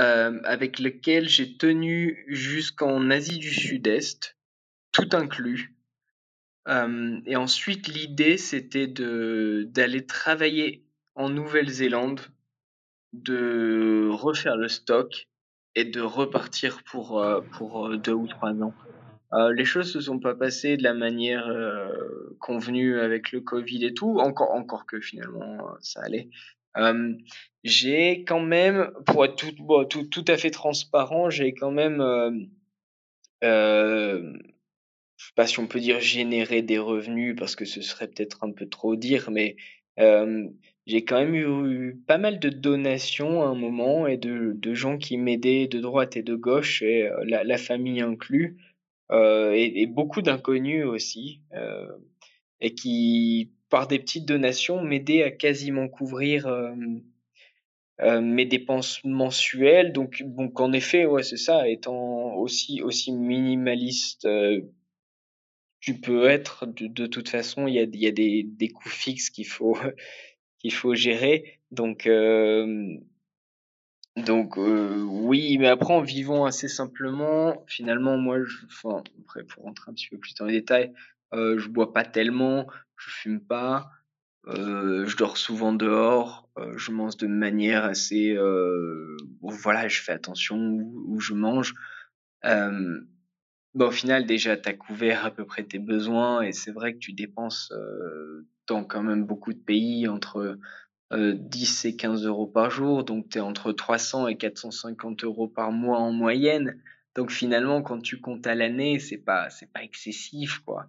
euh, 0.00 0.40
avec 0.42 0.80
lequel 0.80 1.28
j'ai 1.28 1.56
tenu 1.56 2.24
jusqu'en 2.26 3.10
Asie 3.10 3.38
du 3.38 3.54
Sud-Est, 3.54 4.36
tout 4.90 5.08
inclus. 5.12 5.76
Euh, 6.66 7.20
et 7.26 7.36
ensuite, 7.36 7.86
l'idée, 7.86 8.36
c'était 8.36 8.88
d'aller 8.88 10.04
travailler 10.04 10.84
en 11.14 11.28
Nouvelle-Zélande, 11.28 12.20
de 13.12 14.08
refaire 14.10 14.56
le 14.56 14.66
stock 14.66 15.28
et 15.76 15.84
de 15.84 16.00
repartir 16.00 16.82
pour 16.82 17.20
euh, 17.20 17.40
pour 17.52 17.96
deux 17.96 18.12
ou 18.12 18.26
trois 18.26 18.52
ans. 18.62 18.74
Les 19.52 19.64
choses 19.64 19.92
se 19.92 20.00
sont 20.00 20.20
pas 20.20 20.36
passées 20.36 20.76
de 20.76 20.84
la 20.84 20.94
manière 20.94 21.52
convenue 22.38 23.00
avec 23.00 23.32
le 23.32 23.40
Covid 23.40 23.84
et 23.84 23.92
tout, 23.92 24.20
encore 24.20 24.52
encore 24.52 24.86
que 24.86 25.00
finalement 25.00 25.74
ça 25.80 26.02
allait. 26.04 26.28
J'ai 27.64 28.24
quand 28.24 28.40
même, 28.40 28.92
pour 29.06 29.24
être 29.24 29.36
tout, 29.36 29.84
tout, 29.88 30.04
tout 30.04 30.24
à 30.28 30.36
fait 30.36 30.50
transparent, 30.50 31.30
j'ai 31.30 31.54
quand 31.54 31.70
même, 31.70 32.02
euh, 32.02 32.30
euh, 33.42 34.34
je 35.16 35.26
sais 35.26 35.32
pas 35.34 35.46
si 35.46 35.58
on 35.60 35.66
peut 35.66 35.80
dire 35.80 35.98
générer 36.00 36.60
des 36.60 36.78
revenus 36.78 37.34
parce 37.38 37.56
que 37.56 37.64
ce 37.64 37.80
serait 37.80 38.08
peut-être 38.08 38.44
un 38.44 38.52
peu 38.52 38.68
trop 38.68 38.96
dire, 38.96 39.30
mais 39.30 39.56
j'ai 39.96 41.04
quand 41.06 41.18
même 41.20 41.34
eu, 41.34 41.96
pas 42.06 42.18
mal 42.18 42.38
de 42.38 42.50
donations 42.50 43.42
à 43.42 43.46
un 43.46 43.54
moment 43.54 44.06
et 44.06 44.18
de, 44.18 44.74
gens 44.74 44.98
qui 44.98 45.16
m'aidaient 45.16 45.66
de 45.66 45.80
droite 45.80 46.18
et 46.18 46.22
de 46.22 46.34
gauche, 46.34 46.82
et 46.82 47.08
la, 47.24 47.56
famille 47.56 48.02
inclus, 48.02 48.58
et, 49.10 49.86
beaucoup 49.86 50.20
d'inconnus 50.20 50.84
aussi, 50.84 51.40
et 52.60 52.74
qui, 52.74 53.52
par 53.74 53.88
des 53.88 53.98
petites 53.98 54.24
donations, 54.24 54.80
m'aidaient 54.84 55.24
à 55.24 55.32
quasiment 55.32 55.88
couvrir 55.88 56.46
euh, 56.46 58.20
mes 58.20 58.46
dépenses 58.46 59.02
mensuelles. 59.02 59.92
Donc, 59.92 60.22
donc 60.22 60.60
en 60.60 60.72
effet, 60.72 61.06
ouais, 61.06 61.24
c'est 61.24 61.36
ça. 61.36 61.68
Étant 61.68 62.36
aussi 62.36 62.82
aussi 62.82 63.10
minimaliste, 63.10 64.26
euh, 64.26 64.60
tu 65.80 65.94
peux 66.00 66.28
être. 66.28 66.66
De, 66.66 66.86
de 66.86 67.06
toute 67.06 67.28
façon, 67.28 67.66
il 67.66 67.74
y 67.74 67.80
a, 67.80 67.86
y 67.92 68.06
a 68.06 68.12
des, 68.12 68.44
des 68.44 68.68
coûts 68.68 68.88
fixes 68.88 69.28
qu'il 69.28 69.48
faut 69.48 69.76
qu'il 70.60 70.72
faut 70.72 70.94
gérer. 70.94 71.58
Donc 71.72 72.06
euh, 72.06 72.96
donc 74.16 74.56
oui, 74.56 75.58
mais 75.58 75.66
après 75.66 75.94
en 75.94 76.00
vivant 76.00 76.44
assez 76.44 76.68
simplement, 76.68 77.64
finalement 77.66 78.18
moi, 78.18 78.38
enfin 78.66 79.02
après 79.24 79.42
pour 79.42 79.64
rentrer 79.64 79.90
un 79.90 79.94
petit 79.94 80.10
peu 80.10 80.18
plus 80.18 80.36
dans 80.36 80.44
les 80.44 80.60
détails, 80.60 80.92
euh, 81.34 81.58
je 81.58 81.68
bois 81.68 81.92
pas 81.92 82.04
tellement, 82.04 82.66
je 82.96 83.10
fume 83.10 83.40
pas, 83.40 83.90
euh, 84.46 85.06
je 85.06 85.16
dors 85.16 85.36
souvent 85.36 85.72
dehors, 85.72 86.50
euh, 86.58 86.76
je 86.76 86.92
mange 86.92 87.16
de 87.16 87.26
manière 87.26 87.84
assez, 87.84 88.36
euh, 88.36 89.16
voilà, 89.40 89.88
je 89.88 90.02
fais 90.02 90.12
attention 90.12 90.56
où, 90.56 91.18
je 91.18 91.32
mange. 91.32 91.74
Euh, 92.44 93.00
au 93.78 93.90
final, 93.90 94.26
déjà, 94.26 94.56
tu 94.56 94.68
as 94.68 94.74
couvert 94.74 95.24
à 95.24 95.30
peu 95.30 95.46
près 95.46 95.64
tes 95.64 95.78
besoins 95.78 96.42
et 96.42 96.52
c'est 96.52 96.72
vrai 96.72 96.92
que 96.94 96.98
tu 96.98 97.12
dépenses 97.12 97.72
dans 98.68 98.84
quand 98.84 99.02
même 99.02 99.24
beaucoup 99.24 99.52
de 99.52 99.58
pays 99.58 100.06
entre 100.06 100.58
10 101.12 101.84
et 101.86 101.96
15 101.96 102.24
euros 102.24 102.46
par 102.46 102.70
jour, 102.70 103.02
donc 103.02 103.30
tu 103.30 103.38
es 103.38 103.40
entre 103.40 103.72
300 103.72 104.28
et 104.28 104.36
450 104.36 105.24
euros 105.24 105.48
par 105.48 105.72
mois 105.72 105.98
en 105.98 106.12
moyenne. 106.12 106.80
Donc 107.16 107.32
finalement, 107.32 107.82
quand 107.82 108.00
tu 108.00 108.20
comptes 108.20 108.46
à 108.46 108.54
l'année, 108.54 109.00
c'est 109.00 109.18
pas 109.18 109.50
c'est 109.50 109.72
pas 109.72 109.82
excessif 109.82 110.60
quoi. 110.60 110.86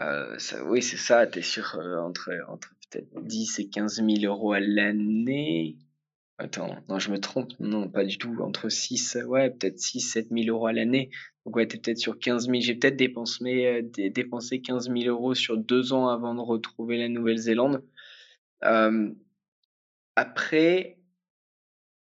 Euh, 0.00 0.38
ça, 0.38 0.64
oui, 0.64 0.82
c'est 0.82 0.96
ça, 0.96 1.26
tu 1.26 1.38
es 1.38 1.42
sur 1.42 1.76
euh, 1.76 1.98
entre, 1.98 2.30
entre 2.48 2.74
peut-être 2.90 3.22
10 3.22 3.58
et 3.60 3.68
15 3.68 4.04
000 4.04 4.08
euros 4.24 4.52
à 4.52 4.60
l'année? 4.60 5.76
Attends, 6.38 6.76
non, 6.88 6.98
je 6.98 7.12
me 7.12 7.18
trompe, 7.20 7.52
non, 7.60 7.88
pas 7.88 8.04
du 8.04 8.18
tout, 8.18 8.36
entre 8.40 8.68
6, 8.68 9.18
ouais, 9.26 9.50
peut-être 9.50 9.78
6, 9.78 10.00
7 10.00 10.28
000 10.30 10.48
euros 10.48 10.66
à 10.66 10.72
l'année. 10.72 11.10
Donc, 11.46 11.54
ouais, 11.56 11.66
t'es 11.68 11.78
peut-être 11.78 11.98
sur 11.98 12.18
15 12.18 12.46
000. 12.46 12.60
J'ai 12.60 12.74
peut-être 12.74 12.96
dépensé, 12.96 13.66
euh, 13.66 14.08
dépensé 14.10 14.60
15 14.60 14.90
000 14.90 15.04
euros 15.06 15.34
sur 15.34 15.56
deux 15.56 15.92
ans 15.92 16.08
avant 16.08 16.34
de 16.34 16.40
retrouver 16.40 16.98
la 16.98 17.08
Nouvelle-Zélande. 17.08 17.84
Euh, 18.64 19.12
après, 20.16 20.98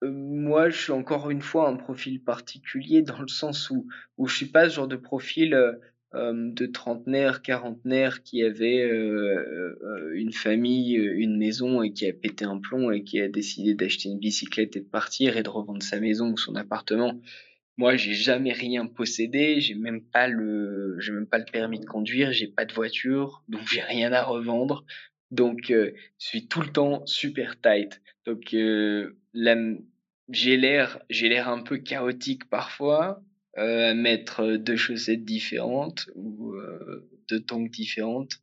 euh, 0.04 0.12
moi, 0.12 0.70
je 0.70 0.82
suis 0.82 0.92
encore 0.92 1.30
une 1.30 1.42
fois 1.42 1.70
un 1.70 1.76
profil 1.76 2.24
particulier 2.24 3.02
dans 3.02 3.20
le 3.20 3.28
sens 3.28 3.70
où, 3.70 3.88
où 4.18 4.28
je 4.28 4.36
suis 4.36 4.46
pas 4.48 4.70
ce 4.70 4.76
genre 4.76 4.88
de 4.88 4.96
profil 4.96 5.54
euh, 5.54 5.74
de 6.16 6.66
trentenaire, 6.66 7.42
quarantenaire 7.42 8.24
qui 8.24 8.44
avait 8.44 8.82
euh, 8.82 9.76
euh, 9.84 10.12
une 10.16 10.32
famille, 10.32 10.94
une 10.94 11.38
maison 11.38 11.82
et 11.82 11.92
qui 11.92 12.08
a 12.08 12.14
pété 12.14 12.46
un 12.46 12.60
plomb 12.60 12.92
et 12.92 13.04
qui 13.04 13.20
a 13.20 13.28
décidé 13.28 13.74
d'acheter 13.74 14.10
une 14.10 14.20
bicyclette 14.20 14.76
et 14.76 14.82
de 14.82 14.86
partir 14.86 15.38
et 15.38 15.44
de 15.44 15.50
revendre 15.50 15.84
sa 15.84 16.00
maison 16.00 16.32
ou 16.32 16.38
son 16.38 16.56
appartement. 16.56 17.20
Moi, 17.78 17.98
j'ai 17.98 18.14
jamais 18.14 18.54
rien 18.54 18.86
possédé, 18.86 19.60
j'ai 19.60 19.76
même 19.76 20.02
pas 20.02 20.28
le, 20.28 20.98
j'ai 21.00 21.12
même 21.12 21.28
pas 21.28 21.40
le 21.40 21.46
permis 21.46 21.80
de 21.80 21.86
conduire, 21.86 22.32
j'ai 22.32 22.48
pas 22.48 22.64
de 22.64 22.74
voiture, 22.74 23.44
donc 23.50 23.68
j'ai 23.70 23.82
rien 23.82 24.14
à 24.14 24.24
revendre. 24.24 24.86
Donc, 25.32 25.66
je 25.68 25.92
suis 26.18 26.48
tout 26.48 26.62
le 26.62 26.72
temps 26.72 27.06
super 27.06 27.60
tight. 27.60 28.02
Donc, 28.26 28.56
j'ai 30.30 30.58
l'air, 30.58 31.00
j'ai 31.10 31.28
l'air 31.28 31.50
un 31.50 31.62
peu 31.62 31.78
chaotique 31.78 32.50
parfois, 32.50 33.22
euh, 33.58 33.94
mettre 33.94 34.58
deux 34.58 34.76
chaussettes 34.76 35.26
différentes 35.26 36.10
ou 36.16 36.54
euh, 36.54 37.10
deux 37.30 37.40
tongs 37.40 37.70
différentes. 37.70 38.34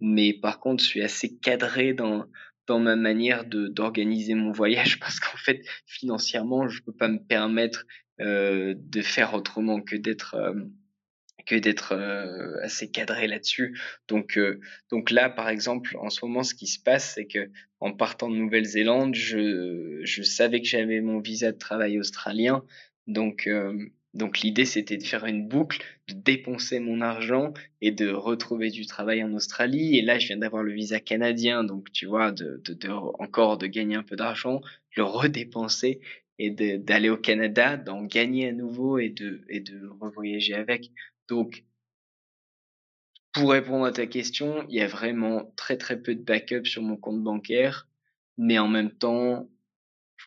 Mais 0.00 0.32
par 0.32 0.60
contre, 0.60 0.82
je 0.82 0.88
suis 0.88 1.02
assez 1.02 1.36
cadré 1.38 1.94
dans 1.94 2.26
dans 2.68 2.78
ma 2.78 2.96
manière 2.96 3.44
d'organiser 3.46 4.34
mon 4.34 4.52
voyage 4.52 5.00
parce 5.00 5.18
qu'en 5.18 5.36
fait, 5.36 5.62
financièrement, 5.86 6.68
je 6.68 6.82
peux 6.82 6.92
pas 6.92 7.08
me 7.08 7.18
permettre 7.18 7.86
euh, 8.20 8.74
de 8.76 9.00
faire 9.00 9.34
autrement 9.34 9.80
que 9.80 9.96
d'être 9.96 10.34
euh, 10.34 10.54
que 11.46 11.54
d'être 11.54 11.92
euh, 11.92 12.62
assez 12.62 12.90
cadré 12.90 13.26
là-dessus. 13.26 13.78
Donc, 14.06 14.38
donc 14.90 15.10
là, 15.10 15.30
par 15.30 15.48
exemple, 15.48 15.96
en 15.98 16.10
ce 16.10 16.22
moment, 16.24 16.42
ce 16.42 16.54
qui 16.54 16.66
se 16.66 16.78
passe, 16.78 17.14
c'est 17.14 17.26
que 17.26 17.50
en 17.80 17.92
partant 17.92 18.28
de 18.28 18.36
Nouvelle-Zélande, 18.36 19.14
je, 19.14 20.00
je 20.02 20.22
savais 20.22 20.60
que 20.60 20.66
j'avais 20.68 21.00
mon 21.00 21.20
visa 21.20 21.52
de 21.52 21.56
travail 21.56 21.98
australien. 21.98 22.64
Donc, 23.06 23.48
donc 24.18 24.40
l'idée 24.40 24.64
c'était 24.64 24.96
de 24.96 25.04
faire 25.04 25.24
une 25.24 25.48
boucle, 25.48 25.82
de 26.08 26.14
dépenser 26.14 26.80
mon 26.80 27.00
argent 27.00 27.54
et 27.80 27.92
de 27.92 28.10
retrouver 28.10 28.70
du 28.70 28.84
travail 28.84 29.22
en 29.22 29.32
Australie. 29.32 29.96
Et 29.96 30.02
là 30.02 30.18
je 30.18 30.26
viens 30.26 30.36
d'avoir 30.36 30.62
le 30.62 30.72
visa 30.72 31.00
canadien, 31.00 31.64
donc 31.64 31.90
tu 31.92 32.06
vois, 32.06 32.32
de, 32.32 32.60
encore 33.18 33.56
de 33.56 33.66
gagner 33.66 33.94
un 33.94 34.02
peu 34.02 34.16
d'argent, 34.16 34.60
le 34.96 35.04
redépenser 35.04 36.00
et 36.40 36.50
d'aller 36.50 37.08
au 37.08 37.16
Canada, 37.16 37.76
d'en 37.76 38.02
gagner 38.02 38.48
à 38.48 38.52
nouveau 38.52 38.98
et 38.98 39.08
de, 39.08 39.42
et 39.48 39.60
de 39.60 39.88
revoyager 40.00 40.54
avec. 40.54 40.90
Donc 41.28 41.64
pour 43.32 43.52
répondre 43.52 43.84
à 43.84 43.92
ta 43.92 44.06
question, 44.06 44.66
il 44.68 44.74
y 44.74 44.80
a 44.80 44.88
vraiment 44.88 45.52
très 45.56 45.76
très 45.76 46.02
peu 46.02 46.14
de 46.16 46.22
backup 46.22 46.64
sur 46.64 46.82
mon 46.82 46.96
compte 46.96 47.22
bancaire, 47.22 47.86
mais 48.36 48.58
en 48.58 48.68
même 48.68 48.90
temps, 48.90 49.48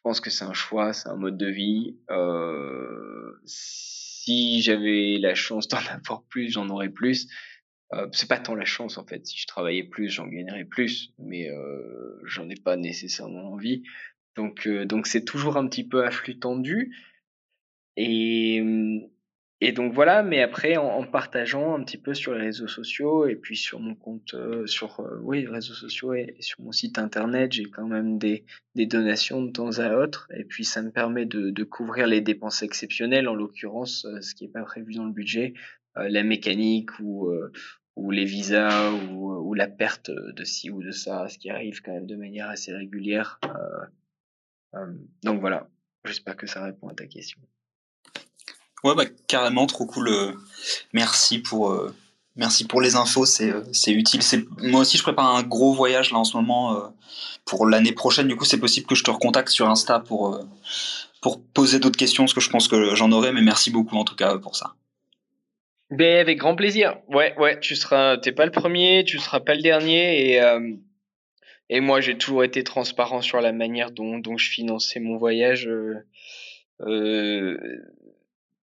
pense 0.03 0.19
que 0.19 0.29
c'est 0.29 0.45
un 0.45 0.53
choix, 0.53 0.93
c'est 0.93 1.09
un 1.09 1.15
mode 1.15 1.37
de 1.37 1.47
vie. 1.47 1.97
Euh, 2.09 3.39
si 3.45 4.61
j'avais 4.61 5.17
la 5.19 5.35
chance 5.35 5.67
d'en 5.67 5.77
avoir 5.89 6.23
plus, 6.23 6.49
j'en 6.51 6.69
aurais 6.69 6.89
plus. 6.89 7.27
Euh, 7.93 8.07
c'est 8.13 8.29
pas 8.29 8.39
tant 8.39 8.55
la 8.55 8.65
chance 8.65 8.97
en 8.97 9.05
fait. 9.05 9.25
Si 9.25 9.37
je 9.37 9.47
travaillais 9.47 9.83
plus, 9.83 10.09
j'en 10.09 10.27
gagnerais 10.27 10.65
plus, 10.65 11.13
mais 11.19 11.49
euh, 11.49 12.19
j'en 12.23 12.49
ai 12.49 12.55
pas 12.55 12.77
nécessairement 12.77 13.51
envie. 13.51 13.83
Donc 14.35 14.65
euh, 14.65 14.85
donc 14.85 15.07
c'est 15.07 15.25
toujours 15.25 15.57
un 15.57 15.67
petit 15.67 15.83
peu 15.83 16.05
à 16.05 16.11
flux 16.11 16.39
tendu. 16.39 16.95
Et 17.97 18.63
et 19.63 19.73
donc 19.73 19.93
voilà, 19.93 20.23
mais 20.23 20.41
après 20.41 20.75
en, 20.77 21.05
partageant 21.05 21.75
un 21.75 21.83
petit 21.83 21.99
peu 21.99 22.15
sur 22.15 22.33
les 22.33 22.41
réseaux 22.41 22.67
sociaux 22.67 23.27
et 23.27 23.35
puis 23.35 23.55
sur 23.55 23.79
mon 23.79 23.93
compte, 23.93 24.33
euh, 24.33 24.65
sur 24.65 24.99
euh, 25.01 25.19
oui 25.21 25.41
les 25.41 25.47
réseaux 25.47 25.75
sociaux 25.75 26.15
et, 26.15 26.35
sur 26.39 26.61
mon 26.61 26.71
site 26.71 26.97
internet, 26.97 27.51
j'ai 27.51 27.65
quand 27.65 27.85
même 27.85 28.17
des, 28.17 28.43
des 28.73 28.87
donations 28.87 29.43
de 29.43 29.51
temps 29.51 29.77
à 29.77 29.95
autre 29.97 30.27
et 30.33 30.45
puis 30.45 30.65
ça 30.65 30.81
me 30.81 30.89
permet 30.89 31.27
de, 31.27 31.51
de 31.51 31.63
couvrir 31.63 32.07
les 32.07 32.21
dépenses 32.21 32.63
exceptionnelles, 32.63 33.27
en 33.27 33.35
l'occurrence 33.35 34.05
euh, 34.05 34.19
ce 34.21 34.33
qui 34.33 34.45
n'est 34.45 34.51
pas 34.51 34.63
prévu 34.63 34.95
dans 34.95 35.05
le 35.05 35.13
budget, 35.13 35.53
la 35.95 36.23
mécanique 36.23 36.99
ou 36.99 37.29
ou 37.97 38.11
les 38.11 38.23
visas 38.23 38.91
ou, 38.91 39.33
ou 39.33 39.53
la 39.53 39.67
perte 39.67 40.09
de 40.09 40.43
ci 40.45 40.71
ou 40.71 40.81
de 40.81 40.91
ça, 40.91 41.27
ce 41.27 41.37
qui 41.37 41.49
arrive 41.49 41.81
quand 41.81 41.91
même 41.91 42.07
de 42.07 42.15
manière 42.15 42.49
assez 42.49 42.73
régulière. 42.73 43.39
donc 45.23 45.41
voilà, 45.41 45.69
j'espère 46.05 46.37
que 46.37 46.47
ça 46.47 46.63
répond 46.63 46.87
à 46.87 46.95
ta 46.95 47.05
question. 47.07 47.41
Ouais, 48.83 48.95
bah, 48.95 49.05
carrément, 49.27 49.67
trop 49.67 49.85
cool. 49.85 50.07
Euh, 50.07 50.31
merci 50.93 51.39
pour, 51.39 51.71
euh, 51.71 51.93
merci 52.35 52.65
pour 52.65 52.81
les 52.81 52.95
infos, 52.95 53.25
c'est, 53.25 53.51
euh, 53.51 53.61
c'est 53.73 53.91
utile. 53.91 54.23
C'est, 54.23 54.43
moi 54.57 54.81
aussi, 54.81 54.97
je 54.97 55.03
prépare 55.03 55.35
un 55.35 55.43
gros 55.43 55.73
voyage 55.73 56.11
là 56.11 56.17
en 56.17 56.23
ce 56.23 56.35
moment 56.35 56.91
pour 57.45 57.67
l'année 57.67 57.91
prochaine. 57.91 58.27
Du 58.27 58.35
coup, 58.35 58.45
c'est 58.45 58.59
possible 58.59 58.87
que 58.87 58.95
je 58.95 59.03
te 59.03 59.11
recontacte 59.11 59.49
sur 59.49 59.69
Insta 59.69 59.99
pour, 59.99 60.39
pour 61.21 61.43
poser 61.43 61.79
d'autres 61.79 61.97
questions, 61.97 62.23
parce 62.23 62.33
que 62.33 62.41
je 62.41 62.49
pense 62.49 62.67
que 62.67 62.95
j'en 62.95 63.11
aurai, 63.11 63.31
mais 63.31 63.41
merci 63.41 63.69
beaucoup 63.69 63.97
en 63.97 64.03
tout 64.03 64.15
cas 64.15 64.37
pour 64.37 64.55
ça. 64.55 64.73
Ben, 65.91 66.19
avec 66.19 66.37
grand 66.37 66.55
plaisir. 66.55 66.97
Ouais, 67.09 67.35
ouais, 67.37 67.59
tu 67.59 67.75
seras, 67.75 68.17
t'es 68.17 68.31
pas 68.31 68.45
le 68.45 68.51
premier, 68.51 69.03
tu 69.03 69.19
seras 69.19 69.41
pas 69.41 69.53
le 69.53 69.61
dernier, 69.61 70.31
et, 70.31 70.41
et 71.69 71.79
moi, 71.81 72.01
j'ai 72.01 72.17
toujours 72.17 72.43
été 72.43 72.63
transparent 72.63 73.21
sur 73.21 73.41
la 73.41 73.51
manière 73.51 73.91
dont, 73.91 74.17
dont 74.17 74.37
je 74.37 74.49
finançais 74.49 74.99
mon 74.99 75.17
voyage. 75.17 75.69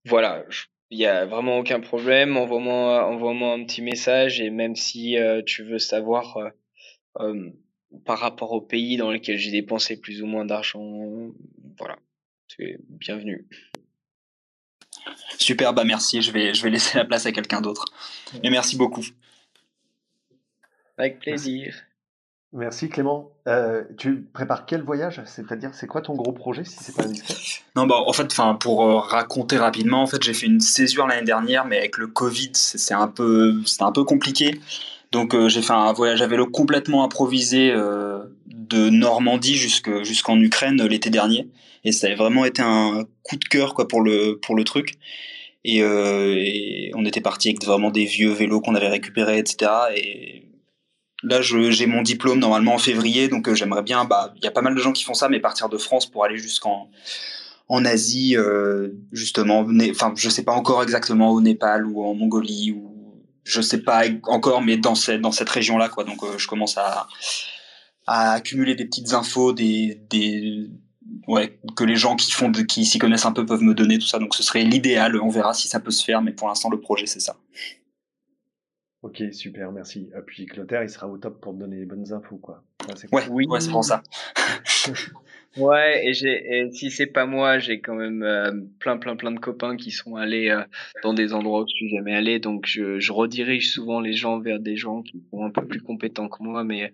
Voilà, 0.08 0.44
il 0.90 0.98
y 0.98 1.06
a 1.06 1.26
vraiment 1.26 1.58
aucun 1.58 1.80
problème. 1.80 2.36
Envoie-moi, 2.36 3.06
envoie-moi 3.06 3.52
un 3.52 3.64
petit 3.64 3.82
message 3.82 4.40
et 4.40 4.50
même 4.50 4.74
si 4.74 5.18
euh, 5.18 5.42
tu 5.44 5.62
veux 5.62 5.78
savoir 5.78 6.36
euh, 6.38 6.50
euh, 7.20 7.50
par 8.04 8.18
rapport 8.18 8.52
au 8.52 8.60
pays 8.60 8.96
dans 8.96 9.10
lequel 9.10 9.36
j'ai 9.38 9.50
dépensé 9.50 10.00
plus 10.00 10.22
ou 10.22 10.26
moins 10.26 10.44
d'argent, 10.44 11.30
voilà, 11.78 11.98
tu 12.48 12.64
es 12.64 12.78
bienvenu. 12.88 13.46
Super, 15.38 15.72
bah 15.72 15.84
merci. 15.84 16.22
Je 16.22 16.32
vais, 16.32 16.54
je 16.54 16.62
vais 16.62 16.70
laisser 16.70 16.98
la 16.98 17.04
place 17.04 17.26
à 17.26 17.32
quelqu'un 17.32 17.60
d'autre. 17.60 17.84
Mais 18.42 18.50
merci 18.50 18.76
beaucoup. 18.76 19.04
Avec 20.96 21.20
plaisir. 21.20 21.87
Merci 22.52 22.88
Clément. 22.88 23.30
Euh, 23.46 23.84
tu 23.98 24.22
prépares 24.32 24.64
quel 24.64 24.82
voyage? 24.82 25.20
C'est-à-dire, 25.26 25.70
c'est 25.74 25.86
quoi 25.86 26.00
ton 26.00 26.14
gros 26.14 26.32
projet 26.32 26.64
si 26.64 26.76
c'est 26.80 26.96
pas 26.96 27.04
indiscret 27.04 27.34
Non, 27.76 27.86
bah 27.86 27.96
en 28.06 28.12
fait, 28.14 28.24
enfin 28.24 28.54
pour 28.54 28.84
euh, 28.84 28.96
raconter 28.98 29.58
rapidement, 29.58 30.02
en 30.02 30.06
fait, 30.06 30.22
j'ai 30.22 30.32
fait 30.32 30.46
une 30.46 30.60
césure 30.60 31.06
l'année 31.06 31.26
dernière, 31.26 31.66
mais 31.66 31.76
avec 31.78 31.98
le 31.98 32.06
Covid, 32.06 32.50
c'est 32.54 32.94
un 32.94 33.08
peu, 33.08 33.60
c'est 33.66 33.82
un 33.82 33.92
peu 33.92 34.04
compliqué. 34.04 34.60
Donc 35.12 35.34
euh, 35.34 35.48
j'ai 35.48 35.60
fait 35.60 35.74
un 35.74 35.92
voyage 35.92 36.22
à 36.22 36.26
vélo 36.26 36.46
complètement 36.46 37.04
improvisé 37.04 37.70
euh, 37.70 38.20
de 38.46 38.88
Normandie 38.88 39.54
jusque 39.54 40.02
jusqu'en 40.02 40.38
Ukraine 40.40 40.82
l'été 40.86 41.10
dernier, 41.10 41.50
et 41.84 41.92
ça 41.92 42.08
a 42.08 42.14
vraiment 42.14 42.46
été 42.46 42.62
un 42.62 43.04
coup 43.22 43.36
de 43.36 43.44
cœur 43.44 43.74
quoi 43.74 43.88
pour 43.88 44.00
le 44.00 44.38
pour 44.40 44.54
le 44.54 44.64
truc. 44.64 44.98
Et, 45.64 45.82
on 46.94 47.04
était 47.04 47.20
parti 47.20 47.48
avec 47.50 47.62
vraiment 47.64 47.90
des 47.90 48.06
vieux 48.06 48.30
vélos 48.30 48.60
qu'on 48.60 48.74
avait 48.74 48.88
récupérés, 48.88 49.38
etc. 49.38 49.70
Et 49.96 50.47
Là, 51.24 51.42
j'ai 51.42 51.86
mon 51.86 52.02
diplôme 52.02 52.38
normalement 52.38 52.74
en 52.74 52.78
février, 52.78 53.28
donc 53.28 53.48
euh, 53.48 53.54
j'aimerais 53.54 53.82
bien. 53.82 54.04
Bah, 54.04 54.32
il 54.36 54.44
y 54.44 54.46
a 54.46 54.52
pas 54.52 54.62
mal 54.62 54.74
de 54.74 54.80
gens 54.80 54.92
qui 54.92 55.02
font 55.02 55.14
ça, 55.14 55.28
mais 55.28 55.40
partir 55.40 55.68
de 55.68 55.76
France 55.76 56.06
pour 56.06 56.24
aller 56.24 56.38
jusqu'en 56.38 56.90
en 57.68 57.84
Asie, 57.84 58.36
euh, 58.36 58.90
justement. 59.10 59.66
Enfin, 59.90 60.12
je 60.16 60.28
sais 60.28 60.44
pas 60.44 60.52
encore 60.52 60.82
exactement 60.82 61.30
au 61.30 61.40
Népal 61.40 61.86
ou 61.86 62.04
en 62.04 62.14
Mongolie 62.14 62.72
ou 62.72 62.94
je 63.44 63.60
sais 63.60 63.82
pas 63.82 64.02
encore, 64.24 64.62
mais 64.62 64.76
dans 64.76 64.94
cette 64.94 65.20
dans 65.20 65.32
cette 65.32 65.48
région-là, 65.48 65.88
quoi. 65.88 66.04
Donc, 66.04 66.22
euh, 66.22 66.38
je 66.38 66.46
commence 66.46 66.78
à 66.78 67.08
à 68.06 68.32
accumuler 68.32 68.76
des 68.76 68.84
petites 68.84 69.12
infos, 69.12 69.52
des 69.52 70.00
des 70.10 70.68
ouais 71.26 71.58
que 71.76 71.82
les 71.84 71.96
gens 71.96 72.14
qui 72.14 72.30
font 72.30 72.52
qui 72.52 72.84
s'y 72.84 72.98
connaissent 72.98 73.26
un 73.26 73.32
peu 73.32 73.44
peuvent 73.44 73.62
me 73.62 73.74
donner 73.74 73.98
tout 73.98 74.06
ça. 74.06 74.20
Donc, 74.20 74.36
ce 74.36 74.44
serait 74.44 74.62
l'idéal. 74.62 75.20
On 75.20 75.30
verra 75.30 75.52
si 75.52 75.66
ça 75.66 75.80
peut 75.80 75.90
se 75.90 76.04
faire, 76.04 76.22
mais 76.22 76.32
pour 76.32 76.46
l'instant, 76.46 76.70
le 76.70 76.80
projet 76.80 77.06
c'est 77.06 77.20
ça. 77.20 77.36
Ok, 79.02 79.22
super, 79.32 79.70
merci. 79.70 80.10
Et 80.16 80.20
puis 80.26 80.46
Clotaire, 80.46 80.82
il 80.82 80.90
sera 80.90 81.08
au 81.08 81.18
top 81.18 81.40
pour 81.40 81.54
te 81.54 81.58
donner 81.58 81.76
les 81.76 81.86
bonnes 81.86 82.12
infos, 82.12 82.38
quoi. 82.38 82.64
ouais, 83.12 83.22
oui, 83.30 83.46
ouais, 83.46 83.60
c'est 83.60 83.70
pour 83.70 83.84
ça. 83.84 84.02
ouais, 85.56 86.08
et, 86.08 86.14
j'ai, 86.14 86.68
si 86.72 86.90
c'est 86.90 87.06
pas 87.06 87.24
moi, 87.24 87.60
j'ai 87.60 87.80
quand 87.80 87.94
même 87.94 88.24
euh, 88.24 88.50
plein, 88.80 88.96
plein, 88.96 89.14
plein 89.14 89.30
de 89.30 89.38
copains 89.38 89.76
qui 89.76 89.92
sont 89.92 90.16
allés 90.16 90.48
euh, 90.48 90.64
dans 91.04 91.14
des 91.14 91.32
endroits 91.32 91.62
où 91.62 91.66
je 91.68 91.74
suis 91.74 91.90
jamais 91.90 92.14
allé, 92.14 92.40
donc 92.40 92.66
je, 92.66 92.98
je, 92.98 93.12
redirige 93.12 93.70
souvent 93.70 94.00
les 94.00 94.14
gens 94.14 94.40
vers 94.40 94.58
des 94.58 94.76
gens 94.76 95.02
qui 95.02 95.22
sont 95.30 95.44
un 95.44 95.50
peu 95.50 95.64
plus 95.64 95.80
compétents 95.80 96.28
que 96.28 96.42
moi, 96.42 96.64
mais 96.64 96.92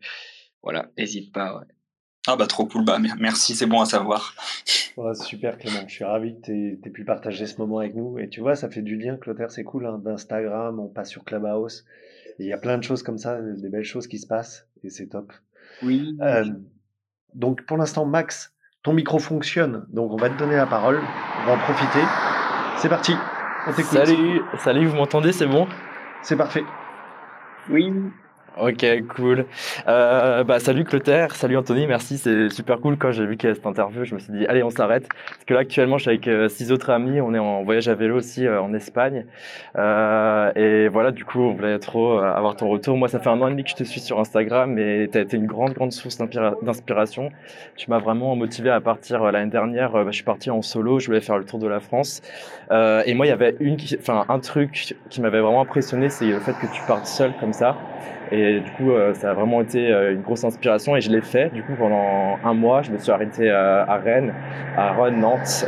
voilà, 0.63 0.91
n'hésite 0.99 1.33
pas. 1.33 1.59
Ouais. 1.59 1.74
Ah 2.27 2.37
bah 2.37 2.47
trop 2.47 2.65
cool, 2.65 2.85
bah 2.85 2.99
merci, 3.19 3.55
c'est 3.55 3.67
bon 3.67 3.83
à 3.83 3.85
savoir. 3.85 4.35
super 5.15 5.59
Clément, 5.59 5.87
je 5.87 5.93
suis 5.93 6.05
ravi 6.05 6.35
que 6.35 6.47
tu 6.47 6.81
aies, 6.83 6.91
pu 6.91 7.05
partager 7.05 7.47
ce 7.47 7.59
moment 7.59 7.81
avec 7.81 7.95
nous. 7.95 8.19
Et 8.19 8.31
tu 8.31 8.41
vois, 8.41 8.55
ça 8.55 8.71
fait 8.71 8.81
du 8.81 8.97
lien, 8.97 9.17
Clotaire, 9.17 9.51
c'est 9.51 9.65
cool, 9.65 9.85
hein, 9.87 10.01
d'Instagram, 10.03 10.81
on 10.81 10.89
passe 10.89 11.11
sur 11.11 11.25
Clubhouse. 11.25 11.85
Il 12.39 12.47
y 12.47 12.53
a 12.55 12.59
plein 12.59 12.79
de 12.79 12.83
choses 12.83 13.03
comme 13.03 13.19
ça, 13.19 13.41
des 13.43 13.69
belles 13.69 13.85
choses 13.85 14.07
qui 14.07 14.19
se 14.19 14.27
passent, 14.27 14.67
et 14.83 14.89
c'est 14.89 15.07
top. 15.07 15.33
Oui. 15.83 16.17
Euh, 16.23 16.47
donc 17.35 17.67
pour 17.67 17.77
l'instant, 17.77 18.07
Max, 18.07 18.55
ton 18.83 18.95
micro 18.95 19.19
fonctionne, 19.19 19.85
donc 19.91 20.11
on 20.11 20.17
va 20.17 20.31
te 20.31 20.39
donner 20.39 20.57
la 20.57 20.67
parole, 20.67 21.03
on 21.43 21.47
va 21.47 21.53
en 21.55 21.59
profiter. 21.59 22.01
C'est 22.79 22.89
parti, 22.89 23.13
on 23.67 23.73
t'écoute. 23.73 23.99
Salut, 23.99 24.41
salut, 24.59 24.87
vous 24.87 24.97
m'entendez, 24.97 25.33
c'est 25.33 25.47
bon? 25.47 25.69
C'est 26.23 26.37
parfait. 26.37 26.65
Oui. 27.69 27.93
Ok, 28.57 28.87
cool. 29.17 29.47
Euh, 29.89 30.45
bah, 30.45 30.61
salut 30.61 30.85
Clotaire, 30.85 31.35
salut 31.35 31.57
Anthony, 31.57 31.89
merci, 31.89 32.19
c'est 32.19 32.49
super 32.51 32.79
cool. 32.79 32.97
Quand 32.97 33.11
j'ai 33.11 33.27
vu 33.27 33.37
qu'il 33.37 33.49
y 33.49 33.51
avait 33.51 33.57
cette 33.57 33.67
interview, 33.67 34.05
je 34.05 34.15
me 34.15 34.21
suis 34.21 34.33
dit, 34.33 34.47
allez, 34.47 34.63
on 34.63 34.71
s'arrête. 34.71 35.09
Parce 35.09 35.45
que 35.45 35.55
là, 35.55 35.61
actuellement, 35.61 35.99
je 35.99 36.03
suis 36.03 36.11
avec 36.11 36.29
euh, 36.29 36.49
six 36.49 36.71
autres 36.71 36.91
amis, 36.91 37.21
on 37.21 37.35
est 37.35 37.39
en 37.41 37.65
voyage 37.65 37.89
à 37.89 37.97
vélo 37.97 38.17
aussi 38.17 38.47
euh, 38.47 38.63
en 38.63 38.73
Espagne. 38.73 39.27
Euh, 39.77 40.53
et 40.55 40.87
voilà, 40.87 41.11
du 41.11 41.25
coup, 41.25 41.41
on 41.41 41.55
voulait 41.55 41.81
trop 41.81 42.21
euh, 42.21 42.33
avoir 42.33 42.55
ton 42.55 42.69
retour. 42.69 42.97
Moi, 42.97 43.09
ça 43.09 43.19
fait 43.19 43.29
un 43.29 43.41
an 43.41 43.49
et 43.49 43.51
demi 43.51 43.65
que 43.65 43.71
je 43.71 43.75
te 43.75 43.83
suis 43.83 43.99
sur 43.99 44.21
Instagram 44.21 44.79
et 44.79 45.09
tu 45.11 45.19
as 45.19 45.23
été 45.23 45.37
une 45.37 45.47
grande, 45.47 45.73
grande 45.73 45.91
source 45.91 46.17
d'inspiration. 46.17 47.31
Tu 47.75 47.91
m'as 47.91 47.99
vraiment 47.99 48.37
motivé 48.37 48.71
à 48.71 48.81
partir 48.81 49.33
l'année 49.33 49.51
dernière. 49.51 49.91
Bah, 49.91 50.07
je 50.07 50.15
suis 50.15 50.23
parti 50.23 50.51
en 50.51 50.63
solo, 50.63 51.01
je 51.01 51.07
voulais 51.07 51.21
faire 51.21 51.39
le 51.39 51.45
tour 51.45 51.59
de 51.59 51.67
la 51.67 51.81
France. 51.81 52.23
et 52.71 53.15
moi, 53.15 53.27
il 53.27 53.31
y 53.31 53.33
avait 53.33 53.57
une, 53.59 53.79
enfin, 53.99 54.25
un 54.29 54.39
truc 54.39 54.95
qui 55.11 55.21
m'avait 55.21 55.41
vraiment 55.41 55.63
impressionné, 55.63 56.09
c'est 56.09 56.27
le 56.27 56.39
fait 56.39 56.53
que 56.53 56.73
tu 56.73 56.83
partes 56.87 57.07
seul 57.07 57.33
comme 57.41 57.53
ça. 57.53 57.77
Et 58.35 58.61
du 58.61 58.71
coup, 58.73 58.91
euh, 58.91 59.15
ça 59.15 59.31
a 59.31 59.35
vraiment 59.35 59.61
été 59.61 59.93
euh, 59.93 60.13
une 60.13 60.23
grosse 60.23 60.43
inspiration 60.43 60.97
et 60.97 61.01
je 61.01 61.11
l'ai 61.11 61.21
fait. 61.21 61.53
Du 61.53 61.63
coup, 61.63 61.75
pendant 61.79 62.37
un 62.45 62.55
mois, 62.55 62.83
je 62.83 62.91
me 62.91 62.99
suis 62.99 63.13
arrêté 63.13 63.49
euh, 63.49 63.85
à 63.85 63.97
Rennes, 63.97 64.35
à 64.77 64.93
Rennes, 64.93 65.21
Nantes. 65.21 65.65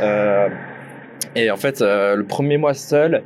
et 1.35 1.49
en 1.49 1.55
fait, 1.55 1.79
le 1.81 2.23
premier 2.23 2.57
mois 2.57 2.73
seul, 2.73 3.23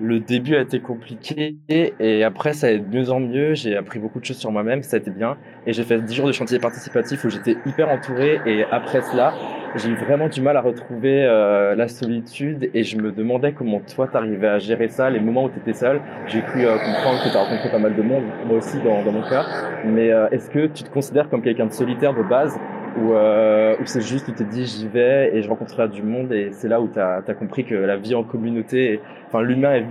le 0.00 0.18
début 0.18 0.56
a 0.56 0.60
été 0.62 0.80
compliqué 0.80 1.56
et 1.68 2.24
après 2.24 2.54
ça 2.54 2.68
a 2.68 2.70
été 2.70 2.80
de 2.80 2.96
mieux 2.96 3.10
en 3.10 3.20
mieux. 3.20 3.54
J'ai 3.54 3.76
appris 3.76 3.98
beaucoup 3.98 4.18
de 4.20 4.24
choses 4.24 4.38
sur 4.38 4.50
moi-même, 4.50 4.82
ça 4.82 4.96
a 4.96 5.00
été 5.00 5.10
bien. 5.10 5.36
Et 5.66 5.72
j'ai 5.72 5.84
fait 5.84 6.00
10 6.00 6.14
jours 6.14 6.26
de 6.26 6.32
chantier 6.32 6.58
participatif 6.58 7.24
où 7.24 7.30
j'étais 7.30 7.56
hyper 7.66 7.88
entouré 7.88 8.40
et 8.46 8.64
après 8.70 9.02
cela, 9.02 9.34
j'ai 9.76 9.90
eu 9.90 9.94
vraiment 9.94 10.28
du 10.28 10.40
mal 10.40 10.56
à 10.56 10.62
retrouver 10.62 11.24
euh, 11.24 11.74
la 11.74 11.86
solitude 11.86 12.70
et 12.74 12.82
je 12.82 12.96
me 12.96 13.12
demandais 13.12 13.52
comment 13.52 13.80
toi 13.80 14.08
t'arrivais 14.08 14.48
à 14.48 14.58
gérer 14.58 14.88
ça, 14.88 15.10
les 15.10 15.20
moments 15.20 15.44
où 15.44 15.50
tu 15.50 15.58
étais 15.58 15.74
seul. 15.74 16.00
J'ai 16.26 16.40
cru 16.42 16.66
euh, 16.66 16.76
comprendre 16.78 17.22
que 17.22 17.28
tu 17.28 17.36
as 17.36 17.42
rencontré 17.42 17.70
pas 17.70 17.78
mal 17.78 17.94
de 17.94 18.02
monde, 18.02 18.24
moi 18.46 18.58
aussi 18.58 18.78
dans, 18.78 19.02
dans 19.04 19.12
mon 19.12 19.22
cas. 19.22 19.46
Mais 19.84 20.10
euh, 20.10 20.28
est-ce 20.30 20.50
que 20.50 20.66
tu 20.66 20.82
te 20.82 20.90
considères 20.90 21.28
comme 21.28 21.42
quelqu'un 21.42 21.66
de 21.66 21.72
solitaire 21.72 22.14
de 22.14 22.22
base? 22.22 22.58
Ou, 22.96 23.12
euh, 23.12 23.76
c'est 23.84 24.00
juste 24.00 24.26
tu 24.26 24.32
te 24.32 24.42
dis 24.42 24.66
j'y 24.66 24.88
vais 24.88 25.30
et 25.34 25.42
je 25.42 25.48
rencontrerai 25.48 25.88
du 25.88 26.02
monde 26.02 26.32
et 26.32 26.50
c'est 26.52 26.68
là 26.68 26.80
où 26.80 26.88
tu 26.88 26.98
as, 26.98 27.22
compris 27.38 27.64
que 27.64 27.74
la 27.74 27.96
vie 27.96 28.14
en 28.14 28.24
communauté, 28.24 29.00
enfin 29.26 29.42
l'humain 29.42 29.74
est, 29.74 29.86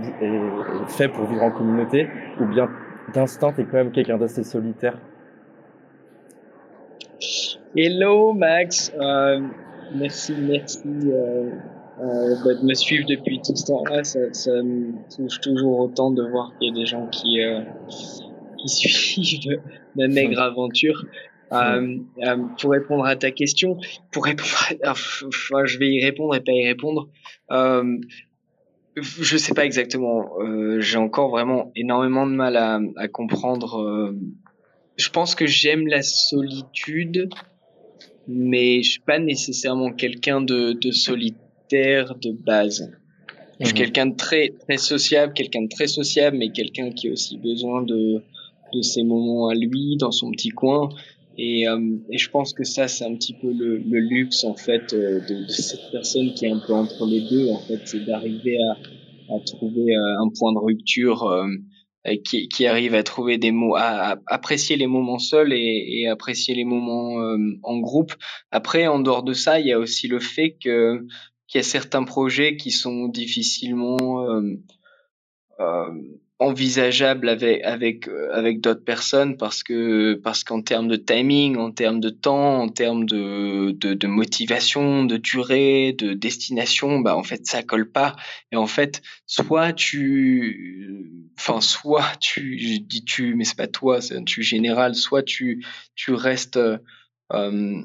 fait 0.88 1.08
pour 1.08 1.26
vivre 1.26 1.42
en 1.42 1.50
communauté 1.50 2.08
ou 2.40 2.46
bien 2.46 2.68
d'instinct 3.14 3.52
tu 3.52 3.62
es 3.62 3.64
quand 3.64 3.78
même 3.78 3.90
quelqu'un 3.90 4.18
d'assez 4.18 4.44
solitaire? 4.44 4.98
Hello 7.76 8.32
Max, 8.32 8.92
euh, 8.98 9.40
merci, 9.94 10.34
merci 10.40 10.80
euh, 10.86 11.50
euh 12.00 12.34
bah, 12.44 12.54
de 12.54 12.66
me 12.66 12.74
suivre 12.74 13.06
depuis 13.08 13.40
tout 13.40 13.54
ce 13.54 13.66
temps-là. 13.66 14.02
Ça, 14.02 14.18
ça, 14.32 14.50
me 14.62 14.92
touche 15.14 15.40
toujours 15.40 15.78
autant 15.78 16.10
de 16.10 16.22
voir 16.22 16.52
qu'il 16.58 16.68
y 16.68 16.70
a 16.72 16.74
des 16.74 16.86
gens 16.86 17.06
qui, 17.06 17.40
euh, 17.40 17.60
qui 18.58 18.68
suivent 18.68 19.60
ma 19.94 20.08
maigre 20.08 20.40
aventure. 20.42 21.04
Euh, 21.52 21.98
euh, 22.22 22.36
pour 22.60 22.70
répondre 22.70 23.04
à 23.04 23.16
ta 23.16 23.30
question, 23.30 23.78
pour 24.12 24.24
répondre, 24.24 24.48
enfin, 24.86 25.64
je 25.64 25.78
vais 25.78 25.90
y 25.90 26.04
répondre 26.04 26.34
et 26.34 26.40
pas 26.40 26.52
y 26.52 26.66
répondre. 26.66 27.08
Euh, 27.50 27.98
je 28.96 29.36
sais 29.36 29.54
pas 29.54 29.64
exactement. 29.64 30.40
Euh, 30.40 30.80
J'ai 30.80 30.98
encore 30.98 31.30
vraiment 31.30 31.72
énormément 31.74 32.26
de 32.26 32.32
mal 32.32 32.56
à, 32.56 32.80
à 32.96 33.08
comprendre. 33.08 34.14
Je 34.96 35.08
pense 35.08 35.34
que 35.34 35.46
j'aime 35.46 35.86
la 35.86 36.02
solitude, 36.02 37.30
mais 38.28 38.82
je 38.82 38.92
suis 38.92 39.00
pas 39.00 39.18
nécessairement 39.18 39.92
quelqu'un 39.92 40.40
de, 40.40 40.72
de 40.72 40.90
solitaire 40.90 42.14
de 42.16 42.32
base. 42.32 42.92
Je 43.58 43.66
suis 43.66 43.74
mhm. 43.74 43.78
quelqu'un 43.78 44.06
de 44.06 44.16
très 44.16 44.52
très 44.66 44.76
sociable, 44.76 45.32
quelqu'un 45.34 45.62
de 45.62 45.68
très 45.68 45.86
sociable, 45.86 46.36
mais 46.36 46.50
quelqu'un 46.50 46.90
qui 46.90 47.08
a 47.08 47.12
aussi 47.12 47.38
besoin 47.38 47.82
de 47.82 48.22
de 48.72 48.82
ses 48.82 49.02
moments 49.02 49.48
à 49.48 49.54
lui 49.54 49.96
dans 49.96 50.12
son 50.12 50.30
petit 50.30 50.50
coin. 50.50 50.90
Et, 51.42 51.66
euh, 51.66 51.96
et, 52.10 52.18
je 52.18 52.28
pense 52.28 52.52
que 52.52 52.64
ça, 52.64 52.86
c'est 52.86 53.06
un 53.06 53.14
petit 53.14 53.32
peu 53.32 53.50
le, 53.50 53.78
le 53.78 53.98
luxe 53.98 54.44
en 54.44 54.54
fait 54.54 54.92
euh, 54.92 55.20
de, 55.20 55.46
de, 55.46 55.48
cette 55.48 55.90
personne 55.90 56.34
qui 56.34 56.44
est 56.44 56.50
un 56.50 56.58
peu 56.58 56.74
entre 56.74 57.06
les 57.06 57.22
deux. 57.30 57.48
En 57.48 57.60
fait, 57.60 57.80
c'est 57.86 58.04
d'arriver 58.04 58.58
à, 58.62 59.34
à, 59.34 59.40
trouver 59.46 59.96
euh, 59.96 60.20
un 60.20 60.28
point 60.38 60.52
de 60.52 60.58
rupture 60.58 61.24
euh, 61.24 61.46
qui, 62.26 62.46
qui, 62.48 62.66
arrive 62.66 62.94
à 62.94 63.02
trouver 63.02 63.38
des 63.38 63.52
mots, 63.52 63.74
à, 63.74 64.18
apprécier 64.26 64.76
les 64.76 64.86
moments 64.86 65.18
seuls 65.18 65.54
et, 65.54 66.02
et 66.02 66.08
apprécier 66.08 66.54
les 66.54 66.66
moments 66.66 67.16
en 67.62 67.78
groupe. 67.78 68.12
Après, 68.50 68.86
en 68.86 69.00
dehors 69.00 69.22
de 69.22 69.32
ça, 69.32 69.60
il 69.60 69.66
y 69.66 69.72
a 69.72 69.78
aussi 69.78 70.08
le 70.08 70.20
fait 70.20 70.58
que 70.62 71.06
qu'il 71.46 71.58
y 71.58 71.62
a 71.62 71.64
certains 71.64 72.04
projets 72.04 72.56
qui 72.56 72.70
sont 72.70 73.08
difficilement 73.08 73.96
euh, 75.60 75.90
envisageable 76.40 77.28
avec 77.28 77.62
avec 77.64 78.08
euh, 78.08 78.30
avec 78.32 78.60
d'autres 78.62 78.82
personnes 78.82 79.36
parce 79.36 79.62
que 79.62 80.14
parce 80.14 80.42
qu'en 80.42 80.62
termes 80.62 80.88
de 80.88 80.96
timing, 80.96 81.56
en 81.58 81.70
termes 81.70 82.00
de 82.00 82.08
temps, 82.08 82.62
en 82.62 82.68
termes 82.68 83.04
de, 83.04 83.72
de, 83.72 83.92
de 83.92 84.06
motivation, 84.06 85.04
de 85.04 85.18
durée, 85.18 85.92
de 85.92 86.14
destination, 86.14 87.00
bah 87.00 87.14
en 87.14 87.22
fait 87.22 87.46
ça 87.46 87.62
colle 87.62 87.90
pas. 87.92 88.16
Et 88.52 88.56
en 88.56 88.66
fait, 88.66 89.02
soit 89.26 89.74
tu, 89.74 91.30
enfin 91.38 91.60
soit 91.60 92.10
tu, 92.20 92.58
je 92.58 92.80
dis 92.80 93.04
tu, 93.04 93.34
mais 93.34 93.44
c'est 93.44 93.58
pas 93.58 93.68
toi, 93.68 94.00
c'est 94.00 94.16
un 94.16 94.24
tu 94.24 94.42
général. 94.42 94.94
Soit 94.94 95.22
tu 95.22 95.64
tu 95.94 96.12
restes 96.14 96.58
euh, 97.32 97.82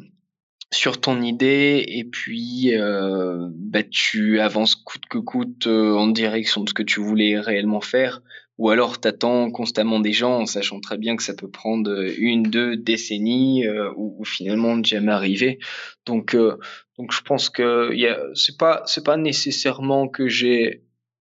sur 0.72 0.99
ton 0.99 1.22
idée 1.22 1.84
et 1.88 2.03
puis 2.03 2.76
euh, 2.76 3.49
bah, 3.52 3.84
tu 3.84 4.40
avances 4.40 4.76
coûte 4.76 5.06
que 5.10 5.18
coûte 5.18 5.68
euh, 5.68 5.94
en 5.94 6.07
direction 6.07 6.64
de 6.64 6.69
ce 6.69 6.73
que 6.73 6.84
tu 6.84 6.99
voulais 6.99 7.40
réellement 7.40 7.82
faire 7.82 8.22
ou 8.57 8.69
alors 8.69 8.99
t'attends 8.99 9.52
constamment 9.52 9.99
des 9.99 10.14
gens 10.14 10.41
en 10.41 10.45
sachant 10.45 10.80
très 10.80 10.98
bien 10.98 11.15
que 11.15 11.23
ça 11.23 11.34
peut 11.34 11.49
prendre 11.49 11.91
une, 12.18 12.44
deux 12.44 12.77
décennies 12.77 13.68
euh, 13.68 13.91
ou, 13.95 14.23
finalement 14.23 14.76
ne 14.77 14.84
jamais 14.84 15.11
arriver. 15.11 15.60
Donc, 16.06 16.36
euh, 16.36 16.57
donc 16.98 17.11
je 17.11 17.22
pense 17.22 17.49
que 17.49 17.91
c'est 18.34 18.57
pas 18.57 18.84
c'est 18.86 19.03
pas 19.03 19.18
nécessairement 19.18 20.07
que 20.07 20.27
j'ai 20.27 20.84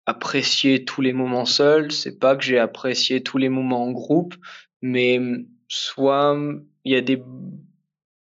apprécié 0.05 0.85
tous 0.85 1.01
les 1.01 1.13
moments 1.13 1.45
seuls, 1.45 1.91
c'est 1.91 2.19
pas 2.19 2.35
que 2.35 2.43
j'ai 2.43 2.57
apprécié 2.57 3.21
tous 3.21 3.37
les 3.37 3.49
moments 3.49 3.83
en 3.83 3.91
groupe, 3.91 4.35
mais 4.81 5.19
soit 5.67 6.37
il 6.85 6.93
y 6.93 6.95
a 6.95 7.01
des 7.01 7.21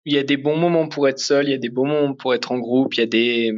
il 0.05 0.15
y 0.15 0.19
a 0.19 0.23
des 0.23 0.39
bons 0.39 0.57
moments 0.57 0.89
pour 0.89 1.07
être 1.07 1.19
seul, 1.19 1.49
il 1.49 1.51
y 1.51 1.55
a 1.55 1.59
des 1.59 1.69
bons 1.69 1.87
moments 1.87 2.15
pour 2.15 2.33
être 2.35 2.51
en 2.53 2.59
groupe, 2.59 2.95
il 2.95 3.01
y 3.01 3.03
a 3.03 3.07
des 3.07 3.53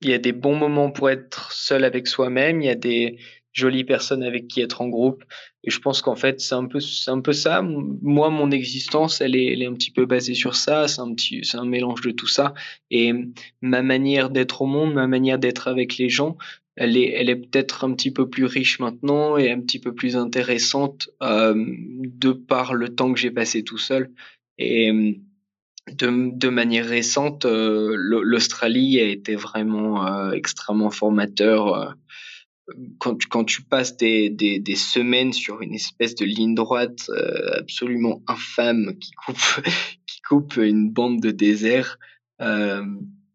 il 0.00 0.10
y 0.10 0.14
a 0.14 0.18
des 0.18 0.32
bons 0.32 0.54
moments 0.54 0.92
pour 0.92 1.10
être 1.10 1.50
seul 1.52 1.84
avec 1.84 2.06
soi-même, 2.06 2.62
il 2.62 2.66
y 2.66 2.70
a 2.70 2.76
des 2.76 3.18
jolie 3.52 3.84
personne 3.84 4.22
avec 4.22 4.48
qui 4.48 4.60
être 4.60 4.80
en 4.80 4.88
groupe. 4.88 5.24
Et 5.64 5.70
je 5.70 5.78
pense 5.80 6.02
qu'en 6.02 6.16
fait, 6.16 6.40
c'est 6.40 6.54
un 6.54 6.66
peu, 6.66 6.80
c'est 6.80 7.10
un 7.10 7.20
peu 7.20 7.32
ça. 7.32 7.62
Moi, 7.62 8.30
mon 8.30 8.50
existence, 8.50 9.20
elle 9.20 9.36
est, 9.36 9.52
elle 9.52 9.62
est 9.62 9.66
un 9.66 9.74
petit 9.74 9.90
peu 9.90 10.06
basée 10.06 10.34
sur 10.34 10.54
ça. 10.54 10.88
C'est 10.88 11.00
un 11.00 11.12
petit, 11.14 11.40
c'est 11.44 11.58
un 11.58 11.64
mélange 11.64 12.00
de 12.02 12.10
tout 12.10 12.26
ça. 12.26 12.54
Et 12.90 13.12
ma 13.60 13.82
manière 13.82 14.30
d'être 14.30 14.62
au 14.62 14.66
monde, 14.66 14.94
ma 14.94 15.06
manière 15.06 15.38
d'être 15.38 15.68
avec 15.68 15.96
les 15.98 16.08
gens, 16.08 16.36
elle 16.76 16.96
est, 16.96 17.10
elle 17.10 17.28
est 17.28 17.36
peut-être 17.36 17.84
un 17.84 17.92
petit 17.92 18.12
peu 18.12 18.28
plus 18.30 18.44
riche 18.44 18.78
maintenant 18.78 19.36
et 19.36 19.50
un 19.50 19.60
petit 19.60 19.80
peu 19.80 19.94
plus 19.94 20.16
intéressante 20.16 21.10
euh, 21.22 21.54
de 21.56 22.30
par 22.32 22.72
le 22.72 22.94
temps 22.94 23.12
que 23.12 23.18
j'ai 23.18 23.32
passé 23.32 23.64
tout 23.64 23.78
seul. 23.78 24.12
Et 24.58 25.20
de, 25.92 26.36
de 26.36 26.48
manière 26.48 26.86
récente, 26.86 27.46
euh, 27.46 27.94
l'Australie 27.96 29.00
a 29.00 29.04
été 29.04 29.34
vraiment 29.34 30.06
euh, 30.06 30.30
extrêmement 30.32 30.90
formateur. 30.90 31.96
Quand 32.98 33.14
tu, 33.16 33.28
quand 33.28 33.44
tu 33.44 33.62
passes 33.62 33.96
des, 33.96 34.28
des, 34.30 34.58
des, 34.58 34.76
semaines 34.76 35.32
sur 35.32 35.62
une 35.62 35.74
espèce 35.74 36.14
de 36.14 36.24
ligne 36.24 36.54
droite 36.54 37.10
absolument 37.56 38.22
infâme 38.26 38.96
qui 38.98 39.12
coupe, 39.12 39.62
qui 40.06 40.20
coupe 40.22 40.56
une 40.56 40.90
bande 40.90 41.20
de 41.20 41.30
désert, 41.30 41.98
euh, 42.40 42.84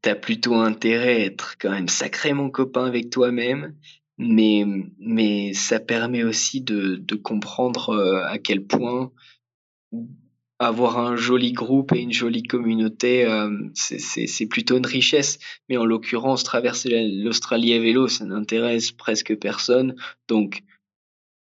t'as 0.01 0.15
plutôt 0.15 0.55
intérêt 0.55 1.15
à 1.15 1.25
être 1.25 1.55
quand 1.59 1.71
même 1.71 1.87
sacrément 1.87 2.49
copain 2.49 2.85
avec 2.85 3.09
toi-même, 3.09 3.75
mais, 4.17 4.65
mais 4.99 5.53
ça 5.53 5.79
permet 5.79 6.23
aussi 6.23 6.61
de, 6.61 6.95
de 6.95 7.15
comprendre 7.15 7.89
euh, 7.89 8.23
à 8.25 8.37
quel 8.37 8.65
point 8.65 9.11
avoir 10.59 10.97
un 10.97 11.15
joli 11.15 11.51
groupe 11.51 11.93
et 11.93 11.99
une 11.99 12.13
jolie 12.13 12.43
communauté, 12.43 13.25
euh, 13.25 13.49
c'est 13.73 14.45
plutôt 14.47 14.77
une 14.77 14.85
richesse. 14.85 15.39
Mais 15.69 15.77
en 15.77 15.85
l'occurrence, 15.85 16.43
traverser 16.43 17.09
l'Australie 17.11 17.73
à 17.73 17.79
vélo, 17.79 18.07
ça 18.07 18.25
n'intéresse 18.25 18.91
presque 18.91 19.35
personne. 19.37 19.95
Donc, 20.27 20.63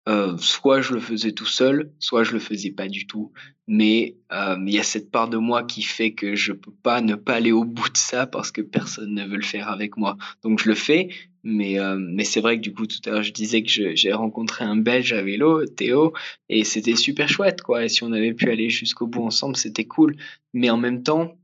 euh, 0.07 0.37
soit 0.37 0.83
je 0.83 0.93
le 0.93 1.01
faisais 1.01 1.33
tout 1.33 1.47
seul, 1.47 1.91
soit 1.99 2.25
je 2.25 2.33
le 2.33 2.39
faisais 2.39 2.71
pas 2.71 2.89
du 2.89 3.07
tout. 3.07 3.33
Mais 3.67 4.17
euh, 4.33 4.57
il 4.67 4.75
y 4.75 4.79
a 4.79 4.83
cette 4.83 5.11
part 5.11 5.31
de 5.31 5.39
moi 5.39 5.65
qui 5.65 5.83
fait 5.83 6.13
que 6.13 6.35
je 6.35 6.53
peux 6.53 6.73
pas 6.83 7.01
ne 7.01 7.15
pas 7.15 7.35
aller 7.35 7.53
au 7.53 7.65
bout 7.65 7.89
de 7.89 7.97
ça 7.97 8.27
parce 8.27 8.51
que 8.51 8.61
personne 8.61 9.15
ne 9.15 9.25
veut 9.27 9.37
le 9.37 9.43
faire 9.43 9.69
avec 9.69 9.97
moi. 9.97 10.19
Donc 10.43 10.63
je 10.63 10.69
le 10.69 10.75
fais, 10.75 11.09
mais 11.43 11.79
euh, 11.81 11.97
mais 11.99 12.25
c'est 12.25 12.41
vrai 12.41 12.57
que 12.57 12.63
du 12.63 12.75
coup 12.75 12.87
tout 12.87 12.99
à 13.07 13.11
l'heure 13.11 13.23
je 13.23 13.33
disais 13.33 13.63
que 13.63 13.95
j'ai 13.95 14.13
rencontré 14.13 14.65
un 14.65 14.77
Belge 14.77 15.15
à 15.15 15.23
vélo, 15.23 15.65
Théo, 15.65 16.13
et 16.51 16.65
c'était 16.65 16.97
super 16.97 17.29
chouette 17.29 17.63
quoi. 17.63 17.85
Et 17.85 17.89
si 17.89 18.03
on 18.05 18.13
avait 18.13 18.35
pu 18.35 18.51
aller 18.51 18.69
jusqu'au 18.69 19.07
bout 19.07 19.23
ensemble, 19.23 19.57
c'était 19.57 19.87
cool. 19.87 20.17
Mais 20.53 20.69
en 20.69 20.77
même 20.77 21.03
temps, 21.03 21.39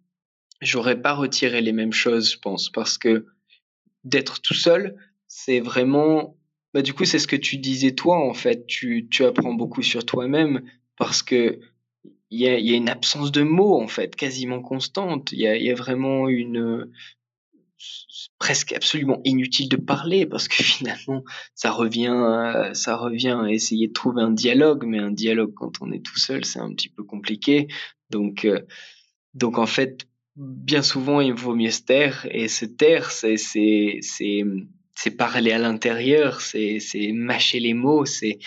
j'aurais 0.60 1.00
pas 1.00 1.14
retiré 1.14 1.62
les 1.62 1.72
mêmes 1.72 1.94
choses, 1.94 2.32
je 2.32 2.38
pense, 2.38 2.70
parce 2.70 2.98
que 2.98 3.24
d'être 4.04 4.42
tout 4.42 4.54
seul, 4.54 4.96
c'est 5.26 5.60
vraiment 5.60 6.36
bah, 6.74 6.82
du 6.82 6.94
coup, 6.94 7.04
c'est 7.04 7.18
ce 7.18 7.26
que 7.26 7.36
tu 7.36 7.58
disais 7.58 7.92
toi, 7.92 8.18
en 8.18 8.34
fait. 8.34 8.66
Tu, 8.66 9.08
tu 9.10 9.24
apprends 9.24 9.54
beaucoup 9.54 9.82
sur 9.82 10.04
toi-même 10.04 10.62
parce 10.96 11.22
que 11.22 11.60
il 12.30 12.40
y 12.40 12.48
a, 12.48 12.58
y 12.58 12.72
a, 12.72 12.76
une 12.76 12.88
absence 12.88 13.32
de 13.32 13.42
mots, 13.42 13.80
en 13.80 13.88
fait, 13.88 14.14
quasiment 14.14 14.60
constante. 14.60 15.32
Il 15.32 15.40
y 15.40 15.48
a, 15.48 15.56
y 15.56 15.70
a, 15.70 15.74
vraiment 15.74 16.28
une 16.28 16.88
presque 18.38 18.72
absolument 18.72 19.20
inutile 19.24 19.68
de 19.68 19.76
parler 19.76 20.26
parce 20.26 20.48
que 20.48 20.54
finalement 20.62 21.24
ça 21.54 21.70
revient 21.70 22.70
ça 22.74 22.96
revient 22.96 23.38
à 23.42 23.50
essayer 23.50 23.88
de 23.88 23.92
trouver 23.92 24.22
un 24.22 24.30
dialogue 24.30 24.84
mais 24.86 24.98
un 24.98 25.10
dialogue 25.10 25.54
quand 25.54 25.80
on 25.80 25.90
est 25.92 26.04
tout 26.04 26.18
seul 26.18 26.44
c'est 26.44 26.58
un 26.58 26.72
petit 26.74 26.88
peu 26.88 27.04
compliqué 27.04 27.68
donc 28.10 28.44
euh, 28.44 28.60
donc 29.34 29.58
en 29.58 29.66
fait 29.66 30.06
bien 30.36 30.82
souvent 30.82 31.20
il 31.20 31.32
vaut 31.32 31.54
mieux 31.54 31.70
se 31.70 31.82
taire 31.82 32.26
et 32.30 32.48
se 32.48 32.64
taire 32.64 33.10
c'est 33.10 33.36
c'est 35.02 35.12
parler 35.12 35.52
à 35.52 35.58
l'intérieur, 35.58 36.42
c'est 36.42 36.78
mâcher 37.14 37.58
les 37.58 37.72
mots, 37.72 38.04
c'est 38.04 38.38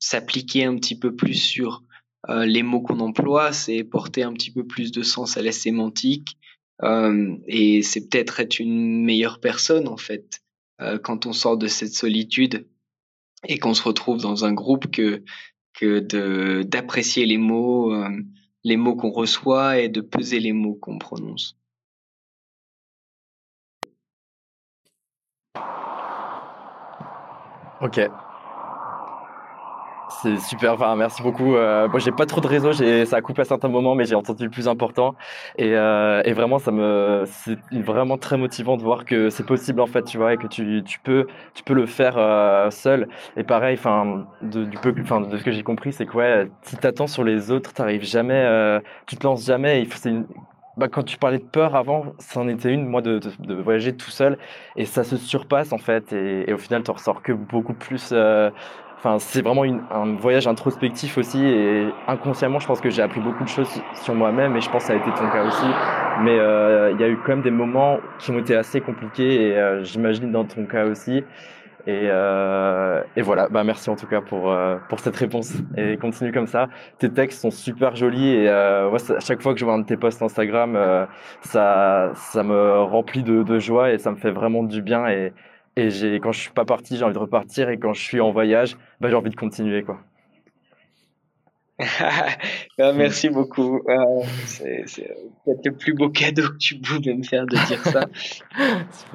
s'appliquer 0.00 0.64
un 0.64 0.74
petit 0.74 0.98
peu 0.98 1.14
plus 1.14 1.34
sur 1.34 1.84
euh, 2.28 2.44
les 2.44 2.64
mots 2.64 2.80
qu'on 2.80 2.98
emploie, 2.98 3.52
c'est 3.52 3.84
porter 3.84 4.24
un 4.24 4.32
petit 4.32 4.50
peu 4.50 4.66
plus 4.66 4.90
de 4.90 5.02
sens 5.02 5.36
à 5.36 5.42
la 5.42 5.52
sémantique 5.52 6.36
euh, 6.82 7.36
et 7.46 7.82
c'est 7.82 8.08
peut-être 8.08 8.40
être 8.40 8.58
une 8.58 9.04
meilleure 9.04 9.38
personne 9.38 9.86
en 9.86 9.96
fait 9.96 10.40
euh, 10.80 10.98
quand 10.98 11.26
on 11.26 11.32
sort 11.32 11.56
de 11.56 11.68
cette 11.68 11.94
solitude 11.94 12.66
et 13.46 13.58
qu'on 13.58 13.74
se 13.74 13.82
retrouve 13.84 14.20
dans 14.20 14.44
un 14.44 14.52
groupe 14.52 14.90
que 14.90 15.22
que 15.74 16.00
d'apprécier 16.62 17.24
les 17.24 17.38
mots 17.38 17.94
euh, 17.94 18.08
les 18.64 18.76
mots 18.76 18.96
qu'on 18.96 19.10
reçoit 19.10 19.78
et 19.78 19.88
de 19.88 20.00
peser 20.00 20.40
les 20.40 20.52
mots 20.52 20.74
qu'on 20.74 20.98
prononce. 20.98 21.56
Ok. 27.82 27.98
C'est 30.08 30.36
super, 30.38 30.74
enfin, 30.74 30.94
merci 30.94 31.22
beaucoup. 31.22 31.56
Euh, 31.56 31.88
moi, 31.88 31.98
j'ai 31.98 32.12
pas 32.12 32.26
trop 32.26 32.40
de 32.42 32.46
réseau, 32.46 32.72
j'ai, 32.72 33.06
ça 33.06 33.16
a 33.16 33.20
coupé 33.22 33.42
à 33.42 33.44
certains 33.44 33.68
moments, 33.68 33.94
mais 33.94 34.04
j'ai 34.04 34.14
entendu 34.14 34.44
le 34.44 34.50
plus 34.50 34.68
important. 34.68 35.14
Et, 35.56 35.74
euh, 35.74 36.22
et 36.24 36.32
vraiment, 36.34 36.58
ça 36.58 36.70
me, 36.70 37.24
c'est 37.26 37.58
vraiment 37.72 38.18
très 38.18 38.36
motivant 38.36 38.76
de 38.76 38.82
voir 38.82 39.04
que 39.06 39.30
c'est 39.30 39.46
possible 39.46 39.80
en 39.80 39.86
fait, 39.86 40.02
tu 40.04 40.18
vois, 40.18 40.34
et 40.34 40.36
que 40.36 40.46
tu, 40.46 40.82
tu 40.84 40.98
peux, 41.00 41.26
tu 41.54 41.62
peux 41.64 41.72
le 41.74 41.86
faire 41.86 42.18
euh, 42.18 42.70
seul. 42.70 43.08
Et 43.36 43.42
pareil, 43.44 43.74
enfin, 43.78 44.26
de, 44.42 44.64
du 44.64 44.76
peu, 44.78 44.94
enfin, 45.00 45.22
de 45.22 45.38
ce 45.38 45.42
que 45.44 45.50
j'ai 45.52 45.62
compris, 45.62 45.92
c'est 45.92 46.06
que 46.06 46.16
ouais, 46.16 46.48
si 46.62 46.76
t'attends 46.76 47.06
sur 47.06 47.24
les 47.24 47.50
autres, 47.50 47.72
t'arrives 47.72 48.04
jamais, 48.04 48.34
euh, 48.44 48.80
tu 49.06 49.16
te 49.16 49.26
lances 49.26 49.46
jamais. 49.46 49.86
Bah, 50.76 50.88
quand 50.88 51.02
tu 51.02 51.18
parlais 51.18 51.38
de 51.38 51.44
peur 51.44 51.74
avant, 51.76 52.14
c'en 52.18 52.48
était 52.48 52.72
une, 52.72 52.86
moi, 52.86 53.02
de, 53.02 53.18
de, 53.18 53.30
de, 53.40 53.54
voyager 53.54 53.94
tout 53.94 54.10
seul. 54.10 54.38
Et 54.76 54.86
ça 54.86 55.04
se 55.04 55.16
surpasse, 55.16 55.72
en 55.72 55.78
fait. 55.78 56.12
Et, 56.12 56.52
au 56.52 56.58
final, 56.58 56.82
tu 56.82 56.90
ressors 56.90 57.22
que 57.22 57.32
beaucoup 57.32 57.74
plus. 57.74 58.10
Euh, 58.12 58.50
enfin, 58.96 59.18
c'est 59.18 59.42
vraiment 59.42 59.64
une, 59.64 59.82
un 59.90 60.14
voyage 60.14 60.46
introspectif 60.46 61.18
aussi. 61.18 61.44
Et 61.44 61.88
inconsciemment, 62.08 62.58
je 62.58 62.66
pense 62.66 62.80
que 62.80 62.88
j'ai 62.88 63.02
appris 63.02 63.20
beaucoup 63.20 63.44
de 63.44 63.48
choses 63.48 63.82
sur 64.02 64.14
moi-même. 64.14 64.56
Et 64.56 64.60
je 64.62 64.70
pense 64.70 64.84
que 64.84 64.88
ça 64.88 64.92
a 64.94 64.96
été 64.96 65.10
ton 65.10 65.28
cas 65.30 65.44
aussi. 65.44 65.66
Mais 66.22 66.38
euh, 66.38 66.92
il 66.92 67.00
y 67.00 67.04
a 67.04 67.08
eu 67.08 67.18
quand 67.18 67.32
même 67.32 67.42
des 67.42 67.50
moments 67.50 67.98
qui 68.18 68.30
ont 68.30 68.38
été 68.38 68.56
assez 68.56 68.80
compliqués. 68.80 69.48
Et 69.48 69.58
euh, 69.58 69.84
j'imagine 69.84 70.32
dans 70.32 70.44
ton 70.44 70.64
cas 70.64 70.86
aussi. 70.86 71.22
Et, 71.86 72.02
euh, 72.04 73.02
et, 73.16 73.22
voilà, 73.22 73.48
bah 73.48 73.64
merci 73.64 73.90
en 73.90 73.96
tout 73.96 74.06
cas 74.06 74.20
pour, 74.20 74.52
euh, 74.52 74.76
pour 74.88 75.00
cette 75.00 75.16
réponse. 75.16 75.54
Et 75.76 75.96
continue 75.96 76.32
comme 76.32 76.46
ça. 76.46 76.68
Tes 76.98 77.10
textes 77.10 77.40
sont 77.40 77.50
super 77.50 77.96
jolis 77.96 78.28
et 78.28 78.48
euh, 78.48 78.90
à 78.92 79.20
chaque 79.20 79.42
fois 79.42 79.52
que 79.52 79.58
je 79.58 79.64
vois 79.64 79.74
un 79.74 79.80
de 79.80 79.86
tes 79.86 79.96
posts 79.96 80.22
Instagram, 80.22 80.76
euh, 80.76 81.06
ça, 81.40 82.12
ça 82.14 82.42
me 82.44 82.82
remplit 82.82 83.22
de, 83.24 83.42
de, 83.42 83.58
joie 83.58 83.92
et 83.92 83.98
ça 83.98 84.12
me 84.12 84.16
fait 84.16 84.30
vraiment 84.30 84.62
du 84.62 84.80
bien. 84.80 85.08
Et, 85.08 85.32
et 85.76 86.20
quand 86.20 86.32
je 86.32 86.40
suis 86.40 86.52
pas 86.52 86.64
parti, 86.64 86.96
j'ai 86.96 87.04
envie 87.04 87.14
de 87.14 87.18
repartir 87.18 87.68
et 87.68 87.78
quand 87.78 87.94
je 87.94 88.02
suis 88.02 88.20
en 88.20 88.30
voyage, 88.30 88.76
bah, 89.00 89.08
j'ai 89.08 89.16
envie 89.16 89.30
de 89.30 89.36
continuer. 89.36 89.82
quoi. 89.82 89.98
Ah, 92.78 92.92
merci 92.92 93.28
beaucoup. 93.28 93.80
Euh, 93.88 94.22
c'est 94.46 94.84
peut-être 95.44 95.64
le 95.64 95.72
plus 95.72 95.94
beau 95.94 96.08
cadeau 96.08 96.48
que 96.48 96.56
tu 96.58 96.78
pouvais 96.78 97.14
me 97.14 97.22
faire 97.22 97.46
de 97.46 97.56
dire 97.66 97.84
ça. 97.84 98.06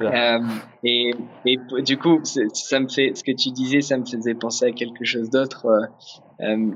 euh, 0.00 0.38
et, 0.84 1.10
et, 1.44 1.58
du 1.82 1.98
coup, 1.98 2.20
ça 2.24 2.80
me 2.80 2.88
fait, 2.88 3.12
ce 3.14 3.24
que 3.24 3.32
tu 3.32 3.50
disais, 3.50 3.80
ça 3.80 3.98
me 3.98 4.04
faisait 4.04 4.34
penser 4.34 4.66
à 4.66 4.72
quelque 4.72 5.04
chose 5.04 5.30
d'autre. 5.30 5.66
Euh, 5.66 6.46
euh 6.46 6.70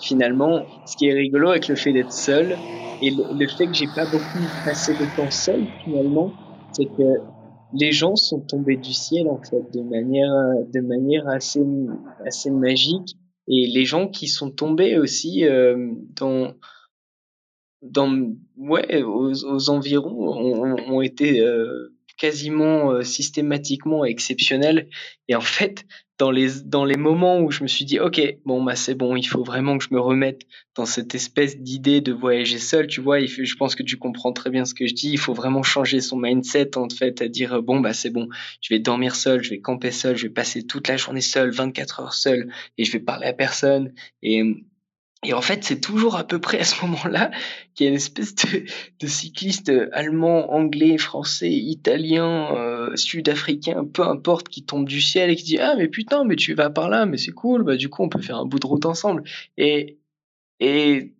finalement, 0.00 0.66
ce 0.86 0.96
qui 0.96 1.06
est 1.06 1.14
rigolo 1.14 1.50
avec 1.50 1.68
le 1.68 1.76
fait 1.76 1.92
d'être 1.92 2.12
seul 2.12 2.56
et 3.00 3.10
le, 3.10 3.38
le 3.38 3.46
fait 3.46 3.66
que 3.66 3.74
j'ai 3.74 3.86
pas 3.86 4.04
beaucoup 4.04 4.44
passé 4.64 4.92
de 4.92 5.16
temps 5.16 5.30
seul, 5.30 5.64
finalement, 5.84 6.32
c'est 6.72 6.86
que 6.86 7.20
les 7.72 7.92
gens 7.92 8.16
sont 8.16 8.40
tombés 8.40 8.76
du 8.76 8.92
ciel 8.92 9.28
en 9.28 9.38
fait 9.38 9.62
de 9.72 9.82
manière 9.82 10.32
de 10.72 10.80
manière 10.80 11.28
assez 11.28 11.62
assez 12.24 12.50
magique 12.50 13.16
et 13.48 13.66
les 13.66 13.84
gens 13.84 14.08
qui 14.08 14.28
sont 14.28 14.50
tombés 14.50 14.98
aussi 14.98 15.44
euh, 15.44 15.92
dans 16.16 16.54
dans 17.82 18.32
ouais 18.56 19.02
aux, 19.02 19.44
aux 19.44 19.70
environs 19.70 20.28
ont, 20.28 20.76
ont 20.94 21.02
été 21.02 21.40
euh, 21.40 21.94
quasiment 22.16 22.92
euh, 22.92 23.02
systématiquement 23.02 24.04
exceptionnels. 24.04 24.88
Et 25.28 25.34
en 25.34 25.40
fait 25.40 25.84
dans 26.18 26.30
les 26.30 26.62
dans 26.64 26.84
les 26.84 26.96
moments 26.96 27.40
où 27.40 27.50
je 27.50 27.62
me 27.62 27.68
suis 27.68 27.84
dit 27.84 27.98
ok 27.98 28.20
bon 28.44 28.62
bah 28.62 28.76
c'est 28.76 28.94
bon 28.94 29.16
il 29.16 29.24
faut 29.24 29.42
vraiment 29.42 29.78
que 29.78 29.84
je 29.84 29.92
me 29.92 30.00
remette 30.00 30.42
dans 30.76 30.86
cette 30.86 31.14
espèce 31.14 31.58
d'idée 31.58 32.00
de 32.00 32.12
voyager 32.12 32.58
seul 32.58 32.86
tu 32.86 33.00
vois 33.00 33.20
il 33.20 33.28
faut, 33.28 33.44
je 33.44 33.54
pense 33.56 33.74
que 33.74 33.82
tu 33.82 33.96
comprends 33.96 34.32
très 34.32 34.50
bien 34.50 34.64
ce 34.64 34.74
que 34.74 34.86
je 34.86 34.94
dis 34.94 35.10
il 35.10 35.18
faut 35.18 35.34
vraiment 35.34 35.62
changer 35.62 36.00
son 36.00 36.16
mindset 36.16 36.76
en 36.78 36.88
fait 36.88 37.20
à 37.20 37.28
dire 37.28 37.62
bon 37.62 37.80
bah 37.80 37.92
c'est 37.92 38.10
bon 38.10 38.28
je 38.60 38.72
vais 38.72 38.78
dormir 38.78 39.16
seul 39.16 39.42
je 39.42 39.50
vais 39.50 39.60
camper 39.60 39.90
seul 39.90 40.16
je 40.16 40.28
vais 40.28 40.32
passer 40.32 40.64
toute 40.64 40.86
la 40.86 40.96
journée 40.96 41.20
seul 41.20 41.50
24 41.50 42.00
heures 42.00 42.14
seul 42.14 42.52
et 42.78 42.84
je 42.84 42.92
vais 42.92 43.00
parler 43.00 43.26
à 43.26 43.32
personne 43.32 43.92
et 44.22 44.42
et 45.24 45.32
en 45.32 45.40
fait, 45.40 45.64
c'est 45.64 45.80
toujours 45.80 46.16
à 46.16 46.24
peu 46.24 46.38
près 46.38 46.60
à 46.60 46.64
ce 46.64 46.84
moment-là 46.84 47.30
qu'il 47.74 47.84
y 47.84 47.88
a 47.88 47.90
une 47.90 47.96
espèce 47.96 48.34
de, 48.34 49.06
cycliste 49.06 49.72
allemand, 49.92 50.52
anglais, 50.52 50.98
français, 50.98 51.50
italien, 51.50 52.54
euh, 52.56 52.94
sud-africain, 52.96 53.84
peu 53.84 54.02
importe, 54.02 54.48
qui 54.48 54.64
tombe 54.64 54.86
du 54.86 55.00
ciel 55.00 55.30
et 55.30 55.36
qui 55.36 55.44
dit 55.44 55.58
ah 55.58 55.74
mais 55.76 55.88
putain 55.88 56.24
mais 56.24 56.36
tu 56.36 56.54
vas 56.54 56.70
par 56.70 56.88
là, 56.88 57.06
mais 57.06 57.16
c'est 57.16 57.32
cool, 57.32 57.64
bah 57.64 57.76
du 57.76 57.88
coup 57.88 58.02
on 58.02 58.08
peut 58.08 58.20
faire 58.20 58.38
un 58.38 58.46
bout 58.46 58.58
de 58.58 58.66
route 58.66 58.86
ensemble. 58.86 59.24
Et 59.56 59.98
et 60.60 61.14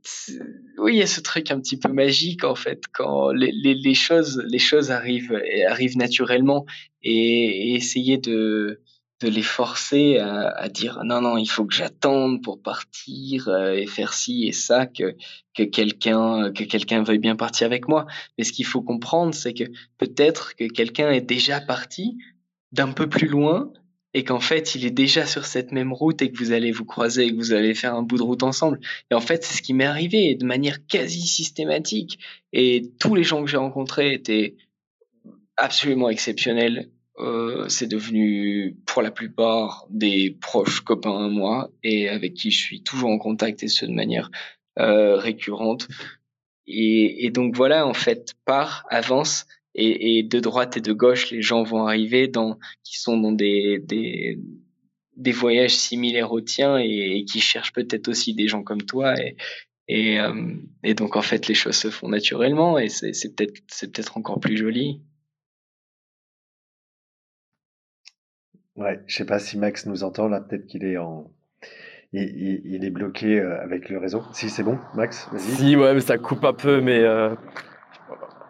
oui, 0.78 0.94
il 0.94 0.98
y 0.98 1.02
a 1.02 1.06
ce 1.06 1.20
truc 1.20 1.51
un 1.51 1.59
petit 1.59 1.76
peu 1.76 1.89
magique 1.89 2.44
en 2.44 2.55
fait 2.55 2.85
quand 2.93 3.32
les, 3.32 3.51
les, 3.52 3.94
choses 3.94 4.40
les 4.47 4.60
choses 4.60 4.93
arrivent 4.93 5.36
arrivent 5.68 5.97
naturellement 5.98 6.66
et 7.02 7.74
essayer 7.74 8.16
de 8.16 8.81
de 9.24 9.30
les 9.30 9.42
forcer 9.42 10.18
à, 10.18 10.68
dire 10.68 11.02
non 11.05 11.22
non 11.22 11.38
il 11.38 11.46
faut 11.46 11.64
que 11.64 11.74
j'attende 11.74 12.42
pour 12.42 12.60
partir 12.60 13.48
euh, 13.48 13.72
et 13.72 13.86
faire 13.86 14.12
ci 14.12 14.46
et 14.46 14.52
ça 14.52 14.86
que 14.86 15.16
que 15.55 15.62
quelqu'un 15.62 16.52
que 16.52 16.64
quelqu'un 16.64 17.02
veuille 17.02 17.18
bien 17.18 17.34
partir 17.34 17.66
avec 17.66 17.88
moi 17.88 18.06
mais 18.36 18.44
ce 18.44 18.52
qu'il 18.52 18.66
faut 18.66 18.82
comprendre 18.82 19.34
c'est 19.34 19.55
que 19.55 19.64
peut-être 19.96 20.55
que 20.56 20.64
quelqu'un 20.64 21.10
est 21.10 21.22
déjà 21.22 21.60
parti 21.60 22.18
d'un 22.72 22.92
peu 22.92 23.09
plus 23.09 23.28
loin 23.28 23.72
et 24.12 24.24
qu'en 24.24 24.40
fait 24.40 24.74
il 24.74 24.84
est 24.84 24.90
déjà 24.90 25.24
sur 25.26 25.46
cette 25.46 25.72
même 25.72 25.92
route 25.92 26.20
et 26.20 26.30
que 26.30 26.36
vous 26.36 26.52
allez 26.52 26.70
vous 26.70 26.84
croiser 26.84 27.24
et 27.24 27.30
que 27.30 27.36
vous 27.36 27.55
allez 27.55 27.74
faire 27.74 27.94
un 27.94 28.02
bout 28.02 28.18
de 28.18 28.22
route 28.22 28.42
ensemble. 28.42 28.78
Et 29.10 29.14
en 29.14 29.20
fait 29.20 29.42
c'est 29.42 29.56
ce 29.56 29.62
qui 29.62 29.72
m'est 29.72 29.86
arrivé 29.86 30.34
de 30.34 30.44
manière 30.44 30.86
quasi 30.86 31.26
systématique 31.26 32.18
et 32.52 32.92
tous 33.01 33.14
les 33.14 33.24
gens 33.24 33.42
que 33.42 33.51
j'ai 33.51 33.56
rencontrés 33.56 34.12
étaient 34.12 34.56
absolument 35.56 36.10
exceptionnels. 36.10 36.90
Euh, 37.19 37.69
c'est 37.69 37.86
devenu 37.86 38.77
pour 38.86 39.01
la 39.01 39.12
plupart 39.12 39.86
des 39.89 40.36
proches 40.41 40.81
copains 40.81 41.27
à 41.27 41.28
moi 41.28 41.70
et 41.85 42.09
avec 42.09 42.35
qui 42.35 42.51
je 42.51 42.59
suis 42.59 42.82
toujours 42.82 43.11
en 43.11 43.19
contact 43.19 43.62
et 43.62 43.69
ce 43.69 43.86
de 43.86 43.93
manière 43.93 44.31
euh, 44.81 45.16
récurrente. 45.16 45.86
Et, 46.66 47.27
et, 47.27 47.31
donc 47.31 47.55
voilà, 47.55 47.86
en 47.86 47.95
fait, 47.95 48.35
part, 48.45 48.85
avance 48.91 49.47
et, 49.74 50.19
et, 50.19 50.23
de 50.23 50.41
droite 50.41 50.77
et 50.77 50.81
de 50.81 50.93
gauche, 50.93 51.31
les 51.31 51.43
gens 51.43 51.62
vont 51.62 51.86
arriver 51.86 52.27
dans, 52.27 52.59
qui 52.82 52.99
sont 52.99 53.19
dans 53.19 53.32
des, 53.32 53.78
des, 53.78 54.41
des 55.16 55.32
voyages 55.32 55.74
similaires 55.77 56.32
aux 56.32 56.41
tiens 56.41 56.78
et, 56.78 57.24
qui 57.27 57.41
cherchent 57.41 57.73
peut-être 57.73 58.09
aussi 58.09 58.35
des 58.35 58.49
gens 58.49 58.62
comme 58.65 58.82
toi. 58.82 59.15
Et, 59.20 59.36
et, 59.86 60.19
euh, 60.19 60.55
et 60.82 60.95
donc, 60.95 61.16
en 61.16 61.23
fait, 61.23 61.47
les 61.47 61.55
choses 61.55 61.77
se 61.77 61.91
font 61.91 62.09
naturellement 62.09 62.78
et 62.78 62.89
c'est 62.89 63.36
peut-être 63.36 63.61
c'est 63.69 63.93
peut-être 63.93 64.16
encore 64.16 64.41
plus 64.41 64.57
joli. 64.57 65.01
Ouais, 68.76 69.01
je 69.06 69.16
sais 69.16 69.24
pas 69.24 69.38
si 69.38 69.59
Max 69.59 69.86
nous 69.86 70.02
entend 70.02 70.28
là, 70.28 70.40
peut-être 70.40 70.66
qu'il 70.66 70.84
est 70.84 70.96
en, 70.96 71.30
il, 72.12 72.60
il, 72.64 72.84
est 72.84 72.90
bloqué 72.90 73.40
euh, 73.40 73.60
avec 73.62 73.88
le 73.88 73.98
réseau. 73.98 74.22
Si 74.32 74.48
c'est 74.48 74.62
bon, 74.62 74.78
Max, 74.94 75.28
vas-y. 75.32 75.40
Si, 75.40 75.76
ouais, 75.76 75.94
mais 75.94 76.01
ça 76.01 76.18
coupe 76.18 76.44
un 76.44 76.52
peu, 76.52 76.80
mais 76.80 77.01
euh, 77.01 77.34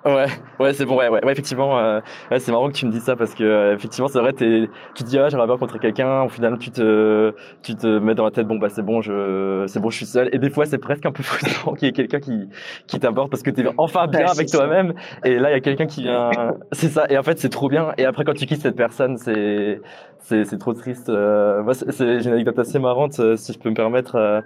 Ouais, 0.05 0.27
ouais, 0.61 0.75
c'est 0.75 0.85
bon, 0.85 0.99
ouais, 0.99 1.09
ouais, 1.09 1.25
ouais 1.25 1.33
effectivement, 1.33 1.79
euh, 1.79 1.99
ouais, 2.31 2.39
c'est 2.39 2.53
marrant 2.53 2.69
que 2.69 2.75
tu 2.75 2.85
me 2.85 2.91
dises 2.91 3.05
ça 3.05 3.17
parce 3.17 3.35
que 3.35 3.43
euh, 3.43 3.75
effectivement, 3.75 4.07
c'est 4.07 4.19
vrai, 4.19 4.35
tu 4.35 4.69
te 4.95 5.03
dis 5.03 5.19
ah 5.19 5.31
j'aimerais 5.31 5.47
bien 5.47 5.55
rencontrer 5.55 5.79
quelqu'un, 5.79 6.25
au 6.25 6.29
final 6.29 6.59
tu 6.59 6.71
te, 6.71 7.35
tu 7.63 7.75
te 7.75 7.87
mets 7.87 8.15
dans 8.15 8.25
la 8.25 8.31
tête 8.31 8.47
bon 8.47 8.57
bah 8.59 8.69
c'est 8.69 8.83
bon, 8.83 9.01
je, 9.01 9.65
c'est 9.67 9.81
bon, 9.81 9.89
je 9.89 9.97
suis 9.97 10.05
seul, 10.05 10.29
et 10.33 10.39
des 10.39 10.51
fois 10.51 10.67
c'est 10.67 10.77
presque 10.77 11.07
un 11.07 11.13
peu 11.13 11.23
frustrant 11.23 11.73
qu'il 11.73 11.87
y 11.87 11.89
ait 11.89 11.95
quelqu'un 11.95 12.21
qui, 12.21 12.51
qui 12.87 13.01
t'aborde 13.01 13.31
parce 13.31 13.43
que 13.43 13.49
t'es 13.51 13.65
enfin 13.79 14.07
bien 14.07 14.27
avec 14.27 14.51
toi-même, 14.51 14.93
et 15.25 15.39
là 15.39 15.49
il 15.49 15.55
y 15.55 15.57
a 15.57 15.61
quelqu'un 15.61 15.87
qui 15.87 16.03
vient, 16.03 16.29
c'est 16.73 16.89
ça, 16.91 17.07
et 17.09 17.17
en 17.17 17.23
fait 17.23 17.39
c'est 17.39 17.49
trop 17.49 17.71
bien, 17.71 17.95
et 17.97 18.05
après 18.05 18.25
quand 18.25 18.35
tu 18.35 18.45
quittes 18.45 18.61
cette 18.61 18.77
personne, 18.77 19.17
c'est, 19.17 19.81
c'est, 20.19 20.45
c'est 20.45 20.59
trop 20.59 20.75
triste. 20.75 21.09
Euh, 21.09 21.63
moi, 21.63 21.73
c'est, 21.73 22.21
j'ai 22.21 22.27
une 22.27 22.35
anecdote 22.35 22.59
assez 22.59 22.79
marrante, 22.79 23.19
euh, 23.21 23.37
si 23.37 23.55
je 23.55 23.59
peux 23.59 23.71
me 23.71 23.75
permettre. 23.75 24.43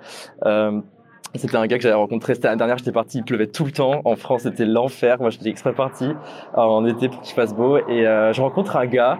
Euh, 1.35 1.39
c'était 1.39 1.57
un 1.57 1.67
gars 1.67 1.77
que 1.77 1.83
j'avais 1.83 1.95
rencontré, 1.95 2.35
c'était 2.35 2.49
l'année 2.49 2.59
dernière, 2.59 2.79
j'étais 2.79 2.93
parti, 2.93 3.19
il 3.19 3.25
pleuvait 3.25 3.47
tout 3.47 3.65
le 3.65 3.73
temps. 3.73 4.01
En 4.05 4.17
France, 4.17 4.43
c'était 4.43 4.65
l'enfer. 4.65 5.19
Moi, 5.21 5.31
j'étais 5.31 5.49
exprès 5.49 5.73
parti 5.73 6.11
en 6.55 6.87
été 6.87 7.09
pour 7.09 7.21
qu'il 7.21 7.35
fasse 7.35 7.55
beau. 7.55 7.79
Et 7.79 8.07
euh, 8.07 8.33
je 8.33 8.41
rencontre 8.41 8.77
un 8.77 8.87
gars 8.87 9.19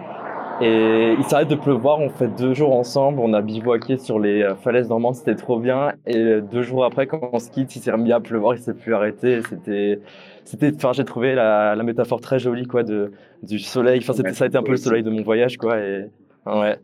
et 0.61 1.15
il 1.17 1.23
s'arrête 1.25 1.47
de 1.47 1.55
pleuvoir. 1.55 1.99
On 1.99 2.09
fait 2.09 2.27
deux 2.27 2.53
jours 2.53 2.75
ensemble. 2.75 3.19
On 3.19 3.33
a 3.33 3.41
bivouaqué 3.41 3.97
sur 3.97 4.19
les 4.19 4.43
euh, 4.43 4.55
falaises 4.55 4.89
normandes, 4.89 5.15
c'était 5.15 5.35
trop 5.35 5.59
bien. 5.59 5.93
Et 6.05 6.41
deux 6.41 6.61
jours 6.61 6.83
après, 6.85 7.07
quand 7.07 7.29
on 7.31 7.39
se 7.39 7.49
quitte, 7.49 7.75
il 7.75 7.81
s'est 7.81 7.91
remis 7.91 8.11
à 8.11 8.19
pleuvoir, 8.19 8.55
il 8.55 8.59
s'est 8.59 8.73
plus 8.73 8.93
arrêté. 8.93 9.41
C'était, 9.47 9.99
c'était, 10.43 10.73
enfin, 10.75 10.91
j'ai 10.93 11.05
trouvé 11.05 11.35
la, 11.35 11.75
la, 11.75 11.83
métaphore 11.83 12.19
très 12.21 12.39
jolie, 12.39 12.65
quoi, 12.65 12.83
de, 12.83 13.11
du 13.43 13.59
soleil. 13.59 13.99
Enfin, 14.01 14.13
c'était, 14.13 14.33
ça 14.33 14.45
a 14.45 14.47
été 14.47 14.57
un 14.57 14.63
peu 14.63 14.71
le 14.71 14.77
soleil 14.77 15.03
de 15.03 15.09
mon 15.09 15.21
voyage, 15.21 15.57
quoi. 15.57 15.77
Et 15.79 16.05
ouais. 16.45 16.77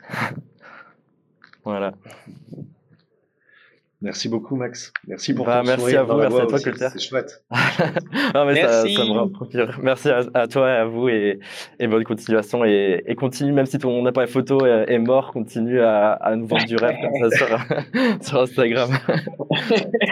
voilà. 1.66 1.94
Merci 4.06 4.30
beaucoup, 4.30 4.56
Max. 4.56 4.94
Merci 5.08 5.34
pour 5.34 5.48
bah, 5.48 5.62
ton 5.62 5.68
Merci 5.68 5.96
à 5.96 6.04
vous, 6.04 6.16
merci 6.16 6.38
à 6.38 6.46
toi, 6.46 6.60
Colter. 6.60 6.88
C'est 6.94 7.00
chouette. 7.00 7.44
non, 8.36 8.46
mais 8.46 8.54
merci. 8.54 8.94
Ça, 8.94 9.02
ça 9.02 9.10
me 9.10 9.82
Merci 9.82 10.10
à, 10.10 10.22
à, 10.36 10.48
toi 10.48 10.70
et 10.70 10.76
à 10.76 10.86
vous 10.86 11.10
et, 11.10 11.40
et 11.80 11.88
bonne 11.88 12.04
continuation. 12.04 12.64
Et, 12.64 13.02
et, 13.04 13.16
continue, 13.16 13.52
même 13.52 13.66
si 13.66 13.80
ton 13.80 14.06
appareil 14.06 14.30
photo 14.30 14.64
est, 14.64 14.94
est 14.94 15.00
mort, 15.00 15.32
continue 15.34 15.82
à, 15.82 16.12
à, 16.12 16.36
nous 16.36 16.46
vendre 16.46 16.66
du 16.66 16.76
rêve 16.76 16.98
comme 17.02 17.32
ça 17.32 17.36
sur, 17.36 17.48
sur 18.22 18.42
Instagram. 18.42 18.92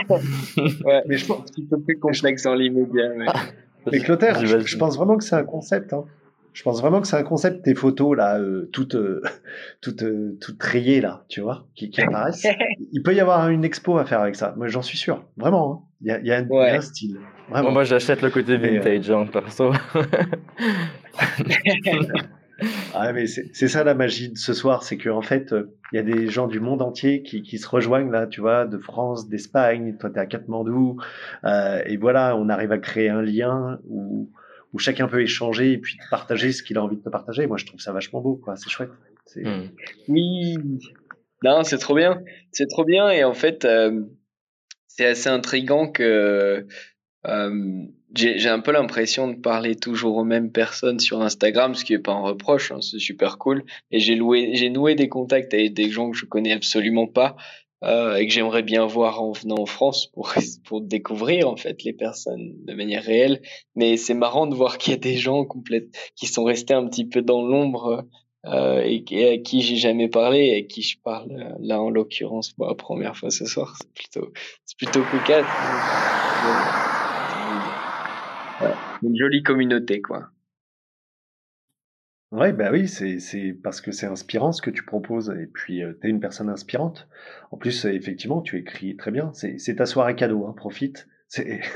ouais, 0.10 1.04
mais 1.06 1.18
je 1.18 1.28
pense 1.28 1.52
qu'il 1.52 1.68
peut 1.68 1.80
plus 1.80 2.00
complexe 2.00 2.48
en 2.48 2.56
l'immédiat. 2.56 3.10
Mais, 3.16 3.28
mais 3.92 4.00
Clotaire, 4.00 4.44
je, 4.44 4.58
je, 4.58 4.78
pense 4.80 4.98
vraiment 4.98 5.18
que 5.18 5.24
c'est 5.24 5.36
un 5.36 5.44
concept. 5.44 5.94
Hein. 5.94 6.06
Je 6.54 6.62
pense 6.62 6.82
vraiment 6.82 7.02
que 7.02 7.08
c'est 7.08 7.18
un 7.18 7.24
concept, 7.24 7.64
tes 7.64 7.74
photos 7.74 8.16
là, 8.16 8.40
euh, 8.40 8.70
toutes, 8.72 8.96
euh, 8.96 9.22
toutes, 9.82 10.04
euh, 10.04 10.38
toutes 10.40 10.62
rayées 10.62 11.02
là, 11.02 11.26
tu 11.28 11.42
vois, 11.42 11.66
qui, 11.76 11.90
qui 11.90 12.02
apparaissent. 12.02 12.46
Il 12.92 13.02
peut 13.02 13.16
y 13.16 13.20
avoir 13.20 13.50
une 13.50 13.66
expo 13.66 13.98
à 13.98 14.06
faire 14.06 14.22
avec 14.22 14.36
ça. 14.36 14.54
Moi, 14.56 14.68
j'en 14.68 14.84
suis 14.84 14.98
sûr. 14.98 15.26
Vraiment. 15.36 15.74
Hein. 15.74 15.80
Il, 16.02 16.08
y 16.08 16.12
a, 16.12 16.20
il, 16.20 16.28
y 16.28 16.32
a 16.32 16.42
ouais. 16.42 16.68
y 16.68 16.70
a 16.70 16.76
un 16.76 16.82
style. 16.82 17.18
Vraiment. 17.50 17.72
moi, 17.72 17.84
j'achète 17.84 18.22
le 18.22 18.30
côté 18.30 18.58
vintage, 18.58 19.10
hein, 19.10 19.26
perso. 19.32 19.74
ah, 22.94 23.14
mais 23.14 23.26
c'est 23.26 23.68
ça 23.68 23.84
la 23.84 23.96
magie 23.96 24.30
de 24.30 24.38
ce 24.38 24.54
soir, 24.54 24.84
c'est 24.84 24.98
qu'en 24.98 25.22
fait, 25.22 25.54
il 25.92 25.96
y 25.96 26.00
a 26.00 26.04
des 26.04 26.28
gens 26.28 26.48
du 26.48 26.60
monde 26.60 26.82
entier 26.82 27.24
qui, 27.24 27.42
qui 27.42 27.58
se 27.58 27.68
rejoignent 27.68 28.12
là, 28.12 28.28
tu 28.28 28.42
vois, 28.42 28.66
de 28.66 28.78
France, 28.78 29.28
d'Espagne. 29.28 29.96
Toi, 30.00 30.10
t'es 30.10 30.20
à 30.20 30.26
Katmandou, 30.26 30.98
euh, 31.46 31.82
et 31.86 31.98
voilà, 31.98 32.36
on 32.38 32.50
arrive 32.50 32.72
à 32.72 32.78
créer 32.78 33.10
un 33.10 33.22
lien 33.22 33.80
où 33.88 34.30
où 34.74 34.80
chacun 34.80 35.08
peut 35.08 35.22
échanger 35.22 35.74
et 35.74 35.78
puis 35.78 35.98
partager 36.10 36.52
ce 36.52 36.64
qu'il 36.64 36.78
a 36.78 36.84
envie 36.84 36.98
de 36.98 37.04
te 37.04 37.10
partager. 37.10 37.48
Moi, 37.48 37.58
je 37.58 37.66
trouve 37.66 37.80
ça 37.80 37.92
vachement 37.92 38.22
beau, 38.22 38.36
quoi. 38.36 38.56
C'est 38.56 38.70
chouette. 38.70 38.90
Mmh. 39.36 39.70
Oui. 40.10 40.58
Non, 41.44 41.64
c'est 41.64 41.78
trop 41.78 41.96
bien. 41.96 42.22
C'est 42.52 42.68
trop 42.68 42.84
bien. 42.84 43.10
Et 43.10 43.24
en 43.24 43.34
fait, 43.34 43.66
euh, 43.66 44.02
c'est 44.88 45.06
assez 45.06 45.30
intrigant 45.30 45.88
que 45.88 46.66
euh, 47.26 47.86
j'ai 48.16 48.50
un 48.50 48.60
peu 48.60 48.72
l'impression 48.72 49.28
de 49.28 49.36
parler 49.36 49.76
toujours 49.76 50.18
aux 50.18 50.24
mêmes 50.24 50.52
personnes 50.52 51.00
sur 51.00 51.22
Instagram, 51.22 51.74
ce 51.74 51.84
qui 51.86 51.94
est 51.94 52.00
pas 52.00 52.12
un 52.12 52.22
reproche. 52.22 52.72
Hein, 52.72 52.82
c'est 52.82 53.00
super 53.00 53.38
cool. 53.38 53.64
Et 53.92 54.00
j'ai 54.00 54.20
j'ai 54.54 54.70
noué 54.70 54.96
des 54.96 55.10
contacts 55.10 55.54
avec 55.54 55.74
des 55.74 55.90
gens 55.90 56.12
que 56.12 56.18
je 56.18 56.26
connais 56.26 56.52
absolument 56.52 57.08
pas 57.08 57.36
euh, 57.84 58.16
et 58.16 58.28
que 58.28 58.34
j'aimerais 58.34 58.64
bien 58.64 58.86
voir 58.86 59.22
en 59.22 59.34
venant 59.34 59.60
en 59.60 59.66
France 59.66 60.08
pour 60.08 60.34
pour 60.66 60.82
découvrir 60.82 61.50
en 61.50 61.58
fait 61.58 61.84
les 61.84 61.94
personnes 61.94 62.54
de 62.66 62.74
manière 62.74 63.04
réelle. 63.04 63.42
Mais 63.76 63.98
c'est 63.98 64.14
marrant 64.14 64.48
de 64.48 64.56
voir 64.56 64.78
qu'il 64.78 64.92
y 64.92 64.96
a 64.96 65.00
des 65.00 65.18
gens 65.18 65.44
complètes 65.46 65.90
qui 66.16 66.28
sont 66.28 66.44
restés 66.44 66.74
un 66.74 66.88
petit 66.88 67.06
peu 67.06 67.22
dans 67.22 67.46
l'ombre 67.46 68.06
euh, 68.46 68.82
et, 68.84 69.34
à 69.34 69.38
qui 69.38 69.62
j'ai 69.62 69.78
jamais 69.78 70.10
parlé 70.10 70.46
et 70.46 70.58
à 70.58 70.62
qui 70.68 70.82
je 70.82 70.98
parle 71.02 71.32
euh, 71.32 71.56
là 71.60 71.82
en 71.82 71.90
l'occurrence 71.90 72.52
pour 72.52 72.68
la 72.68 72.76
première 72.76 73.18
fois 73.18 73.32
ce 73.32 73.46
soir. 73.46 73.76
C'est 73.78 73.94
plutôt 73.94 74.32
c'est 74.66 74.78
plutôt 74.78 75.02
cocasse. 75.12 75.46
Ouais, 78.62 78.74
une 79.02 79.18
jolie 79.18 79.44
communauté 79.44 80.02
quoi. 80.02 80.30
Ouais, 82.34 82.52
bah 82.52 82.70
oui, 82.72 82.88
c'est, 82.88 83.20
c'est 83.20 83.54
parce 83.54 83.80
que 83.80 83.92
c'est 83.92 84.08
inspirant 84.08 84.52
ce 84.52 84.62
que 84.64 84.72
tu 84.72 84.84
proposes 84.84 85.30
et 85.40 85.46
puis 85.46 85.84
euh, 85.84 85.94
tu 86.02 86.08
es 86.08 86.10
une 86.10 86.20
personne 86.20 86.50
inspirante. 86.50 87.08
En 87.52 87.58
plus, 87.58 87.86
euh, 87.86 87.94
effectivement, 87.94 88.42
tu 88.42 88.58
écris 88.58 88.98
très 88.98 89.12
bien. 89.12 89.32
C'est, 89.34 89.60
c'est 89.60 89.76
ta 89.76 89.86
soirée 89.86 90.16
cadeau, 90.16 90.48
hein, 90.48 90.54
profite. 90.58 91.08
C'est, 91.28 91.62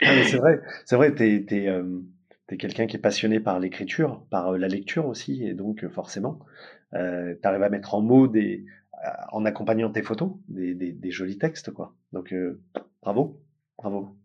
c'est 0.02 0.36
vrai, 0.36 0.60
c'est 0.84 0.96
vrai, 0.96 1.14
t'es, 1.14 1.44
t'es, 1.46 1.68
euh, 1.68 2.00
t'es 2.48 2.56
quelqu'un 2.56 2.88
qui 2.88 2.96
est 2.96 3.00
passionné 3.00 3.38
par 3.38 3.60
l'écriture, 3.60 4.26
par 4.30 4.58
la 4.58 4.66
lecture 4.68 5.06
aussi, 5.06 5.46
et 5.46 5.54
donc 5.54 5.86
forcément, 5.90 6.40
euh, 6.94 7.36
t'arrives 7.42 7.62
à 7.62 7.70
mettre 7.70 7.94
en 7.94 8.00
mots 8.02 8.26
des, 8.26 8.64
en 9.32 9.44
accompagnant 9.44 9.90
tes 9.90 10.02
photos, 10.02 10.32
des, 10.48 10.74
des, 10.74 10.92
des 10.92 11.10
jolis 11.12 11.38
textes, 11.38 11.70
quoi. 11.70 11.94
Donc 12.12 12.34
bravo, 13.02 13.40
bravo. 13.78 14.19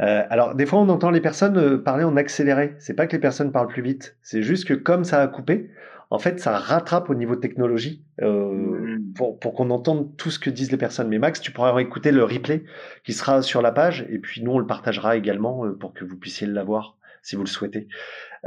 Euh, 0.00 0.22
alors, 0.30 0.54
des 0.54 0.66
fois, 0.66 0.80
on 0.80 0.88
entend 0.88 1.10
les 1.10 1.20
personnes 1.20 1.58
euh, 1.58 1.78
parler 1.78 2.04
en 2.04 2.16
accéléré. 2.16 2.74
C'est 2.78 2.94
pas 2.94 3.06
que 3.06 3.12
les 3.12 3.20
personnes 3.20 3.52
parlent 3.52 3.68
plus 3.68 3.82
vite. 3.82 4.16
C'est 4.22 4.42
juste 4.42 4.66
que 4.66 4.74
comme 4.74 5.04
ça 5.04 5.20
a 5.22 5.28
coupé, 5.28 5.70
en 6.10 6.18
fait, 6.18 6.38
ça 6.38 6.56
rattrape 6.56 7.10
au 7.10 7.14
niveau 7.14 7.34
technologie 7.34 8.04
euh, 8.22 8.52
mmh. 8.52 9.12
pour, 9.14 9.38
pour 9.40 9.54
qu'on 9.54 9.70
entende 9.70 10.16
tout 10.16 10.30
ce 10.30 10.38
que 10.38 10.50
disent 10.50 10.70
les 10.70 10.76
personnes. 10.76 11.08
Mais 11.08 11.18
Max, 11.18 11.40
tu 11.40 11.50
pourras 11.50 11.76
écouter 11.80 12.12
le 12.12 12.22
replay 12.22 12.64
qui 13.04 13.12
sera 13.12 13.42
sur 13.42 13.60
la 13.60 13.72
page 13.72 14.06
et 14.08 14.18
puis 14.18 14.42
nous, 14.42 14.52
on 14.52 14.58
le 14.58 14.66
partagera 14.66 15.16
également 15.16 15.64
euh, 15.64 15.72
pour 15.72 15.94
que 15.94 16.04
vous 16.04 16.16
puissiez 16.16 16.46
l'avoir 16.46 16.96
si 17.22 17.34
vous 17.34 17.42
le 17.42 17.48
souhaitez. 17.48 17.88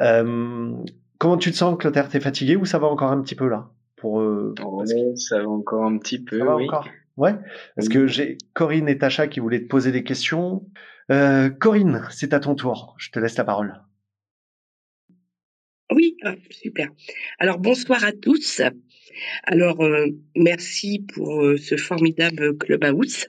Euh, 0.01 0.71
comment 1.17 1.37
tu 1.37 1.51
te 1.51 1.57
sens, 1.57 1.77
Clotaire? 1.77 2.07
T'es 2.07 2.21
fatigué 2.21 2.55
ou 2.55 2.63
ça 2.63 2.79
va 2.79 2.87
encore 2.87 3.11
un 3.11 3.21
petit 3.21 3.35
peu 3.35 3.49
là? 3.49 3.69
Pour, 3.97 4.21
euh, 4.21 4.55
oh, 4.63 4.83
que... 4.83 5.15
Ça 5.17 5.39
va 5.39 5.49
encore 5.49 5.83
un 5.83 5.97
petit 5.97 6.23
peu. 6.23 6.39
Ça 6.39 6.45
va 6.45 6.55
oui. 6.55 6.63
encore? 6.63 6.87
Ouais. 7.17 7.35
Parce 7.75 7.89
que 7.89 8.07
j'ai 8.07 8.37
Corinne 8.53 8.87
et 8.87 8.97
Tacha 8.97 9.27
qui 9.27 9.41
voulaient 9.41 9.61
te 9.61 9.67
poser 9.67 9.91
des 9.91 10.05
questions. 10.05 10.63
Euh, 11.11 11.49
Corinne, 11.49 12.07
c'est 12.11 12.33
à 12.33 12.39
ton 12.39 12.55
tour. 12.55 12.95
Je 12.99 13.09
te 13.09 13.19
laisse 13.19 13.37
la 13.37 13.43
parole. 13.43 13.81
Oui, 15.91 16.17
ah, 16.23 16.35
super. 16.51 16.89
Alors 17.39 17.57
bonsoir 17.57 18.03
à 18.03 18.11
tous. 18.11 18.61
Alors 19.43 19.83
euh, 19.83 20.07
merci 20.35 21.05
pour 21.13 21.43
euh, 21.43 21.57
ce 21.57 21.77
formidable 21.77 22.57
clubhouse. 22.57 23.25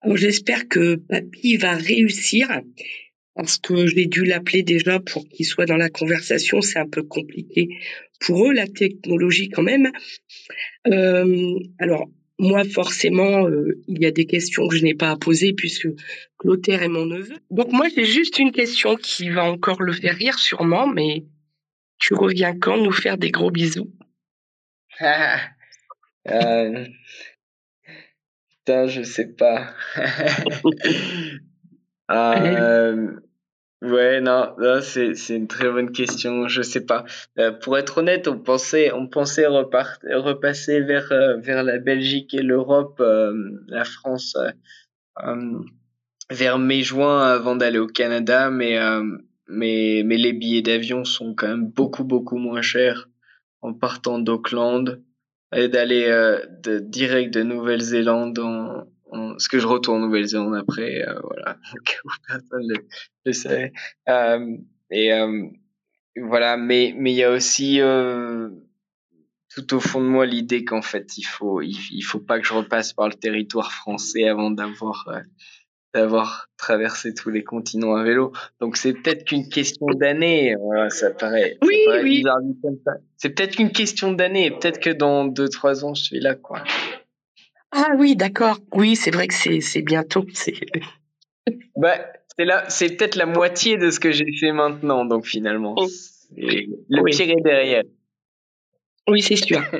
Alors 0.00 0.16
j'espère 0.16 0.68
que 0.68 0.94
Papy 0.94 1.56
va 1.56 1.74
réussir 1.74 2.48
parce 3.34 3.58
que 3.58 3.86
j'ai 3.86 4.06
dû 4.06 4.24
l'appeler 4.24 4.62
déjà 4.62 5.00
pour 5.00 5.28
qu'il 5.28 5.46
soit 5.46 5.66
dans 5.66 5.76
la 5.76 5.90
conversation. 5.90 6.60
C'est 6.60 6.78
un 6.78 6.88
peu 6.88 7.02
compliqué 7.02 7.68
pour 8.20 8.48
eux 8.48 8.52
la 8.52 8.68
technologie 8.68 9.48
quand 9.48 9.62
même. 9.62 9.90
Euh, 10.86 11.58
alors 11.78 12.08
moi, 12.42 12.64
forcément, 12.64 13.46
euh, 13.46 13.80
il 13.86 14.02
y 14.02 14.06
a 14.06 14.10
des 14.10 14.26
questions 14.26 14.66
que 14.66 14.76
je 14.76 14.82
n'ai 14.82 14.94
pas 14.94 15.12
à 15.12 15.16
poser 15.16 15.52
puisque 15.52 15.86
Clotaire 16.38 16.82
est 16.82 16.88
mon 16.88 17.06
neveu. 17.06 17.36
Donc 17.50 17.70
moi, 17.72 17.86
j'ai 17.94 18.04
juste 18.04 18.40
une 18.40 18.50
question 18.50 18.96
qui 18.96 19.30
va 19.30 19.44
encore 19.44 19.80
le 19.80 19.92
faire 19.92 20.16
rire 20.16 20.40
sûrement, 20.40 20.88
mais 20.88 21.24
tu 21.98 22.14
reviens 22.14 22.58
quand 22.58 22.82
nous 22.82 22.90
faire 22.90 23.16
des 23.16 23.30
gros 23.30 23.52
bisous? 23.52 23.92
Euh... 25.00 25.36
Putain, 28.50 28.88
je 28.88 29.02
sais 29.02 29.28
pas. 29.28 29.72
euh... 32.10 33.20
Ouais, 33.82 34.20
non, 34.20 34.54
c'est 34.80 35.16
c'est 35.16 35.34
une 35.34 35.48
très 35.48 35.68
bonne 35.68 35.90
question. 35.90 36.46
Je 36.46 36.62
sais 36.62 36.86
pas. 36.86 37.04
Euh, 37.40 37.50
pour 37.50 37.76
être 37.76 37.98
honnête, 37.98 38.28
on 38.28 38.38
pensait 38.38 38.92
on 38.92 39.08
pensait 39.08 39.46
repart, 39.46 40.00
repasser 40.04 40.80
vers 40.80 41.10
euh, 41.10 41.38
vers 41.38 41.64
la 41.64 41.78
Belgique 41.78 42.32
et 42.32 42.42
l'Europe, 42.42 43.00
euh, 43.00 43.34
la 43.66 43.84
France, 43.84 44.36
vers 46.30 46.58
mai-juin 46.60 47.22
avant 47.22 47.56
d'aller 47.56 47.80
au 47.80 47.88
Canada, 47.88 48.50
mais 48.50 48.78
mais 49.48 50.02
mais 50.06 50.16
les 50.16 50.32
billets 50.32 50.62
d'avion 50.62 51.04
sont 51.04 51.34
quand 51.34 51.48
même 51.48 51.66
beaucoup 51.66 52.04
beaucoup 52.04 52.38
moins 52.38 52.62
chers 52.62 53.08
en 53.62 53.74
partant 53.74 54.20
d'Auckland 54.20 55.02
et 55.54 55.66
d'aller 55.66 56.06
de, 56.62 56.78
direct 56.78 57.34
de 57.34 57.42
Nouvelle-Zélande 57.42 58.38
en, 58.38 58.84
ce 59.38 59.48
que 59.48 59.58
je 59.58 59.66
retourne 59.66 60.02
en 60.02 60.06
Nouvelle-Zélande 60.06 60.54
après, 60.54 61.06
euh, 61.06 61.20
voilà, 61.22 61.56
personne 62.28 62.68
le, 62.68 62.86
le 63.24 63.32
savait. 63.32 63.72
Euh, 64.08 64.56
et 64.90 65.12
euh, 65.12 65.46
voilà, 66.16 66.56
mais 66.56 66.94
mais 66.96 67.12
il 67.12 67.16
y 67.16 67.24
a 67.24 67.30
aussi 67.30 67.80
tout 69.54 69.74
au 69.74 69.80
fond 69.80 70.00
de 70.00 70.06
moi 70.06 70.26
l'idée 70.26 70.64
qu'en 70.64 70.82
fait 70.82 71.18
il 71.18 71.24
faut 71.24 71.60
il, 71.60 71.76
il, 71.90 72.02
faut 72.02 72.20
pas 72.20 72.40
que 72.40 72.46
je 72.46 72.54
repasse 72.54 72.92
par 72.92 73.08
le 73.08 73.14
territoire 73.14 73.72
français 73.72 74.28
avant 74.28 74.50
d'avoir 74.50 75.08
d'avoir 75.94 76.48
traversé 76.56 77.12
tous 77.14 77.30
les 77.30 77.44
continents 77.44 77.94
à 77.94 78.02
vélo. 78.02 78.32
Donc 78.60 78.76
c'est 78.76 78.94
peut-être 78.94 79.24
qu'une 79.24 79.48
question 79.48 79.86
d'année. 79.94 80.54
Voilà, 80.58 80.90
ça 80.90 81.10
paraît. 81.10 81.58
Oui, 81.62 81.82
ça 81.84 81.90
paraît 81.90 82.02
oui. 82.02 82.24
C'est 83.16 83.30
peut-être 83.30 83.56
qu'une 83.56 83.72
question 83.72 84.12
d'année. 84.12 84.50
Peut-être 84.50 84.80
que 84.80 84.90
dans 84.90 85.26
deux 85.26 85.48
trois 85.48 85.84
ans 85.84 85.94
je 85.94 86.02
suis 86.02 86.20
là 86.20 86.34
quoi. 86.34 86.62
Ah 87.72 87.92
oui, 87.96 88.16
d'accord. 88.16 88.58
Oui, 88.72 88.96
c'est 88.96 89.10
vrai 89.10 89.26
que 89.28 89.34
c'est 89.34 89.82
bientôt. 89.82 90.26
C'est 90.34 90.54
bah, 91.76 91.96
là, 92.38 92.64
c'est 92.68 92.96
peut-être 92.96 93.16
la 93.16 93.26
moitié 93.26 93.78
de 93.78 93.90
ce 93.90 93.98
que 93.98 94.12
j'ai 94.12 94.30
fait 94.38 94.52
maintenant, 94.52 95.04
donc 95.04 95.26
finalement. 95.26 95.74
Oh. 95.76 95.88
Le 96.36 97.02
oui. 97.02 97.10
pire 97.10 97.30
est 97.30 97.42
derrière. 97.42 97.82
Oui, 99.08 99.22
c'est 99.22 99.36
sûr. 99.36 99.62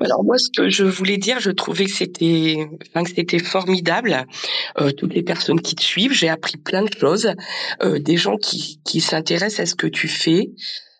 Alors 0.00 0.24
moi, 0.24 0.38
ce 0.38 0.48
que 0.54 0.68
je 0.68 0.84
voulais 0.84 1.16
dire, 1.16 1.40
je 1.40 1.50
trouvais 1.50 1.86
que 1.86 1.90
c'était, 1.90 2.68
enfin, 2.88 3.04
que 3.04 3.10
c'était 3.10 3.38
formidable. 3.38 4.26
Euh, 4.80 4.92
toutes 4.92 5.14
les 5.14 5.22
personnes 5.22 5.60
qui 5.60 5.74
te 5.74 5.82
suivent, 5.82 6.12
j'ai 6.12 6.28
appris 6.28 6.56
plein 6.56 6.82
de 6.82 6.92
choses. 6.92 7.32
Euh, 7.82 7.98
des 7.98 8.16
gens 8.16 8.36
qui, 8.36 8.80
qui 8.84 9.00
s'intéressent 9.00 9.60
à 9.60 9.66
ce 9.66 9.74
que 9.74 9.86
tu 9.86 10.06
fais, 10.08 10.52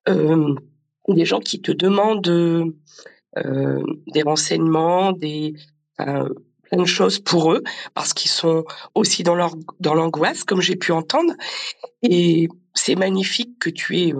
euh, 0.08 0.54
des 1.08 1.24
gens 1.24 1.40
qui 1.40 1.60
te 1.60 1.72
demandent 1.72 2.28
euh, 2.28 2.64
des 3.36 4.22
renseignements, 4.22 5.12
des 5.12 5.54
plein 6.70 6.82
de 6.82 6.86
choses 6.86 7.18
pour 7.18 7.52
eux 7.52 7.62
parce 7.94 8.12
qu'ils 8.12 8.30
sont 8.30 8.64
aussi 8.94 9.22
dans 9.22 9.34
leur 9.34 9.54
dans 9.80 9.94
l'angoisse 9.94 10.44
comme 10.44 10.60
j'ai 10.60 10.76
pu 10.76 10.92
entendre. 10.92 11.34
Et 12.02 12.48
c'est 12.74 12.94
magnifique 12.94 13.58
que 13.58 13.70
tu 13.70 13.98
aies 13.98 14.12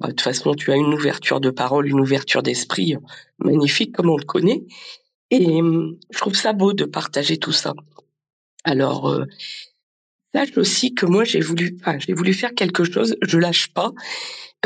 bah, 0.00 0.08
de 0.08 0.12
toute 0.12 0.20
façon 0.20 0.54
tu 0.54 0.72
as 0.72 0.76
une 0.76 0.92
ouverture 0.94 1.40
de 1.40 1.50
parole 1.50 1.88
une 1.88 2.00
ouverture 2.00 2.42
d'esprit 2.42 2.96
magnifique 3.38 3.94
comme 3.94 4.10
on 4.10 4.16
le 4.16 4.24
connaît. 4.24 4.64
Et 5.30 5.60
je 6.10 6.18
trouve 6.18 6.34
ça 6.34 6.52
beau 6.52 6.72
de 6.72 6.84
partager 6.84 7.38
tout 7.38 7.52
ça. 7.52 7.74
Alors 8.64 9.08
euh, 9.08 9.24
aussi 10.56 10.94
que 10.94 11.06
moi 11.06 11.24
j'ai 11.24 11.40
voulu 11.40 11.76
j'ai 11.98 12.12
voulu 12.12 12.34
faire 12.34 12.54
quelque 12.54 12.84
chose 12.84 13.16
je 13.22 13.38
lâche 13.38 13.72
pas. 13.72 13.92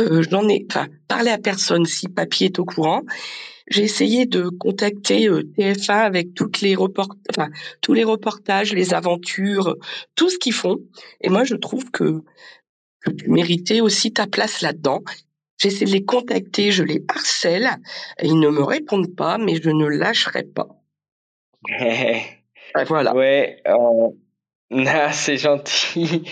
Euh, 0.01 0.23
j'en 0.29 0.49
ai 0.49 0.65
enfin 0.71 0.87
parler 1.09 1.31
à 1.31 1.39
personne 1.39 1.85
si 1.85 2.09
papier 2.09 2.47
est 2.47 2.59
au 2.59 2.65
courant 2.65 3.03
j'ai 3.71 3.83
essayé 3.83 4.27
de 4.27 4.49
contacter 4.49 5.29
euh, 5.29 5.43
TF1 5.57 5.93
avec 5.93 6.35
toutes 6.35 6.61
les 6.61 6.75
report... 6.75 7.15
enfin, 7.31 7.49
tous 7.81 7.95
les 7.95 8.05
reportages, 8.05 8.73
les 8.73 8.95
aventures, 8.95 9.77
tout 10.15 10.31
ce 10.31 10.39
qu'ils 10.39 10.55
font. 10.55 10.79
Et 11.21 11.29
moi, 11.29 11.45
je 11.45 11.55
trouve 11.55 11.91
que, 11.91 12.23
que 13.01 13.11
tu 13.11 13.31
méritais 13.31 13.81
aussi 13.81 14.13
ta 14.13 14.27
place 14.27 14.63
là-dedans. 14.63 15.03
J'essaie 15.61 15.85
de 15.85 15.91
les 15.91 16.05
contacter, 16.05 16.71
je 16.71 16.85
les 16.85 17.05
harcèle, 17.09 17.69
ils 18.23 18.39
ne 18.39 18.49
me 18.49 18.63
répondent 18.63 19.15
pas, 19.15 19.39
mais 19.39 19.61
je 19.61 19.71
ne 19.71 19.87
lâcherai 19.87 20.45
pas. 20.45 20.69
voilà. 22.87 23.15
Ouais, 23.15 23.61
euh... 23.67 24.11
ah, 24.87 25.13
c'est 25.13 25.37
gentil. 25.37 26.23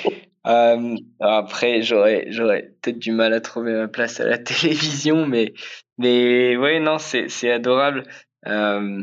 Euh, 0.47 0.97
après, 1.21 1.83
j'aurais, 1.83 2.27
j'aurais 2.31 2.75
peut-être 2.81 2.99
du 2.99 3.13
mal 3.13 3.33
à 3.33 3.41
trouver 3.41 3.73
ma 3.73 3.89
place 3.89 4.21
à 4.21 4.27
la 4.27 4.39
télévision, 4.39 5.27
mais, 5.27 5.55
mais 5.99 6.57
ouais, 6.57 6.81
non, 6.81 6.99
c'est, 6.99 7.29
c'est 7.29 7.51
adorable. 7.51 8.05
Euh, 8.47 9.03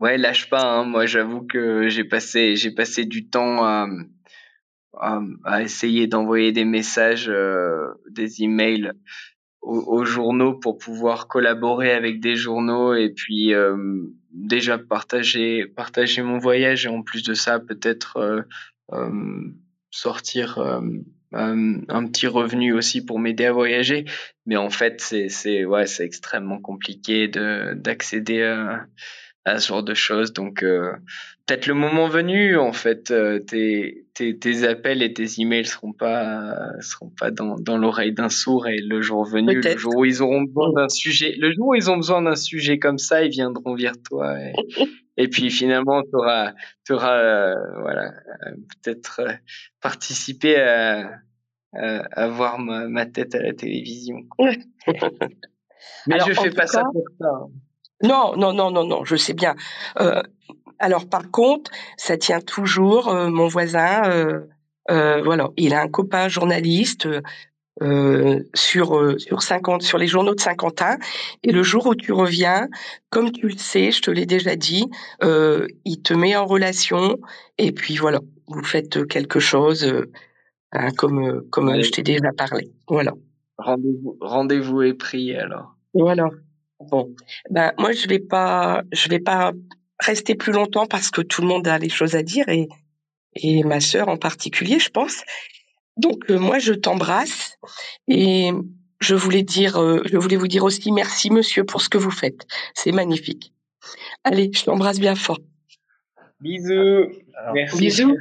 ouais, 0.00 0.16
lâche 0.16 0.48
pas. 0.48 0.62
Hein. 0.62 0.84
Moi, 0.84 1.06
j'avoue 1.06 1.46
que 1.46 1.88
j'ai 1.88 2.04
passé, 2.04 2.56
j'ai 2.56 2.70
passé 2.70 3.04
du 3.04 3.28
temps 3.28 3.64
à, 3.64 3.88
à, 4.94 5.20
à 5.44 5.62
essayer 5.62 6.06
d'envoyer 6.06 6.52
des 6.52 6.64
messages, 6.64 7.28
euh, 7.28 7.88
des 8.10 8.42
emails 8.42 8.92
aux, 9.60 9.80
aux, 9.80 10.04
journaux 10.04 10.54
pour 10.54 10.78
pouvoir 10.78 11.26
collaborer 11.26 11.92
avec 11.92 12.20
des 12.20 12.36
journaux 12.36 12.94
et 12.94 13.10
puis 13.10 13.54
euh, 13.54 13.76
déjà 14.30 14.78
partager, 14.78 15.66
partager 15.66 16.22
mon 16.22 16.38
voyage 16.38 16.86
et 16.86 16.88
en 16.88 17.02
plus 17.02 17.22
de 17.24 17.34
ça, 17.34 17.58
peut-être 17.58 18.18
euh, 18.18 18.42
euh, 18.92 19.52
sortir 19.90 20.58
euh, 20.58 20.80
un, 21.32 21.80
un, 21.88 22.06
petit 22.06 22.26
revenu 22.26 22.72
aussi 22.72 23.04
pour 23.04 23.18
m'aider 23.18 23.46
à 23.46 23.52
voyager. 23.52 24.04
Mais 24.46 24.56
en 24.56 24.70
fait, 24.70 25.00
c'est 25.00 25.64
ouais, 25.64 25.84
extrêmement 26.00 26.60
compliqué 26.60 27.28
de 27.28 27.74
d'accéder 27.74 28.42
à, 28.42 28.86
à 29.44 29.58
ce 29.58 29.68
genre 29.68 29.82
de 29.82 29.94
choses. 29.94 30.32
Donc 30.32 30.62
euh, 30.62 30.92
peut-être 31.48 31.66
le 31.66 31.74
moment 31.74 32.08
venu, 32.08 32.58
en 32.58 32.72
fait, 32.72 33.10
euh, 33.10 33.38
tes, 33.38 34.06
tes, 34.12 34.38
tes 34.38 34.64
appels 34.68 35.02
et 35.02 35.14
tes 35.14 35.40
emails 35.40 35.64
seront 35.64 35.94
pas 35.94 36.54
seront 36.80 37.10
pas 37.10 37.30
dans 37.30 37.56
dans 37.56 37.78
l'oreille 37.78 38.12
d'un 38.12 38.28
sourd 38.28 38.68
et 38.68 38.80
le 38.80 39.00
jour 39.00 39.24
venu, 39.24 39.60
le 39.60 39.78
jour 39.78 39.96
où 39.96 40.04
ils 40.04 40.22
auront 40.22 40.42
besoin 40.42 40.72
d'un 40.74 40.88
sujet, 40.88 41.34
le 41.38 41.50
jour 41.52 41.68
où 41.68 41.74
ils 41.74 41.90
ont 41.90 41.96
besoin 41.96 42.20
d'un 42.22 42.36
sujet 42.36 42.78
comme 42.78 42.98
ça, 42.98 43.24
ils 43.24 43.30
viendront 43.30 43.74
vers 43.74 43.94
toi. 44.02 44.38
Et, 44.38 44.52
et 45.16 45.28
puis 45.28 45.50
finalement, 45.50 46.02
tu 46.02 46.14
auras, 46.14 46.52
auras 46.90 47.18
euh, 47.18 47.54
voilà, 47.80 48.12
euh, 48.46 48.54
peut-être 48.82 49.20
euh, 49.20 49.32
participé 49.80 50.56
à, 50.56 51.10
à, 51.74 51.96
à 52.12 52.28
voir 52.28 52.58
ma, 52.58 52.86
ma, 52.86 53.06
tête 53.06 53.34
à 53.34 53.42
la 53.42 53.54
télévision. 53.54 54.18
Mais 56.06 56.14
alors, 56.14 56.28
je 56.28 56.34
fais 56.34 56.50
pas 56.50 56.62
cas, 56.62 56.68
ça 56.68 56.82
pour 56.92 57.04
ça. 57.20 57.28
Hein. 57.28 57.48
Non, 58.02 58.36
non, 58.36 58.52
non, 58.52 58.70
non, 58.70 58.86
non, 58.86 59.04
je 59.04 59.16
sais 59.16 59.34
bien. 59.34 59.56
Euh, 60.00 60.22
alors 60.78 61.08
par 61.08 61.30
contre, 61.30 61.70
ça 61.96 62.16
tient 62.16 62.40
toujours. 62.40 63.08
Euh, 63.08 63.28
mon 63.28 63.48
voisin, 63.48 64.02
euh, 64.90 65.22
voilà, 65.22 65.50
il 65.56 65.74
a 65.74 65.80
un 65.82 65.88
copain 65.88 66.28
journaliste 66.28 67.08
euh, 67.82 68.42
sur 68.54 68.98
euh, 68.98 69.18
sur 69.18 69.40
50 69.42 69.82
sur 69.82 69.98
les 69.98 70.08
journaux 70.08 70.34
de 70.34 70.40
Saint-Quentin. 70.40 70.98
Et 71.44 71.52
le 71.52 71.62
jour 71.62 71.86
où 71.86 71.94
tu 71.94 72.12
reviens 72.12 72.68
comme 73.10 73.30
tu 73.30 73.46
le 73.48 73.56
sais 73.56 73.92
je 73.92 74.02
te 74.02 74.10
l'ai 74.10 74.26
déjà 74.26 74.56
dit 74.56 74.86
euh, 75.22 75.66
il 75.84 76.02
te 76.02 76.12
met 76.12 76.34
en 76.34 76.44
relation. 76.44 77.18
Et 77.56 77.70
puis 77.72 77.96
voilà 77.96 78.20
vous 78.48 78.64
faites 78.64 79.06
quelque 79.06 79.38
chose 79.38 79.84
euh, 79.84 80.10
hein, 80.72 80.90
comme 80.96 81.48
comme 81.50 81.68
oui. 81.68 81.84
je 81.84 81.92
t'ai 81.92 82.02
déjà 82.02 82.32
parlé. 82.36 82.72
Voilà. 82.88 83.12
Rendez-vous 83.58 84.16
rendez-vous 84.20 84.82
est 84.82 84.94
pris 84.94 85.36
alors. 85.36 85.76
Voilà. 85.94 86.28
Bon. 86.90 87.14
Ben 87.50 87.72
moi 87.78 87.92
je 87.92 88.08
vais 88.08 88.18
pas 88.18 88.82
je 88.90 89.08
vais 89.08 89.20
pas 89.20 89.52
rester 90.00 90.34
plus 90.34 90.52
longtemps 90.52 90.86
parce 90.86 91.10
que 91.10 91.22
tout 91.22 91.42
le 91.42 91.48
monde 91.48 91.66
a 91.68 91.78
les 91.78 91.88
choses 91.88 92.14
à 92.14 92.22
dire 92.22 92.46
et 92.48 92.68
ma 93.64 93.80
sœur 93.80 94.08
en 94.08 94.16
particulier 94.16 94.78
je 94.78 94.90
pense 94.90 95.22
donc 95.98 96.30
euh, 96.30 96.38
moi 96.38 96.58
je 96.58 96.72
t'embrasse 96.72 97.58
et 98.06 98.52
je 99.00 99.14
voulais 99.14 99.42
dire, 99.42 99.80
euh, 99.80 100.02
je 100.06 100.16
voulais 100.16 100.36
vous 100.36 100.48
dire 100.48 100.64
aussi 100.64 100.92
merci 100.92 101.30
monsieur 101.30 101.64
pour 101.64 101.82
ce 101.82 101.88
que 101.88 101.98
vous 101.98 102.10
faites. 102.10 102.46
C'est 102.74 102.92
magnifique. 102.92 103.52
Allez, 104.24 104.50
je 104.54 104.64
t'embrasse 104.64 105.00
bien 105.00 105.14
fort. 105.14 105.38
Bisous. 106.40 107.08
Alors, 107.34 107.54
Merci. 107.54 107.78
Bisous. 107.78 108.16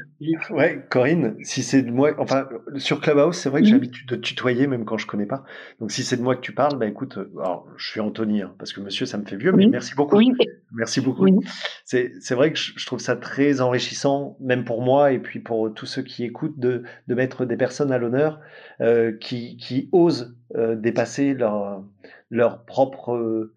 Ouais, 0.50 0.84
Corinne, 0.90 1.36
si 1.44 1.62
c'est 1.62 1.84
de 1.84 1.92
moi, 1.92 2.12
enfin, 2.18 2.50
sur 2.78 3.00
Clubhouse, 3.00 3.38
c'est 3.38 3.50
vrai 3.50 3.62
que 3.62 3.66
mmh. 3.66 3.70
j'ai 3.70 3.74
l'habitude 3.74 4.10
de 4.10 4.16
tutoyer 4.16 4.66
même 4.68 4.86
quand 4.86 4.98
je 4.98 5.06
connais 5.06 5.28
pas. 5.28 5.44
Donc, 5.80 5.92
si 5.92 6.04
c'est 6.04 6.18
de 6.18 6.24
moi 6.24 6.36
que 6.36 6.42
tu 6.42 6.52
parles, 6.52 6.78
bah 6.80 6.88
écoute, 6.88 7.20
alors, 7.38 7.68
je 7.78 7.88
suis 7.88 8.00
Anthony, 8.00 8.42
hein, 8.42 8.56
parce 8.58 8.74
que 8.74 8.82
monsieur, 8.82 9.06
ça 9.06 9.18
me 9.18 9.26
fait 9.26 9.36
vieux, 9.36 9.52
mais 9.52 9.68
merci 9.68 9.94
beaucoup. 9.94 10.18
Oui. 10.18 10.32
Merci 10.72 11.02
beaucoup. 11.02 11.26
Oui. 11.26 11.34
C'est, 11.86 12.14
c'est 12.20 12.34
vrai 12.34 12.52
que 12.52 12.58
je, 12.58 12.74
je, 12.76 12.86
trouve 12.86 13.00
ça 13.00 13.16
très 13.16 13.62
enrichissant, 13.62 14.36
même 14.40 14.66
pour 14.66 14.82
moi 14.82 15.12
et 15.12 15.20
puis 15.20 15.40
pour 15.40 15.74
tous 15.74 15.86
ceux 15.86 16.02
qui 16.02 16.24
écoutent, 16.24 16.58
de, 16.58 16.84
de 17.08 17.16
mettre 17.16 17.46
des 17.46 17.58
personnes 17.58 17.92
à 17.92 18.00
l'honneur 18.00 18.40
euh, 18.82 19.12
qui, 19.12 19.58
qui 19.58 19.90
osent 19.92 20.36
euh, 20.56 20.76
dépasser 20.76 21.34
leur, 21.34 21.84
leur 22.30 22.66
propre. 22.66 23.52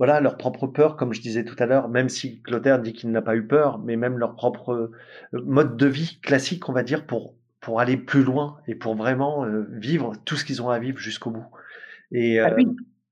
Euh, 0.00 0.04
voilà, 0.06 0.20
leur 0.20 0.36
propre 0.36 0.66
peur, 0.66 0.96
comme 0.96 1.12
je 1.14 1.20
disais 1.20 1.44
tout 1.44 1.56
à 1.58 1.66
l'heure, 1.66 1.88
même 1.88 2.08
si 2.08 2.42
Clotaire 2.42 2.80
dit 2.80 2.92
qu'il 2.92 3.10
n'a 3.10 3.22
pas 3.22 3.36
eu 3.36 3.46
peur, 3.46 3.78
mais 3.78 3.96
même 3.96 4.18
leur 4.18 4.34
propre 4.36 4.72
euh, 4.72 4.92
mode 5.32 5.76
de 5.76 5.86
vie 5.86 6.20
classique, 6.22 6.68
on 6.68 6.72
va 6.72 6.82
dire, 6.82 7.06
pour, 7.06 7.34
pour 7.60 7.80
aller 7.80 7.96
plus 7.96 8.22
loin 8.22 8.58
et 8.66 8.74
pour 8.74 8.94
vraiment 8.96 9.44
euh, 9.44 9.66
vivre 9.72 10.14
tout 10.24 10.36
ce 10.36 10.44
qu'ils 10.44 10.62
ont 10.62 10.70
à 10.70 10.78
vivre 10.78 10.98
jusqu'au 10.98 11.30
bout. 11.30 11.46
Et, 12.12 12.40
Ah 12.40 12.52
oui. 12.56 12.66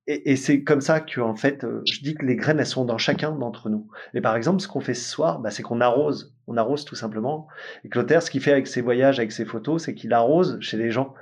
et, 0.06 0.32
et 0.32 0.36
c'est 0.36 0.62
comme 0.64 0.80
ça 0.80 1.00
que, 1.00 1.20
en 1.20 1.34
fait, 1.36 1.64
euh, 1.64 1.82
je 1.86 2.00
dis 2.00 2.14
que 2.14 2.24
les 2.26 2.36
graines, 2.36 2.60
elles 2.60 2.66
sont 2.66 2.84
dans 2.84 2.98
chacun 2.98 3.32
d'entre 3.32 3.70
nous. 3.70 3.88
Et 4.14 4.20
par 4.20 4.36
exemple, 4.36 4.60
ce 4.60 4.68
qu'on 4.68 4.80
fait 4.80 4.94
ce 4.94 5.08
soir, 5.08 5.40
bah, 5.40 5.50
c'est 5.50 5.62
qu'on 5.62 5.80
arrose. 5.80 6.33
On 6.46 6.56
arrose 6.56 6.84
tout 6.84 6.94
simplement. 6.94 7.48
Et 7.84 7.88
Clotaire, 7.88 8.22
ce 8.22 8.30
qu'il 8.30 8.42
fait 8.42 8.52
avec 8.52 8.66
ses 8.66 8.80
voyages, 8.80 9.18
avec 9.18 9.32
ses 9.32 9.44
photos, 9.44 9.84
c'est 9.84 9.94
qu'il 9.94 10.12
arrose 10.12 10.58
chez 10.60 10.76
les 10.76 10.90
gens 10.90 11.14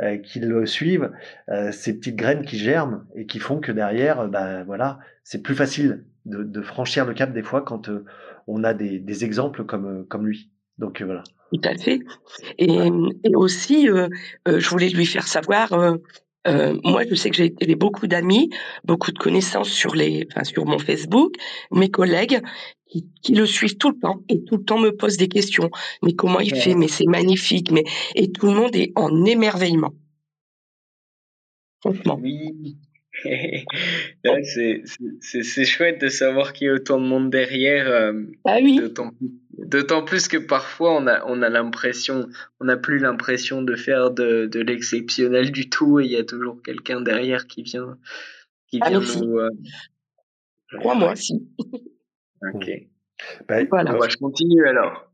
euh, 0.00 0.18
qui 0.18 0.40
le 0.40 0.66
suivent 0.66 1.10
euh, 1.48 1.72
ces 1.72 1.98
petites 1.98 2.16
graines 2.16 2.44
qui 2.44 2.58
germent 2.58 3.04
et 3.14 3.26
qui 3.26 3.40
font 3.40 3.58
que 3.58 3.72
derrière, 3.72 4.20
euh, 4.20 4.28
bah, 4.28 4.62
voilà, 4.64 4.98
c'est 5.24 5.42
plus 5.42 5.54
facile 5.54 6.04
de, 6.26 6.60
franchir 6.60 7.06
le 7.06 7.14
cap 7.14 7.32
des 7.32 7.42
fois 7.42 7.62
quand 7.62 7.88
on 8.46 8.62
a 8.62 8.74
des, 8.74 9.24
exemples 9.24 9.64
comme, 9.64 10.06
comme 10.06 10.26
lui. 10.26 10.50
Donc 10.76 11.02
voilà. 11.02 11.22
Tout 11.52 11.60
à 11.64 11.74
fait. 11.74 12.00
Et, 12.58 12.90
aussi, 13.34 13.86
je 13.86 14.68
voulais 14.68 14.90
lui 14.90 15.06
faire 15.06 15.26
savoir. 15.26 15.70
moi, 16.44 17.02
je 17.08 17.14
sais 17.14 17.30
que 17.30 17.36
j'ai 17.36 17.74
beaucoup 17.76 18.06
d'amis, 18.06 18.50
beaucoup 18.84 19.10
de 19.10 19.18
connaissances 19.18 19.70
sur 19.70 19.94
les, 19.94 20.28
enfin 20.30 20.44
sur 20.44 20.66
mon 20.66 20.78
Facebook, 20.78 21.32
mes 21.72 21.90
collègues 21.90 22.42
qui, 22.88 23.06
qui 23.22 23.34
le 23.34 23.46
suivent 23.46 23.76
tout 23.76 23.90
le 23.90 23.98
temps 23.98 24.22
et 24.28 24.42
tout 24.44 24.56
le 24.56 24.64
temps 24.64 24.78
me 24.78 24.90
posent 24.90 25.16
des 25.18 25.28
questions. 25.28 25.70
Mais 26.02 26.14
comment 26.14 26.40
il 26.40 26.54
fait? 26.54 26.74
Mais 26.74 26.88
c'est 26.88 27.06
magnifique. 27.06 27.70
Mais 27.70 27.84
et 28.14 28.32
tout 28.32 28.46
le 28.46 28.52
monde 28.52 28.74
est 28.74 28.92
en 28.96 29.24
émerveillement. 29.24 29.94
Franchement. 31.80 32.18
Oui. 32.20 32.76
C'est 35.20 35.64
chouette 35.64 36.00
de 36.00 36.08
savoir 36.08 36.52
qu'il 36.52 36.68
y 36.68 36.70
a 36.70 36.74
autant 36.74 37.00
de 37.00 37.06
monde 37.06 37.30
derrière. 37.30 37.88
euh, 37.88 38.12
Ah 38.44 38.58
oui. 38.62 38.80
D'autant 39.58 40.04
plus 40.04 40.28
que 40.28 40.36
parfois 40.36 40.96
on 40.96 41.06
a 41.08 41.24
on 41.26 41.42
a 41.42 41.48
l'impression 41.48 42.28
on 42.60 42.66
n'a 42.66 42.76
plus 42.76 42.98
l'impression 43.00 43.60
de 43.62 43.74
faire 43.74 44.12
de, 44.12 44.46
de 44.46 44.60
l'exceptionnel 44.60 45.50
du 45.50 45.68
tout 45.68 45.98
et 45.98 46.04
il 46.04 46.12
y 46.12 46.16
a 46.16 46.22
toujours 46.24 46.62
quelqu'un 46.62 47.00
derrière 47.00 47.48
qui 47.48 47.62
vient 47.64 47.98
qui 48.68 48.78
Ah, 48.82 48.90
vient 48.90 49.00
nous 49.00 49.38
euh, 49.38 49.50
Crois-moi, 50.78 51.16
si. 51.16 51.42
ok 52.42 52.70
Bah, 53.48 53.64
Voilà. 53.70 53.92
Bah, 53.92 54.08
je 54.08 54.16
continue 54.16 54.66
alors 54.66 55.10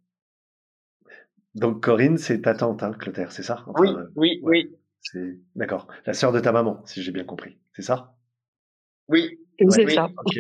Donc 1.55 1.83
Corinne, 1.83 2.19
c'est 2.19 2.43
ta 2.43 2.55
tante, 2.55 2.83
hein, 2.83 2.93
Clotaire, 2.93 3.33
c'est 3.33 3.43
ça? 3.43 3.65
Enfin, 3.67 3.81
oui 3.81 3.89
euh, 3.89 4.11
oui 4.17 4.41
ouais. 4.43 4.65
oui 4.67 4.77
C'est 5.01 5.39
d'accord. 5.55 5.89
La 6.07 6.15
sœur 6.15 6.33
de 6.33 6.41
ta 6.41 6.53
maman, 6.53 6.83
si 6.87 7.03
j'ai 7.03 7.13
bien 7.13 7.25
compris. 7.25 7.59
C'est 7.73 7.83
ça? 7.83 8.17
Oui 9.09 9.39
C'est 9.59 9.85
oui. 9.85 9.95
ça. 9.95 10.09
Ok. 10.25 10.39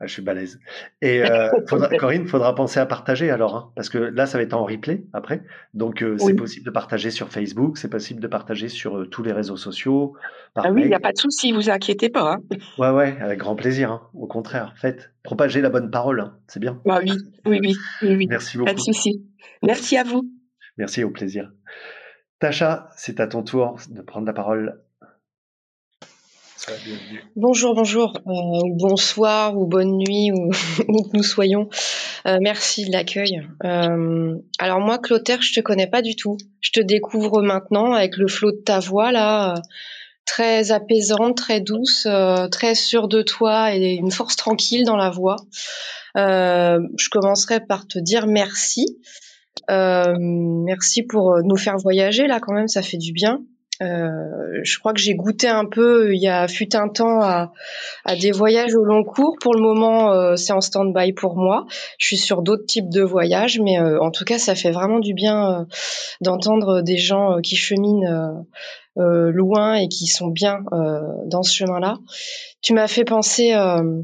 Ah, 0.00 0.06
je 0.06 0.12
suis 0.12 0.22
balèze. 0.22 0.60
Et 1.02 1.24
euh, 1.24 1.50
faudra, 1.68 1.88
Corinne, 1.88 2.26
faudra 2.28 2.54
penser 2.54 2.78
à 2.78 2.86
partager 2.86 3.30
alors, 3.30 3.56
hein, 3.56 3.72
parce 3.74 3.88
que 3.88 3.98
là, 3.98 4.26
ça 4.26 4.38
va 4.38 4.44
être 4.44 4.54
en 4.54 4.64
replay 4.64 5.04
après. 5.12 5.42
Donc, 5.74 6.02
euh, 6.04 6.16
c'est 6.18 6.34
possible 6.34 6.64
de 6.66 6.70
partager 6.70 7.10
sur 7.10 7.30
Facebook, 7.30 7.78
c'est 7.78 7.88
possible 7.90 8.20
de 8.20 8.28
partager 8.28 8.68
sur 8.68 8.96
euh, 8.98 9.06
tous 9.06 9.24
les 9.24 9.32
réseaux 9.32 9.56
sociaux, 9.56 10.14
par 10.54 10.66
Ah 10.66 10.70
oui, 10.70 10.82
il 10.82 10.88
n'y 10.88 10.94
a 10.94 11.00
pas 11.00 11.12
de 11.12 11.18
souci, 11.18 11.50
vous 11.50 11.68
inquiétez 11.68 12.10
pas. 12.10 12.34
Hein. 12.34 12.38
Ouais, 12.78 12.90
ouais, 12.90 13.16
avec 13.20 13.40
grand 13.40 13.56
plaisir. 13.56 13.90
hein. 13.90 14.02
Au 14.14 14.28
contraire, 14.28 14.72
faites, 14.76 15.10
propagez 15.24 15.60
la 15.60 15.68
bonne 15.70 15.90
parole, 15.90 16.20
hein. 16.20 16.38
c'est 16.46 16.60
bien. 16.60 16.80
Ah 16.88 17.00
oui, 17.02 17.12
oui, 17.44 17.58
oui, 17.60 17.76
oui, 18.02 18.14
oui. 18.14 18.26
Merci 18.28 18.56
Pas 18.58 18.64
de 18.66 18.76
beaucoup. 18.76 18.92
souci. 18.92 19.26
Merci 19.64 19.96
à 19.96 20.04
vous. 20.04 20.22
Merci, 20.76 21.02
au 21.02 21.10
plaisir. 21.10 21.50
Tacha, 22.38 22.88
c'est 22.96 23.18
à 23.18 23.26
ton 23.26 23.42
tour 23.42 23.78
de 23.90 24.00
prendre 24.00 24.26
la 24.26 24.32
parole. 24.32 24.80
Bonjour, 27.36 27.74
bonjour, 27.74 28.18
euh, 28.26 28.30
ou 28.30 28.76
bonsoir, 28.76 29.56
ou 29.56 29.66
bonne 29.66 29.96
nuit, 29.96 30.32
ou 30.32 30.50
où 30.88 31.02
que 31.04 31.16
nous 31.16 31.22
soyons. 31.22 31.68
Euh, 32.26 32.38
merci 32.40 32.84
de 32.84 32.92
l'accueil. 32.92 33.42
Euh, 33.64 34.36
alors 34.58 34.80
moi, 34.80 34.98
Clotaire, 34.98 35.42
je 35.42 35.52
te 35.54 35.60
connais 35.60 35.86
pas 35.86 36.02
du 36.02 36.16
tout. 36.16 36.36
Je 36.60 36.72
te 36.72 36.80
découvre 36.80 37.42
maintenant 37.42 37.92
avec 37.92 38.16
le 38.16 38.28
flot 38.28 38.52
de 38.52 38.62
ta 38.64 38.80
voix 38.80 39.12
là, 39.12 39.54
très 40.26 40.72
apaisante, 40.72 41.36
très 41.36 41.60
douce, 41.60 42.06
très 42.50 42.74
sûre 42.74 43.08
de 43.08 43.22
toi 43.22 43.74
et 43.74 43.94
une 43.94 44.10
force 44.10 44.36
tranquille 44.36 44.84
dans 44.84 44.96
la 44.96 45.10
voix. 45.10 45.36
Je 46.16 47.08
commencerai 47.10 47.60
par 47.60 47.86
te 47.86 47.98
dire 47.98 48.26
merci. 48.26 48.98
Merci 49.68 51.02
pour 51.02 51.38
nous 51.42 51.56
faire 51.56 51.78
voyager 51.78 52.26
là 52.26 52.40
quand 52.40 52.52
même, 52.52 52.68
ça 52.68 52.82
fait 52.82 52.98
du 52.98 53.12
bien. 53.12 53.40
Euh, 53.80 54.60
je 54.64 54.78
crois 54.78 54.92
que 54.92 55.00
j'ai 55.00 55.14
goûté 55.14 55.46
un 55.48 55.64
peu, 55.64 56.12
il 56.12 56.20
y 56.20 56.28
a 56.28 56.48
fut 56.48 56.74
un 56.74 56.88
temps 56.88 57.20
à, 57.22 57.52
à 58.04 58.16
des 58.16 58.32
voyages 58.32 58.74
au 58.74 58.82
long 58.82 59.04
cours. 59.04 59.36
Pour 59.40 59.54
le 59.54 59.60
moment, 59.60 60.12
euh, 60.12 60.36
c'est 60.36 60.52
en 60.52 60.60
stand-by 60.60 61.12
pour 61.12 61.36
moi. 61.36 61.66
Je 61.98 62.06
suis 62.06 62.16
sur 62.16 62.42
d'autres 62.42 62.66
types 62.66 62.90
de 62.90 63.02
voyages, 63.02 63.60
mais 63.60 63.78
euh, 63.78 64.00
en 64.00 64.10
tout 64.10 64.24
cas, 64.24 64.38
ça 64.38 64.54
fait 64.54 64.72
vraiment 64.72 64.98
du 64.98 65.14
bien 65.14 65.60
euh, 65.60 65.64
d'entendre 66.20 66.82
des 66.82 66.98
gens 66.98 67.36
euh, 67.36 67.40
qui 67.40 67.54
cheminent 67.56 68.04
euh, 68.04 69.02
euh, 69.02 69.30
loin 69.30 69.74
et 69.74 69.88
qui 69.88 70.06
sont 70.06 70.28
bien 70.28 70.64
euh, 70.72 71.00
dans 71.26 71.44
ce 71.44 71.54
chemin-là. 71.54 71.98
Tu 72.62 72.72
m'as 72.72 72.88
fait 72.88 73.04
penser 73.04 73.54
euh, 73.54 74.02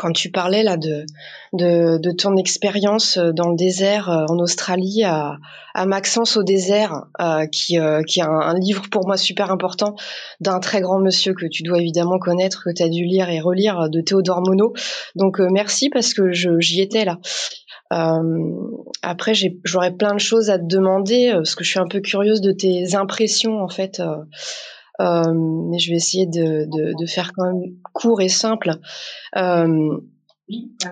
quand 0.00 0.12
tu 0.12 0.30
parlais 0.30 0.62
là 0.62 0.78
de 0.78 1.04
de, 1.52 1.98
de 1.98 2.10
ton 2.12 2.36
expérience 2.36 3.18
euh, 3.18 3.32
dans 3.32 3.50
le 3.50 3.56
désert 3.56 4.08
euh, 4.08 4.24
en 4.30 4.38
Australie 4.38 5.04
à, 5.04 5.36
à 5.74 5.84
Maxence 5.84 6.38
au 6.38 6.42
désert, 6.42 7.04
euh, 7.20 7.46
qui 7.46 7.78
euh, 7.78 8.02
qui 8.02 8.20
est 8.20 8.22
un, 8.22 8.54
livre 8.54 8.84
pour 8.90 9.06
moi 9.06 9.18
super 9.18 9.50
important 9.50 9.94
d'un 10.40 10.58
très 10.58 10.80
grand 10.80 11.00
monsieur 11.00 11.34
que 11.34 11.44
tu 11.44 11.62
dois 11.62 11.78
évidemment 11.78 12.18
connaître, 12.18 12.64
que 12.64 12.70
tu 12.70 12.82
as 12.82 12.88
dû 12.88 13.04
lire 13.04 13.28
et 13.28 13.40
relire, 13.40 13.78
euh, 13.78 13.88
de 13.88 14.00
Théodore 14.00 14.40
Monod. 14.40 14.72
Donc 15.16 15.38
euh, 15.38 15.48
merci 15.50 15.90
parce 15.90 16.14
que 16.14 16.32
j'y 16.32 16.80
étais 16.80 17.04
là. 17.04 17.18
Euh, 17.92 18.22
après, 19.02 19.34
j'aurais 19.64 19.92
plein 19.92 20.14
de 20.14 20.20
choses 20.20 20.48
à 20.48 20.58
te 20.58 20.64
demander 20.64 21.32
parce 21.34 21.54
que 21.54 21.62
je 21.62 21.70
suis 21.70 21.80
un 21.80 21.88
peu 21.88 22.00
curieuse 22.00 22.40
de 22.40 22.52
tes 22.52 22.94
impressions 22.94 23.60
en 23.60 23.68
fait. 23.68 24.00
Euh, 25.00 25.32
mais 25.34 25.78
je 25.78 25.90
vais 25.90 25.96
essayer 25.96 26.26
de, 26.26 27.06
faire 27.06 27.32
quand 27.34 27.46
même 27.46 27.74
court 27.92 28.20
et 28.20 28.28
simple. 28.28 28.72
Euh, 29.36 29.96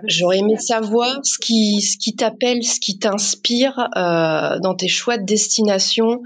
J'aurais 0.05 0.39
aimé 0.39 0.57
savoir 0.57 1.19
ce 1.25 1.37
qui, 1.37 1.81
ce 1.81 1.99
qui 1.99 2.15
t'appelle, 2.15 2.63
ce 2.63 2.79
qui 2.79 3.01
t'inspire 3.01 3.89
euh, 3.97 4.61
dans 4.61 4.77
tes 4.77 4.87
choix 4.87 5.19
de 5.19 5.25
destination. 5.25 6.23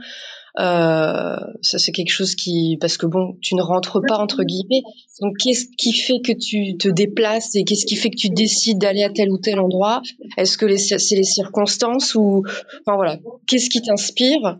Ça, 0.58 1.38
c'est 1.62 1.92
quelque 1.92 2.10
chose 2.10 2.34
qui, 2.34 2.76
parce 2.78 2.98
que 2.98 3.06
bon, 3.06 3.38
tu 3.40 3.54
ne 3.54 3.62
rentres 3.62 4.02
pas 4.06 4.18
entre 4.18 4.42
guillemets. 4.42 4.82
Donc, 5.22 5.38
qu'est-ce 5.38 5.64
qui 5.78 5.94
fait 5.94 6.20
que 6.20 6.32
tu 6.32 6.76
te 6.76 6.88
déplaces 6.88 7.54
et 7.54 7.64
qu'est-ce 7.64 7.86
qui 7.86 7.96
fait 7.96 8.10
que 8.10 8.16
tu 8.16 8.28
décides 8.28 8.76
d'aller 8.76 9.02
à 9.02 9.08
tel 9.08 9.30
ou 9.30 9.38
tel 9.38 9.58
endroit? 9.60 10.02
Est-ce 10.36 10.58
que 10.58 10.76
c'est 10.76 11.16
les 11.16 11.24
circonstances 11.24 12.14
ou, 12.14 12.44
enfin 12.84 12.96
voilà, 12.96 13.16
qu'est-ce 13.46 13.70
qui 13.70 13.80
t'inspire? 13.80 14.58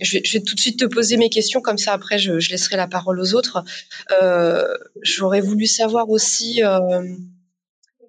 Je, 0.00 0.18
vais, 0.18 0.22
je 0.24 0.32
vais 0.38 0.44
tout 0.44 0.54
de 0.54 0.60
suite 0.60 0.78
te 0.78 0.84
poser 0.84 1.16
mes 1.16 1.30
questions, 1.30 1.60
comme 1.60 1.78
ça 1.78 1.92
après 1.92 2.18
je, 2.18 2.40
je 2.40 2.50
laisserai 2.50 2.76
la 2.76 2.86
parole 2.86 3.20
aux 3.20 3.34
autres. 3.34 3.64
Euh, 4.22 4.66
J'aurais 5.02 5.40
voulu 5.40 5.66
savoir 5.66 6.10
aussi 6.10 6.62
euh, 6.64 7.02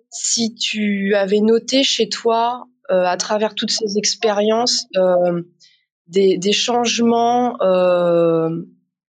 si 0.10 0.56
tu 0.56 1.14
avais 1.16 1.42
noté 1.42 1.84
chez 1.84 2.10
toi, 2.10 2.68
euh, 2.92 3.04
à 3.04 3.18
travers 3.18 3.56
toutes 3.56 3.72
ces 3.72 3.98
expériences, 3.98 4.86
des, 6.08 6.38
des 6.38 6.54
changements, 6.54 7.58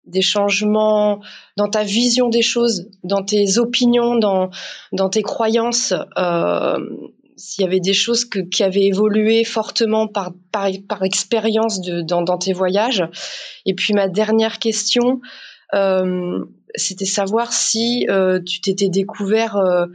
des 0.05 0.22
changements 0.22 1.20
dans 1.56 1.68
ta 1.68 1.84
vision 1.84 2.28
des 2.28 2.42
choses, 2.42 2.88
dans 3.05 3.22
tes 3.22 3.59
opinions, 3.59 4.16
dans, 4.16 4.51
dans 4.92 5.09
tes 5.09 5.22
croyances. 5.22 5.94
Euh, 6.18 6.78
s'il 7.40 7.64
y 7.64 7.66
avait 7.66 7.80
des 7.80 7.94
choses 7.94 8.26
qui 8.26 8.62
avaient 8.62 8.84
évolué 8.84 9.44
fortement 9.44 10.06
par, 10.06 11.02
expérience 11.02 11.80
dans, 11.80 12.38
tes 12.38 12.52
voyages. 12.52 13.02
Et 13.64 13.74
puis 13.74 13.94
ma 13.94 14.08
dernière 14.08 14.58
question, 14.58 15.20
euh, 15.74 16.44
c'était 16.74 17.06
savoir 17.06 17.52
si 17.52 18.06
euh, 18.10 18.40
tu 18.40 18.60
t'étais 18.60 18.90
découvert 18.90 19.56
euh, 19.56 19.86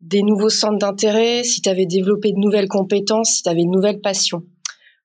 des 0.00 0.22
nouveaux 0.22 0.50
centres 0.50 0.78
d'intérêt, 0.78 1.44
si 1.44 1.62
tu 1.62 1.68
avais 1.68 1.86
développé 1.86 2.32
de 2.32 2.38
nouvelles 2.38 2.68
compétences, 2.68 3.36
si 3.36 3.42
tu 3.44 3.48
avais 3.48 3.64
de 3.64 3.70
nouvelles 3.70 4.00
passions. 4.00 4.42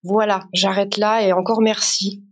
Voilà, 0.01 0.47
j'arrête 0.51 0.97
là 0.97 1.21
et 1.21 1.31
encore 1.31 1.61
merci. 1.61 2.23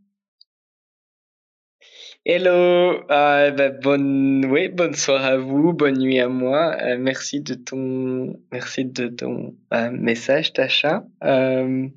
Hello, 2.24 3.02
euh, 3.10 3.50
bah, 3.50 3.70
bonne, 3.70 4.46
oui, 4.46 4.70
bonne 4.70 4.94
soirée 4.94 5.30
à 5.30 5.38
vous, 5.38 5.74
bonne 5.74 5.98
nuit 5.98 6.20
à 6.20 6.28
moi. 6.28 6.78
Euh, 6.80 6.96
merci 7.00 7.42
de 7.42 7.56
ton, 7.56 8.40
merci 8.52 8.86
de 8.86 9.08
ton 9.08 9.56
euh, 9.74 9.90
message, 9.90 10.54
Tacha. 10.54 11.04
Euh, 11.24 11.88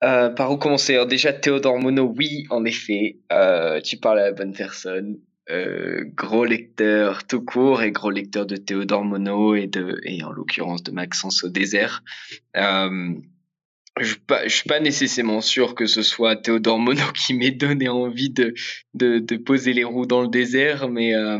par 0.00 0.52
où 0.52 0.56
commencer? 0.56 1.04
Déjà 1.06 1.32
Théodore 1.32 1.80
Monod, 1.80 2.14
oui, 2.16 2.46
en 2.50 2.64
effet, 2.64 3.18
tu 3.82 3.96
parles 3.96 4.20
à 4.20 4.26
la 4.26 4.32
bonne 4.32 4.52
personne. 4.52 5.18
Gros 6.14 6.44
lecteur 6.44 7.26
tout 7.26 7.44
court 7.44 7.82
et 7.82 7.90
gros 7.90 8.10
lecteur 8.10 8.46
de 8.46 8.54
Théodore 8.54 9.04
Monod 9.04 9.56
et 9.56 9.66
de 9.66 10.00
et 10.04 10.22
en 10.22 10.30
l'occurrence 10.30 10.84
de 10.84 10.92
Maxence 10.92 11.42
au 11.42 11.48
désert. 11.48 12.04
Euh, 13.98 14.02
je 14.02 14.16
je 14.44 14.48
suis 14.48 14.68
pas 14.68 14.80
nécessairement 14.80 15.40
sûr 15.40 15.74
que 15.74 15.86
ce 15.86 16.02
soit 16.02 16.36
Théodore 16.36 16.78
Monod 16.78 17.12
qui 17.26 17.34
m'ait 17.34 17.50
donné 17.50 17.88
envie 17.88 18.30
de, 18.30 18.54
de, 18.94 19.18
de 19.18 19.36
poser 19.36 19.72
les 19.72 19.84
roues 19.84 20.06
dans 20.06 20.22
le 20.22 20.28
désert, 20.28 20.88
mais, 20.88 21.14
euh, 21.14 21.38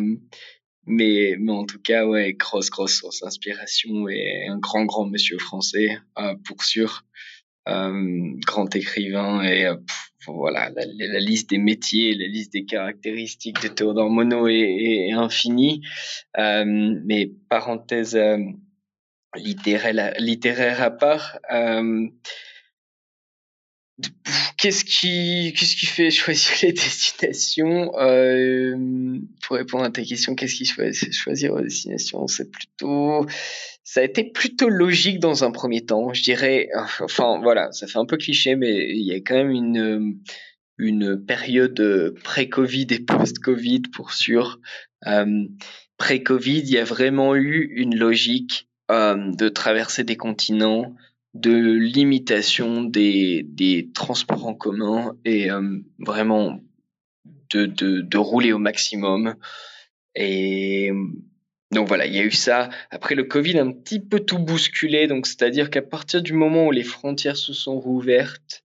mais, 0.87 1.37
mais 1.39 1.53
en 1.53 1.65
tout 1.65 1.81
cas, 1.81 2.07
ouais, 2.07 2.35
grosse, 2.35 2.71
grosse 2.71 2.99
source 2.99 3.21
d'inspiration 3.21 4.09
et 4.09 4.47
un 4.49 4.59
grand, 4.59 4.85
grand 4.85 5.07
monsieur 5.07 5.39
français, 5.39 5.99
euh, 6.19 6.35
pour 6.45 6.63
sûr. 6.65 7.05
grand 7.67 8.75
écrivain 8.75 9.43
et 9.45 9.69
voilà, 10.27 10.71
la, 10.71 11.21
liste 11.21 11.51
des 11.51 11.59
métiers, 11.59 12.15
la 12.15 12.27
liste 12.27 12.53
des 12.53 12.65
caractéristiques 12.65 13.63
de 13.63 13.69
Théodore 13.69 14.11
Monod 14.11 14.49
est, 14.49 15.09
est 15.09 15.13
infinie. 15.13 15.83
mais 16.37 17.31
parenthèse 17.49 18.19
littéraire, 19.37 20.15
littéraire 20.19 20.83
à 20.83 20.91
part, 20.91 21.39
Qu'est-ce 24.57 24.85
qui, 24.85 25.53
qu'est-ce 25.59 25.77
qui 25.77 25.87
fait 25.87 26.11
choisir 26.11 26.53
les 26.63 26.73
destinations 26.73 27.99
euh, 27.99 28.77
Pour 29.43 29.57
répondre 29.57 29.85
à 29.85 29.91
ta 29.91 30.03
question, 30.03 30.35
qu'est-ce 30.35 30.55
qui 30.55 30.67
fait 30.67 30.93
choisir 31.13 31.57
les 31.57 31.65
destinations 31.65 32.27
C'est 32.27 32.51
plutôt, 32.51 33.27
ça 33.83 34.01
a 34.01 34.05
été 34.05 34.25
plutôt 34.25 34.69
logique 34.69 35.19
dans 35.19 35.45
un 35.45 35.51
premier 35.51 35.85
temps, 35.85 36.13
je 36.13 36.23
dirais. 36.23 36.69
Enfin 37.01 37.41
voilà, 37.43 37.73
ça 37.73 37.87
fait 37.87 37.99
un 37.99 38.07
peu 38.07 38.17
cliché, 38.17 38.57
mais 38.57 38.89
il 38.89 39.05
y 39.05 39.13
a 39.13 39.17
quand 39.17 39.35
même 39.35 39.51
une 39.51 40.21
une 40.79 41.25
période 41.25 42.15
pré-Covid 42.25 42.87
et 42.91 43.01
post-Covid 43.01 43.83
pour 43.93 44.13
sûr. 44.13 44.59
Euh, 45.07 45.45
pré-Covid, 45.97 46.61
il 46.61 46.71
y 46.71 46.79
a 46.79 46.85
vraiment 46.85 47.37
eu 47.37 47.73
une 47.75 47.97
logique 47.97 48.69
euh, 48.69 48.72
de 48.89 49.49
traverser 49.49 50.05
des 50.05 50.17
continents 50.17 50.95
de 51.35 51.53
limitation 51.53 52.83
des, 52.85 53.43
des 53.45 53.91
transports 53.95 54.47
en 54.47 54.55
commun 54.55 55.17
et 55.25 55.51
euh, 55.51 55.79
vraiment 55.99 56.61
de, 57.51 57.67
de, 57.67 58.03
de, 58.03 58.19
rouler 58.19 58.53
au 58.53 58.59
maximum. 58.59 59.35
Et 60.15 60.91
donc 61.71 61.89
voilà, 61.89 62.07
il 62.07 62.15
y 62.15 62.19
a 62.19 62.23
eu 62.23 62.31
ça. 62.31 62.69
Après 62.91 63.15
le 63.15 63.25
Covid, 63.25 63.59
un 63.59 63.73
petit 63.73 64.01
peu 64.01 64.21
tout 64.21 64.39
bousculé. 64.39 65.07
Donc 65.07 65.27
c'est-à-dire 65.27 65.71
qu'à 65.71 65.83
partir 65.83 66.23
du 66.23 66.35
moment 66.35 66.67
où 66.67 66.71
les 66.71 66.85
frontières 66.85 67.37
se 67.37 67.55
sont 67.55 67.79
rouvertes, 67.81 68.63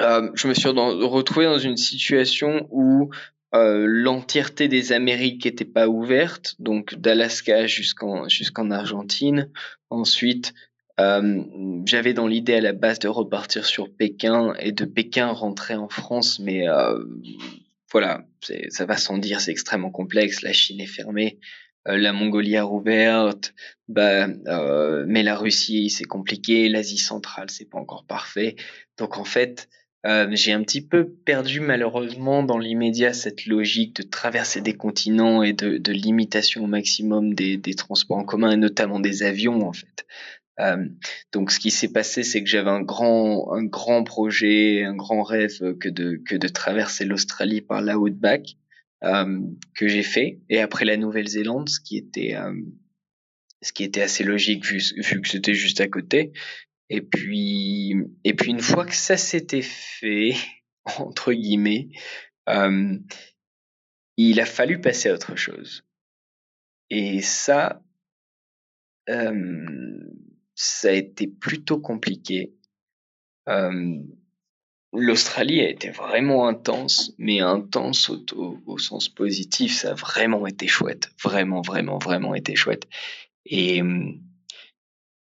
euh, 0.00 0.30
je 0.34 0.48
me 0.48 0.54
suis 0.54 0.68
retrouvé 0.68 1.44
dans 1.44 1.58
une 1.58 1.76
situation 1.76 2.66
où 2.70 3.10
euh, 3.54 3.86
l'entièreté 3.86 4.66
des 4.66 4.92
Amériques 4.92 5.44
n'était 5.44 5.64
pas 5.64 5.86
ouverte, 5.88 6.56
donc 6.58 6.96
d'Alaska 6.96 7.66
jusqu'en 7.66 8.70
Argentine. 8.70 9.48
Ensuite, 9.90 10.54
euh, 10.98 11.42
j'avais 11.86 12.14
dans 12.14 12.26
l'idée 12.26 12.54
à 12.54 12.60
la 12.60 12.72
base 12.72 12.98
de 12.98 13.08
repartir 13.08 13.64
sur 13.64 13.94
Pékin 13.94 14.54
et 14.58 14.72
de 14.72 14.84
Pékin 14.84 15.28
rentrer 15.28 15.76
en 15.76 15.88
France, 15.88 16.40
mais 16.40 16.68
euh, 16.68 16.98
voilà, 17.92 18.24
ça 18.70 18.86
va 18.86 18.96
sans 18.96 19.18
dire, 19.18 19.40
c'est 19.40 19.52
extrêmement 19.52 19.90
complexe. 19.90 20.42
La 20.42 20.52
Chine 20.52 20.80
est 20.80 20.86
fermée, 20.86 21.38
la 21.86 22.12
Mongolie 22.12 22.56
a 22.56 22.64
rouverte, 22.64 23.54
bah, 23.86 24.26
mais 25.06 25.22
la 25.22 25.36
Russie 25.36 25.90
c'est 25.90 26.04
compliqué, 26.04 26.68
l'Asie 26.68 26.98
centrale 26.98 27.50
c'est 27.50 27.70
pas 27.70 27.78
encore 27.78 28.04
parfait. 28.04 28.56
Donc 28.98 29.16
en 29.16 29.24
fait, 29.24 29.68
euh, 30.06 30.28
j'ai 30.32 30.52
un 30.52 30.62
petit 30.62 30.86
peu 30.86 31.08
perdu 31.08 31.60
malheureusement 31.60 32.42
dans 32.42 32.58
l'immédiat 32.58 33.12
cette 33.12 33.46
logique 33.46 33.96
de 33.96 34.02
traverser 34.02 34.60
des 34.60 34.76
continents 34.76 35.42
et 35.42 35.52
de, 35.52 35.78
de 35.78 35.92
limitation 35.92 36.64
au 36.64 36.66
maximum 36.66 37.34
des, 37.34 37.56
des, 37.56 37.74
transports 37.74 38.18
en 38.18 38.24
commun 38.24 38.50
et 38.50 38.56
notamment 38.56 39.00
des 39.00 39.22
avions 39.22 39.66
en 39.66 39.72
fait. 39.72 40.06
Euh, 40.60 40.86
donc, 41.32 41.50
ce 41.50 41.58
qui 41.58 41.70
s'est 41.70 41.92
passé, 41.92 42.22
c'est 42.22 42.42
que 42.42 42.48
j'avais 42.48 42.70
un 42.70 42.82
grand, 42.82 43.52
un 43.52 43.64
grand 43.64 44.04
projet, 44.04 44.84
un 44.84 44.94
grand 44.94 45.22
rêve 45.22 45.76
que 45.78 45.88
de 45.88 46.20
que 46.24 46.36
de 46.36 46.48
traverser 46.48 47.04
l'Australie 47.04 47.60
par 47.60 47.80
la 47.80 47.98
Outback, 47.98 48.56
euh, 49.02 49.40
que 49.74 49.88
j'ai 49.88 50.02
fait. 50.02 50.40
Et 50.48 50.60
après 50.60 50.84
la 50.84 50.96
Nouvelle-Zélande, 50.96 51.68
ce 51.68 51.80
qui 51.80 51.96
était 51.96 52.36
euh, 52.36 52.54
ce 53.62 53.72
qui 53.72 53.82
était 53.82 54.02
assez 54.02 54.24
logique 54.24 54.64
vu, 54.64 54.80
vu 54.96 55.20
que 55.20 55.28
c'était 55.28 55.54
juste 55.54 55.80
à 55.80 55.88
côté. 55.88 56.32
Et 56.94 57.02
puis, 57.02 57.92
et 58.22 58.34
puis 58.34 58.52
une 58.52 58.60
fois 58.60 58.86
que 58.86 58.94
ça 58.94 59.16
s'était 59.16 59.62
fait, 59.62 60.34
entre 60.84 61.32
guillemets, 61.32 61.88
euh, 62.48 62.96
il 64.16 64.38
a 64.38 64.46
fallu 64.46 64.80
passer 64.80 65.08
à 65.08 65.14
autre 65.14 65.34
chose. 65.34 65.84
Et 66.90 67.20
ça, 67.20 67.82
euh, 69.10 70.08
ça 70.54 70.90
a 70.90 70.92
été 70.92 71.26
plutôt 71.26 71.80
compliqué. 71.80 72.54
Euh, 73.48 73.98
L'Australie 74.92 75.62
a 75.62 75.68
été 75.68 75.90
vraiment 75.90 76.46
intense, 76.46 77.12
mais 77.18 77.40
intense 77.40 78.08
au, 78.08 78.62
au, 78.66 78.78
sens 78.78 79.08
positif. 79.08 79.74
Ça 79.74 79.90
a 79.90 79.94
vraiment 79.94 80.46
été 80.46 80.68
chouette, 80.68 81.10
vraiment, 81.20 81.60
vraiment, 81.60 81.98
vraiment 81.98 82.36
été 82.36 82.54
chouette. 82.54 82.86
Et 83.46 83.82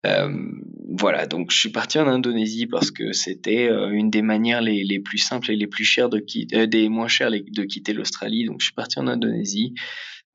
voilà, 0.04 1.26
donc 1.26 1.52
je 1.52 1.58
suis 1.58 1.70
parti 1.70 2.00
en 2.00 2.08
Indonésie 2.08 2.68
parce 2.68 2.92
que 2.92 3.14
c'était 3.14 3.70
euh, 3.70 3.90
une 3.92 4.10
des 4.10 4.22
manières 4.22 4.62
les, 4.62 4.84
les, 4.84 5.00
plus 5.00 5.18
simples 5.18 5.52
et 5.52 5.56
les 5.56 5.68
plus 5.68 5.86
chères 5.86 6.10
de 6.10 6.20
quitter, 6.20 6.58
euh, 6.58 6.68
des 6.68 6.90
moins 6.90 7.08
chères 7.08 7.32
de 7.32 7.64
quitter 7.64 7.94
l'Australie. 7.94 8.46
Donc 8.46 8.60
je 8.60 8.66
suis 8.66 8.74
parti 8.74 9.00
en 9.00 9.08
Indonésie. 9.08 9.74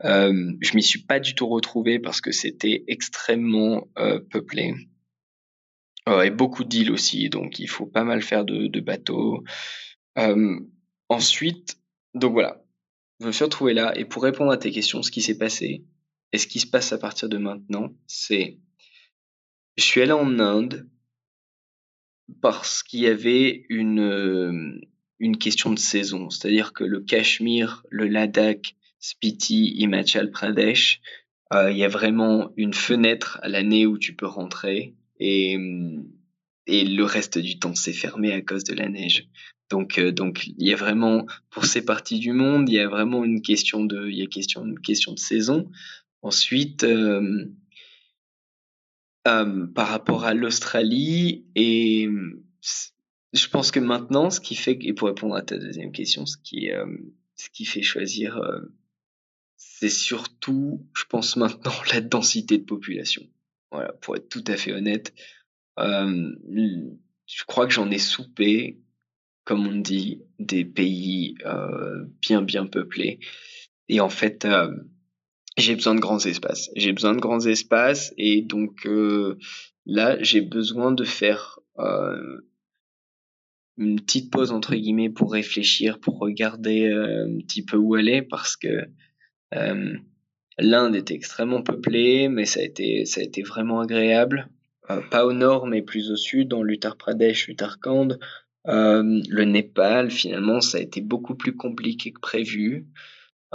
Euh, 0.04 0.52
je 0.60 0.74
m'y 0.74 0.82
suis 0.82 1.02
pas 1.02 1.20
du 1.20 1.34
tout 1.34 1.46
retrouvé 1.46 1.98
parce 1.98 2.20
que 2.20 2.32
c'était 2.32 2.84
extrêmement 2.88 3.88
euh, 3.98 4.18
peuplé. 4.18 4.74
Euh, 6.08 6.22
et 6.22 6.30
beaucoup 6.30 6.64
d'îles 6.64 6.92
aussi, 6.92 7.28
donc 7.28 7.58
il 7.58 7.68
faut 7.68 7.86
pas 7.86 8.04
mal 8.04 8.22
faire 8.22 8.44
de, 8.44 8.68
de 8.68 8.80
bateaux. 8.80 9.42
Euh, 10.18 10.60
ensuite, 11.08 11.78
donc 12.14 12.32
voilà, 12.32 12.62
je 13.20 13.26
me 13.26 13.32
suis 13.32 13.44
retrouvé 13.44 13.74
là. 13.74 13.96
Et 13.98 14.04
pour 14.04 14.22
répondre 14.22 14.52
à 14.52 14.56
tes 14.56 14.70
questions, 14.70 15.02
ce 15.02 15.10
qui 15.10 15.20
s'est 15.20 15.38
passé 15.38 15.84
et 16.32 16.38
ce 16.38 16.46
qui 16.46 16.60
se 16.60 16.66
passe 16.66 16.92
à 16.92 16.98
partir 16.98 17.28
de 17.28 17.38
maintenant, 17.38 17.90
c'est 18.06 18.58
je 19.76 19.84
suis 19.84 20.00
allé 20.00 20.12
en 20.12 20.38
Inde 20.38 20.88
parce 22.40 22.82
qu'il 22.82 23.00
y 23.00 23.06
avait 23.06 23.64
une 23.68 24.80
une 25.18 25.38
question 25.38 25.72
de 25.72 25.78
saison, 25.78 26.28
c'est-à-dire 26.28 26.74
que 26.74 26.84
le 26.84 27.00
Cachemire, 27.00 27.84
le 27.88 28.06
Ladakh, 28.06 28.76
Spiti, 29.00 29.72
Himachal 29.78 30.30
Pradesh, 30.30 31.00
euh, 31.54 31.70
il 31.70 31.78
y 31.78 31.84
a 31.84 31.88
vraiment 31.88 32.52
une 32.56 32.74
fenêtre 32.74 33.38
à 33.42 33.48
l'année 33.48 33.86
où 33.86 33.98
tu 33.98 34.14
peux 34.14 34.26
rentrer 34.26 34.94
et, 35.18 35.56
et 36.66 36.84
le 36.84 37.04
reste 37.04 37.38
du 37.38 37.58
temps 37.58 37.74
c'est 37.74 37.92
fermé 37.92 38.32
à 38.32 38.42
cause 38.42 38.64
de 38.64 38.74
la 38.74 38.88
neige. 38.88 39.28
Donc, 39.70 39.98
euh, 39.98 40.12
donc 40.12 40.46
il 40.46 40.66
y 40.66 40.72
a 40.72 40.76
vraiment 40.76 41.26
pour 41.50 41.64
ces 41.64 41.84
parties 41.84 42.18
du 42.18 42.32
monde, 42.32 42.68
il 42.68 42.74
y 42.74 42.80
a 42.80 42.88
vraiment 42.88 43.24
une 43.24 43.42
question 43.42 43.84
de, 43.84 44.08
il 44.08 44.16
y 44.16 44.22
a 44.22 44.26
question, 44.26 44.64
une 44.64 44.80
question 44.80 45.12
de 45.12 45.18
saison. 45.18 45.70
Ensuite, 46.22 46.84
euh, 46.84 47.46
euh, 49.26 49.66
par 49.66 49.88
rapport 49.88 50.24
à 50.24 50.34
l'Australie 50.34 51.46
et 51.54 52.08
je 53.32 53.48
pense 53.48 53.70
que 53.72 53.80
maintenant, 53.80 54.30
ce 54.30 54.40
qui 54.40 54.54
fait 54.54 54.78
et 54.80 54.92
pour 54.92 55.08
répondre 55.08 55.34
à 55.34 55.42
ta 55.42 55.58
deuxième 55.58 55.90
question, 55.90 56.26
ce 56.26 56.36
qui 56.38 56.70
euh, 56.70 56.86
ce 57.34 57.50
qui 57.50 57.64
fait 57.64 57.82
choisir, 57.82 58.36
euh, 58.38 58.60
c'est 59.56 59.90
surtout, 59.90 60.86
je 60.94 61.04
pense 61.08 61.36
maintenant, 61.36 61.72
la 61.92 62.00
densité 62.00 62.56
de 62.58 62.64
population. 62.64 63.22
Voilà, 63.72 63.92
pour 63.94 64.16
être 64.16 64.28
tout 64.28 64.44
à 64.46 64.56
fait 64.56 64.72
honnête, 64.72 65.12
je 65.76 67.44
crois 67.46 67.66
que 67.66 67.72
j'en 67.72 67.90
ai 67.90 67.98
soupé, 67.98 68.80
comme 69.44 69.66
on 69.66 69.74
dit, 69.74 70.22
des 70.38 70.64
pays 70.64 71.36
bien 72.22 72.42
bien 72.42 72.66
peuplés. 72.66 73.18
Et 73.88 74.00
en 74.00 74.08
fait, 74.08 74.46
j'ai 75.56 75.74
besoin 75.74 75.94
de 75.94 76.00
grands 76.00 76.18
espaces. 76.18 76.70
J'ai 76.76 76.92
besoin 76.92 77.14
de 77.14 77.20
grands 77.20 77.44
espaces 77.46 78.12
et 78.18 78.42
donc 78.42 78.86
euh, 78.86 79.38
là, 79.84 80.22
j'ai 80.22 80.40
besoin 80.40 80.92
de 80.92 81.04
faire 81.04 81.58
euh, 81.78 82.40
une 83.76 84.00
petite 84.00 84.30
pause 84.30 84.52
entre 84.52 84.74
guillemets 84.74 85.10
pour 85.10 85.32
réfléchir, 85.32 86.00
pour 86.00 86.18
regarder 86.18 86.86
un 86.90 87.38
petit 87.38 87.64
peu 87.64 87.76
où 87.76 87.94
aller 87.94 88.22
parce 88.22 88.56
que 88.56 88.88
L'Inde 90.58 90.96
était 90.96 91.14
extrêmement 91.14 91.62
peuplée, 91.62 92.28
mais 92.28 92.46
ça 92.46 92.60
a 92.60 92.62
été, 92.62 93.04
ça 93.04 93.20
a 93.20 93.24
été 93.24 93.42
vraiment 93.42 93.80
agréable. 93.80 94.48
Euh, 94.90 95.02
pas 95.10 95.26
au 95.26 95.32
nord, 95.32 95.66
mais 95.66 95.82
plus 95.82 96.10
au 96.10 96.16
sud, 96.16 96.48
dans 96.48 96.62
l'Uttar 96.62 96.96
Pradesh, 96.96 97.48
l'Uttarakhand. 97.48 98.18
Euh, 98.66 99.20
le 99.28 99.44
Népal, 99.44 100.10
finalement, 100.10 100.60
ça 100.60 100.78
a 100.78 100.80
été 100.80 101.00
beaucoup 101.00 101.34
plus 101.34 101.54
compliqué 101.54 102.12
que 102.12 102.20
prévu. 102.20 102.86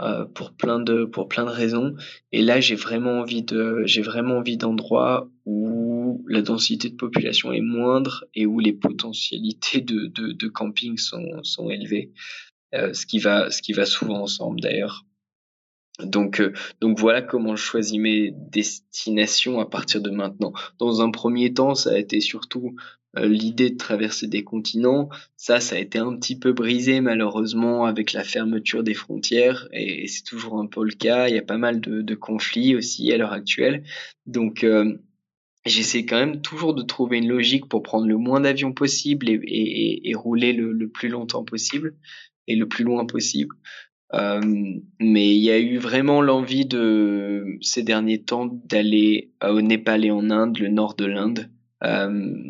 Euh, 0.01 0.25
pour 0.25 0.51
plein 0.53 0.79
de 0.79 1.05
pour 1.05 1.27
plein 1.27 1.45
de 1.45 1.51
raisons. 1.51 1.95
Et 2.31 2.41
là 2.41 2.59
j'ai 2.59 2.73
vraiment 2.73 3.19
envie 3.19 3.43
de 3.43 3.83
j'ai 3.85 4.01
vraiment 4.01 4.37
envie 4.37 4.57
d'endroits 4.57 5.29
où 5.45 6.25
la 6.27 6.41
densité 6.41 6.89
de 6.89 6.95
population 6.95 7.51
est 7.53 7.61
moindre 7.61 8.25
et 8.33 8.47
où 8.47 8.59
les 8.59 8.73
potentialités 8.73 9.81
de 9.81 10.07
de, 10.07 10.31
de 10.31 10.47
camping 10.47 10.97
sont 10.97 11.43
sont 11.43 11.69
élevées. 11.69 12.11
Euh, 12.73 12.93
ce 12.93 13.05
qui 13.05 13.19
va 13.19 13.51
ce 13.51 13.61
qui 13.61 13.73
va 13.73 13.85
souvent 13.85 14.21
ensemble 14.23 14.59
d'ailleurs 14.61 15.05
donc, 16.05 16.39
euh, 16.39 16.53
donc 16.79 16.99
voilà 16.99 17.21
comment 17.21 17.55
je 17.55 17.63
choisis 17.63 17.99
mes 17.99 18.31
destinations 18.31 19.59
à 19.59 19.65
partir 19.65 20.01
de 20.01 20.09
maintenant. 20.09 20.53
Dans 20.79 21.01
un 21.01 21.11
premier 21.11 21.53
temps, 21.53 21.75
ça 21.75 21.91
a 21.91 21.97
été 21.97 22.19
surtout 22.19 22.75
euh, 23.17 23.27
l'idée 23.27 23.69
de 23.69 23.77
traverser 23.77 24.27
des 24.27 24.43
continents. 24.43 25.09
Ça, 25.35 25.59
ça 25.59 25.75
a 25.75 25.79
été 25.79 25.99
un 25.99 26.15
petit 26.15 26.39
peu 26.39 26.53
brisé 26.53 27.01
malheureusement 27.01 27.85
avec 27.85 28.13
la 28.13 28.23
fermeture 28.23 28.83
des 28.83 28.93
frontières 28.93 29.67
et, 29.73 30.07
c'est 30.07 30.23
toujours 30.23 30.59
un 30.59 30.67
peu 30.67 30.83
le 30.83 30.93
cas. 30.93 31.27
Il 31.27 31.35
y 31.35 31.39
a 31.39 31.43
pas 31.43 31.57
mal 31.57 31.81
de, 31.81 32.01
de 32.01 32.15
conflits 32.15 32.75
aussi 32.75 33.11
à 33.11 33.17
l'heure 33.17 33.33
actuelle. 33.33 33.83
Donc, 34.27 34.63
euh, 34.63 34.97
j'essaie 35.65 36.05
quand 36.05 36.17
même 36.17 36.41
toujours 36.41 36.73
de 36.73 36.83
trouver 36.83 37.17
une 37.17 37.27
logique 37.27 37.67
pour 37.67 37.83
prendre 37.83 38.07
le 38.07 38.17
moins 38.17 38.39
d'avions 38.41 38.73
possible 38.73 39.29
et, 39.29 39.39
et, 39.45 40.09
et 40.09 40.15
rouler 40.15 40.53
le, 40.53 40.71
le, 40.71 40.89
plus 40.89 41.09
longtemps 41.09 41.43
possible 41.43 41.95
et 42.47 42.55
le 42.55 42.67
plus 42.67 42.83
loin 42.83 43.05
possible. 43.05 43.55
Euh, 44.13 44.41
mais 44.99 45.35
il 45.35 45.41
y 45.41 45.51
a 45.51 45.59
eu 45.59 45.77
vraiment 45.77 46.21
l'envie 46.21 46.65
de 46.65 47.57
ces 47.61 47.83
derniers 47.83 48.21
temps 48.23 48.45
d'aller 48.45 49.31
au 49.41 49.61
Népal 49.61 50.05
et 50.05 50.11
en 50.11 50.29
Inde, 50.29 50.57
le 50.59 50.67
nord 50.67 50.95
de 50.95 51.05
l'Inde, 51.05 51.49
euh, 51.83 52.09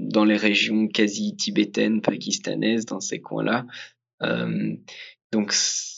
dans 0.10 0.26
les 0.26 0.38
régions 0.38 0.88
quasi 0.88 1.36
tibétaines, 1.36 2.02
pakistanaises, 2.02 2.86
dans 2.86 3.00
ces 3.00 3.22
coins-là. 3.22 3.66
Euh, 4.24 4.76
donc 5.32 5.54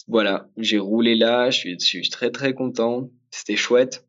voilà, 0.08 0.50
j'ai 0.58 0.78
roulé 0.78 1.16
là, 1.16 1.50
je 1.50 1.76
suis, 1.80 2.10
très 2.10 2.30
très 2.30 2.54
content, 2.54 3.10
c'était 3.32 3.56
chouette. 3.56 4.06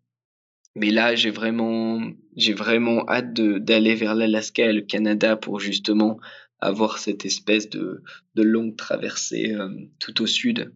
Mais 0.77 0.91
là, 0.91 1.15
j'ai 1.15 1.31
vraiment, 1.31 2.03
j'ai 2.37 2.53
vraiment 2.53 3.09
hâte 3.09 3.33
d'aller 3.33 3.95
vers 3.95 4.17
l'Alaska 4.17 4.67
et 4.67 4.73
le 4.73 4.83
Canada 4.83 5.37
pour 5.37 5.61
justement 5.61 6.19
avoir 6.59 6.99
cette 6.99 7.25
espèce 7.25 7.71
de, 7.71 8.03
longue 8.35 8.77
traversée 8.77 9.55
euh, 9.55 9.69
tout 10.01 10.21
au 10.21 10.27
sud 10.27 10.73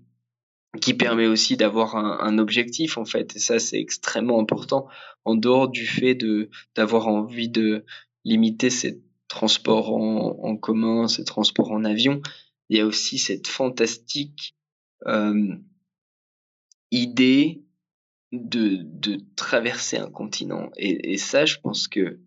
qui 0.80 0.94
permet 0.94 1.26
aussi 1.26 1.56
d'avoir 1.56 1.96
un, 1.96 2.18
un, 2.20 2.38
objectif 2.38 2.98
en 2.98 3.04
fait. 3.04 3.36
Et 3.36 3.38
ça 3.38 3.58
c'est 3.58 3.78
extrêmement 3.78 4.40
important. 4.40 4.86
En 5.24 5.34
dehors 5.34 5.68
du 5.68 5.86
fait 5.86 6.14
de 6.14 6.50
d'avoir 6.74 7.08
envie 7.08 7.48
de 7.48 7.84
limiter 8.24 8.70
ces 8.70 9.02
transports 9.28 9.94
en, 9.94 10.38
en, 10.42 10.56
commun 10.56 11.08
ces 11.08 11.24
transports 11.24 11.70
en 11.70 11.84
avion 11.84 12.22
il 12.68 12.78
y 12.78 12.80
a 12.80 12.86
aussi 12.86 13.18
cette 13.18 13.46
fantastique 13.46 14.54
euh, 15.06 15.54
idée 16.90 17.62
de, 18.32 18.80
de 18.82 19.20
traverser 19.36 19.96
un 19.96 20.10
continent. 20.10 20.70
Et, 20.76 21.12
et 21.12 21.16
ça 21.16 21.46
je 21.46 21.56
pense 21.58 21.88
que 21.88 22.20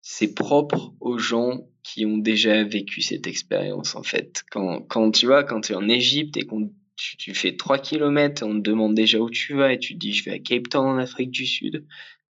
c'est 0.00 0.34
propre 0.34 0.94
aux 1.00 1.18
gens 1.18 1.66
qui 1.82 2.06
ont 2.06 2.18
déjà 2.18 2.62
vécu 2.62 3.02
cette 3.02 3.26
expérience 3.26 3.94
en 3.96 4.02
fait. 4.02 4.44
Quand, 4.50 4.82
quand 4.82 5.10
tu 5.10 5.26
vois, 5.26 5.44
quand 5.44 5.62
tu 5.62 5.72
es 5.72 5.76
en 5.76 5.88
Égypte 5.88 6.36
et 6.36 6.46
qu'on 6.46 6.72
tu, 6.96 7.34
fais 7.34 7.56
3 7.56 7.78
km 7.78 8.44
on 8.44 8.54
te 8.54 8.60
demande 8.60 8.94
déjà 8.94 9.18
où 9.18 9.30
tu 9.30 9.54
vas 9.54 9.72
et 9.72 9.78
tu 9.78 9.94
dis 9.94 10.12
je 10.12 10.24
vais 10.24 10.32
à 10.32 10.38
Cape 10.38 10.68
Town 10.68 10.86
en 10.86 10.98
Afrique 10.98 11.30
du 11.30 11.46
Sud, 11.46 11.86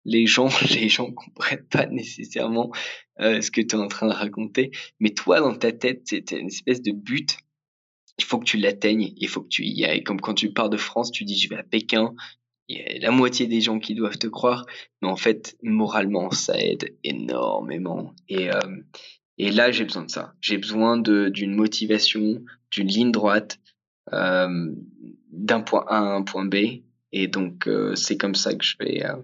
les 0.06 0.26
gens 0.26 0.49
les 0.73 0.90
gens 0.90 1.11
comprennent 1.11 1.68
pas 1.69 1.85
nécessairement 1.85 2.72
euh, 3.19 3.41
ce 3.41 3.52
que 3.52 3.61
tu 3.61 3.76
es 3.76 3.80
en 3.80 3.88
train 3.88 4.07
de 4.07 4.14
raconter, 4.14 4.72
mais 4.99 5.11
toi 5.11 5.40
dans 5.40 5.56
ta 5.56 5.72
tête 5.72 6.03
c'est 6.06 6.31
une 6.31 6.48
espèce 6.48 6.81
de 6.81 6.91
but. 6.91 7.38
Il 8.19 8.26
faut 8.26 8.38
que 8.38 8.45
tu 8.45 8.57
l'atteignes, 8.57 9.11
il 9.18 9.27
faut 9.27 9.41
que 9.41 9.48
tu 9.48 9.65
y 9.65 9.85
ailles. 9.85 10.03
Comme 10.03 10.22
quand 10.22 10.35
tu 10.35 10.53
pars 10.53 10.69
de 10.69 10.77
France, 10.77 11.11
tu 11.11 11.23
dis 11.23 11.35
je 11.35 11.49
vais 11.49 11.56
à 11.56 11.64
Pékin, 11.64 12.14
il 12.68 12.77
y 12.77 12.81
a 12.81 12.99
la 12.99 13.11
moitié 13.11 13.48
des 13.48 13.61
gens 13.61 13.80
qui 13.80 13.95
doivent 13.95 14.18
te 14.18 14.27
croire, 14.27 14.65
mais 15.02 15.07
en 15.07 15.15
fait, 15.15 15.57
moralement, 15.64 16.31
ça 16.31 16.57
aide 16.60 16.95
énormément. 17.03 18.14
Et, 18.30 18.52
euh, 18.52 18.60
et 19.38 19.52
là, 19.52 19.72
j'ai 19.72 19.84
besoin 19.84 20.06
de 20.06 20.11
ça. 20.11 20.34
J'ai 20.41 20.57
besoin 20.57 20.98
d'une 20.98 21.56
motivation, 21.56 22.44
d'une 22.72 22.88
ligne 22.88 23.11
droite, 23.11 23.60
d'un 24.11 25.61
point 25.61 25.85
A 25.88 25.97
à 25.97 26.01
un 26.01 26.23
point 26.23 26.45
B. 26.45 26.55
Et 27.11 27.27
donc, 27.27 27.67
euh, 27.67 27.95
c'est 27.95 28.17
comme 28.17 28.35
ça 28.35 28.55
que 28.55 28.65
je 28.65 28.75
vais 28.80 29.05
euh, 29.05 29.17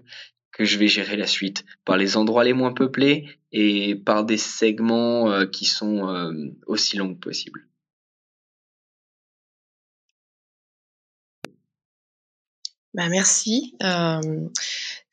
que 0.52 0.64
je 0.64 0.78
vais 0.78 0.88
gérer 0.88 1.16
la 1.16 1.26
suite 1.26 1.64
par 1.84 1.96
les 1.96 2.16
endroits 2.16 2.44
les 2.44 2.52
moins 2.52 2.72
peuplés 2.72 3.28
et 3.52 3.96
par 3.96 4.24
des 4.24 4.36
segments 4.36 5.30
euh, 5.30 5.46
qui 5.46 5.64
sont 5.64 6.08
euh, 6.08 6.32
aussi 6.66 6.96
longs 6.96 7.14
que 7.14 7.20
possible. 7.20 7.66
Bah 12.94 13.08
merci. 13.08 13.76
Euh, 13.82 14.48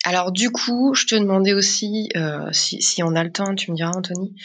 alors 0.04 0.32
du 0.32 0.50
coup, 0.50 0.94
je 0.96 1.06
te 1.06 1.16
demandais 1.16 1.54
aussi, 1.54 2.10
euh, 2.16 2.50
si, 2.52 3.04
on 3.04 3.16
a 3.16 3.24
le 3.24 3.32
temps, 3.32 3.54
tu 3.56 3.72
me 3.72 3.76
diras 3.76 3.92
Anthony, 3.96 4.36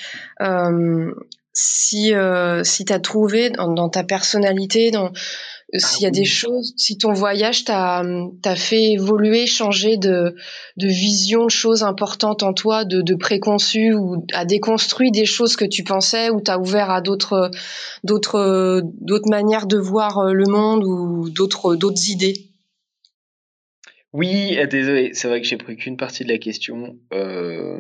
euh, 0.43 1.15
si, 1.53 2.15
euh, 2.15 2.65
si 2.65 2.85
tu 2.85 2.93
as 2.93 3.01
trouvé 3.01 3.51
dans, 3.51 3.73
dans, 3.73 3.89
ta 3.89 4.05
personnalité, 4.05 4.91
dans 4.91 5.13
s'il 5.75 6.03
y 6.03 6.07
a 6.07 6.11
des 6.11 6.27
choses, 6.27 6.75
si 6.77 6.99
ton 6.99 7.13
voyage 7.13 7.65
t'a 7.65 8.05
fait 8.57 8.93
évoluer, 8.93 9.47
changer 9.47 9.97
de, 9.97 10.35
de 10.77 10.87
vision, 10.87 11.47
de 11.47 11.51
choses 11.51 11.83
importantes 11.83 12.43
en 12.43 12.53
toi, 12.53 12.85
de, 12.85 13.01
de 13.01 13.15
préconçues 13.15 13.95
ou 13.95 14.27
a 14.35 14.45
déconstruit 14.45 15.11
des 15.11 15.25
choses 15.25 15.57
que 15.57 15.65
tu 15.65 15.83
pensais 15.83 16.29
ou 16.29 16.43
t'as 16.43 16.59
ouvert 16.59 16.91
à 16.91 17.01
d'autres 17.01 17.51
d'autres 18.05 18.83
d'autres 19.01 19.31
manières 19.31 19.67
de 19.67 19.79
voir 19.79 20.35
le 20.35 20.45
monde 20.47 20.85
ou 20.85 21.31
d'autres 21.31 21.75
d'autres 21.75 22.11
idées? 22.11 22.53
Oui, 24.13 24.59
désolé, 24.71 25.13
c'est 25.15 25.29
vrai 25.29 25.41
que 25.41 25.47
j'ai 25.47 25.57
pris 25.57 25.77
qu'une 25.77 25.97
partie 25.97 26.25
de 26.25 26.29
la 26.29 26.37
question. 26.37 26.99
Euh, 27.15 27.79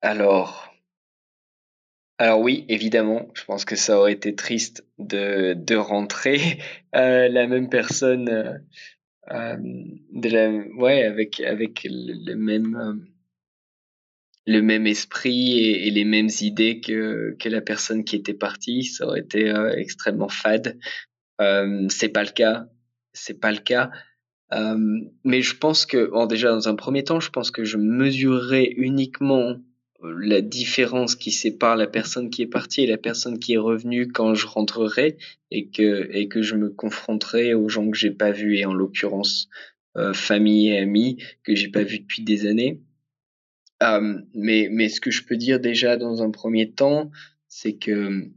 alors, 0.00 0.69
alors 2.20 2.40
oui, 2.42 2.66
évidemment, 2.68 3.30
je 3.32 3.44
pense 3.46 3.64
que 3.64 3.76
ça 3.76 3.98
aurait 3.98 4.12
été 4.12 4.34
triste 4.34 4.84
de, 4.98 5.54
de 5.54 5.74
rentrer 5.74 6.38
euh, 6.94 7.28
la 7.30 7.46
même 7.46 7.70
personne, 7.70 8.28
euh, 8.28 8.58
euh, 9.30 9.56
de 10.12 10.28
la, 10.28 10.50
ouais, 10.76 11.04
avec 11.04 11.40
avec 11.40 11.86
le, 11.88 12.34
même 12.34 12.76
euh, 12.76 12.92
le 14.46 14.60
même 14.60 14.86
esprit 14.86 15.60
et, 15.60 15.90
les 15.90 16.04
mêmes 16.04 16.28
idées 16.42 16.82
que 16.82 17.36
que 17.38 17.48
la 17.48 17.62
personne 17.62 18.04
qui 18.04 18.16
était 18.16 18.34
partie. 18.34 18.84
Ça 18.84 19.06
aurait 19.06 19.20
été 19.20 19.48
euh, 19.48 19.72
extrêmement 19.78 20.28
fade. 20.28 20.78
c'est 21.38 22.10
pas 22.10 22.22
le 22.22 22.32
cas. 22.34 22.66
C'est 23.14 23.40
pas 23.40 23.50
le 23.50 23.60
cas. 23.60 23.90
Mais 25.24 25.40
je 25.40 25.56
pense 25.56 25.86
que, 25.86 26.10
bon, 26.10 26.26
déjà 26.26 26.50
dans 26.50 26.68
un 26.68 26.74
premier 26.74 27.02
temps, 27.02 27.20
je 27.20 27.30
pense 27.30 27.50
que 27.50 27.64
je 27.64 27.78
mesurerai 27.78 28.74
uniquement 28.76 29.56
la 30.02 30.40
différence 30.40 31.14
qui 31.14 31.30
sépare 31.30 31.76
la 31.76 31.86
personne 31.86 32.30
qui 32.30 32.42
est 32.42 32.46
partie 32.46 32.82
et 32.82 32.86
la 32.86 32.96
personne 32.96 33.38
qui 33.38 33.54
est 33.54 33.58
revenue 33.58 34.08
quand 34.08 34.34
je 34.34 34.46
rentrerai 34.46 35.18
et 35.50 35.68
que 35.68 36.08
et 36.12 36.28
que 36.28 36.42
je 36.42 36.54
me 36.54 36.70
confronterai 36.70 37.54
aux 37.54 37.68
gens 37.68 37.90
que 37.90 37.96
j'ai 37.96 38.10
pas 38.10 38.30
vus 38.30 38.56
et 38.56 38.64
en 38.64 38.72
l'occurrence 38.72 39.48
euh, 39.96 40.14
famille 40.14 40.68
et 40.68 40.78
amis 40.78 41.22
que 41.42 41.54
j'ai 41.54 41.68
pas 41.68 41.82
vus 41.82 42.00
depuis 42.00 42.22
des 42.22 42.46
années. 42.46 42.80
Euh, 43.82 44.20
mais 44.34 44.68
mais 44.70 44.88
ce 44.88 45.00
que 45.00 45.10
je 45.10 45.24
peux 45.24 45.36
dire 45.36 45.60
déjà 45.60 45.96
dans 45.96 46.22
un 46.22 46.30
premier 46.30 46.70
temps, 46.70 47.10
c'est 47.48 47.76
que 47.76 48.30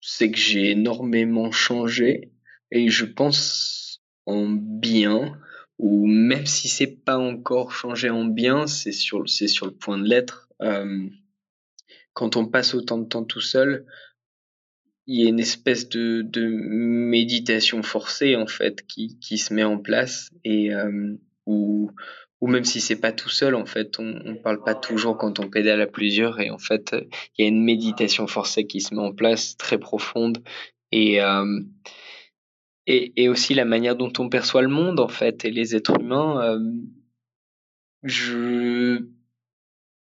c'est 0.00 0.30
que 0.30 0.38
j'ai 0.38 0.70
énormément 0.70 1.50
changé 1.50 2.32
et 2.70 2.88
je 2.88 3.06
pense 3.06 4.02
en 4.26 4.48
bien 4.48 5.38
ou 5.78 6.06
même 6.06 6.46
si 6.46 6.68
c'est 6.68 6.86
pas 7.04 7.18
encore 7.18 7.72
changé 7.72 8.10
en 8.10 8.24
bien, 8.24 8.66
c'est 8.66 8.92
sur 8.92 9.28
c'est 9.28 9.48
sur 9.48 9.66
le 9.66 9.72
point 9.72 9.98
de 9.98 10.08
l'être. 10.08 10.43
Euh, 10.62 11.08
quand 12.12 12.36
on 12.36 12.46
passe 12.46 12.74
autant 12.74 12.98
de 12.98 13.08
temps 13.08 13.24
tout 13.24 13.40
seul, 13.40 13.86
il 15.06 15.20
y 15.20 15.26
a 15.26 15.28
une 15.28 15.40
espèce 15.40 15.88
de, 15.88 16.26
méditation 16.34 17.82
forcée 17.82 18.36
en 18.36 18.46
fait 18.46 18.86
qui, 18.86 19.38
se 19.38 19.52
met 19.52 19.64
en 19.64 19.78
place 19.78 20.30
et 20.44 20.74
euh, 20.74 21.14
ou 21.46 21.90
même 22.42 22.64
si 22.64 22.80
c'est 22.80 23.00
pas 23.00 23.12
tout 23.12 23.28
seul 23.28 23.54
en 23.54 23.66
fait 23.66 23.98
on, 23.98 24.20
on 24.24 24.36
parle 24.36 24.62
pas 24.62 24.74
toujours 24.74 25.16
quand 25.16 25.40
on 25.40 25.48
pédale 25.48 25.80
à 25.80 25.86
plusieurs 25.86 26.40
et 26.40 26.50
en 26.50 26.58
fait 26.58 26.94
il 27.36 27.42
y 27.42 27.44
a 27.44 27.48
une 27.48 27.62
méditation 27.62 28.26
forcée 28.26 28.66
qui 28.66 28.80
se 28.80 28.94
met 28.94 29.00
en 29.00 29.12
place 29.12 29.56
très 29.56 29.78
profonde 29.78 30.42
et 30.90 31.22
euh, 31.22 31.60
et, 32.86 33.28
aussi 33.28 33.54
la 33.54 33.64
manière 33.64 33.96
dont 33.96 34.12
on 34.18 34.28
perçoit 34.28 34.62
le 34.62 34.68
monde 34.68 35.00
en 35.00 35.08
fait 35.08 35.44
et 35.44 35.50
les 35.50 35.74
êtres 35.74 36.00
humains. 36.00 36.40
Euh, 36.42 36.58
je 38.02 39.06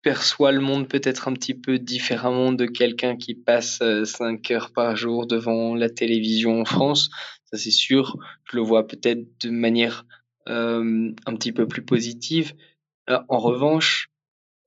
perçois 0.06 0.52
le 0.52 0.60
monde 0.60 0.86
peut-être 0.86 1.26
un 1.26 1.32
petit 1.32 1.52
peu 1.52 1.80
différemment 1.80 2.52
de 2.52 2.64
quelqu'un 2.66 3.16
qui 3.16 3.34
passe 3.34 3.80
euh, 3.82 4.04
cinq 4.04 4.52
heures 4.52 4.70
par 4.70 4.94
jour 4.94 5.26
devant 5.26 5.74
la 5.74 5.90
télévision 5.90 6.60
en 6.60 6.64
France. 6.64 7.10
Ça 7.50 7.58
c'est 7.58 7.72
sûr. 7.72 8.16
Je 8.44 8.56
le 8.56 8.62
vois 8.62 8.86
peut-être 8.86 9.26
de 9.40 9.50
manière 9.50 10.06
euh, 10.48 11.10
un 11.26 11.34
petit 11.34 11.50
peu 11.50 11.66
plus 11.66 11.84
positive. 11.84 12.54
Euh, 13.10 13.18
en 13.28 13.38
revanche, 13.38 14.12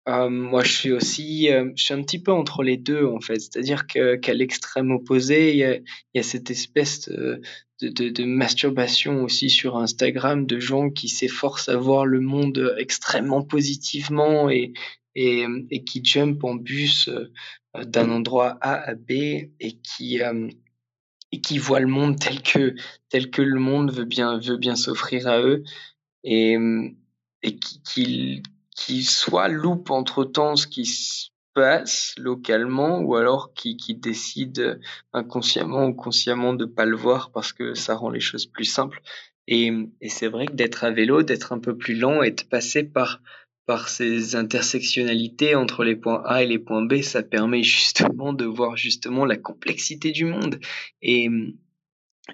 euh, 0.10 0.30
moi, 0.30 0.62
je 0.62 0.74
suis 0.74 0.92
aussi, 0.92 1.50
euh, 1.50 1.72
je 1.78 1.86
suis 1.86 1.94
un 1.94 2.02
petit 2.02 2.22
peu 2.22 2.34
entre 2.34 2.62
les 2.62 2.76
deux 2.76 3.06
en 3.06 3.22
fait. 3.22 3.40
C'est-à-dire 3.40 3.88
qu'à 3.88 4.34
l'extrême 4.34 4.92
opposé, 4.92 5.54
il 5.54 5.58
y 5.58 6.20
a, 6.20 6.24
cette 6.24 6.52
espèce 6.52 7.08
de, 7.08 7.42
de, 7.82 8.26
masturbation 8.26 9.24
aussi 9.24 9.50
sur 9.50 9.78
Instagram 9.78 10.46
de 10.46 10.60
gens 10.60 10.90
qui 10.90 11.08
s'efforcent 11.08 11.70
à 11.70 11.78
voir 11.78 12.06
le 12.06 12.20
monde 12.20 12.76
extrêmement 12.78 13.42
positivement 13.42 14.50
et 14.50 14.74
et, 15.16 15.46
et 15.72 15.84
qui 15.84 16.04
jump 16.04 16.44
en 16.44 16.56
bus 16.56 17.10
euh, 17.10 17.84
d'un 17.86 18.10
endroit 18.10 18.58
A 18.62 18.76
à 18.76 18.96
B 18.96 19.12
et 19.12 19.80
qui 19.84 20.22
et 21.32 21.42
qui 21.42 21.58
voient 21.58 21.80
le 21.80 21.88
monde 21.88 22.20
tel 22.20 22.42
que 22.42 22.76
tel 23.10 23.30
que 23.30 23.42
le 23.42 23.60
monde 23.60 23.92
veut 23.92 24.06
bien 24.06 24.40
veut 24.40 24.58
bien 24.58 24.76
s'offrir 24.76 25.28
à 25.28 25.42
eux 25.42 25.64
et 26.24 26.58
et 27.44 27.56
qui, 27.58 27.82
qui 27.84 28.44
qui 28.76 29.04
soit 29.04 29.50
loupe 29.50 29.92
entre-temps 29.92 30.56
ce 30.56 30.66
qui 30.66 30.86
se 30.86 31.30
passe 31.54 32.14
localement 32.18 33.00
ou 33.02 33.16
alors 33.16 33.54
qui, 33.54 33.76
qui 33.76 33.94
décide 33.96 34.80
inconsciemment 35.12 35.88
ou 35.88 35.94
consciemment 35.94 36.54
de 36.54 36.66
pas 36.66 36.86
le 36.86 36.96
voir 36.96 37.32
parce 37.32 37.52
que 37.52 37.74
ça 37.74 37.96
rend 37.96 38.10
les 38.10 38.22
choses 38.22 38.46
plus 38.46 38.66
simples. 38.66 39.02
Et, 39.48 39.72
et 40.00 40.10
c'est 40.10 40.28
vrai 40.28 40.46
que 40.46 40.54
d'être 40.54 40.84
à 40.86 40.92
vélo, 40.92 41.24
d'être 41.24 41.52
un 41.52 41.60
peu 41.60 41.76
plus 41.76 41.96
lent 41.96 42.22
et 42.22 42.32
de 42.32 42.44
passer 42.44 42.84
par 42.84 43.22
par 43.70 43.88
ces 43.88 44.36
intersectionnalités 44.36 45.54
entre 45.54 45.84
les 45.84 45.96
points 45.96 46.24
A 46.26 46.42
et 46.42 46.48
les 46.48 46.58
points 46.58 46.84
B, 46.84 47.04
ça 47.04 47.22
permet 47.22 47.62
justement 47.62 48.34
de 48.34 48.44
voir 48.44 48.76
justement 48.76 49.26
la 49.26 49.38
complexité 49.38 50.12
du 50.12 50.26
monde. 50.26 50.60
Et, 51.04 51.30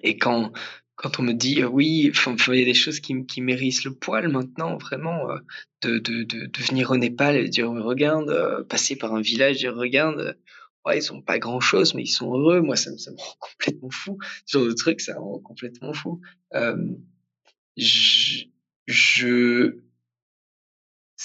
et 0.02 0.18
quand, 0.18 0.54
quand 0.96 1.20
on 1.20 1.24
me 1.24 1.34
dit 1.34 1.62
euh, 1.62 1.68
oui, 1.68 2.10
il 2.10 2.56
y 2.58 2.62
a 2.62 2.66
des 2.66 2.74
choses 2.74 3.02
qui, 3.02 3.26
qui 3.26 3.42
mérissent 3.42 3.84
le 3.84 3.94
poil 3.94 4.30
maintenant, 4.30 4.78
vraiment, 4.78 5.30
euh, 5.30 5.40
de, 5.82 6.00
de, 6.00 6.24
de, 6.24 6.62
venir 6.70 6.92
au 6.92 6.96
Népal 6.96 7.36
et 7.36 7.50
dire 7.50 7.70
regarde, 7.70 8.30
euh, 8.30 8.64
passer 8.64 8.96
par 8.96 9.14
un 9.14 9.20
village, 9.20 9.58
dire 9.58 9.76
regarde, 9.76 10.38
ouais, 10.86 11.00
ils 11.00 11.12
ont 11.12 11.22
pas 11.22 11.38
grand 11.38 11.60
chose, 11.60 11.96
mais 11.96 12.04
ils 12.04 12.08
sont 12.08 12.34
heureux. 12.34 12.62
Moi, 12.62 12.78
ça, 12.78 12.98
ça 12.98 13.12
me 13.12 13.18
rend 13.18 13.36
complètement 13.42 13.90
fou. 13.92 14.20
Ce 14.46 14.58
genre 14.58 14.68
de 14.68 14.74
truc, 14.74 15.02
ça 15.02 15.16
me 15.16 15.20
rend 15.20 15.40
complètement 15.40 15.92
fou. 15.92 16.22
Je, 17.76 18.46
je, 18.88 19.82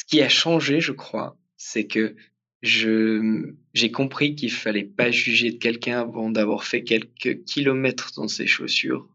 ce 0.01 0.05
qui 0.07 0.23
a 0.23 0.31
changé, 0.31 0.81
je 0.81 0.93
crois, 0.93 1.37
c'est 1.59 1.87
que 1.87 2.17
j'ai 2.63 3.91
compris 3.93 4.35
qu'il 4.35 4.51
fallait 4.51 4.85
pas 4.85 5.11
juger 5.11 5.51
de 5.51 5.59
quelqu'un 5.59 6.01
avant 6.01 6.31
d'avoir 6.31 6.65
fait 6.65 6.85
quelques 6.85 7.45
kilomètres 7.45 8.13
dans 8.17 8.27
ses 8.27 8.47
chaussures 8.47 9.07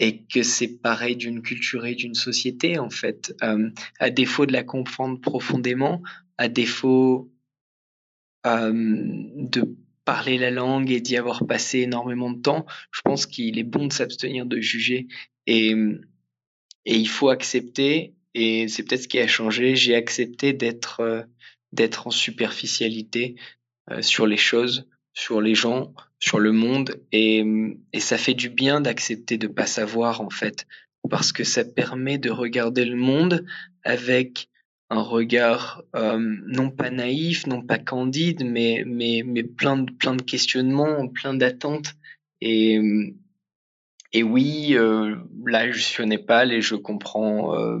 et 0.00 0.24
que 0.24 0.42
c'est 0.42 0.80
pareil 0.80 1.14
d'une 1.14 1.42
culture 1.42 1.86
et 1.86 1.94
d'une 1.94 2.14
société 2.14 2.76
en 2.80 2.90
fait. 2.90 3.36
À 4.00 4.10
défaut 4.10 4.46
de 4.46 4.52
la 4.52 4.64
comprendre 4.64 5.20
profondément, 5.20 6.02
à 6.38 6.48
défaut 6.48 7.32
de 8.44 9.76
parler 10.04 10.38
la 10.38 10.50
langue 10.50 10.90
et 10.90 11.00
d'y 11.00 11.16
avoir 11.16 11.46
passé 11.46 11.80
énormément 11.80 12.32
de 12.32 12.40
temps, 12.40 12.66
je 12.90 13.00
pense 13.04 13.26
qu'il 13.26 13.60
est 13.60 13.64
bon 13.64 13.86
de 13.86 13.92
s'abstenir 13.92 14.44
de 14.44 14.60
juger 14.60 15.06
et 15.46 15.72
il 16.84 17.08
faut 17.08 17.28
accepter. 17.28 18.16
Et 18.34 18.68
c'est 18.68 18.82
peut-être 18.82 19.02
ce 19.02 19.08
qui 19.08 19.18
a 19.18 19.26
changé. 19.26 19.76
J'ai 19.76 19.94
accepté 19.94 20.52
d'être 20.52 21.00
euh, 21.00 21.22
d'être 21.72 22.06
en 22.06 22.10
superficialité 22.10 23.36
euh, 23.90 24.02
sur 24.02 24.26
les 24.26 24.36
choses, 24.36 24.88
sur 25.12 25.40
les 25.40 25.54
gens, 25.54 25.92
sur 26.18 26.38
le 26.38 26.52
monde 26.52 27.00
et, 27.12 27.44
et 27.92 28.00
ça 28.00 28.18
fait 28.18 28.34
du 28.34 28.48
bien 28.48 28.80
d'accepter 28.80 29.38
de 29.38 29.46
pas 29.46 29.66
savoir 29.66 30.20
en 30.20 30.30
fait 30.30 30.66
parce 31.08 31.32
que 31.32 31.44
ça 31.44 31.64
permet 31.64 32.18
de 32.18 32.30
regarder 32.30 32.84
le 32.84 32.96
monde 32.96 33.46
avec 33.84 34.48
un 34.90 35.00
regard 35.00 35.82
euh, 35.94 36.18
non 36.46 36.70
pas 36.70 36.90
naïf, 36.90 37.46
non 37.46 37.62
pas 37.62 37.78
candide, 37.78 38.44
mais 38.44 38.84
mais 38.86 39.22
mais 39.24 39.44
plein 39.44 39.76
de 39.76 39.90
plein 39.92 40.14
de 40.14 40.22
questionnements, 40.22 41.08
plein 41.08 41.34
d'attentes 41.34 41.94
et 42.40 42.80
et 44.12 44.22
oui, 44.22 44.70
euh, 44.72 45.16
là 45.46 45.70
je 45.70 45.80
suis 45.80 46.02
au 46.02 46.06
Népal 46.06 46.52
et 46.52 46.62
je 46.62 46.74
comprends 46.74 47.54
euh, 47.54 47.78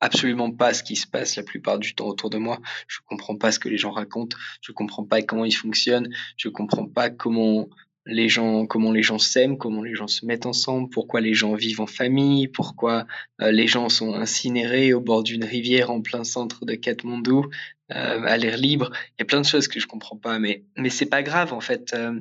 absolument 0.00 0.50
pas 0.50 0.74
ce 0.74 0.82
qui 0.82 0.96
se 0.96 1.06
passe 1.06 1.36
la 1.36 1.42
plupart 1.42 1.78
du 1.78 1.94
temps 1.94 2.06
autour 2.06 2.30
de 2.30 2.38
moi. 2.38 2.60
Je 2.86 2.98
comprends 3.06 3.36
pas 3.36 3.52
ce 3.52 3.58
que 3.58 3.68
les 3.68 3.78
gens 3.78 3.90
racontent. 3.90 4.36
Je 4.60 4.72
comprends 4.72 5.04
pas 5.04 5.22
comment 5.22 5.44
ils 5.44 5.52
fonctionnent. 5.52 6.08
Je 6.36 6.48
comprends 6.48 6.86
pas 6.86 7.10
comment 7.10 7.68
les 8.08 8.28
gens, 8.28 8.66
comment 8.66 8.90
les 8.90 9.02
gens 9.02 9.18
s'aiment, 9.18 9.58
comment 9.58 9.82
les 9.82 9.94
gens 9.94 10.08
se 10.08 10.24
mettent 10.24 10.46
ensemble, 10.46 10.88
pourquoi 10.88 11.20
les 11.20 11.34
gens 11.34 11.54
vivent 11.54 11.82
en 11.82 11.86
famille, 11.86 12.48
pourquoi 12.48 13.06
euh, 13.42 13.52
les 13.52 13.66
gens 13.66 13.90
sont 13.90 14.14
incinérés 14.14 14.94
au 14.94 15.00
bord 15.00 15.22
d'une 15.22 15.44
rivière 15.44 15.90
en 15.90 16.00
plein 16.00 16.24
centre 16.24 16.64
de 16.64 16.74
Katmandou, 16.74 17.44
euh, 17.92 18.22
à 18.24 18.36
l'air 18.38 18.56
libre. 18.56 18.90
Il 18.94 19.20
y 19.20 19.22
a 19.22 19.24
plein 19.26 19.42
de 19.42 19.46
choses 19.46 19.68
que 19.68 19.78
je 19.78 19.86
comprends 19.86 20.16
pas, 20.16 20.38
mais 20.38 20.64
mais 20.76 20.88
c'est 20.88 21.06
pas 21.06 21.22
grave 21.22 21.52
en 21.52 21.60
fait. 21.60 21.92
Euh, 21.92 22.18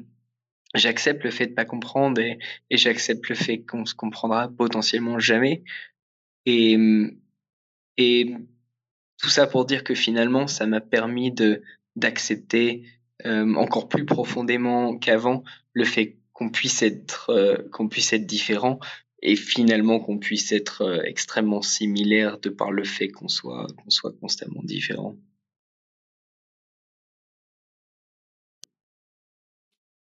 j'accepte 0.75 1.23
le 1.23 1.31
fait 1.31 1.47
de 1.47 1.53
pas 1.53 1.65
comprendre 1.65 2.19
et, 2.19 2.37
et 2.69 2.77
j'accepte 2.77 3.29
le 3.29 3.35
fait 3.35 3.59
qu'on 3.59 3.85
se 3.85 3.95
comprendra 3.95 4.49
potentiellement 4.49 5.19
jamais. 5.19 5.63
Et 6.45 6.77
et 7.97 8.35
tout 9.17 9.29
ça 9.29 9.47
pour 9.47 9.65
dire 9.65 9.83
que 9.83 9.95
finalement, 9.95 10.47
ça 10.47 10.65
m'a 10.65 10.81
permis 10.81 11.31
de 11.31 11.61
d'accepter 11.95 12.83
euh, 13.25 13.55
encore 13.55 13.89
plus 13.89 14.05
profondément 14.05 14.97
qu'avant 14.97 15.43
le 15.73 15.83
fait 15.85 16.19
qu'on 16.33 16.51
puisse 16.51 16.83
être 16.83 17.31
euh, 17.31 17.57
qu'on 17.71 17.89
puisse 17.89 18.13
être 18.13 18.27
différent 18.27 18.79
et 19.23 19.35
finalement 19.35 19.99
qu'on 19.99 20.19
puisse 20.19 20.51
être 20.51 20.83
euh, 20.83 21.01
extrêmement 21.03 21.63
similaire 21.63 22.39
de 22.39 22.49
par 22.49 22.71
le 22.71 22.83
fait 22.83 23.09
qu'on 23.09 23.27
soit 23.27 23.67
qu'on 23.75 23.89
soit 23.89 24.13
constamment 24.19 24.61
différent. 24.63 25.17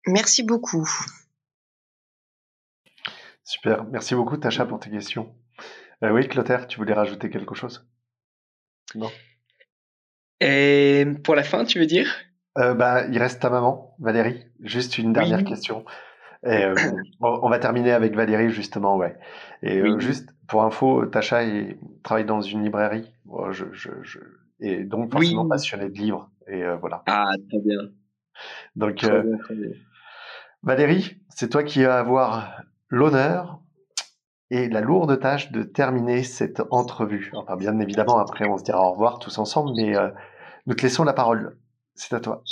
Merci 0.07 0.41
beaucoup. 0.43 0.87
Super, 3.43 3.83
merci 3.85 4.15
beaucoup 4.15 4.37
Tacha 4.37 4.65
pour 4.65 4.79
tes 4.79 4.89
questions. 4.89 5.35
Euh, 6.03 6.11
oui, 6.11 6.27
Clotaire, 6.27 6.67
tu 6.67 6.77
voulais 6.77 6.93
rajouter 6.93 7.29
quelque 7.29 7.55
chose? 7.55 7.87
Non? 8.95 9.09
Et 10.41 11.05
pour 11.23 11.35
la 11.35 11.43
fin, 11.43 11.65
tu 11.65 11.79
veux 11.79 11.85
dire? 11.85 12.13
Euh, 12.57 12.73
bah, 12.73 13.05
Il 13.07 13.17
reste 13.17 13.41
ta 13.41 13.49
maman, 13.49 13.95
Valérie. 13.99 14.45
Juste 14.61 14.97
une 14.97 15.13
dernière 15.13 15.39
oui. 15.39 15.45
question. 15.45 15.85
Et, 16.43 16.63
euh, 16.63 16.75
on 17.19 17.49
va 17.49 17.59
terminer 17.59 17.91
avec 17.91 18.15
Valérie, 18.15 18.49
justement, 18.49 18.97
ouais. 18.97 19.17
Et 19.61 19.81
oui. 19.81 19.99
juste 19.99 20.29
pour 20.47 20.63
info, 20.63 21.05
Tacha 21.05 21.43
est, 21.43 21.79
travaille 22.03 22.25
dans 22.25 22.41
une 22.41 22.63
librairie. 22.63 23.11
Bon, 23.25 23.51
je, 23.51 23.65
je, 23.71 23.89
je, 24.03 24.19
et 24.59 24.83
donc 24.83 25.11
forcément 25.11 25.43
oui. 25.43 25.49
passionnée 25.49 25.89
de 25.89 25.97
livres. 25.97 26.29
Et 26.47 26.63
voilà. 26.79 27.03
Ah, 27.07 27.31
très 27.49 27.59
bien. 27.59 27.79
Donc, 28.75 28.97
très 28.97 29.23
bien, 29.23 29.37
très 29.37 29.55
bien. 29.55 29.69
Valérie, 30.61 31.17
c'est 31.29 31.49
toi 31.49 31.63
qui 31.63 31.83
vas 31.83 31.99
avoir 31.99 32.61
l'honneur 32.89 33.61
et 34.51 34.69
la 34.69 34.81
lourde 34.81 35.19
tâche 35.19 35.51
de 35.51 35.63
terminer 35.63 36.23
cette 36.23 36.61
entrevue. 36.71 37.31
Enfin, 37.35 37.55
bien 37.55 37.79
évidemment, 37.79 38.17
après, 38.17 38.47
on 38.47 38.57
se 38.57 38.63
dira 38.63 38.87
au 38.87 38.91
revoir 38.91 39.19
tous 39.19 39.37
ensemble, 39.37 39.71
mais 39.75 39.95
euh, 39.95 40.09
nous 40.65 40.75
te 40.75 40.83
laissons 40.83 41.03
la 41.03 41.13
parole. 41.13 41.57
C'est 41.95 42.13
à 42.13 42.19
toi. 42.19 42.43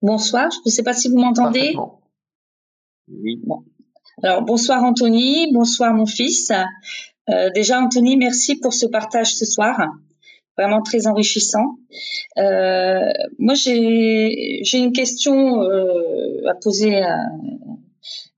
Bonsoir, 0.00 0.50
je 0.50 0.58
ne 0.64 0.70
sais 0.70 0.82
pas 0.82 0.94
si 0.94 1.08
vous 1.08 1.18
m'entendez. 1.18 1.74
Oui. 3.08 3.40
Bon. 3.44 3.64
Alors, 4.22 4.42
bonsoir 4.42 4.82
Anthony, 4.82 5.52
bonsoir 5.52 5.92
mon 5.94 6.06
fils. 6.06 6.52
Euh, 7.30 7.50
déjà, 7.54 7.80
Anthony, 7.80 8.16
merci 8.16 8.56
pour 8.56 8.72
ce 8.72 8.86
partage 8.86 9.34
ce 9.34 9.44
soir. 9.44 9.78
Vraiment 10.56 10.82
très 10.82 11.06
enrichissant. 11.06 11.76
Euh, 12.36 13.12
moi, 13.38 13.54
j'ai 13.54 14.62
une 14.74 14.92
question 14.92 15.62
euh, 15.62 16.48
à 16.48 16.54
poser 16.54 17.00
à, 17.00 17.16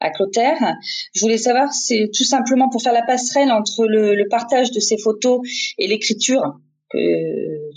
à 0.00 0.10
Clotaire. 0.10 0.76
Je 1.14 1.20
voulais 1.20 1.38
savoir, 1.38 1.72
c'est 1.72 2.10
tout 2.14 2.24
simplement 2.24 2.68
pour 2.68 2.82
faire 2.82 2.92
la 2.92 3.02
passerelle 3.02 3.52
entre 3.52 3.86
le, 3.86 4.14
le 4.14 4.28
partage 4.28 4.70
de 4.70 4.80
ces 4.80 4.98
photos 4.98 5.40
et 5.78 5.86
l'écriture 5.86 6.60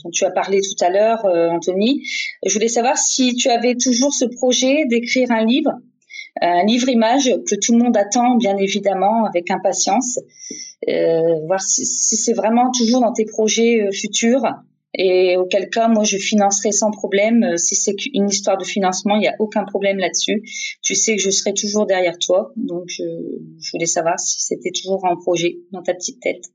dont 0.04 0.10
tu 0.12 0.26
as 0.26 0.32
parlé 0.32 0.60
tout 0.62 0.84
à 0.84 0.90
l'heure, 0.90 1.26
euh, 1.26 1.50
Anthony. 1.50 2.04
Je 2.46 2.54
voulais 2.54 2.68
savoir 2.68 2.98
si 2.98 3.36
tu 3.36 3.50
avais 3.50 3.76
toujours 3.76 4.14
ce 4.14 4.26
projet 4.26 4.86
d'écrire 4.86 5.32
un 5.32 5.46
livre, 5.46 5.72
un 6.42 6.66
livre-image 6.66 7.32
que 7.48 7.56
tout 7.56 7.74
le 7.74 7.84
monde 7.84 7.96
attend, 7.96 8.36
bien 8.38 8.58
évidemment, 8.58 9.26
avec 9.26 9.52
impatience. 9.52 10.20
Euh, 10.90 11.46
voir 11.48 11.62
si, 11.62 11.86
si 11.86 12.18
c'est 12.18 12.34
vraiment 12.34 12.72
toujours 12.72 13.02
dans 13.02 13.14
tes 13.14 13.26
projets 13.26 13.82
euh, 13.82 13.92
futurs 13.92 14.44
et 14.94 15.38
auquel 15.38 15.70
cas, 15.70 15.88
moi, 15.88 16.04
je 16.04 16.18
financerai 16.18 16.72
sans 16.72 16.92
problème. 16.92 17.58
Si 17.58 17.76
c'est 17.76 17.96
une 18.14 18.30
histoire 18.30 18.58
de 18.58 18.64
financement, 18.64 19.16
il 19.16 19.22
n'y 19.22 19.28
a 19.28 19.36
aucun 19.40 19.64
problème 19.64 19.98
là-dessus. 19.98 20.44
Tu 20.82 20.96
sais 20.96 21.16
que 21.16 21.22
je 21.22 21.32
serai 21.32 21.54
toujours 21.54 21.86
derrière 21.86 22.18
toi. 22.20 22.52
Donc, 22.56 22.86
je, 22.88 23.04
je 23.60 23.72
voulais 23.72 23.88
savoir 23.88 24.20
si 24.20 24.42
c'était 24.42 24.72
toujours 24.72 25.06
un 25.06 25.16
projet 25.16 25.58
dans 25.72 25.82
ta 25.82 25.94
petite 25.94 26.20
tête. 26.22 26.46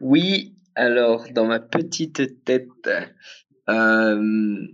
Oui, 0.00 0.54
alors, 0.74 1.26
dans 1.32 1.46
ma 1.46 1.58
petite 1.58 2.44
tête, 2.44 2.68
euh, 3.68 4.66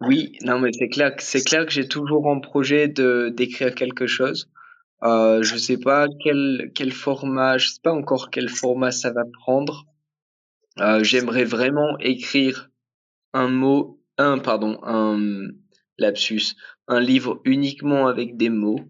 oui, 0.00 0.32
non, 0.42 0.58
mais 0.58 0.70
c'est 0.72 0.88
clair, 0.88 1.14
c'est 1.18 1.44
clair 1.44 1.64
que 1.66 1.72
j'ai 1.72 1.88
toujours 1.88 2.26
en 2.26 2.40
projet 2.40 2.88
de 2.88 3.32
d'écrire 3.34 3.74
quelque 3.74 4.06
chose. 4.06 4.50
Euh, 5.02 5.42
je 5.42 5.56
sais 5.56 5.78
pas 5.78 6.08
quel 6.22 6.70
quel 6.74 6.90
format, 6.90 7.58
je 7.58 7.68
sais 7.68 7.80
pas 7.82 7.92
encore 7.92 8.30
quel 8.30 8.48
format 8.48 8.90
ça 8.90 9.12
va 9.12 9.22
prendre. 9.24 9.86
Euh, 10.80 11.02
J'aimerais 11.02 11.44
vraiment 11.44 11.98
écrire 11.98 12.70
un 13.32 13.48
mot, 13.48 14.02
un 14.18 14.38
pardon, 14.38 14.78
un 14.82 15.48
lapsus, 15.98 16.54
un 16.88 17.00
livre 17.00 17.40
uniquement 17.44 18.06
avec 18.06 18.36
des 18.36 18.50
mots, 18.50 18.80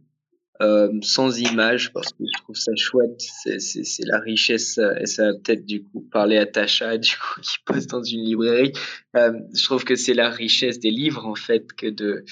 euh, 0.63 0.89
sans 1.03 1.39
images, 1.39 1.93
parce 1.93 2.13
que 2.13 2.25
je 2.25 2.43
trouve 2.43 2.57
ça 2.57 2.73
chouette. 2.77 3.21
C'est 3.21 4.07
la 4.07 4.19
richesse, 4.21 4.79
et 5.01 5.07
ça 5.07 5.27
va 5.27 5.33
peut-être 5.35 5.67
du 5.67 5.83
coup 5.83 6.01
parler 6.01 6.39
à 6.39 6.47
Tacha, 6.47 6.97
du 6.99 7.11
coup, 7.11 7.41
qui 7.43 7.57
poste 7.65 7.91
dans 7.91 8.03
une 8.03 8.25
librairie. 8.25 8.73
Euh, 9.17 9.33
je 9.55 9.65
trouve 9.65 9.85
que 9.85 9.97
c'est 9.97 10.15
la 10.15 10.31
richesse 10.31 10.79
des 10.79 10.91
livres 10.91 11.27
en 11.27 11.35
fait 11.35 11.73
que 11.73 11.87
de 11.87 12.25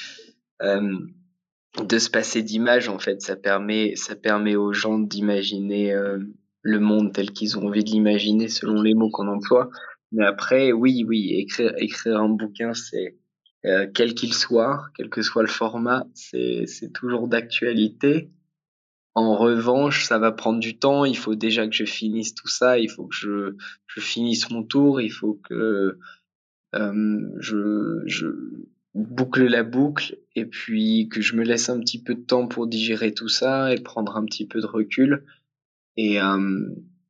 euh, 0.62 0.98
de 1.82 1.98
se 1.98 2.08
passer 2.08 2.42
d'images 2.42 2.88
en 2.88 2.98
fait. 2.98 3.20
Ça 3.20 3.36
permet, 3.36 3.96
ça 3.96 4.14
permet 4.14 4.56
aux 4.56 4.72
gens 4.72 4.98
d'imaginer 4.98 5.92
euh, 5.92 6.18
le 6.64 6.80
monde 6.80 7.12
tel 7.12 7.30
qu'ils 7.30 7.58
ont 7.58 7.66
envie 7.66 7.84
de 7.84 7.90
l'imaginer 7.90 8.48
selon 8.48 8.82
les 8.82 8.94
mots 8.94 9.10
qu'on 9.10 9.28
emploie. 9.28 9.70
Mais 10.10 10.24
après, 10.24 10.72
oui, 10.72 11.04
oui, 11.06 11.34
écrire, 11.34 11.72
écrire 11.76 12.20
un 12.20 12.30
bouquin, 12.30 12.72
c'est 12.72 13.16
euh, 13.66 13.86
quel 13.94 14.14
qu'il 14.14 14.32
soit, 14.32 14.86
quel 14.96 15.10
que 15.10 15.22
soit 15.22 15.42
le 15.42 15.48
format, 15.48 16.06
c'est 16.14 16.92
toujours 16.92 17.28
d'actualité. 17.28 18.30
En 19.14 19.36
revanche, 19.36 20.06
ça 20.06 20.18
va 20.18 20.32
prendre 20.32 20.58
du 20.58 20.76
temps. 20.78 21.04
Il 21.04 21.16
faut 21.16 21.34
déjà 21.34 21.68
que 21.68 21.74
je 21.74 21.84
finisse 21.84 22.34
tout 22.34 22.48
ça. 22.48 22.78
Il 22.78 22.90
faut 22.90 23.06
que 23.06 23.14
je, 23.14 23.56
je 23.86 24.00
finisse 24.00 24.50
mon 24.50 24.64
tour. 24.64 25.00
Il 25.00 25.12
faut 25.12 25.40
que 25.48 25.98
euh, 26.74 27.20
je, 27.38 28.02
je 28.06 28.26
boucle 28.94 29.46
la 29.46 29.62
boucle 29.62 30.18
et 30.34 30.46
puis 30.46 31.08
que 31.08 31.20
je 31.20 31.36
me 31.36 31.44
laisse 31.44 31.68
un 31.68 31.78
petit 31.78 32.02
peu 32.02 32.14
de 32.14 32.22
temps 32.22 32.48
pour 32.48 32.66
digérer 32.66 33.12
tout 33.12 33.28
ça 33.28 33.72
et 33.72 33.80
prendre 33.80 34.16
un 34.16 34.24
petit 34.24 34.46
peu 34.46 34.60
de 34.60 34.66
recul. 34.66 35.24
Et, 35.96 36.20
euh, 36.20 36.68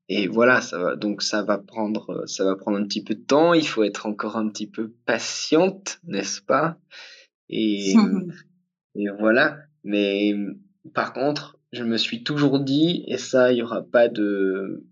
et 0.09 0.27
voilà, 0.27 0.61
ça 0.61 0.79
va. 0.79 0.97
Donc 0.97 1.23
ça 1.23 1.43
va 1.43 1.59
prendre, 1.59 2.25
ça 2.27 2.45
va 2.45 2.57
prendre 2.57 2.79
un 2.79 2.85
petit 2.85 3.03
peu 3.03 3.15
de 3.15 3.23
temps. 3.23 3.55
Il 3.55 3.67
faut 3.67 3.85
être 3.85 4.07
encore 4.07 4.37
un 4.37 4.49
petit 4.49 4.67
peu 4.67 4.93
patiente, 5.07 6.01
n'est-ce 6.05 6.43
pas? 6.43 6.79
Et 7.49 7.95
et 8.95 9.09
voilà. 9.19 9.59
Mais 9.83 10.35
par 10.93 11.13
contre, 11.13 11.59
je 11.73 11.85
me 11.85 11.97
suis 11.97 12.23
toujours 12.23 12.61
dit, 12.61 13.05
et 13.09 13.19
ça, 13.19 13.53
il 13.53 13.59
y 13.59 13.63
aura 13.63 13.83
pas 13.83 14.09
de, 14.09 14.87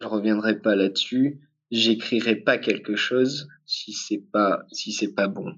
je 0.00 0.06
reviendrai 0.06 0.60
pas 0.60 0.76
là-dessus. 0.76 1.40
J'écrirai 1.70 2.36
pas 2.36 2.58
quelque 2.58 2.96
chose 2.96 3.48
si 3.64 3.92
c'est 3.92 4.24
pas, 4.32 4.64
si 4.72 4.92
c'est 4.92 5.14
pas 5.14 5.28
bon. 5.28 5.54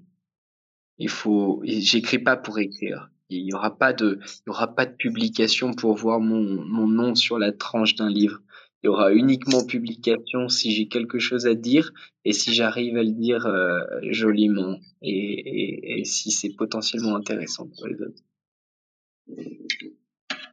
Il 0.98 1.08
faut, 1.08 1.62
j'écris 1.64 2.18
pas 2.18 2.36
pour 2.36 2.58
écrire. 2.58 3.10
Il 3.32 3.46
y 3.46 3.54
aura 3.54 3.76
pas 3.76 3.92
de, 3.92 4.20
il 4.22 4.42
y 4.48 4.50
aura 4.50 4.74
pas 4.74 4.86
de 4.86 4.94
publication 4.94 5.74
pour 5.74 5.94
voir 5.94 6.20
mon, 6.20 6.64
mon 6.64 6.86
nom 6.86 7.14
sur 7.14 7.38
la 7.38 7.52
tranche 7.52 7.94
d'un 7.94 8.10
livre. 8.10 8.40
Il 8.82 8.86
y 8.86 8.88
aura 8.88 9.12
uniquement 9.12 9.64
publication 9.64 10.48
si 10.48 10.72
j'ai 10.72 10.88
quelque 10.88 11.20
chose 11.20 11.46
à 11.46 11.54
dire 11.54 11.92
et 12.24 12.32
si 12.32 12.52
j'arrive 12.52 12.96
à 12.96 13.02
le 13.02 13.12
dire 13.12 13.46
euh, 13.46 13.80
joliment 14.10 14.78
et, 15.02 15.10
et, 15.10 16.00
et 16.00 16.04
si 16.04 16.32
c'est 16.32 16.50
potentiellement 16.50 17.14
intéressant 17.14 17.68
pour 17.68 17.86
les 17.86 18.00
autres. 18.00 18.22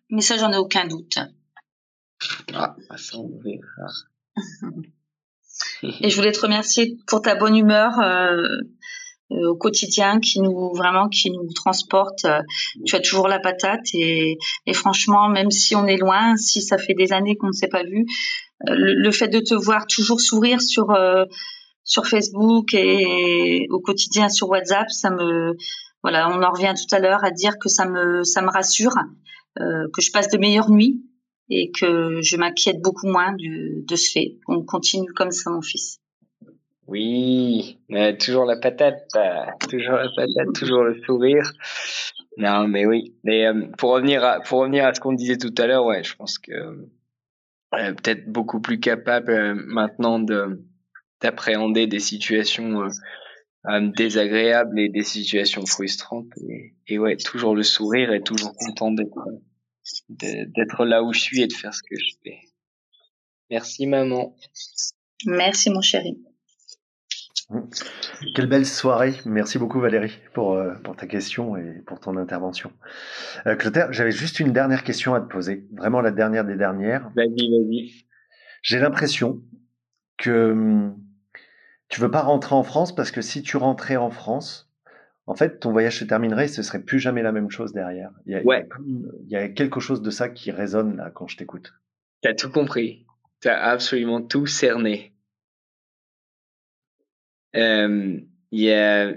Mais 0.10 0.22
ça, 0.22 0.38
j'en 0.38 0.52
ai 0.52 0.58
aucun 0.58 0.88
doute. 0.88 1.18
Ah, 2.54 2.76
bah, 2.90 2.98
ça 2.98 3.18
on 3.18 3.40
verra. 3.40 3.88
Et 6.02 6.10
je 6.10 6.16
voulais 6.16 6.32
te 6.32 6.42
remercier 6.42 6.98
pour 7.08 7.22
ta 7.22 7.36
bonne 7.36 7.56
humeur 7.56 8.00
euh, 8.00 8.60
au 9.32 9.56
quotidien 9.56 10.20
qui 10.20 10.42
nous 10.42 10.74
vraiment 10.74 11.08
qui 11.08 11.32
nous 11.32 11.52
transporte. 11.54 12.26
Euh, 12.26 12.42
tu 12.86 12.96
as 12.96 13.00
toujours 13.00 13.28
la 13.28 13.40
patate 13.40 13.86
et, 13.94 14.38
et 14.66 14.74
franchement, 14.74 15.30
même 15.30 15.52
si 15.52 15.76
on 15.76 15.86
est 15.86 15.98
loin, 15.98 16.36
si 16.36 16.62
ça 16.62 16.78
fait 16.78 16.94
des 16.94 17.14
années 17.14 17.36
qu'on 17.36 17.48
ne 17.48 17.54
s'est 17.54 17.68
pas 17.68 17.84
vu, 17.84 18.06
euh, 18.68 18.76
le, 18.76 18.94
le, 18.96 19.12
fait 19.12 19.28
de 19.28 19.40
te 19.40 19.54
voir 19.54 19.88
toujours 19.88 20.20
sourire 20.20 20.62
sur 20.62 20.92
euh, 20.92 21.26
sur 21.84 22.08
Facebook 22.08 22.74
et 22.74 23.68
au 23.72 23.80
quotidien 23.80 24.30
sur 24.30 24.50
WhatsApp, 24.50 24.90
ça 24.90 25.10
me 25.10 25.56
voilà, 26.02 26.30
on 26.30 26.42
en 26.42 26.52
revient 26.52 26.74
tout 26.76 26.96
à 26.96 27.00
l'heure 27.00 27.24
à 27.24 27.32
dire 27.32 27.58
que 27.60 27.70
ça 27.70 27.86
me 27.86 28.24
ça 28.24 28.42
me 28.42 28.50
rassure, 28.50 28.96
euh, 29.60 29.88
que 29.94 30.02
je 30.02 30.12
passe 30.12 30.30
de 30.30 30.38
meilleures 30.38 30.70
nuits 30.70 31.04
et 31.50 31.72
que 31.72 32.22
je 32.22 32.38
m'inquiète 32.38 32.80
beaucoup 32.82 33.08
moins 33.08 33.34
de, 33.34 33.86
de 33.86 33.96
ce 33.96 34.12
fait. 34.12 34.38
On 34.48 34.64
continue 34.64 35.12
comme 35.14 35.32
ça, 35.32 35.50
mon 35.50 35.62
fils. 35.62 36.00
Oui, 36.90 37.80
toujours 38.20 38.46
la 38.46 38.58
patate, 38.58 39.08
toujours 39.70 39.94
la 39.94 40.10
patate, 40.16 40.54
toujours 40.56 40.84
le 40.84 41.00
sourire. 41.04 41.54
Non, 42.38 42.68
mais 42.68 42.86
oui. 42.86 43.16
Mais 43.24 43.46
euh, 43.46 43.68
pour 43.78 43.92
revenir 43.92 44.24
à 44.24 44.40
pour 44.40 44.60
revenir 44.60 44.86
à 44.86 44.94
ce 44.94 45.00
qu'on 45.00 45.14
disait 45.14 45.38
tout 45.38 45.54
à 45.58 45.68
l'heure, 45.68 45.86
ouais, 45.86 46.04
je 46.04 46.16
pense 46.16 46.40
que 46.40 46.52
euh, 46.52 47.94
peut-être 47.94 48.32
beaucoup 48.32 48.60
plus 48.60 48.80
capable 48.80 49.32
euh, 49.32 49.54
maintenant 49.54 50.20
de 50.20 50.66
d'appréhender 51.22 51.86
des 51.86 52.00
situations 52.00 52.90
euh, 53.70 53.92
désagréables 53.96 54.80
et 54.80 54.90
des 54.90 55.04
situations 55.04 55.66
frustrantes. 55.66 56.32
Et, 56.50 56.76
et, 56.88 56.98
ouais, 56.98 57.18
toujours 57.18 57.56
le 57.56 57.64
sourire 57.64 58.14
et 58.14 58.22
toujours 58.22 58.56
content 58.56 58.92
d'être 58.92 59.20
d'être 60.10 60.86
là 60.86 61.04
où 61.04 61.14
je 61.14 61.20
suis 61.20 61.42
et 61.42 61.48
de 61.48 61.54
faire 61.54 61.74
ce 61.74 61.82
que 61.82 61.96
je 61.96 62.16
fais. 62.24 62.40
Merci 63.50 63.86
maman. 63.86 64.36
Merci 65.26 65.70
mon 65.70 65.82
chéri. 65.82 66.18
Quelle 68.36 68.48
belle 68.48 68.66
soirée. 68.66 69.14
Merci 69.26 69.58
beaucoup 69.58 69.80
Valérie 69.80 70.20
pour, 70.34 70.54
euh, 70.54 70.74
pour 70.84 70.96
ta 70.96 71.08
question 71.08 71.58
et 71.58 71.82
pour 71.86 72.00
ton 72.00 72.16
intervention. 72.18 72.72
Euh, 73.48 73.56
Clotaire, 73.56 73.92
j'avais 73.92 74.12
juste 74.12 74.40
une 74.40 74.54
dernière 74.54 74.84
question 74.84 75.16
à 75.16 75.22
te 75.22 75.28
poser. 75.28 75.66
Vraiment 75.74 76.02
la 76.02 76.12
dernière 76.12 76.46
des 76.46 76.56
dernières. 76.56 77.10
Vas-y, 77.16 77.50
vas-y. 77.50 78.06
J'ai 78.62 78.80
l'impression 78.80 79.42
que 80.18 80.52
hum, 80.52 80.98
tu 81.88 82.02
veux 82.02 82.12
pas 82.12 82.22
rentrer 82.22 82.56
en 82.56 82.64
France 82.64 82.94
parce 82.94 83.12
que 83.12 83.22
si 83.22 83.42
tu 83.42 83.58
rentrais 83.58 83.96
en 83.96 84.12
France, 84.12 84.72
en 85.26 85.36
fait, 85.36 85.60
ton 85.60 85.72
voyage 85.72 86.00
se 86.00 86.06
terminerait 86.06 86.46
et 86.46 86.50
ce 86.50 86.64
serait 86.64 86.82
plus 86.82 87.00
jamais 87.00 87.22
la 87.24 87.32
même 87.32 87.50
chose 87.50 87.74
derrière. 87.74 88.12
Il 88.26 88.34
y 88.34 88.36
a, 88.36 88.42
ouais. 88.44 88.68
il 88.88 89.30
y 89.30 89.36
a 89.36 89.48
quelque 89.50 89.80
chose 89.80 90.02
de 90.02 90.10
ça 90.10 90.30
qui 90.30 90.52
résonne 90.52 90.98
là 90.98 91.12
quand 91.12 91.28
je 91.28 91.38
t'écoute. 91.38 91.74
T'as 92.22 92.34
tout 92.34 92.52
compris. 92.52 93.06
T'as 93.42 93.58
absolument 93.58 94.22
tout 94.22 94.48
cerné. 94.48 95.14
Euh, 97.56 98.20
il 98.52 98.62
y 98.62 98.72
a 98.72 99.14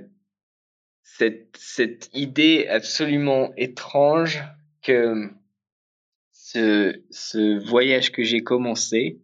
cette, 1.03 1.57
cette 1.59 2.11
idée 2.15 2.67
absolument 2.69 3.53
étrange 3.57 4.43
que 4.83 5.31
ce, 6.31 7.03
ce 7.11 7.59
voyage 7.69 8.13
que 8.13 8.23
j'ai 8.23 8.43
commencé, 8.43 9.21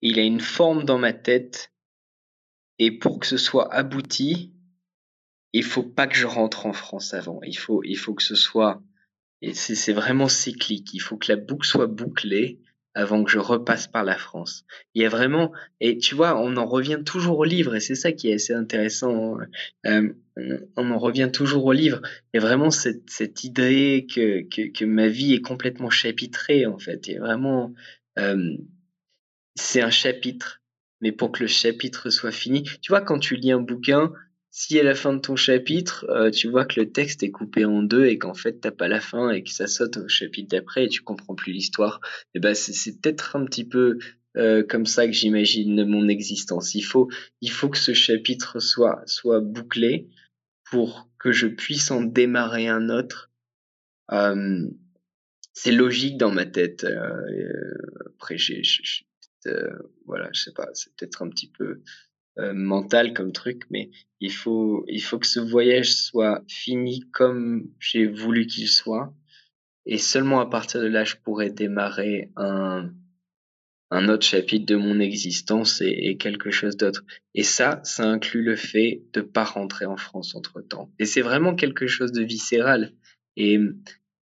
il 0.00 0.18
a 0.18 0.22
une 0.22 0.40
forme 0.40 0.84
dans 0.84 0.98
ma 0.98 1.12
tête 1.12 1.72
et 2.78 2.90
pour 2.90 3.20
que 3.20 3.26
ce 3.26 3.36
soit 3.36 3.72
abouti, 3.72 4.52
il 5.52 5.62
faut 5.62 5.82
pas 5.82 6.06
que 6.06 6.16
je 6.16 6.26
rentre 6.26 6.66
en 6.66 6.72
France 6.72 7.14
avant. 7.14 7.40
Il 7.42 7.56
faut, 7.56 7.82
il 7.84 7.96
faut 7.96 8.14
que 8.14 8.22
ce 8.22 8.34
soit, 8.34 8.82
et 9.40 9.54
c'est 9.54 9.92
vraiment 9.92 10.28
cyclique. 10.28 10.92
Il 10.94 11.00
faut 11.00 11.16
que 11.16 11.30
la 11.30 11.36
boucle 11.36 11.66
soit 11.66 11.86
bouclée 11.86 12.60
avant 12.94 13.24
que 13.24 13.30
je 13.30 13.38
repasse 13.38 13.86
par 13.86 14.04
la 14.04 14.16
France. 14.16 14.64
Il 14.94 15.02
y 15.02 15.06
a 15.06 15.08
vraiment, 15.08 15.52
et 15.80 15.98
tu 15.98 16.14
vois, 16.14 16.38
on 16.38 16.56
en 16.56 16.66
revient 16.66 17.00
toujours 17.04 17.38
au 17.38 17.44
livre, 17.44 17.74
et 17.74 17.80
c'est 17.80 17.94
ça 17.94 18.12
qui 18.12 18.28
est 18.30 18.34
assez 18.34 18.52
intéressant. 18.52 19.38
Euh, 19.86 20.12
on 20.76 20.90
en 20.90 20.98
revient 20.98 21.30
toujours 21.32 21.64
au 21.64 21.72
livre. 21.72 22.00
Il 22.32 22.40
y 22.40 22.42
a 22.42 22.46
vraiment 22.46 22.70
cette, 22.70 23.44
idée 23.44 24.06
que, 24.12 24.42
que, 24.42 24.70
que 24.70 24.84
ma 24.84 25.08
vie 25.08 25.34
est 25.34 25.40
complètement 25.40 25.90
chapitrée, 25.90 26.66
en 26.66 26.78
fait. 26.78 27.06
Il 27.08 27.14
y 27.14 27.16
a 27.16 27.20
vraiment, 27.20 27.72
euh, 28.18 28.56
c'est 29.54 29.80
un 29.80 29.90
chapitre. 29.90 30.60
Mais 31.00 31.12
pour 31.12 31.32
que 31.32 31.42
le 31.42 31.48
chapitre 31.48 32.10
soit 32.10 32.30
fini, 32.30 32.62
tu 32.62 32.90
vois, 32.92 33.00
quand 33.00 33.18
tu 33.18 33.34
lis 33.36 33.50
un 33.52 33.60
bouquin, 33.60 34.12
si 34.54 34.78
à 34.78 34.82
la 34.82 34.94
fin 34.94 35.14
de 35.14 35.18
ton 35.18 35.34
chapitre, 35.34 36.04
euh, 36.10 36.30
tu 36.30 36.48
vois 36.48 36.66
que 36.66 36.78
le 36.78 36.92
texte 36.92 37.22
est 37.22 37.30
coupé 37.30 37.64
en 37.64 37.82
deux 37.82 38.04
et 38.04 38.18
qu'en 38.18 38.34
fait 38.34 38.60
t'as 38.60 38.70
pas 38.70 38.86
la 38.86 39.00
fin 39.00 39.30
et 39.30 39.42
que 39.42 39.50
ça 39.50 39.66
saute 39.66 39.96
au 39.96 40.08
chapitre 40.08 40.48
d'après 40.50 40.84
et 40.84 40.88
tu 40.88 41.00
comprends 41.00 41.34
plus 41.34 41.54
l'histoire, 41.54 42.00
et 42.34 42.36
eh 42.36 42.40
ben 42.40 42.54
c'est 42.54 43.00
peut-être 43.00 43.34
un 43.34 43.46
petit 43.46 43.64
peu 43.64 43.98
euh, 44.36 44.62
comme 44.62 44.84
ça 44.84 45.06
que 45.06 45.12
j'imagine 45.12 45.86
mon 45.86 46.06
existence. 46.06 46.74
Il 46.74 46.82
faut, 46.82 47.10
il 47.40 47.50
faut 47.50 47.70
que 47.70 47.78
ce 47.78 47.94
chapitre 47.94 48.60
soit 48.60 49.02
soit 49.06 49.40
bouclé 49.40 50.10
pour 50.70 51.08
que 51.18 51.32
je 51.32 51.46
puisse 51.46 51.90
en 51.90 52.02
démarrer 52.02 52.68
un 52.68 52.90
autre. 52.90 53.30
Euh, 54.12 54.68
c'est 55.54 55.72
logique 55.72 56.18
dans 56.18 56.30
ma 56.30 56.44
tête. 56.44 56.86
Après, 58.06 58.36
j'ai, 58.36 58.62
voilà, 60.06 60.28
je 60.32 60.42
sais 60.42 60.52
pas, 60.52 60.68
c'est 60.74 60.94
peut-être 60.94 61.22
un 61.22 61.28
petit 61.28 61.50
peu 61.50 61.82
euh, 62.38 62.52
mental 62.54 63.12
comme 63.12 63.32
truc, 63.32 63.62
mais 63.70 63.90
il 64.20 64.32
faut, 64.32 64.84
il 64.88 65.02
faut 65.02 65.18
que 65.18 65.26
ce 65.26 65.40
voyage 65.40 65.92
soit 65.92 66.42
fini 66.48 67.08
comme 67.12 67.68
j'ai 67.78 68.06
voulu 68.06 68.46
qu'il 68.46 68.68
soit. 68.68 69.12
Et 69.84 69.98
seulement 69.98 70.40
à 70.40 70.46
partir 70.46 70.80
de 70.80 70.86
là, 70.86 71.04
je 71.04 71.16
pourrais 71.16 71.50
démarrer 71.50 72.30
un, 72.36 72.90
un 73.92 74.08
autre 74.08 74.24
chapitre 74.24 74.64
de 74.64 74.76
mon 74.76 74.98
existence 75.00 75.82
et, 75.82 76.16
quelque 76.16 76.50
chose 76.50 76.78
d'autre. 76.78 77.04
Et 77.34 77.42
ça, 77.42 77.80
ça 77.84 78.04
inclut 78.04 78.42
le 78.42 78.56
fait 78.56 79.02
de 79.12 79.20
pas 79.20 79.44
rentrer 79.44 79.84
en 79.84 79.98
France 79.98 80.34
entre 80.34 80.62
temps. 80.62 80.90
Et 80.98 81.04
c'est 81.04 81.20
vraiment 81.20 81.54
quelque 81.54 81.86
chose 81.86 82.10
de 82.10 82.22
viscéral. 82.22 82.94
Et 83.36 83.58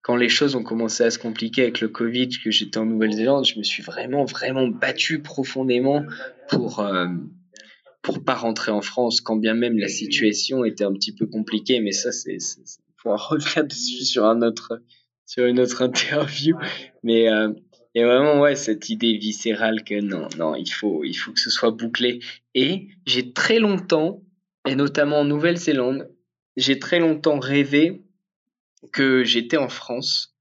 quand 0.01 0.17
les 0.17 0.31
choses 0.31 0.55
ont 0.55 0.63
commencé 0.63 1.05
à 1.05 1.11
se 1.11 1.19
compliquer 1.19 1.63
avec 1.63 1.83
le 1.83 1.89
Covid, 1.89 2.31
que 2.43 2.51
j'étais 2.51 2.79
en 2.79 2.87
Nouvelle-Zélande, 2.87 3.45
je 3.45 3.59
me 3.59 3.63
suis 3.63 3.83
vraiment, 3.83 4.25
vraiment 4.25 4.69
battu 4.69 5.21
profondément 5.21 6.03
pour, 6.49 6.81
euh, 6.81 7.09
pour 8.09 8.25
pas 8.25 8.35
rentrer 8.35 8.73
en 8.73 8.81
France, 8.81 9.21
quand 9.21 9.37
bien 9.37 9.53
même 9.53 9.79
la 9.79 9.89
situation 9.89 10.65
était 10.65 10.85
un 10.85 10.95
petit 10.95 11.15
peu 11.15 11.27
compliquée, 11.27 11.79
mais 11.81 11.93
ça, 11.93 12.11
c'est, 12.11 12.39
faut 12.97 13.15
revenir 13.15 13.67
dessus 13.67 14.03
sur 14.03 14.25
un 14.25 14.41
autre, 14.41 14.81
sur 15.27 15.45
une 15.45 15.61
autre 15.61 15.83
interview. 15.83 16.57
Mais 17.03 17.29
euh, 17.29 17.53
il 17.95 18.01
y 18.01 18.03
a 18.03 18.07
vraiment 18.07 18.41
ouais 18.41 18.57
cette 18.57 18.89
idée 18.89 19.19
viscérale 19.19 19.85
que 19.85 20.01
non, 20.01 20.27
non, 20.39 20.55
il 20.55 20.71
faut, 20.71 21.05
il 21.05 21.13
faut 21.13 21.33
que 21.33 21.41
ce 21.41 21.51
soit 21.51 21.71
bouclé. 21.71 22.21
Et 22.55 22.89
j'ai 23.05 23.35
très 23.35 23.59
longtemps, 23.59 24.23
et 24.67 24.75
notamment 24.75 25.19
en 25.19 25.25
Nouvelle-Zélande, 25.27 26.09
j'ai 26.57 26.79
très 26.79 27.01
longtemps 27.01 27.39
rêvé 27.39 28.01
que 28.91 29.23
j'étais 29.23 29.59
en 29.59 29.69
France 29.69 30.35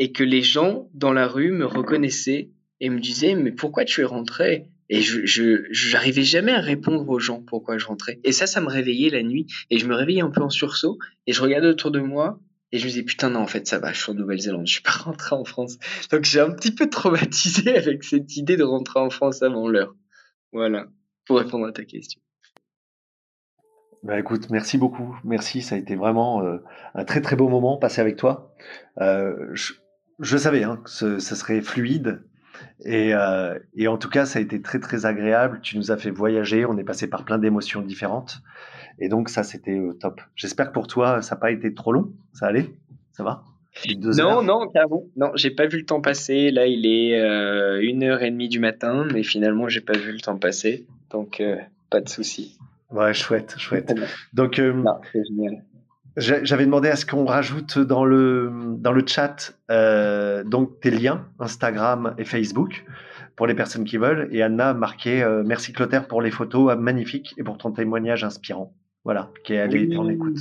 et 0.00 0.10
que 0.10 0.24
les 0.24 0.42
gens 0.42 0.90
dans 0.92 1.12
la 1.12 1.28
rue 1.28 1.52
me 1.52 1.66
reconnaissaient 1.66 2.50
et 2.80 2.90
me 2.90 2.98
disaient 2.98 3.36
mais 3.36 3.52
pourquoi 3.52 3.84
tu 3.84 4.00
es 4.00 4.04
rentré? 4.04 4.71
Et 4.94 5.00
je, 5.00 5.64
j'arrivais 5.70 6.22
jamais 6.22 6.52
à 6.52 6.60
répondre 6.60 7.08
aux 7.08 7.18
gens 7.18 7.40
pourquoi 7.40 7.78
je 7.78 7.86
rentrais. 7.86 8.20
Et 8.24 8.32
ça, 8.32 8.46
ça 8.46 8.60
me 8.60 8.66
réveillait 8.66 9.08
la 9.08 9.22
nuit. 9.22 9.46
Et 9.70 9.78
je 9.78 9.86
me 9.86 9.94
réveillais 9.94 10.20
un 10.20 10.28
peu 10.28 10.42
en 10.42 10.50
sursaut. 10.50 10.98
Et 11.26 11.32
je 11.32 11.40
regardais 11.40 11.68
autour 11.68 11.90
de 11.90 12.00
moi. 12.00 12.40
Et 12.72 12.78
je 12.78 12.84
me 12.84 12.90
disais, 12.90 13.02
putain, 13.02 13.30
non, 13.30 13.40
en 13.40 13.46
fait, 13.46 13.66
ça 13.66 13.78
va, 13.78 13.94
je 13.94 14.02
suis 14.02 14.12
en 14.12 14.14
Nouvelle-Zélande, 14.14 14.66
je 14.66 14.74
suis 14.74 14.82
pas 14.82 14.90
rentré 14.90 15.34
en 15.34 15.46
France. 15.46 15.78
Donc 16.10 16.24
j'ai 16.24 16.40
un 16.40 16.50
petit 16.50 16.74
peu 16.74 16.90
traumatisé 16.90 17.74
avec 17.76 18.04
cette 18.04 18.36
idée 18.36 18.58
de 18.58 18.64
rentrer 18.64 19.00
en 19.00 19.08
France 19.08 19.42
avant 19.42 19.66
l'heure. 19.66 19.94
Voilà, 20.52 20.88
pour 21.24 21.38
répondre 21.38 21.66
à 21.66 21.72
ta 21.72 21.86
question. 21.86 22.20
Bah 24.02 24.20
écoute, 24.20 24.50
merci 24.50 24.76
beaucoup. 24.76 25.18
Merci, 25.24 25.62
ça 25.62 25.74
a 25.74 25.78
été 25.78 25.96
vraiment 25.96 26.44
euh, 26.44 26.58
un 26.94 27.06
très 27.06 27.22
très 27.22 27.36
beau 27.36 27.48
moment 27.48 27.78
passé 27.78 28.02
avec 28.02 28.16
toi. 28.16 28.54
Euh, 29.00 29.54
je, 30.18 30.36
savais 30.36 30.64
hein, 30.64 30.82
que 30.84 30.90
ce, 30.90 31.18
ce, 31.18 31.34
serait 31.34 31.62
fluide 31.62 32.22
et, 32.84 33.14
euh, 33.14 33.58
et, 33.74 33.88
en 33.88 33.96
tout 33.96 34.08
cas, 34.08 34.26
ça 34.26 34.38
a 34.38 34.42
été 34.42 34.60
très 34.60 34.80
très 34.80 35.06
agréable. 35.06 35.60
Tu 35.62 35.76
nous 35.76 35.90
as 35.90 35.96
fait 35.96 36.10
voyager, 36.10 36.64
on 36.64 36.76
est 36.78 36.84
passé 36.84 37.08
par 37.08 37.24
plein 37.24 37.38
d'émotions 37.38 37.82
différentes 37.82 38.42
et 38.98 39.08
donc 39.08 39.28
ça 39.28 39.42
c'était 39.42 39.80
top. 40.00 40.20
J'espère 40.36 40.68
que 40.68 40.72
pour 40.72 40.86
toi, 40.86 41.22
ça 41.22 41.34
n'a 41.34 41.40
pas 41.40 41.50
été 41.50 41.74
trop 41.74 41.92
long. 41.92 42.12
Ça 42.32 42.46
allait? 42.46 42.70
Ça 43.12 43.22
va? 43.22 43.44
Non, 44.18 44.42
non, 44.42 44.68
carrément. 44.68 45.04
Non, 45.16 45.30
j'ai 45.34 45.50
pas 45.50 45.66
vu 45.66 45.78
le 45.78 45.86
temps 45.86 46.00
passer. 46.00 46.50
Là, 46.50 46.66
il 46.66 46.86
est 46.86 47.18
euh, 47.18 47.80
une 47.82 48.02
heure 48.04 48.22
et 48.22 48.30
demie 48.30 48.48
du 48.48 48.60
matin, 48.60 49.06
mais 49.12 49.22
finalement, 49.22 49.68
j'ai 49.68 49.80
pas 49.80 49.96
vu 49.96 50.12
le 50.12 50.20
temps 50.20 50.36
passer. 50.36 50.86
Donc, 51.10 51.40
euh, 51.40 51.56
pas 51.90 52.00
de 52.00 52.08
souci. 52.08 52.58
Ouais, 52.90 53.14
chouette, 53.14 53.54
chouette. 53.58 53.94
Donc, 54.34 54.58
euh, 54.58 54.84
J'avais 56.16 56.66
demandé 56.66 56.88
à 56.88 56.96
ce 56.96 57.06
qu'on 57.06 57.24
rajoute 57.24 57.78
dans 57.78 58.04
le, 58.04 58.52
dans 58.78 58.92
le 58.92 59.02
chat 59.06 59.54
euh, 59.70 60.44
donc 60.44 60.80
tes 60.80 60.90
liens 60.90 61.26
Instagram 61.38 62.14
et 62.18 62.24
Facebook 62.24 62.84
pour 63.34 63.46
les 63.46 63.54
personnes 63.54 63.84
qui 63.84 63.96
veulent. 63.96 64.28
Et 64.30 64.42
Anna 64.42 64.70
a 64.70 64.74
marqué 64.74 65.22
euh, 65.22 65.42
merci 65.44 65.72
Clotaire 65.72 66.06
pour 66.06 66.20
les 66.20 66.30
photos 66.30 66.76
magnifiques 66.76 67.34
et 67.38 67.42
pour 67.42 67.56
ton 67.56 67.72
témoignage 67.72 68.24
inspirant. 68.24 68.74
Voilà, 69.04 69.30
qui 69.44 69.54
est 69.54 69.58
allé 69.58 69.96
en 69.96 70.08
écoute. 70.08 70.38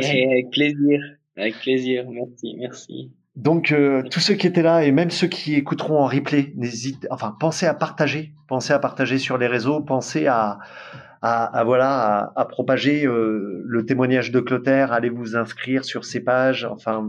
Et 0.00 0.26
avec 0.26 0.50
plaisir, 0.50 1.00
avec 1.36 1.54
plaisir. 1.60 2.04
Merci, 2.10 2.56
merci. 2.58 3.12
Donc 3.36 3.72
euh, 3.72 4.02
tous 4.10 4.20
ceux 4.20 4.34
qui 4.34 4.46
étaient 4.46 4.62
là 4.62 4.84
et 4.84 4.92
même 4.92 5.10
ceux 5.10 5.26
qui 5.26 5.54
écouteront 5.54 5.98
en 5.98 6.06
replay, 6.06 6.52
n'hésitez, 6.56 7.08
enfin 7.10 7.36
pensez 7.38 7.66
à 7.66 7.74
partager, 7.74 8.32
pensez 8.48 8.72
à 8.72 8.78
partager 8.78 9.18
sur 9.18 9.38
les 9.38 9.46
réseaux, 9.46 9.80
pensez 9.80 10.26
à 10.26 10.58
à, 11.26 11.44
à 11.58 11.64
voilà 11.64 11.90
à, 11.90 12.40
à 12.40 12.44
propager 12.44 13.06
euh, 13.06 13.62
le 13.64 13.86
témoignage 13.86 14.30
de 14.30 14.40
Clotaire, 14.40 14.92
allez 14.92 15.08
vous 15.08 15.36
inscrire 15.36 15.82
sur 15.82 16.04
ses 16.04 16.20
pages, 16.20 16.66
enfin 16.70 17.02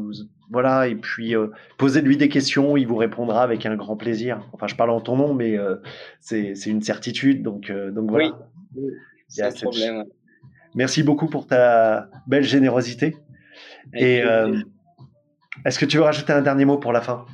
voilà 0.49 0.87
et 0.87 0.95
puis 0.95 1.35
euh, 1.35 1.47
posez-lui 1.77 2.15
des 2.15 2.29
questions, 2.29 2.77
il 2.77 2.87
vous 2.87 2.95
répondra 2.95 3.43
avec 3.43 3.65
un 3.65 3.75
grand 3.75 3.97
plaisir. 3.97 4.39
Enfin 4.53 4.67
je 4.67 4.75
parle 4.75 4.91
en 4.91 5.01
ton 5.01 5.17
nom, 5.17 5.33
mais 5.33 5.57
euh, 5.57 5.75
c'est 6.21 6.55
c'est 6.55 6.69
une 6.69 6.81
certitude 6.81 7.43
donc 7.43 7.69
donc 7.69 8.09
voilà. 8.09 8.31
Oui, 8.73 8.91
sans 9.27 9.51
problème. 9.51 10.05
Merci 10.75 11.03
beaucoup 11.03 11.27
pour 11.27 11.45
ta 11.45 12.09
belle 12.25 12.45
générosité 12.45 13.17
et 13.93 14.23
est-ce 15.65 15.77
que 15.77 15.85
tu 15.85 15.97
veux 15.97 16.03
rajouter 16.03 16.31
un 16.31 16.41
dernier 16.41 16.63
mot 16.63 16.77
pour 16.77 16.93
la 16.93 17.01
fin? 17.01 17.25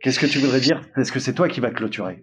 Qu'est-ce 0.00 0.20
que 0.20 0.26
tu 0.26 0.38
voudrais 0.38 0.60
dire? 0.60 0.82
Est-ce 0.96 1.10
que 1.10 1.18
c'est 1.18 1.32
toi 1.34 1.48
qui 1.48 1.60
vas 1.60 1.70
clôturer? 1.70 2.22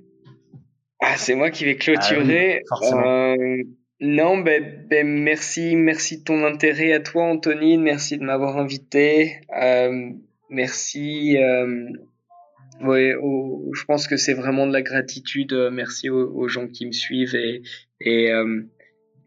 Ah, 1.01 1.15
c'est 1.15 1.33
moi 1.33 1.49
qui 1.49 1.63
vais 1.63 1.77
clôturer? 1.77 2.61
Ah 2.71 2.75
oui, 2.81 2.87
euh, 2.93 3.63
non, 4.01 4.37
ben, 4.37 4.85
ben, 4.89 5.07
merci, 5.07 5.75
merci 5.75 6.19
de 6.19 6.23
ton 6.23 6.45
intérêt 6.45 6.93
à 6.93 6.99
toi, 6.99 7.23
Anthony. 7.23 7.77
Merci 7.77 8.17
de 8.17 8.23
m'avoir 8.23 8.57
invité. 8.57 9.41
Euh, 9.61 10.11
merci. 10.49 11.37
Euh, 11.37 11.89
je 12.81 13.85
pense 13.85 14.07
que 14.07 14.15
c'est 14.15 14.33
vraiment 14.33 14.67
de 14.67 14.73
la 14.73 14.81
gratitude. 14.81 15.53
Merci 15.71 16.09
aux, 16.09 16.47
gens 16.47 16.67
qui 16.67 16.85
me 16.85 16.91
suivent 16.93 17.35
et, 17.35 17.61
et 17.99 18.31
euh, 18.31 18.61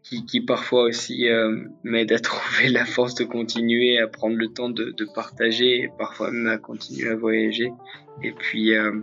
qui, 0.03 0.25
qui 0.25 0.41
parfois 0.41 0.83
aussi 0.83 1.27
euh, 1.29 1.65
m'aident 1.83 2.11
à 2.11 2.19
trouver 2.19 2.69
la 2.69 2.85
force 2.85 3.15
de 3.15 3.23
continuer, 3.23 3.99
à 3.99 4.07
prendre 4.07 4.35
le 4.35 4.47
temps 4.47 4.69
de, 4.69 4.91
de 4.91 5.05
partager 5.15 5.83
et 5.83 5.89
parfois 5.97 6.31
même 6.31 6.47
à 6.47 6.57
continuer 6.57 7.09
à 7.09 7.15
voyager. 7.15 7.71
Et 8.21 8.31
puis, 8.31 8.75
euh, 8.75 9.01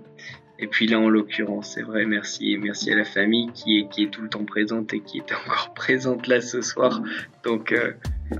et 0.60 0.66
puis 0.66 0.86
là, 0.86 1.00
en 1.00 1.08
l'occurrence, 1.08 1.72
c'est 1.74 1.82
vrai, 1.82 2.04
merci, 2.04 2.58
merci 2.58 2.92
à 2.92 2.96
la 2.96 3.04
famille 3.04 3.50
qui 3.54 3.78
est, 3.78 3.88
qui 3.88 4.04
est 4.04 4.10
tout 4.10 4.20
le 4.20 4.28
temps 4.28 4.44
présente 4.44 4.92
et 4.92 5.00
qui 5.00 5.18
est 5.18 5.32
encore 5.46 5.72
présente 5.74 6.26
là 6.26 6.40
ce 6.40 6.60
soir. 6.60 7.02
Donc, 7.44 7.72
euh, 7.72 7.92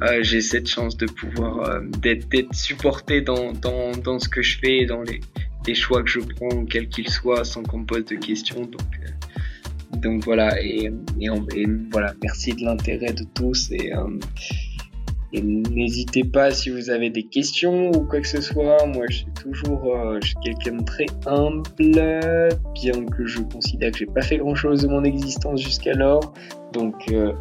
euh, 0.02 0.22
j'ai 0.22 0.40
cette 0.40 0.68
chance 0.68 0.96
de 0.96 1.06
pouvoir 1.06 1.68
euh, 1.68 1.80
d'être, 1.98 2.54
supporté 2.54 3.22
dans, 3.22 3.52
dans, 3.52 3.92
dans 3.92 4.18
ce 4.18 4.28
que 4.28 4.42
je 4.42 4.58
fais, 4.58 4.84
dans 4.84 5.02
les, 5.02 5.20
choix 5.74 6.02
que 6.02 6.10
je 6.10 6.20
prends, 6.20 6.64
quels 6.64 6.88
qu'ils 6.88 7.08
soient, 7.08 7.44
sans 7.44 7.62
qu'on 7.62 7.78
me 7.78 7.86
pose 7.86 8.04
de 8.04 8.16
questions. 8.16 8.60
Donc, 8.60 8.80
euh, 9.02 9.96
donc 9.96 10.24
voilà. 10.24 10.62
Et, 10.62 10.90
et, 11.20 11.30
on, 11.30 11.46
voilà, 11.90 12.12
merci 12.22 12.52
de 12.52 12.64
l'intérêt 12.64 13.12
de 13.12 13.24
tous 13.34 13.70
et 13.70 13.92
et 15.32 15.42
n'hésitez 15.42 16.24
pas 16.24 16.50
si 16.50 16.70
vous 16.70 16.90
avez 16.90 17.08
des 17.08 17.22
questions 17.22 17.90
ou 17.92 18.04
quoi 18.04 18.20
que 18.20 18.26
ce 18.26 18.40
soit. 18.40 18.84
Moi, 18.86 19.04
je 19.08 19.18
suis 19.18 19.32
toujours 19.40 19.94
euh, 19.94 20.18
quelqu'un 20.42 20.76
de 20.76 20.84
très 20.84 21.06
humble, 21.26 21.62
bien 21.78 23.04
que 23.06 23.26
je 23.26 23.40
considère 23.40 23.92
que 23.92 23.98
j'ai 23.98 24.06
pas 24.06 24.22
fait 24.22 24.38
grand 24.38 24.56
chose 24.56 24.82
de 24.82 24.88
mon 24.88 25.04
existence 25.04 25.60
jusqu'alors. 25.60 26.34
Donc, 26.72 26.94
euh, 27.12 27.32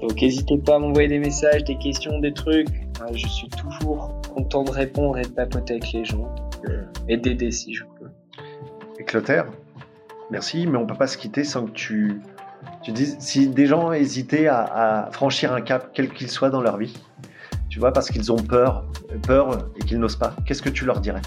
donc 0.00 0.20
n'hésitez 0.20 0.58
pas 0.58 0.76
à 0.76 0.78
m'envoyer 0.80 1.08
des 1.08 1.20
messages, 1.20 1.62
des 1.64 1.78
questions, 1.78 2.18
des 2.18 2.32
trucs. 2.32 2.68
Je 3.12 3.28
suis 3.28 3.48
toujours 3.50 4.20
content 4.34 4.64
de 4.64 4.72
répondre 4.72 5.16
et 5.18 5.22
de 5.22 5.28
papoter 5.28 5.74
avec 5.74 5.92
les 5.92 6.04
gens 6.04 6.34
donc, 6.34 6.68
euh, 6.68 6.82
et 7.08 7.16
d'aider 7.16 7.52
si 7.52 7.74
je 7.74 7.84
peux. 7.84 8.08
Et 8.98 9.04
Clotaire, 9.04 9.46
merci, 10.32 10.66
mais 10.66 10.78
on 10.78 10.86
peut 10.86 10.96
pas 10.96 11.06
se 11.06 11.16
quitter 11.16 11.44
sans 11.44 11.66
que 11.66 11.72
tu 11.72 12.20
tu 12.82 12.90
dises 12.90 13.16
si 13.20 13.48
des 13.48 13.66
gens 13.66 13.92
hésitaient 13.92 14.48
à 14.48 15.08
franchir 15.12 15.52
un 15.52 15.60
cap, 15.60 15.90
quel 15.94 16.08
qu'il 16.08 16.28
soit 16.28 16.50
dans 16.50 16.62
leur 16.62 16.78
vie, 16.78 16.96
tu 17.76 17.80
vois, 17.80 17.92
parce 17.92 18.08
qu'ils 18.08 18.32
ont 18.32 18.42
peur, 18.42 18.86
peur 19.26 19.68
et 19.78 19.84
qu'ils 19.84 19.98
n'osent 19.98 20.16
pas. 20.16 20.34
Qu'est-ce 20.46 20.62
que 20.62 20.70
tu 20.70 20.86
leur 20.86 20.98
dirais? 20.98 21.20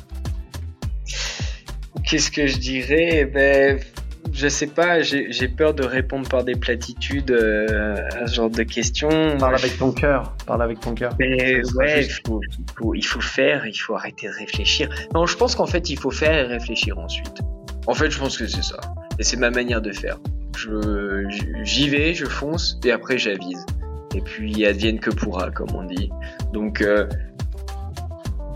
Qu'est-ce 2.04 2.32
que 2.32 2.48
je 2.48 2.58
dirais? 2.58 3.26
Ben, 3.32 3.80
je 4.34 4.48
sais 4.48 4.66
pas. 4.66 5.04
J'ai 5.04 5.48
peur 5.48 5.76
de 5.76 5.84
répondre 5.84 6.28
par 6.28 6.44
des 6.44 6.56
platitudes 6.56 7.30
euh, 7.30 7.98
à 8.20 8.26
ce 8.26 8.34
genre 8.34 8.50
de 8.50 8.64
questions. 8.64 9.38
Parle 9.38 9.58
avec 9.58 9.78
ton 9.78 9.92
cœur. 9.92 10.36
Parle 10.48 10.64
avec 10.64 10.80
ton 10.80 10.96
cœur. 10.96 11.14
Mais 11.20 11.62
ouais, 11.76 12.06
il 12.06 12.10
faut, 12.10 12.42
il, 12.42 12.66
faut, 12.76 12.96
il 12.96 13.06
faut 13.06 13.22
faire. 13.22 13.68
Il 13.68 13.78
faut 13.78 13.94
arrêter 13.94 14.26
de 14.26 14.34
réfléchir. 14.34 14.90
Non, 15.14 15.28
je 15.28 15.38
pense 15.38 15.54
qu'en 15.54 15.68
fait, 15.68 15.92
il 15.92 16.00
faut 16.00 16.10
faire 16.10 16.34
et 16.34 16.48
réfléchir 16.48 16.98
ensuite. 16.98 17.42
En 17.86 17.94
fait, 17.94 18.10
je 18.10 18.18
pense 18.18 18.40
que 18.40 18.48
c'est 18.48 18.64
ça. 18.64 18.80
Et 19.20 19.24
c'est 19.24 19.38
ma 19.38 19.52
manière 19.52 19.84
de 19.84 19.92
faire. 19.92 20.18
J'y 21.62 21.90
vais, 21.90 22.16
je 22.16 22.26
fonce 22.26 22.80
et 22.84 22.92
après 22.92 23.20
j'avise 23.20 23.64
et 24.16 24.22
puis 24.22 24.66
advienne 24.66 25.00
que 25.00 25.10
pourra, 25.10 25.52
comme 25.52 25.76
on 25.76 25.84
dit. 25.84 26.10
Donc, 26.54 26.82
euh, 26.82 27.08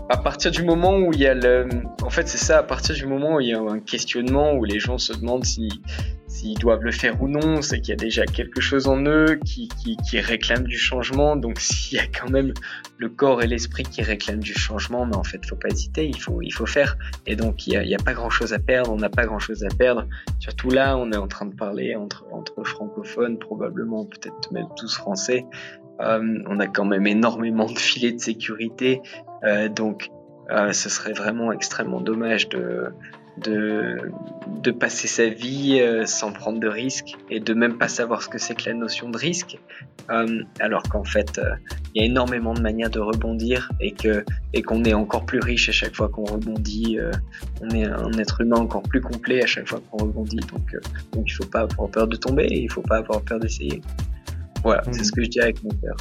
à 0.08 0.16
partir 0.16 0.50
du 0.50 0.62
moment 0.62 0.96
où 0.96 1.12
il 1.12 1.20
y 1.20 1.26
a 1.26 1.34
le, 1.34 1.68
en 2.02 2.10
fait, 2.10 2.28
c'est 2.28 2.38
ça, 2.38 2.58
à 2.58 2.62
partir 2.62 2.94
du 2.94 3.06
moment 3.06 3.36
où 3.36 3.40
il 3.40 3.48
y 3.48 3.54
a 3.54 3.60
un 3.60 3.80
questionnement, 3.80 4.54
où 4.54 4.64
les 4.64 4.78
gens 4.78 4.98
se 4.98 5.12
demandent 5.12 5.44
si 5.44 5.68
s'ils 6.34 6.58
doivent 6.58 6.82
le 6.82 6.90
faire 6.90 7.22
ou 7.22 7.28
non, 7.28 7.62
c'est 7.62 7.80
qu'il 7.80 7.90
y 7.90 7.92
a 7.92 7.96
déjà 7.96 8.26
quelque 8.26 8.60
chose 8.60 8.88
en 8.88 9.00
eux 9.06 9.38
qui, 9.44 9.68
qui, 9.68 10.18
réclame 10.18 10.64
du 10.64 10.76
changement. 10.76 11.36
Donc, 11.36 11.60
s'il 11.60 11.96
y 11.96 12.00
a 12.00 12.06
quand 12.06 12.28
même 12.28 12.52
le 12.98 13.08
corps 13.08 13.40
et 13.42 13.46
l'esprit 13.46 13.84
qui 13.84 14.02
réclament 14.02 14.42
du 14.42 14.52
changement, 14.52 15.06
mais 15.06 15.14
en 15.14 15.22
fait, 15.22 15.46
faut 15.46 15.54
pas 15.54 15.68
hésiter, 15.68 16.06
il 16.06 16.20
faut, 16.20 16.42
il 16.42 16.50
faut 16.50 16.66
faire. 16.66 16.96
Et 17.26 17.36
donc, 17.36 17.68
il 17.68 17.74
y 17.74 17.94
a, 17.94 17.98
pas 17.98 18.14
grand 18.14 18.30
chose 18.30 18.52
à 18.52 18.58
perdre, 18.58 18.92
on 18.92 18.96
n'a 18.96 19.08
pas 19.08 19.26
grand 19.26 19.38
chose 19.38 19.62
à 19.64 19.68
perdre. 19.68 20.08
Surtout 20.40 20.70
là, 20.70 20.96
on 20.98 21.12
est 21.12 21.16
en 21.16 21.28
train 21.28 21.46
de 21.46 21.54
parler 21.54 21.94
entre, 21.94 22.26
entre 22.32 22.64
francophones, 22.64 23.38
probablement, 23.38 24.04
peut-être 24.04 24.50
même 24.50 24.66
tous 24.76 24.96
français. 24.96 25.46
Euh, 26.00 26.42
on 26.48 26.58
a 26.58 26.66
quand 26.66 26.84
même 26.84 27.06
énormément 27.06 27.66
de 27.66 27.78
filets 27.78 28.10
de 28.10 28.20
sécurité, 28.20 29.00
euh, 29.44 29.68
donc 29.68 30.10
euh, 30.50 30.72
ce 30.72 30.88
serait 30.88 31.12
vraiment 31.12 31.52
extrêmement 31.52 32.00
dommage 32.00 32.48
de, 32.48 32.92
de, 33.38 34.10
de 34.62 34.70
passer 34.70 35.08
sa 35.08 35.28
vie 35.28 35.80
euh, 35.80 36.06
sans 36.06 36.32
prendre 36.32 36.60
de 36.60 36.68
risques 36.68 37.16
et 37.30 37.40
de 37.40 37.54
même 37.54 37.78
pas 37.78 37.88
savoir 37.88 38.22
ce 38.22 38.28
que 38.28 38.38
c'est 38.38 38.54
que 38.54 38.68
la 38.68 38.74
notion 38.74 39.10
de 39.10 39.18
risque, 39.18 39.58
euh, 40.10 40.42
alors 40.60 40.82
qu'en 40.84 41.04
fait 41.04 41.38
euh, 41.38 41.50
il 41.94 42.02
y 42.02 42.04
a 42.04 42.06
énormément 42.06 42.54
de 42.54 42.60
manières 42.60 42.90
de 42.90 43.00
rebondir 43.00 43.70
et 43.80 43.92
que 43.92 44.24
et 44.52 44.62
qu'on 44.62 44.84
est 44.84 44.94
encore 44.94 45.26
plus 45.26 45.40
riche 45.40 45.68
à 45.68 45.72
chaque 45.72 45.94
fois 45.94 46.08
qu'on 46.08 46.24
rebondit, 46.24 46.98
on 47.60 47.70
est 47.70 47.84
un 47.84 48.12
être 48.12 48.40
humain 48.40 48.58
encore 48.58 48.82
plus 48.82 49.00
complet 49.00 49.42
à 49.42 49.46
chaque 49.46 49.68
fois 49.68 49.80
qu'on 49.90 50.04
rebondit, 50.04 50.36
donc 50.36 50.76
donc 51.12 51.24
il 51.26 51.32
faut 51.32 51.46
pas 51.46 51.60
avoir 51.60 51.90
peur 51.90 52.06
de 52.06 52.16
tomber 52.16 52.44
et 52.44 52.62
il 52.62 52.70
faut 52.70 52.82
pas 52.82 52.98
avoir 52.98 53.22
peur 53.22 53.40
d'essayer. 53.40 53.82
Voilà, 54.62 54.82
mmh. 54.86 54.92
c'est 54.92 55.04
ce 55.04 55.12
que 55.12 55.22
je 55.22 55.28
dis 55.28 55.40
avec 55.40 55.62
mon 55.62 55.70
père. 55.70 55.96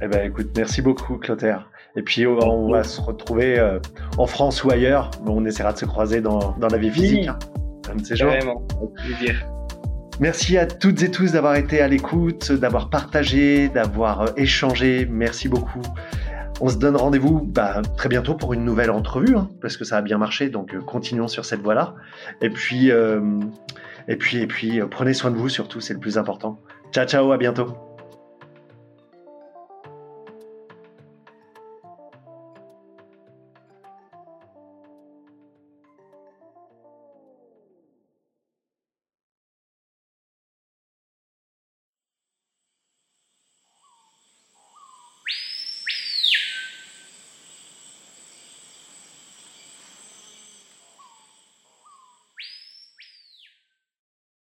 Eh 0.00 0.08
ben 0.08 0.26
écoute, 0.26 0.50
merci 0.56 0.82
beaucoup 0.82 1.16
Clotaire. 1.18 1.68
Et 1.96 2.02
puis 2.02 2.26
on 2.26 2.70
va 2.70 2.84
se 2.84 3.00
retrouver 3.00 3.58
euh, 3.58 3.78
en 4.16 4.26
France 4.26 4.64
ou 4.64 4.70
ailleurs, 4.70 5.10
on 5.26 5.44
essaiera 5.44 5.72
de 5.72 5.78
se 5.78 5.84
croiser 5.84 6.20
dans, 6.20 6.56
dans 6.58 6.68
la 6.68 6.78
vie 6.78 6.90
physique. 6.90 7.28
Hein, 7.28 7.38
un 7.90 7.96
de 7.96 8.04
ces 8.04 8.16
jours. 8.16 8.30
Vraiment, 8.30 8.62
plaisir. 8.94 9.46
Merci 10.20 10.58
à 10.58 10.66
toutes 10.66 11.02
et 11.02 11.10
tous 11.10 11.32
d'avoir 11.32 11.56
été 11.56 11.80
à 11.80 11.88
l'écoute, 11.88 12.52
d'avoir 12.52 12.90
partagé, 12.90 13.68
d'avoir 13.68 14.20
euh, 14.20 14.26
échangé. 14.36 15.06
Merci 15.10 15.48
beaucoup. 15.48 15.82
On 16.60 16.68
se 16.68 16.76
donne 16.76 16.96
rendez-vous 16.96 17.40
bah, 17.40 17.82
très 17.96 18.08
bientôt 18.08 18.34
pour 18.34 18.52
une 18.52 18.64
nouvelle 18.64 18.90
entrevue, 18.90 19.36
hein, 19.36 19.48
parce 19.60 19.76
que 19.76 19.84
ça 19.84 19.96
a 19.96 20.02
bien 20.02 20.18
marché, 20.18 20.48
donc 20.48 20.74
euh, 20.74 20.80
continuons 20.80 21.28
sur 21.28 21.44
cette 21.44 21.60
voie-là. 21.60 21.94
Et 22.40 22.50
puis, 22.50 22.90
euh, 22.90 23.20
et 24.06 24.16
puis, 24.16 24.38
et 24.38 24.46
puis, 24.46 24.80
prenez 24.90 25.14
soin 25.14 25.30
de 25.30 25.36
vous 25.36 25.48
surtout, 25.48 25.80
c'est 25.80 25.94
le 25.94 26.00
plus 26.00 26.18
important. 26.18 26.60
Ciao, 26.92 27.06
ciao, 27.06 27.32
à 27.32 27.38
bientôt. 27.38 27.91